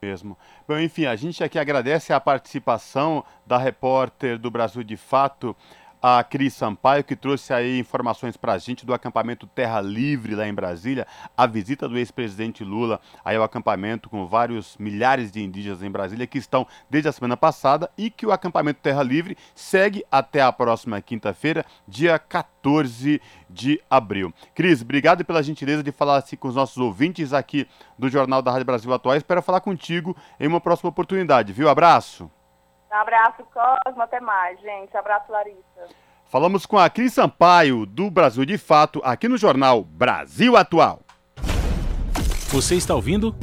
Mesmo. 0.00 0.38
Bom, 0.66 0.78
enfim, 0.78 1.06
a 1.06 1.16
gente 1.16 1.42
aqui 1.42 1.58
agradece 1.58 2.12
a 2.12 2.20
participação 2.20 3.24
da 3.44 3.58
repórter 3.58 4.38
do 4.38 4.50
Brasil 4.50 4.84
de 4.84 4.96
Fato, 4.96 5.56
a 6.02 6.22
Cris 6.22 6.54
Sampaio, 6.54 7.04
que 7.04 7.16
trouxe 7.16 7.52
aí 7.52 7.78
informações 7.78 8.36
para 8.36 8.52
a 8.52 8.58
gente 8.58 8.86
do 8.86 8.94
acampamento 8.94 9.46
Terra 9.46 9.80
Livre 9.80 10.34
lá 10.34 10.46
em 10.46 10.54
Brasília, 10.54 11.06
a 11.36 11.46
visita 11.46 11.88
do 11.88 11.98
ex-presidente 11.98 12.64
Lula 12.64 13.00
aí 13.24 13.36
ao 13.36 13.42
acampamento 13.42 14.08
com 14.08 14.26
vários 14.26 14.76
milhares 14.78 15.30
de 15.30 15.42
indígenas 15.42 15.82
em 15.82 15.90
Brasília 15.90 16.26
que 16.26 16.38
estão 16.38 16.66
desde 16.88 17.08
a 17.08 17.12
semana 17.12 17.36
passada 17.36 17.90
e 17.96 18.10
que 18.10 18.26
o 18.26 18.32
acampamento 18.32 18.80
Terra 18.80 19.02
Livre 19.02 19.36
segue 19.54 20.04
até 20.10 20.40
a 20.40 20.52
próxima 20.52 21.00
quinta-feira, 21.00 21.64
dia 21.86 22.18
14 22.18 23.20
de 23.48 23.80
abril. 23.90 24.32
Cris, 24.54 24.82
obrigado 24.82 25.24
pela 25.24 25.42
gentileza 25.42 25.82
de 25.82 25.92
falar 25.92 26.18
assim, 26.18 26.36
com 26.36 26.48
os 26.48 26.54
nossos 26.54 26.78
ouvintes 26.78 27.32
aqui 27.32 27.66
do 27.98 28.08
Jornal 28.08 28.42
da 28.42 28.50
Rádio 28.50 28.66
Brasil 28.66 28.92
Atual. 28.92 29.16
Espero 29.16 29.42
falar 29.42 29.60
contigo 29.60 30.16
em 30.38 30.46
uma 30.46 30.60
próxima 30.60 30.90
oportunidade, 30.90 31.52
viu? 31.52 31.68
Abraço. 31.68 32.30
Um 32.90 32.96
abraço, 32.96 33.44
Cosmo. 33.52 34.02
Até 34.02 34.20
mais, 34.20 34.60
gente. 34.60 34.96
Abraço, 34.96 35.30
Larissa. 35.30 35.94
Falamos 36.26 36.66
com 36.66 36.78
a 36.78 36.90
Cris 36.90 37.14
Sampaio, 37.14 37.86
do 37.86 38.10
Brasil 38.10 38.44
de 38.44 38.58
Fato, 38.58 39.00
aqui 39.02 39.28
no 39.28 39.38
jornal 39.38 39.82
Brasil 39.82 40.56
Atual. 40.56 41.00
Você 42.50 42.76
está 42.76 42.94
ouvindo? 42.94 43.34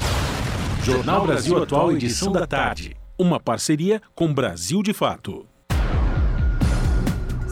Jornal 0.84 1.26
Brasil 1.26 1.62
Atual, 1.62 1.92
edição 1.92 2.32
da 2.32 2.46
tarde. 2.46 2.96
Uma 3.18 3.40
parceria 3.40 4.02
com 4.14 4.32
Brasil 4.32 4.84
de 4.84 4.94
Fato. 4.94 5.48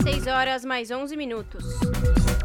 6 0.03 0.27
horas 0.27 0.65
mais 0.65 0.91
11 0.91 1.15
minutos. 1.15 1.63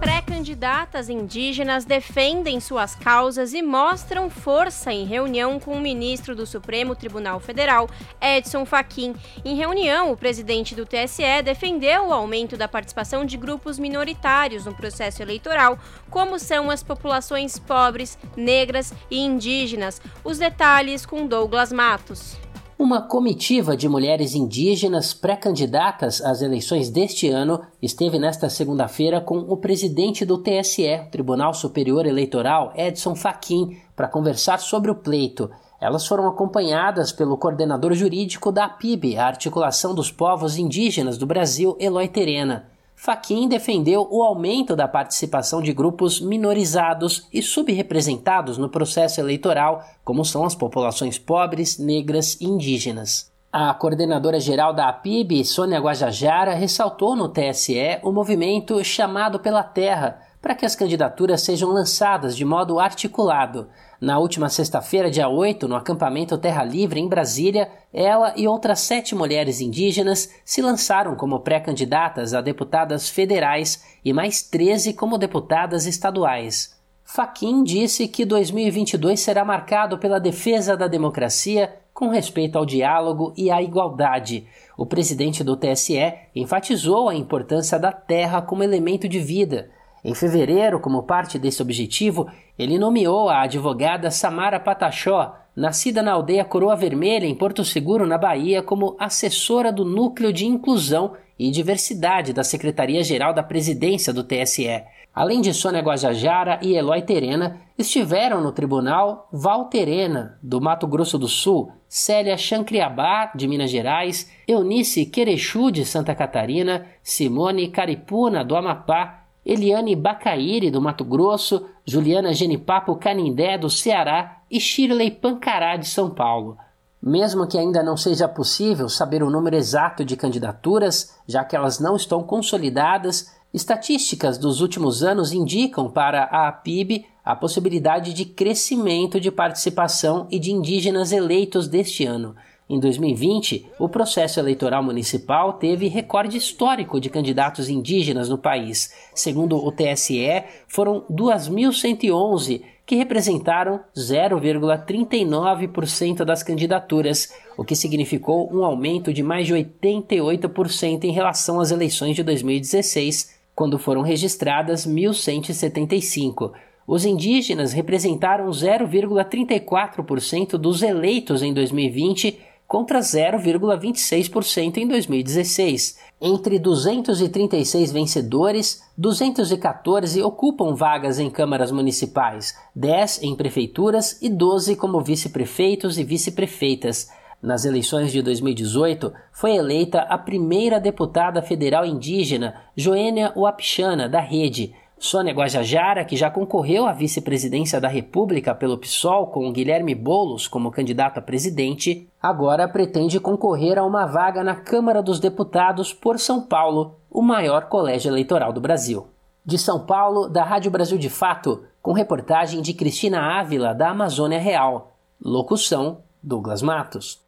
Pré-candidatas 0.00 1.08
indígenas 1.08 1.84
defendem 1.84 2.60
suas 2.60 2.94
causas 2.94 3.52
e 3.52 3.60
mostram 3.62 4.30
força 4.30 4.92
em 4.92 5.04
reunião 5.04 5.58
com 5.58 5.72
o 5.72 5.80
ministro 5.80 6.36
do 6.36 6.46
Supremo 6.46 6.94
Tribunal 6.94 7.40
Federal, 7.40 7.90
Edson 8.20 8.64
Fachin. 8.64 9.14
Em 9.44 9.56
reunião, 9.56 10.12
o 10.12 10.16
presidente 10.16 10.74
do 10.74 10.86
TSE 10.86 11.42
defendeu 11.44 12.06
o 12.06 12.12
aumento 12.12 12.56
da 12.56 12.68
participação 12.68 13.24
de 13.24 13.36
grupos 13.36 13.76
minoritários 13.76 14.66
no 14.66 14.74
processo 14.74 15.20
eleitoral, 15.20 15.76
como 16.08 16.38
são 16.38 16.70
as 16.70 16.82
populações 16.82 17.58
pobres, 17.58 18.16
negras 18.36 18.94
e 19.10 19.18
indígenas. 19.18 20.00
Os 20.22 20.38
detalhes 20.38 21.04
com 21.04 21.26
Douglas 21.26 21.72
Matos. 21.72 22.36
Uma 22.78 23.02
comitiva 23.02 23.76
de 23.76 23.88
mulheres 23.88 24.36
indígenas 24.36 25.12
pré-candidatas 25.12 26.20
às 26.20 26.42
eleições 26.42 26.88
deste 26.88 27.28
ano 27.28 27.60
esteve 27.82 28.20
nesta 28.20 28.48
segunda-feira 28.48 29.20
com 29.20 29.36
o 29.36 29.56
presidente 29.56 30.24
do 30.24 30.38
TSE, 30.38 31.08
Tribunal 31.10 31.52
Superior 31.52 32.06
Eleitoral, 32.06 32.72
Edson 32.76 33.16
Fachin, 33.16 33.76
para 33.96 34.06
conversar 34.06 34.60
sobre 34.60 34.92
o 34.92 34.94
pleito. 34.94 35.50
Elas 35.80 36.06
foram 36.06 36.28
acompanhadas 36.28 37.10
pelo 37.10 37.36
coordenador 37.36 37.94
jurídico 37.94 38.52
da 38.52 38.66
APIB, 38.66 39.16
a 39.16 39.26
Articulação 39.26 39.92
dos 39.92 40.12
Povos 40.12 40.56
Indígenas 40.56 41.18
do 41.18 41.26
Brasil, 41.26 41.76
Eloy 41.80 42.06
Terena. 42.06 42.77
Faquin 43.00 43.46
defendeu 43.48 44.08
o 44.10 44.24
aumento 44.24 44.74
da 44.74 44.88
participação 44.88 45.62
de 45.62 45.72
grupos 45.72 46.20
minorizados 46.20 47.28
e 47.32 47.40
subrepresentados 47.40 48.58
no 48.58 48.68
processo 48.68 49.20
eleitoral, 49.20 49.84
como 50.04 50.24
são 50.24 50.44
as 50.44 50.56
populações 50.56 51.16
pobres, 51.16 51.78
negras 51.78 52.36
e 52.40 52.44
indígenas. 52.44 53.32
A 53.52 53.72
coordenadora 53.72 54.40
geral 54.40 54.74
da 54.74 54.88
APIB, 54.88 55.44
Sônia 55.44 55.78
Guajajara, 55.78 56.54
ressaltou 56.54 57.14
no 57.14 57.28
TSE 57.28 58.00
o 58.02 58.10
movimento 58.10 58.82
Chamado 58.82 59.38
pela 59.38 59.62
Terra 59.62 60.20
para 60.42 60.56
que 60.56 60.66
as 60.66 60.74
candidaturas 60.74 61.42
sejam 61.42 61.70
lançadas 61.70 62.36
de 62.36 62.44
modo 62.44 62.80
articulado. 62.80 63.68
Na 64.00 64.20
última 64.20 64.48
sexta-feira, 64.48 65.10
dia 65.10 65.28
8, 65.28 65.66
no 65.66 65.74
acampamento 65.74 66.38
Terra 66.38 66.62
Livre, 66.62 67.00
em 67.00 67.08
Brasília, 67.08 67.68
ela 67.92 68.32
e 68.36 68.46
outras 68.46 68.78
sete 68.78 69.12
mulheres 69.12 69.60
indígenas 69.60 70.32
se 70.44 70.62
lançaram 70.62 71.16
como 71.16 71.40
pré-candidatas 71.40 72.32
a 72.32 72.40
deputadas 72.40 73.08
federais 73.08 73.82
e 74.04 74.12
mais 74.12 74.40
13 74.40 74.92
como 74.92 75.18
deputadas 75.18 75.84
estaduais. 75.84 76.78
Faquin 77.02 77.64
disse 77.64 78.06
que 78.06 78.24
2022 78.24 79.18
será 79.18 79.44
marcado 79.44 79.98
pela 79.98 80.20
defesa 80.20 80.76
da 80.76 80.86
democracia 80.86 81.74
com 81.92 82.08
respeito 82.08 82.56
ao 82.56 82.64
diálogo 82.64 83.32
e 83.36 83.50
à 83.50 83.60
igualdade. 83.60 84.46
O 84.76 84.86
presidente 84.86 85.42
do 85.42 85.56
TSE 85.56 85.98
enfatizou 86.36 87.08
a 87.08 87.16
importância 87.16 87.76
da 87.80 87.90
terra 87.90 88.40
como 88.40 88.62
elemento 88.62 89.08
de 89.08 89.18
vida 89.18 89.70
em 90.04 90.14
fevereiro, 90.14 90.80
como 90.80 91.02
parte 91.02 91.38
desse 91.38 91.60
objetivo, 91.60 92.28
ele 92.58 92.78
nomeou 92.78 93.28
a 93.28 93.42
advogada 93.42 94.10
Samara 94.10 94.60
Patachó, 94.60 95.34
nascida 95.54 96.02
na 96.02 96.12
aldeia 96.12 96.44
Coroa 96.44 96.76
Vermelha, 96.76 97.26
em 97.26 97.34
Porto 97.34 97.64
Seguro, 97.64 98.06
na 98.06 98.16
Bahia, 98.16 98.62
como 98.62 98.96
assessora 98.98 99.72
do 99.72 99.84
Núcleo 99.84 100.32
de 100.32 100.46
Inclusão 100.46 101.12
e 101.38 101.50
Diversidade 101.50 102.32
da 102.32 102.44
Secretaria-Geral 102.44 103.32
da 103.32 103.42
Presidência 103.42 104.12
do 104.12 104.24
TSE. 104.24 104.82
Além 105.14 105.40
de 105.40 105.52
Sônia 105.52 105.80
Guajajara 105.80 106.60
e 106.62 106.76
Eloy 106.76 107.02
Terena, 107.02 107.60
estiveram 107.76 108.40
no 108.40 108.52
tribunal 108.52 109.28
Val 109.32 109.64
Terena, 109.64 110.38
do 110.40 110.60
Mato 110.60 110.86
Grosso 110.86 111.18
do 111.18 111.26
Sul, 111.26 111.72
Célia 111.88 112.36
Chancriabá, 112.36 113.32
de 113.34 113.48
Minas 113.48 113.70
Gerais, 113.70 114.30
Eunice 114.46 115.06
Querechu, 115.06 115.72
de 115.72 115.84
Santa 115.84 116.14
Catarina, 116.14 116.86
Simone 117.02 117.68
Caripuna, 117.68 118.44
do 118.44 118.54
Amapá, 118.54 119.17
Eliane 119.48 119.96
Bacaíri, 119.96 120.70
do 120.70 120.78
Mato 120.78 121.02
Grosso, 121.06 121.64
Juliana 121.82 122.34
Genipapo 122.34 122.94
Canindé, 122.96 123.56
do 123.56 123.70
Ceará 123.70 124.42
e 124.50 124.60
Shirley 124.60 125.10
Pancará, 125.10 125.78
de 125.78 125.88
São 125.88 126.10
Paulo. 126.10 126.58
Mesmo 127.02 127.46
que 127.46 127.56
ainda 127.56 127.82
não 127.82 127.96
seja 127.96 128.28
possível 128.28 128.90
saber 128.90 129.22
o 129.22 129.30
número 129.30 129.56
exato 129.56 130.04
de 130.04 130.18
candidaturas, 130.18 131.16
já 131.26 131.44
que 131.44 131.56
elas 131.56 131.80
não 131.80 131.96
estão 131.96 132.22
consolidadas, 132.22 133.32
estatísticas 133.54 134.36
dos 134.36 134.60
últimos 134.60 135.02
anos 135.02 135.32
indicam 135.32 135.90
para 135.90 136.24
a 136.24 136.48
APIB 136.48 137.06
a 137.24 137.34
possibilidade 137.34 138.12
de 138.12 138.26
crescimento 138.26 139.18
de 139.18 139.30
participação 139.30 140.26
e 140.30 140.38
de 140.38 140.52
indígenas 140.52 141.10
eleitos 141.10 141.68
deste 141.68 142.04
ano. 142.04 142.36
Em 142.70 142.78
2020, 142.78 143.66
o 143.78 143.88
processo 143.88 144.38
eleitoral 144.38 144.82
municipal 144.82 145.54
teve 145.54 145.88
recorde 145.88 146.36
histórico 146.36 147.00
de 147.00 147.08
candidatos 147.08 147.70
indígenas 147.70 148.28
no 148.28 148.36
país. 148.36 148.92
Segundo 149.14 149.56
o 149.56 149.72
TSE, 149.72 150.44
foram 150.66 151.02
2.111 151.10 152.60
que 152.84 152.96
representaram 152.96 153.80
0,39% 153.96 156.24
das 156.24 156.42
candidaturas, 156.42 157.32
o 157.56 157.64
que 157.64 157.74
significou 157.74 158.52
um 158.52 158.62
aumento 158.62 159.14
de 159.14 159.22
mais 159.22 159.46
de 159.46 159.54
88% 159.54 161.04
em 161.04 161.12
relação 161.12 161.60
às 161.60 161.70
eleições 161.70 162.16
de 162.16 162.22
2016, 162.22 163.34
quando 163.54 163.78
foram 163.78 164.02
registradas 164.02 164.86
1.175. 164.86 166.52
Os 166.86 167.04
indígenas 167.04 167.72
representaram 167.74 168.48
0,34% 168.48 170.56
dos 170.56 170.82
eleitos 170.82 171.42
em 171.42 171.52
2020 171.52 172.47
contra 172.68 173.00
0,26% 173.00 174.76
em 174.76 174.86
2016. 174.86 175.98
Entre 176.20 176.58
236 176.58 177.90
vencedores, 177.90 178.82
214 178.96 180.22
ocupam 180.22 180.74
vagas 180.74 181.18
em 181.18 181.30
câmaras 181.30 181.72
municipais, 181.72 182.54
10 182.76 183.22
em 183.22 183.34
prefeituras 183.34 184.20
e 184.20 184.28
12 184.28 184.76
como 184.76 185.00
vice-prefeitos 185.00 185.98
e 185.98 186.04
vice-prefeitas. 186.04 187.08
Nas 187.40 187.64
eleições 187.64 188.12
de 188.12 188.20
2018, 188.20 189.12
foi 189.32 189.54
eleita 189.54 190.00
a 190.00 190.18
primeira 190.18 190.78
deputada 190.78 191.40
federal 191.40 191.86
indígena, 191.86 192.56
Joênia 192.76 193.32
Uapixana, 193.34 194.08
da 194.08 194.20
Rede, 194.20 194.74
Sônia 194.98 195.32
Guajajara, 195.32 196.04
que 196.04 196.16
já 196.16 196.28
concorreu 196.30 196.84
à 196.84 196.92
vice-presidência 196.92 197.80
da 197.80 197.86
República 197.86 198.54
pelo 198.54 198.76
PSOL 198.76 199.28
com 199.28 199.52
Guilherme 199.52 199.94
Boulos 199.94 200.48
como 200.48 200.72
candidato 200.72 201.18
a 201.18 201.22
presidente, 201.22 202.08
agora 202.20 202.66
pretende 202.66 203.20
concorrer 203.20 203.78
a 203.78 203.84
uma 203.84 204.06
vaga 204.06 204.42
na 204.42 204.56
Câmara 204.56 205.00
dos 205.00 205.20
Deputados 205.20 205.92
por 205.92 206.18
São 206.18 206.42
Paulo, 206.42 206.96
o 207.10 207.22
maior 207.22 207.66
colégio 207.66 208.10
eleitoral 208.10 208.52
do 208.52 208.60
Brasil. 208.60 209.06
De 209.44 209.56
São 209.56 209.86
Paulo, 209.86 210.28
da 210.28 210.42
Rádio 210.42 210.70
Brasil 210.70 210.98
de 210.98 211.08
Fato, 211.08 211.62
com 211.80 211.92
reportagem 211.92 212.60
de 212.60 212.74
Cristina 212.74 213.38
Ávila, 213.38 213.72
da 213.72 213.90
Amazônia 213.90 214.38
Real. 214.38 214.92
Locução: 215.22 215.98
Douglas 216.22 216.60
Matos. 216.60 217.20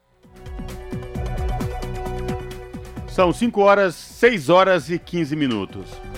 São 3.09 3.33
5 3.33 3.61
horas, 3.61 3.95
6 3.95 4.49
horas 4.49 4.91
e 4.91 4.99
15 4.99 5.35
minutos. 5.37 6.10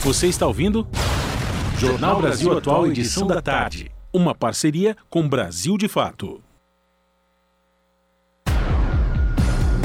Você 0.00 0.28
está 0.28 0.46
ouvindo? 0.46 0.88
Jornal 1.78 2.22
Brasil 2.22 2.56
Atual, 2.56 2.86
edição 2.86 3.26
da 3.26 3.42
tarde. 3.42 3.92
Uma 4.10 4.34
parceria 4.34 4.96
com 5.10 5.28
Brasil 5.28 5.76
de 5.76 5.86
Fato. 5.88 6.42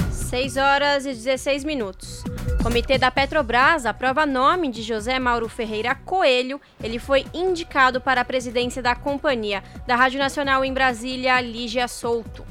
6 0.10 0.56
horas 0.56 1.06
e 1.06 1.10
16 1.10 1.66
minutos. 1.66 2.24
Comitê 2.64 2.98
da 2.98 3.12
Petrobras 3.12 3.86
aprova 3.86 4.26
nome 4.26 4.70
de 4.70 4.82
José 4.82 5.20
Mauro 5.20 5.50
Ferreira 5.50 5.94
Coelho. 5.94 6.62
Ele 6.82 6.98
foi 6.98 7.26
indicado 7.34 8.00
para 8.00 8.22
a 8.22 8.26
presidência 8.26 8.82
da 8.82 8.96
companhia. 8.96 9.62
Da 9.86 9.98
Rádio 9.98 10.18
Nacional 10.18 10.64
em 10.64 10.74
Brasília, 10.74 11.42
Lígia 11.42 11.90
Souto. 11.90 12.46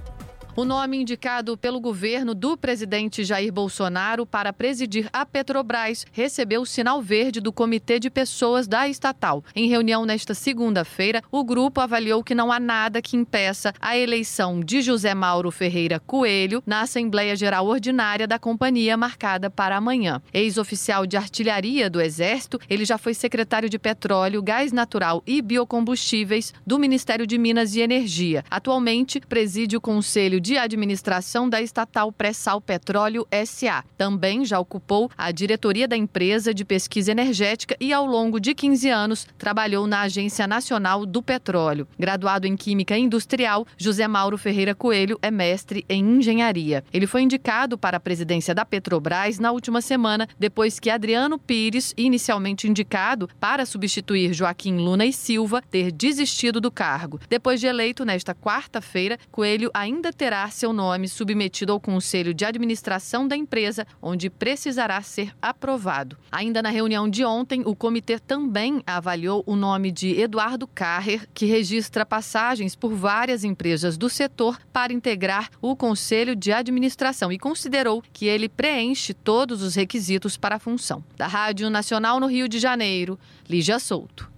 O 0.56 0.64
nome 0.64 0.96
indicado 0.96 1.56
pelo 1.56 1.80
governo 1.80 2.34
do 2.34 2.56
presidente 2.56 3.22
Jair 3.22 3.52
Bolsonaro 3.52 4.26
para 4.26 4.52
presidir 4.52 5.08
a 5.12 5.24
Petrobras 5.24 6.04
recebeu 6.10 6.62
o 6.62 6.66
sinal 6.66 7.00
verde 7.00 7.40
do 7.40 7.52
Comitê 7.52 8.00
de 8.00 8.10
Pessoas 8.10 8.66
da 8.66 8.88
estatal. 8.88 9.44
Em 9.54 9.68
reunião 9.68 10.04
nesta 10.04 10.34
segunda-feira, 10.34 11.22
o 11.30 11.44
grupo 11.44 11.80
avaliou 11.80 12.24
que 12.24 12.34
não 12.34 12.50
há 12.50 12.58
nada 12.58 13.00
que 13.00 13.16
impeça 13.16 13.72
a 13.80 13.96
eleição 13.96 14.60
de 14.60 14.82
José 14.82 15.14
Mauro 15.14 15.52
Ferreira 15.52 16.00
Coelho 16.00 16.62
na 16.66 16.80
Assembleia 16.80 17.36
Geral 17.36 17.66
Ordinária 17.66 18.26
da 18.26 18.38
companhia 18.38 18.96
marcada 18.96 19.48
para 19.48 19.76
amanhã. 19.76 20.20
Ex-oficial 20.34 21.06
de 21.06 21.16
artilharia 21.16 21.88
do 21.88 22.00
Exército, 22.00 22.58
ele 22.68 22.84
já 22.84 22.98
foi 22.98 23.14
secretário 23.14 23.70
de 23.70 23.78
Petróleo, 23.78 24.42
Gás 24.42 24.72
Natural 24.72 25.22
e 25.24 25.40
Biocombustíveis 25.40 26.52
do 26.66 26.78
Ministério 26.78 27.26
de 27.26 27.38
Minas 27.38 27.76
e 27.76 27.80
Energia. 27.80 28.44
Atualmente 28.50 29.20
preside 29.20 29.76
o 29.76 29.80
Conselho 29.80 30.39
de 30.40 30.56
administração 30.56 31.48
da 31.48 31.60
estatal 31.60 32.10
Pré-Sal 32.10 32.60
Petróleo 32.60 33.26
SA. 33.46 33.84
Também 33.96 34.44
já 34.44 34.58
ocupou 34.58 35.10
a 35.16 35.30
diretoria 35.30 35.86
da 35.86 35.96
empresa 35.96 36.54
de 36.54 36.64
pesquisa 36.64 37.10
energética 37.10 37.76
e, 37.78 37.92
ao 37.92 38.06
longo 38.06 38.40
de 38.40 38.54
15 38.54 38.88
anos, 38.88 39.26
trabalhou 39.36 39.86
na 39.86 40.02
Agência 40.02 40.46
Nacional 40.46 41.04
do 41.04 41.22
Petróleo. 41.22 41.86
Graduado 41.98 42.46
em 42.46 42.56
Química 42.56 42.96
Industrial, 42.96 43.66
José 43.76 44.08
Mauro 44.08 44.38
Ferreira 44.38 44.74
Coelho 44.74 45.18
é 45.20 45.30
mestre 45.30 45.84
em 45.88 46.02
engenharia. 46.16 46.82
Ele 46.92 47.06
foi 47.06 47.22
indicado 47.22 47.76
para 47.76 47.98
a 47.98 48.00
presidência 48.00 48.54
da 48.54 48.64
Petrobras 48.64 49.38
na 49.38 49.52
última 49.52 49.80
semana, 49.80 50.28
depois 50.38 50.78
que 50.80 50.88
Adriano 50.90 51.38
Pires, 51.38 51.92
inicialmente 51.96 52.68
indicado 52.68 53.28
para 53.38 53.66
substituir 53.66 54.32
Joaquim 54.32 54.76
Luna 54.76 55.04
e 55.04 55.12
Silva, 55.12 55.62
ter 55.70 55.92
desistido 55.92 56.60
do 56.60 56.70
cargo. 56.70 57.20
Depois 57.28 57.60
de 57.60 57.66
eleito 57.66 58.04
nesta 58.04 58.34
quarta-feira, 58.34 59.18
Coelho 59.30 59.70
ainda 59.74 60.12
terá 60.12 60.29
terá 60.30 60.48
seu 60.48 60.72
nome 60.72 61.08
submetido 61.08 61.72
ao 61.72 61.80
Conselho 61.80 62.32
de 62.32 62.44
Administração 62.44 63.26
da 63.26 63.36
empresa, 63.36 63.84
onde 64.00 64.30
precisará 64.30 65.02
ser 65.02 65.34
aprovado. 65.42 66.16
Ainda 66.30 66.62
na 66.62 66.70
reunião 66.70 67.08
de 67.08 67.24
ontem, 67.24 67.62
o 67.66 67.74
comitê 67.74 68.16
também 68.16 68.80
avaliou 68.86 69.42
o 69.44 69.56
nome 69.56 69.90
de 69.90 70.20
Eduardo 70.20 70.68
Carrer, 70.68 71.28
que 71.34 71.46
registra 71.46 72.06
passagens 72.06 72.76
por 72.76 72.94
várias 72.94 73.42
empresas 73.42 73.98
do 73.98 74.08
setor 74.08 74.56
para 74.72 74.92
integrar 74.92 75.50
o 75.60 75.74
Conselho 75.74 76.36
de 76.36 76.52
Administração 76.52 77.32
e 77.32 77.36
considerou 77.36 78.00
que 78.12 78.26
ele 78.26 78.48
preenche 78.48 79.12
todos 79.12 79.64
os 79.64 79.74
requisitos 79.74 80.36
para 80.36 80.54
a 80.54 80.60
função. 80.60 81.02
Da 81.16 81.26
Rádio 81.26 81.68
Nacional 81.68 82.20
no 82.20 82.28
Rio 82.28 82.48
de 82.48 82.60
Janeiro, 82.60 83.18
Lígia 83.48 83.80
Souto. 83.80 84.30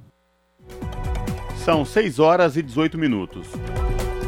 São 1.63 1.85
6 1.85 2.19
horas 2.19 2.57
e 2.57 2.63
18 2.63 2.97
minutos. 2.97 3.47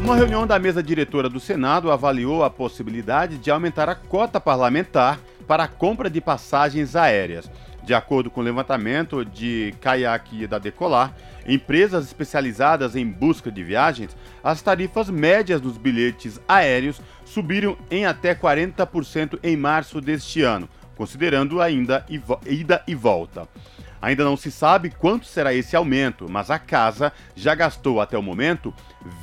Uma 0.05 0.17
reunião 0.17 0.47
da 0.47 0.59
mesa 0.59 0.83
diretora 0.83 1.31
do 1.31 1.41
Senado 1.41 1.91
avaliou 1.91 2.45
a 2.45 2.51
possibilidade 2.51 3.39
de 3.39 3.51
aumentar 3.51 3.89
a 3.89 3.95
cota 3.95 4.39
parlamentar 4.39 5.19
para 5.49 5.65
a 5.65 5.69
compra 5.69 6.11
de 6.11 6.21
passagens 6.21 6.95
aéreas. 6.95 7.51
De 7.83 7.95
acordo 7.95 8.31
com 8.31 8.43
o 8.43 8.45
levantamento 8.45 9.25
de 9.25 9.75
Kayak 9.81 10.47
da 10.47 10.59
Decolar, 10.59 11.17
empresas 11.47 12.05
especializadas 12.05 12.95
em 12.95 13.07
busca 13.07 13.51
de 13.51 13.65
viagens, 13.65 14.15
as 14.43 14.61
tarifas 14.61 15.09
médias 15.09 15.59
dos 15.59 15.79
bilhetes 15.79 16.39
aéreos 16.47 17.01
subiram 17.25 17.75
em 17.91 18.05
até 18.05 18.35
40% 18.35 19.39
em 19.43 19.57
março 19.57 20.03
deste 20.03 20.43
ano, 20.43 20.69
considerando 20.99 21.63
ainda 21.63 22.05
ida 22.47 22.83
e 22.87 22.95
volta. 22.95 23.49
Ainda 24.05 24.23
não 24.23 24.37
se 24.37 24.51
sabe 24.51 24.91
quanto 24.91 25.25
será 25.25 25.55
esse 25.55 25.75
aumento, 25.75 26.27
mas 26.29 26.51
a 26.51 26.59
casa 26.59 27.11
já 27.35 27.55
gastou 27.55 28.03
até 28.03 28.19
o 28.19 28.23
momento 28.23 28.75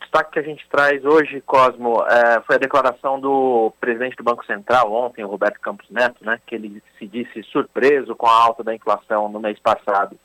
Destaque 0.01 0.31
que 0.31 0.39
a 0.39 0.43
gente 0.43 0.67
traz 0.69 1.03
hoje, 1.05 1.41
Cosmo, 1.41 2.03
é, 2.03 2.41
foi 2.41 2.57
a 2.57 2.59
declaração 2.59 3.19
do 3.19 3.71
presidente 3.79 4.17
do 4.17 4.23
Banco 4.23 4.45
Central 4.45 4.91
ontem, 4.91 5.23
o 5.23 5.27
Roberto 5.27 5.59
Campos 5.61 5.89
Neto, 5.89 6.25
né, 6.25 6.39
que 6.45 6.55
ele 6.55 6.83
se 6.99 7.07
disse 7.07 7.43
surpreso 7.43 8.15
com 8.15 8.27
a 8.27 8.33
alta 8.33 8.63
da 8.63 8.75
inflação 8.75 9.29
no 9.29 9.39
mês 9.39 9.57
passado 9.59 10.17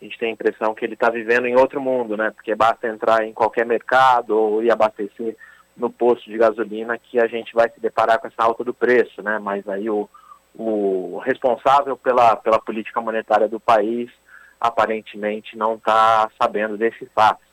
a 0.00 0.04
gente 0.04 0.18
tem 0.18 0.30
a 0.30 0.32
impressão 0.32 0.74
que 0.74 0.84
ele 0.84 0.94
está 0.94 1.10
vivendo 1.10 1.46
em 1.46 1.56
outro 1.56 1.80
mundo, 1.80 2.16
né? 2.16 2.30
Porque 2.30 2.54
basta 2.54 2.86
entrar 2.86 3.24
em 3.24 3.32
qualquer 3.32 3.66
mercado 3.66 4.30
ou 4.30 4.62
ir 4.62 4.70
abastecer 4.70 5.36
no 5.76 5.90
posto 5.90 6.30
de 6.30 6.38
gasolina 6.38 6.98
que 6.98 7.20
a 7.20 7.26
gente 7.26 7.52
vai 7.52 7.68
se 7.70 7.80
deparar 7.80 8.20
com 8.20 8.28
essa 8.28 8.42
alta 8.42 8.62
do 8.62 8.72
preço, 8.72 9.22
né? 9.22 9.38
Mas 9.40 9.68
aí 9.68 9.90
o, 9.90 10.08
o 10.54 11.18
responsável 11.24 11.96
pela, 11.96 12.36
pela 12.36 12.60
política 12.60 13.00
monetária 13.00 13.48
do 13.48 13.58
país 13.58 14.08
aparentemente 14.60 15.56
não 15.56 15.74
está 15.74 16.30
sabendo 16.40 16.76
desse 16.76 17.04
fato. 17.06 17.47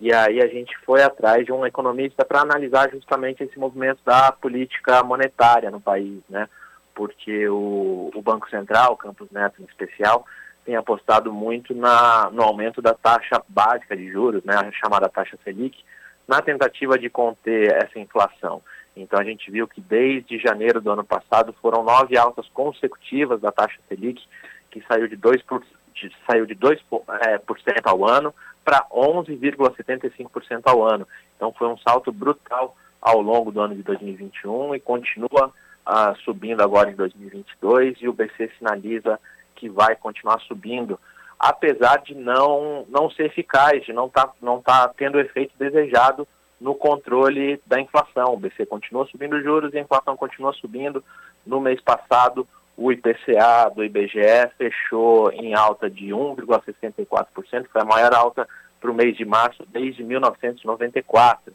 E 0.00 0.14
aí 0.14 0.40
a 0.40 0.46
gente 0.46 0.74
foi 0.86 1.02
atrás 1.02 1.44
de 1.44 1.52
um 1.52 1.66
economista 1.66 2.24
para 2.24 2.40
analisar 2.40 2.90
justamente 2.90 3.44
esse 3.44 3.58
movimento 3.58 3.98
da 4.02 4.32
política 4.32 5.02
monetária 5.02 5.70
no 5.70 5.80
país, 5.80 6.22
né? 6.28 6.48
Porque 6.94 7.46
o, 7.48 8.10
o 8.14 8.22
Banco 8.22 8.48
Central, 8.48 8.94
o 8.94 8.96
Campos 8.96 9.30
Neto 9.30 9.60
em 9.60 9.66
especial, 9.66 10.24
tem 10.64 10.74
apostado 10.74 11.30
muito 11.30 11.74
na, 11.74 12.30
no 12.32 12.42
aumento 12.42 12.80
da 12.80 12.94
taxa 12.94 13.42
básica 13.46 13.94
de 13.94 14.10
juros, 14.10 14.42
né, 14.44 14.54
a 14.54 14.72
chamada 14.72 15.08
taxa 15.08 15.38
Selic, 15.44 15.84
na 16.26 16.40
tentativa 16.40 16.98
de 16.98 17.10
conter 17.10 17.72
essa 17.72 17.98
inflação. 17.98 18.62
Então 18.96 19.18
a 19.20 19.24
gente 19.24 19.50
viu 19.50 19.68
que 19.68 19.80
desde 19.80 20.38
janeiro 20.38 20.80
do 20.80 20.90
ano 20.90 21.04
passado 21.04 21.54
foram 21.60 21.82
nove 21.82 22.16
altas 22.16 22.48
consecutivas 22.54 23.40
da 23.40 23.52
taxa 23.52 23.78
Selic, 23.88 24.22
que 24.70 24.82
saiu 24.86 25.08
de 25.08 25.16
2%, 25.16 25.42
por, 25.46 25.62
de, 25.94 26.10
saiu 26.26 26.46
de 26.46 26.54
2 26.54 26.80
é, 27.26 27.38
por 27.38 27.60
cento 27.60 27.86
ao 27.86 28.08
ano 28.08 28.34
para 28.64 28.86
11,75% 28.90 30.62
ao 30.64 30.86
ano. 30.86 31.06
Então 31.36 31.52
foi 31.52 31.68
um 31.68 31.78
salto 31.78 32.12
brutal 32.12 32.76
ao 33.00 33.20
longo 33.20 33.50
do 33.50 33.60
ano 33.60 33.74
de 33.74 33.82
2021 33.82 34.74
e 34.74 34.80
continua 34.80 35.52
ah, 35.84 36.14
subindo 36.24 36.62
agora 36.62 36.90
em 36.90 36.94
2022 36.94 37.98
e 38.00 38.08
o 38.08 38.12
BC 38.12 38.50
sinaliza 38.58 39.18
que 39.56 39.68
vai 39.68 39.96
continuar 39.96 40.40
subindo, 40.40 40.98
apesar 41.38 41.98
de 41.98 42.14
não, 42.14 42.84
não 42.88 43.10
ser 43.10 43.26
eficaz, 43.26 43.84
de 43.84 43.92
não 43.92 44.06
estar 44.06 44.26
tá, 44.26 44.34
não 44.40 44.60
tá 44.60 44.88
tendo 44.96 45.16
o 45.16 45.20
efeito 45.20 45.52
desejado 45.58 46.26
no 46.60 46.74
controle 46.74 47.60
da 47.66 47.80
inflação. 47.80 48.34
O 48.34 48.36
BC 48.36 48.66
continua 48.66 49.06
subindo 49.06 49.42
juros 49.42 49.72
e 49.72 49.78
a 49.78 49.82
inflação 49.82 50.16
continua 50.16 50.52
subindo. 50.52 51.02
No 51.46 51.58
mês 51.58 51.80
passado, 51.80 52.46
o 52.80 52.90
IPCA 52.90 53.70
do 53.76 53.84
IBGE 53.84 54.48
fechou 54.56 55.30
em 55.32 55.52
alta 55.52 55.90
de 55.90 56.06
1,64%, 56.06 57.66
foi 57.70 57.82
a 57.82 57.84
maior 57.84 58.14
alta 58.14 58.48
para 58.80 58.90
o 58.90 58.94
mês 58.94 59.18
de 59.18 59.24
março 59.26 59.66
desde 59.68 60.02
1994. 60.02 61.52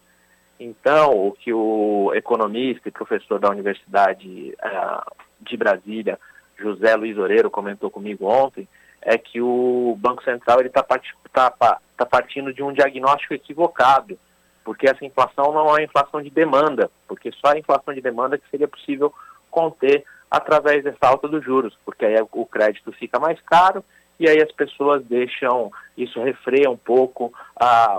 Então, 0.60 1.28
o 1.28 1.32
que 1.32 1.52
o 1.52 2.12
economista 2.14 2.88
e 2.88 2.92
professor 2.92 3.40
da 3.40 3.50
Universidade 3.50 4.56
uh, 4.64 5.12
de 5.42 5.58
Brasília, 5.58 6.20
José 6.60 6.96
Luiz 6.96 7.18
Oreiro 7.18 7.50
comentou 7.50 7.90
comigo 7.90 8.28
ontem, 8.28 8.68
é 9.02 9.18
que 9.18 9.42
o 9.42 9.98
Banco 10.00 10.24
Central 10.24 10.62
está 10.62 10.84
tá, 10.84 11.80
tá 11.98 12.06
partindo 12.06 12.54
de 12.54 12.62
um 12.62 12.72
diagnóstico 12.72 13.34
equivocado, 13.34 14.16
porque 14.64 14.88
essa 14.88 15.04
inflação 15.04 15.52
não 15.52 15.76
é 15.76 15.84
inflação 15.84 16.22
de 16.22 16.30
demanda, 16.30 16.92
porque 17.08 17.32
só 17.32 17.52
a 17.52 17.58
inflação 17.58 17.96
de 17.96 18.02
demanda 18.02 18.38
que 18.38 18.48
seria 18.52 18.68
possível 18.68 19.12
conter 19.50 20.06
através 20.36 20.84
dessa 20.84 21.08
alta 21.08 21.30
dos 21.30 21.42
juros, 21.46 21.78
porque 21.86 22.06
aí 22.06 22.16
o 22.34 22.46
crédito 22.46 22.92
fica 22.92 23.18
mais 23.18 23.40
caro 23.40 23.82
e 24.20 24.28
aí 24.28 24.42
as 24.42 24.52
pessoas 24.52 25.02
deixam, 25.06 25.72
isso 25.98 26.22
refreia 26.22 26.70
um 26.70 26.76
pouco 26.76 27.34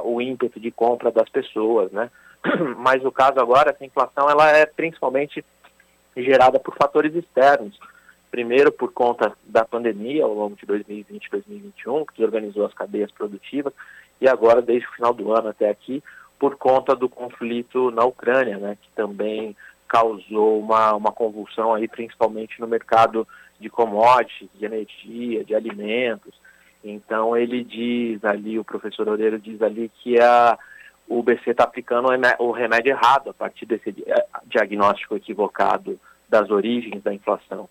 o 0.05 0.21
ímpeto 0.21 0.61
de 0.61 0.71
compra 0.71 1.11
das 1.11 1.31
pessoas, 1.31 1.91
né? 1.93 2.11
Mas 2.77 3.03
o 3.07 3.11
caso 3.11 3.41
agora, 3.41 3.71
essa 3.71 3.87
inflação, 3.87 4.29
ela 4.29 4.51
é 4.51 4.67
principalmente 4.67 5.43
gerada 6.15 6.61
por 6.61 6.75
fatores 6.77 7.15
externos, 7.15 7.79
primeiro 8.31 8.71
por 8.71 8.93
conta 8.93 9.33
da 9.47 9.65
pandemia 9.65 10.23
ao 10.23 10.35
longo 10.35 10.57
de 10.57 10.67
2020 10.67 11.25
e 11.25 11.31
2021, 11.31 12.05
que 12.05 12.23
organizou 12.23 12.67
as 12.67 12.75
cadeias 12.75 13.11
produtivas, 13.13 13.73
e 14.21 14.29
agora, 14.29 14.61
desde 14.61 14.87
o 14.87 14.93
final 14.93 15.15
do 15.15 15.33
ano 15.33 15.49
até 15.49 15.71
aqui, 15.71 16.03
por 16.39 16.57
conta 16.57 16.95
do 16.95 17.09
conflito 17.09 17.91
na 17.91 18.05
Ucrânia, 18.05 18.59
né, 18.59 18.77
que 18.81 18.91
também 18.95 19.57
causou 19.89 20.61
uma, 20.61 20.95
uma 20.95 21.13
convulsão 21.13 21.75
aí, 21.75 21.89
principalmente 21.89 22.61
no 22.61 22.67
mercado 22.67 23.27
de 23.59 23.71
commodities, 23.71 24.49
de 24.55 24.65
energia, 24.65 25.45
de 25.45 25.55
alimentos. 25.55 26.35
Então 26.85 27.37
ele 27.37 27.65
diz 27.65 28.25
ali, 28.25 28.59
o 28.59 28.65
professor 28.65 29.09
Oreiro 29.09 29.39
diz 29.39 29.61
ali 29.63 29.91
que 30.03 30.21
a, 30.21 30.59
o 31.09 31.23
BC 31.23 31.51
está 31.51 31.65
aplicando 31.65 32.09
o 32.39 32.51
remédio 32.51 32.91
errado 32.91 33.31
a 33.31 33.35
partir 33.35 33.67
desse 33.67 33.95
eh, 34.07 34.27
diagnóstico 34.47 35.17
equivocado 35.17 35.99
das 36.29 36.51
origens 36.51 37.03
da 37.03 37.15
inflação. 37.15 37.69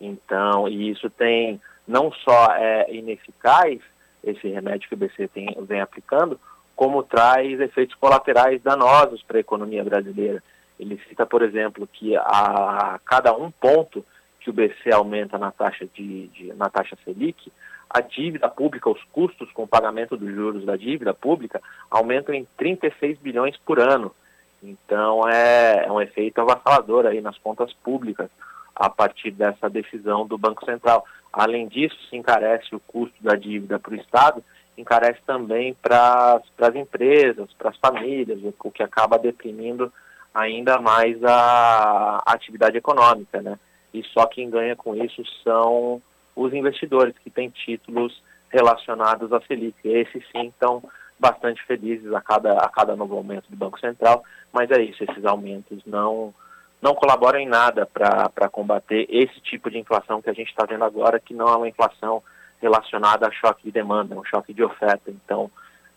Então, 0.00 0.68
e 0.68 0.90
isso 0.90 1.10
tem 1.10 1.60
não 1.86 2.12
só 2.12 2.52
é 2.52 2.94
ineficaz, 2.94 3.80
esse 4.22 4.48
remédio 4.48 4.88
que 4.88 4.94
o 4.94 4.98
BC 4.98 5.28
tem, 5.28 5.56
vem 5.62 5.80
aplicando, 5.80 6.38
como 6.76 7.02
traz 7.02 7.58
efeitos 7.60 7.96
colaterais 7.96 8.62
danosos 8.62 9.22
para 9.22 9.38
a 9.38 9.40
economia 9.40 9.82
brasileira. 9.82 10.42
Ele 10.78 11.00
cita, 11.08 11.26
por 11.26 11.42
exemplo, 11.42 11.88
que 11.92 12.16
a 12.16 13.00
cada 13.04 13.34
um 13.36 13.50
ponto 13.50 14.04
que 14.40 14.50
o 14.50 14.52
BC 14.52 14.92
aumenta 14.92 15.36
na 15.36 15.50
taxa, 15.50 15.86
de, 15.92 16.28
de, 16.28 16.52
na 16.54 16.70
taxa 16.70 16.96
Selic, 17.04 17.50
a 17.90 18.00
dívida 18.00 18.48
pública, 18.48 18.88
os 18.88 19.02
custos 19.12 19.50
com 19.52 19.64
o 19.64 19.68
pagamento 19.68 20.16
dos 20.16 20.32
juros 20.32 20.64
da 20.64 20.76
dívida 20.76 21.14
pública 21.14 21.60
aumentam 21.90 22.34
em 22.34 22.46
36 22.56 23.18
bilhões 23.18 23.56
por 23.58 23.80
ano. 23.80 24.14
Então 24.62 25.28
é, 25.28 25.84
é 25.86 25.92
um 25.92 26.00
efeito 26.00 26.40
avassalador 26.40 27.06
aí 27.06 27.20
nas 27.20 27.38
contas 27.38 27.72
públicas 27.72 28.28
a 28.74 28.88
partir 28.88 29.30
dessa 29.30 29.68
decisão 29.68 30.26
do 30.26 30.38
Banco 30.38 30.64
Central. 30.64 31.04
Além 31.32 31.66
disso, 31.66 31.96
se 32.08 32.16
encarece 32.16 32.74
o 32.74 32.80
custo 32.80 33.16
da 33.22 33.34
dívida 33.34 33.78
para 33.78 33.92
o 33.92 33.96
Estado, 33.96 34.44
encarece 34.76 35.20
também 35.26 35.74
para 35.74 36.40
as 36.58 36.74
empresas, 36.74 37.52
para 37.54 37.70
as 37.70 37.76
famílias, 37.78 38.38
o 38.62 38.70
que 38.70 38.82
acaba 38.82 39.18
deprimindo 39.18 39.92
ainda 40.38 40.78
mais 40.78 41.22
a, 41.24 42.22
atividade 42.26 42.76
econômica, 42.76 43.42
né? 43.42 43.58
E 43.92 44.02
só 44.04 44.26
quem 44.26 44.48
ganha 44.48 44.76
com 44.76 44.94
isso 44.94 45.22
são 45.42 46.00
os 46.36 46.52
investidores 46.52 47.14
que 47.18 47.30
têm 47.30 47.50
títulos 47.50 48.22
relacionados 48.50 49.32
à 49.32 49.40
Selic. 49.42 49.76
Esses 49.84 50.22
sim 50.30 50.48
estão 50.48 50.82
bastante 51.18 51.62
felizes 51.64 52.12
a 52.12 52.20
cada, 52.20 52.52
a 52.58 52.68
cada 52.68 52.94
novo 52.94 53.16
aumento 53.16 53.50
do 53.50 53.56
Banco 53.56 53.80
Central, 53.80 54.22
mas 54.52 54.70
é 54.70 54.80
isso, 54.80 55.02
esses 55.02 55.24
aumentos 55.24 55.82
não, 55.84 56.32
não 56.80 56.94
colaboram 56.94 57.40
em 57.40 57.48
nada 57.48 57.86
para 57.86 58.48
combater 58.48 59.06
esse 59.10 59.40
tipo 59.40 59.68
de 59.68 59.78
inflação 59.78 60.22
que 60.22 60.30
a 60.30 60.32
gente 60.32 60.48
está 60.48 60.64
vendo 60.64 60.84
agora, 60.84 61.18
que 61.18 61.34
não 61.34 61.48
é 61.48 61.56
uma 61.56 61.68
inflação 61.68 62.22
relacionada 62.62 63.26
a 63.26 63.32
choque 63.32 63.64
de 63.64 63.72
demanda, 63.72 64.14
é 64.14 64.18
um 64.18 64.24
choque 64.24 64.54
de 64.54 64.62
oferta. 64.62 65.10
Então, 65.10 65.50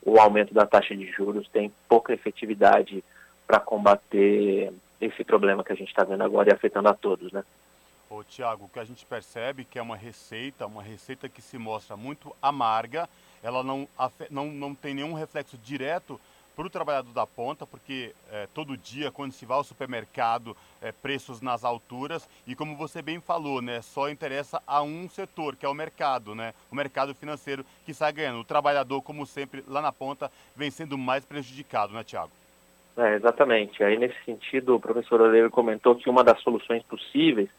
o 0.04 0.20
aumento 0.20 0.54
da 0.54 0.66
taxa 0.66 0.96
de 0.96 1.06
juros 1.12 1.48
tem 1.50 1.72
pouca 1.88 2.14
efetividade 2.14 3.04
para 3.52 3.60
combater 3.60 4.72
esse 5.02 5.26
problema 5.26 5.62
que 5.62 5.74
a 5.74 5.76
gente 5.76 5.90
está 5.90 6.06
vendo 6.06 6.24
agora 6.24 6.50
e 6.50 6.54
afetando 6.54 6.88
a 6.88 6.94
todos, 6.94 7.34
né? 7.34 7.44
Ô, 8.10 8.24
Tiago, 8.24 8.64
o 8.64 8.70
que 8.70 8.80
a 8.80 8.86
gente 8.86 9.06
percebe 9.06 9.66
que 9.66 9.78
é 9.78 9.82
uma 9.82 9.98
receita, 9.98 10.66
uma 10.66 10.82
receita 10.82 11.28
que 11.28 11.42
se 11.42 11.58
mostra 11.58 11.98
muito 11.98 12.34
amarga, 12.42 13.10
ela 13.44 13.62
não, 13.62 13.90
não, 14.30 14.46
não 14.46 14.74
tem 14.74 14.94
nenhum 14.94 15.12
reflexo 15.12 15.58
direto 15.58 16.18
para 16.56 16.66
o 16.66 16.70
trabalhador 16.70 17.12
da 17.12 17.28
ponta, 17.28 17.68
porque 17.68 18.16
é, 18.32 18.48
todo 18.54 18.78
dia, 18.78 19.12
quando 19.12 19.34
se 19.34 19.46
vai 19.46 19.58
ao 19.58 19.66
supermercado, 19.66 20.56
é, 20.82 20.94
preços 20.94 21.42
nas 21.42 21.66
alturas, 21.66 22.30
e 22.48 22.56
como 22.56 22.78
você 22.78 23.02
bem 23.02 23.20
falou, 23.20 23.62
né, 23.62 23.82
só 23.82 24.10
interessa 24.10 24.64
a 24.66 24.82
um 24.82 25.10
setor, 25.10 25.58
que 25.58 25.66
é 25.66 25.70
o 25.70 25.74
mercado, 25.74 26.34
né, 26.34 26.54
o 26.72 26.76
mercado 26.76 27.14
financeiro, 27.14 27.66
que 27.86 27.94
sai 27.94 28.14
ganhando. 28.14 28.40
O 28.40 28.46
trabalhador, 28.46 29.02
como 29.02 29.26
sempre, 29.26 29.62
lá 29.68 29.82
na 29.82 29.92
ponta, 29.92 30.32
vem 30.56 30.72
sendo 30.72 30.98
mais 30.98 31.26
prejudicado, 31.26 31.94
né, 31.94 32.02
Tiago? 32.02 32.32
É, 32.98 33.16
exatamente. 33.16 33.84
Aí, 33.84 33.98
nesse 33.98 34.16
sentido, 34.26 34.76
o 34.76 34.80
professor 34.80 35.22
Oleiro 35.22 35.50
comentou 35.50 35.96
que 35.96 36.10
uma 36.10 36.24
das 36.24 36.42
soluções 36.42 36.84
possíveis 36.84 37.50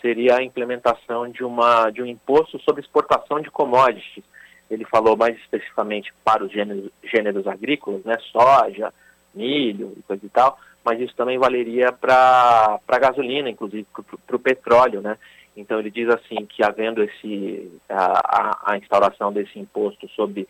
seria 0.00 0.36
a 0.36 0.42
implementação 0.42 1.28
de, 1.28 1.42
uma, 1.42 1.90
de 1.90 2.02
um 2.02 2.06
imposto 2.06 2.58
sobre 2.60 2.82
exportação 2.82 3.40
de 3.40 3.50
commodities. 3.50 4.24
Ele 4.70 4.84
falou 4.84 5.16
mais 5.16 5.36
especificamente 5.38 6.12
para 6.24 6.44
os 6.44 6.52
gêneros, 6.52 6.90
gêneros 7.04 7.46
agrícolas, 7.46 8.04
né, 8.04 8.16
soja, 8.32 8.92
milho 9.34 9.92
e 9.96 10.02
coisa 10.02 10.24
e 10.24 10.28
tal, 10.28 10.58
mas 10.84 11.00
isso 11.00 11.14
também 11.14 11.38
valeria 11.38 11.92
para 11.92 12.80
a 12.86 12.98
gasolina, 12.98 13.50
inclusive 13.50 13.86
para 14.26 14.36
o 14.36 14.40
petróleo, 14.40 15.00
né? 15.00 15.18
Então 15.56 15.78
ele 15.78 15.90
diz 15.90 16.08
assim 16.08 16.44
que 16.46 16.62
havendo 16.62 17.02
esse 17.02 17.72
a, 17.88 18.72
a, 18.72 18.78
instauração 18.78 19.32
desse 19.32 19.58
imposto 19.58 20.08
sobre, 20.10 20.46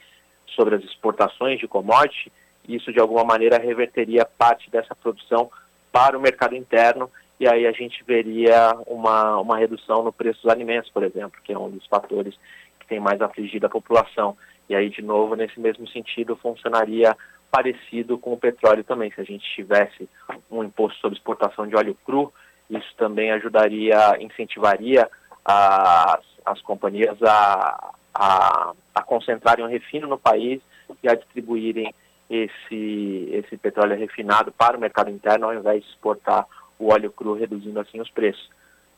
sobre 0.48 0.74
as 0.74 0.82
exportações 0.82 1.60
de 1.60 1.68
commodity, 1.68 2.32
isso 2.68 2.92
de 2.92 3.00
alguma 3.00 3.24
maneira 3.24 3.58
reverteria 3.58 4.24
parte 4.24 4.70
dessa 4.70 4.94
produção 4.94 5.50
para 5.92 6.16
o 6.16 6.20
mercado 6.20 6.54
interno 6.54 7.10
e 7.38 7.46
aí 7.46 7.66
a 7.66 7.72
gente 7.72 8.02
veria 8.04 8.74
uma, 8.86 9.38
uma 9.38 9.58
redução 9.58 10.02
no 10.02 10.12
preço 10.12 10.42
dos 10.42 10.52
alimentos, 10.52 10.90
por 10.90 11.02
exemplo, 11.02 11.40
que 11.44 11.52
é 11.52 11.58
um 11.58 11.70
dos 11.70 11.86
fatores 11.86 12.34
que 12.80 12.86
tem 12.86 12.98
mais 12.98 13.20
afligido 13.20 13.66
a 13.66 13.70
população. 13.70 14.36
E 14.68 14.74
aí, 14.74 14.88
de 14.88 15.02
novo, 15.02 15.36
nesse 15.36 15.60
mesmo 15.60 15.86
sentido, 15.88 16.36
funcionaria 16.36 17.16
parecido 17.50 18.18
com 18.18 18.32
o 18.32 18.38
petróleo 18.38 18.82
também. 18.84 19.12
Se 19.12 19.20
a 19.20 19.24
gente 19.24 19.44
tivesse 19.54 20.08
um 20.50 20.64
imposto 20.64 20.98
sobre 20.98 21.18
exportação 21.18 21.66
de 21.66 21.76
óleo 21.76 21.96
cru, 22.04 22.32
isso 22.70 22.94
também 22.96 23.30
ajudaria, 23.30 24.16
incentivaria 24.18 25.08
as, 25.44 26.24
as 26.44 26.60
companhias 26.62 27.22
a, 27.22 27.94
a, 28.14 28.72
a 28.94 29.02
concentrarem 29.02 29.64
o 29.64 29.68
refino 29.68 30.08
no 30.08 30.18
país 30.18 30.60
e 31.02 31.08
a 31.08 31.14
distribuírem 31.14 31.94
esse, 32.28 33.28
esse 33.32 33.56
petróleo 33.56 33.96
refinado 33.96 34.52
para 34.52 34.76
o 34.76 34.80
mercado 34.80 35.10
interno 35.10 35.46
ao 35.46 35.54
invés 35.54 35.82
de 35.82 35.88
exportar 35.90 36.46
o 36.78 36.92
óleo 36.92 37.10
cru, 37.10 37.32
reduzindo 37.34 37.80
assim 37.80 38.00
os 38.00 38.10
preços. 38.10 38.50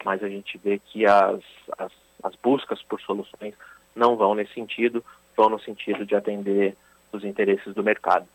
Mas 0.05 0.23
a 0.23 0.29
gente 0.29 0.59
vê 0.59 0.79
que 0.79 1.07
as, 1.07 1.41
as, 1.79 1.93
as 2.23 2.35
buscas 2.37 2.83
por 2.83 3.01
soluções 3.01 3.55
não 3.95 4.17
vão 4.17 4.35
nesse 4.35 4.55
sentido, 4.55 5.05
vão 5.37 5.51
no 5.51 5.61
sentido 5.61 6.07
de 6.07 6.15
atender 6.15 6.77
os 7.13 7.25
interesses 7.25 7.75
do 7.75 7.83
mercado. 7.83 8.27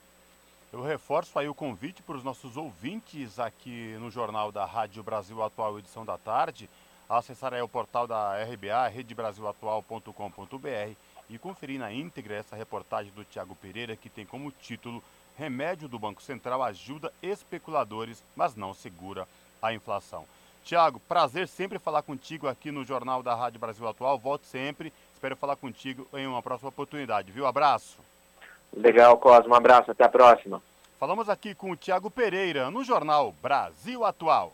Eu 0.72 0.82
reforço 0.82 1.38
aí 1.38 1.48
o 1.48 1.54
convite 1.54 2.02
para 2.02 2.16
os 2.16 2.24
nossos 2.24 2.58
ouvintes 2.58 3.40
aqui 3.40 3.96
no 4.00 4.10
Jornal 4.10 4.52
da 4.52 4.66
Rádio 4.66 5.04
Brasil 5.04 5.42
Atual, 5.44 5.78
edição 5.78 6.04
da 6.04 6.18
tarde, 6.18 6.68
acessar 7.08 7.54
aí 7.54 7.62
o 7.62 7.68
portal 7.68 8.08
da 8.08 8.44
RBA, 8.44 8.88
redebrasilatual.com.br 8.88 11.13
e 11.36 11.40
conferir 11.40 11.80
na 11.80 11.92
íntegra 11.92 12.36
essa 12.36 12.56
reportagem 12.56 13.12
do 13.14 13.24
Tiago 13.24 13.56
Pereira, 13.56 13.96
que 13.96 14.10
tem 14.10 14.26
como 14.26 14.52
título 14.52 15.04
Remédio 15.38 15.88
do 15.88 15.98
Banco 15.98 16.22
Central 16.22 16.62
ajuda 16.62 17.12
especuladores, 17.22 18.24
mas 18.36 18.56
não 18.56 18.74
segura 18.74 19.28
a 19.62 19.74
inflação. 19.74 20.26
Tiago, 20.64 21.00
prazer 21.02 21.48
sempre 21.48 21.80
falar 21.80 22.04
contigo 22.04 22.48
aqui 22.48 22.72
no 22.72 22.86
Jornal 22.86 23.22
da 23.22 23.36
Rádio 23.36 23.60
Brasil 23.60 23.88
Atual. 23.88 24.18
Volte 24.18 24.46
sempre. 24.46 24.94
Espero 25.14 25.36
falar 25.36 25.56
contigo 25.56 26.08
em 26.14 26.26
uma 26.26 26.42
próxima 26.42 26.70
oportunidade, 26.70 27.32
viu? 27.32 27.46
Abraço. 27.46 27.98
Legal, 28.72 29.18
Cosmo. 29.18 29.54
Um 29.54 29.58
abraço. 29.58 29.92
Até 29.92 30.06
a 30.06 30.10
próxima. 30.10 30.62
Falamos 31.00 31.28
aqui 31.28 31.54
com 31.54 31.72
o 31.72 31.76
Tiago 31.76 32.10
Pereira 32.10 32.72
no 32.72 32.84
Jornal 32.84 33.34
Brasil 33.42 34.06
Atual. 34.06 34.54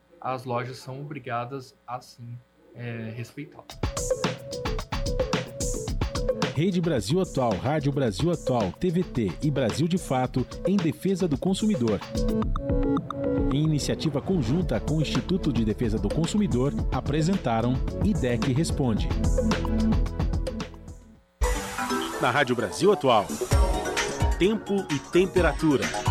as 0.21 0.45
lojas 0.45 0.77
são 0.77 1.01
obrigadas 1.01 1.75
a 1.87 1.99
sim 1.99 2.37
é, 2.75 3.11
respeitá-lo. 3.15 3.65
Rede 6.55 6.79
Brasil 6.79 7.19
Atual, 7.19 7.53
Rádio 7.53 7.91
Brasil 7.91 8.31
Atual, 8.31 8.71
TVT 8.73 9.31
e 9.41 9.49
Brasil 9.49 9.87
de 9.87 9.97
Fato 9.97 10.45
em 10.67 10.77
defesa 10.77 11.27
do 11.27 11.37
consumidor. 11.37 11.99
Em 13.51 13.63
iniciativa 13.63 14.21
conjunta 14.21 14.79
com 14.79 14.97
o 14.97 15.01
Instituto 15.01 15.51
de 15.51 15.65
Defesa 15.65 15.97
do 15.97 16.07
Consumidor, 16.07 16.73
apresentaram 16.91 17.73
IDEC 18.03 18.53
Responde. 18.53 19.09
Na 22.21 22.29
Rádio 22.29 22.55
Brasil 22.55 22.91
Atual, 22.91 23.25
tempo 24.37 24.75
e 24.93 24.99
temperatura. 25.11 26.10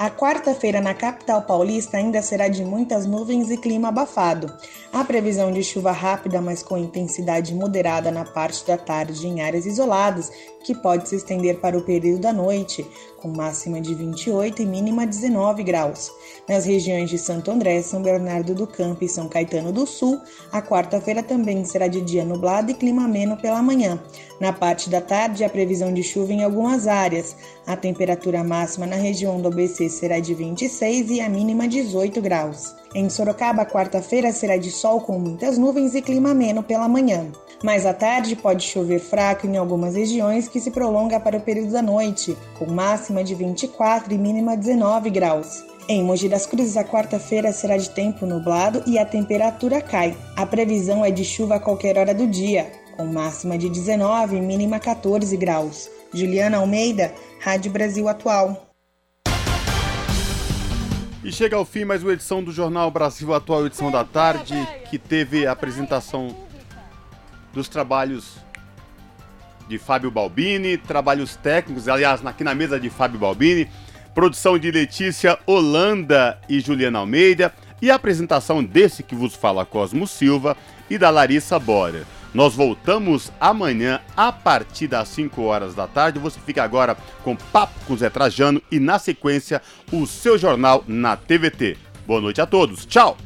A 0.00 0.08
quarta-feira 0.08 0.80
na 0.80 0.94
capital 0.94 1.42
paulista 1.42 1.98
ainda 1.98 2.22
será 2.22 2.48
de 2.48 2.64
muitas 2.64 3.04
nuvens 3.04 3.50
e 3.50 3.58
clima 3.58 3.88
abafado. 3.88 4.50
A 4.92 5.04
previsão 5.04 5.52
de 5.52 5.62
chuva 5.62 5.92
rápida, 5.92 6.40
mas 6.40 6.64
com 6.64 6.76
intensidade 6.76 7.54
moderada 7.54 8.10
na 8.10 8.24
parte 8.24 8.66
da 8.66 8.76
tarde 8.76 9.24
em 9.24 9.40
áreas 9.40 9.64
isoladas, 9.64 10.32
que 10.64 10.74
pode 10.74 11.08
se 11.08 11.14
estender 11.14 11.60
para 11.60 11.78
o 11.78 11.82
período 11.82 12.22
da 12.22 12.32
noite, 12.32 12.84
com 13.22 13.28
máxima 13.28 13.80
de 13.80 13.94
28 13.94 14.62
e 14.62 14.66
mínima 14.66 15.06
19 15.06 15.62
graus. 15.62 16.10
Nas 16.48 16.64
regiões 16.64 17.08
de 17.08 17.18
Santo 17.18 17.52
André, 17.52 17.80
São 17.82 18.02
Bernardo 18.02 18.52
do 18.52 18.66
Campo 18.66 19.04
e 19.04 19.08
São 19.08 19.28
Caetano 19.28 19.72
do 19.72 19.86
Sul, 19.86 20.20
a 20.50 20.60
quarta-feira 20.60 21.22
também 21.22 21.64
será 21.64 21.86
de 21.86 22.00
dia 22.00 22.24
nublado 22.24 22.72
e 22.72 22.74
clima 22.74 23.04
ameno 23.04 23.36
pela 23.36 23.62
manhã. 23.62 24.02
Na 24.40 24.52
parte 24.52 24.90
da 24.90 25.00
tarde, 25.00 25.44
a 25.44 25.48
previsão 25.48 25.94
de 25.94 26.02
chuva 26.02 26.32
em 26.32 26.42
algumas 26.42 26.88
áreas. 26.88 27.36
A 27.64 27.76
temperatura 27.76 28.42
máxima 28.42 28.86
na 28.86 28.96
região 28.96 29.40
do 29.40 29.46
ABC 29.46 29.88
será 29.88 30.18
de 30.18 30.34
26 30.34 31.10
e 31.10 31.20
a 31.20 31.28
mínima 31.28 31.68
18 31.68 32.20
graus. 32.20 32.79
Em 32.92 33.08
Sorocaba, 33.08 33.64
quarta-feira 33.64 34.32
será 34.32 34.56
de 34.56 34.70
sol 34.70 35.00
com 35.00 35.16
muitas 35.16 35.56
nuvens 35.56 35.94
e 35.94 36.02
clima 36.02 36.30
ameno 36.30 36.60
pela 36.60 36.88
manhã. 36.88 37.30
Mais 37.62 37.86
à 37.86 37.94
tarde 37.94 38.34
pode 38.34 38.66
chover 38.66 38.98
fraco 38.98 39.46
em 39.46 39.56
algumas 39.56 39.94
regiões 39.94 40.48
que 40.48 40.58
se 40.58 40.72
prolonga 40.72 41.20
para 41.20 41.36
o 41.36 41.40
período 41.40 41.70
da 41.70 41.82
noite, 41.82 42.36
com 42.58 42.66
máxima 42.66 43.22
de 43.22 43.32
24 43.34 44.12
e 44.12 44.18
mínima 44.18 44.56
19 44.56 45.08
graus. 45.08 45.64
Em 45.88 46.02
Mogi 46.02 46.28
das 46.28 46.46
Cruzes, 46.46 46.76
a 46.76 46.84
quarta-feira 46.84 47.52
será 47.52 47.76
de 47.76 47.90
tempo 47.90 48.26
nublado 48.26 48.82
e 48.86 48.98
a 48.98 49.06
temperatura 49.06 49.80
cai. 49.80 50.16
A 50.36 50.44
previsão 50.44 51.04
é 51.04 51.12
de 51.12 51.24
chuva 51.24 51.56
a 51.56 51.60
qualquer 51.60 51.96
hora 51.96 52.14
do 52.14 52.26
dia, 52.26 52.72
com 52.96 53.06
máxima 53.06 53.56
de 53.56 53.68
19 53.68 54.36
e 54.36 54.40
mínima 54.40 54.80
14 54.80 55.36
graus. 55.36 55.88
Juliana 56.12 56.58
Almeida, 56.58 57.12
Rádio 57.40 57.70
Brasil 57.70 58.08
Atual. 58.08 58.69
E 61.22 61.30
chega 61.30 61.54
ao 61.54 61.66
fim 61.66 61.84
mais 61.84 62.02
uma 62.02 62.14
edição 62.14 62.42
do 62.42 62.50
Jornal 62.50 62.90
Brasil 62.90 63.34
Atual, 63.34 63.66
edição 63.66 63.90
da 63.90 64.02
tarde, 64.02 64.54
que 64.88 64.98
teve 64.98 65.46
a 65.46 65.52
apresentação 65.52 66.34
dos 67.52 67.68
trabalhos 67.68 68.38
de 69.68 69.76
Fábio 69.76 70.10
Balbini, 70.10 70.78
trabalhos 70.78 71.36
técnicos, 71.36 71.88
aliás, 71.88 72.24
aqui 72.24 72.42
na 72.42 72.54
mesa 72.54 72.80
de 72.80 72.88
Fábio 72.88 73.18
Balbini, 73.18 73.68
produção 74.14 74.58
de 74.58 74.70
Letícia 74.70 75.38
Holanda 75.46 76.40
e 76.48 76.58
Juliana 76.58 77.00
Almeida, 77.00 77.52
e 77.82 77.90
a 77.90 77.96
apresentação 77.96 78.64
desse 78.64 79.02
que 79.02 79.14
vos 79.14 79.34
fala 79.34 79.66
Cosmo 79.66 80.06
Silva 80.06 80.56
e 80.88 80.96
da 80.96 81.10
Larissa 81.10 81.58
Bora. 81.58 82.06
Nós 82.32 82.54
voltamos 82.54 83.32
amanhã 83.40 84.00
a 84.16 84.30
partir 84.30 84.86
das 84.86 85.08
5 85.08 85.42
horas 85.42 85.74
da 85.74 85.86
tarde. 85.86 86.18
Você 86.18 86.38
fica 86.40 86.62
agora 86.62 86.96
com 87.24 87.34
Papo 87.34 87.74
com 87.86 87.96
Zé 87.96 88.08
Trajano 88.08 88.62
e, 88.70 88.78
na 88.78 88.98
sequência, 88.98 89.60
o 89.92 90.06
seu 90.06 90.38
jornal 90.38 90.84
na 90.86 91.16
TVT. 91.16 91.76
Boa 92.06 92.20
noite 92.20 92.40
a 92.40 92.46
todos. 92.46 92.86
Tchau! 92.86 93.16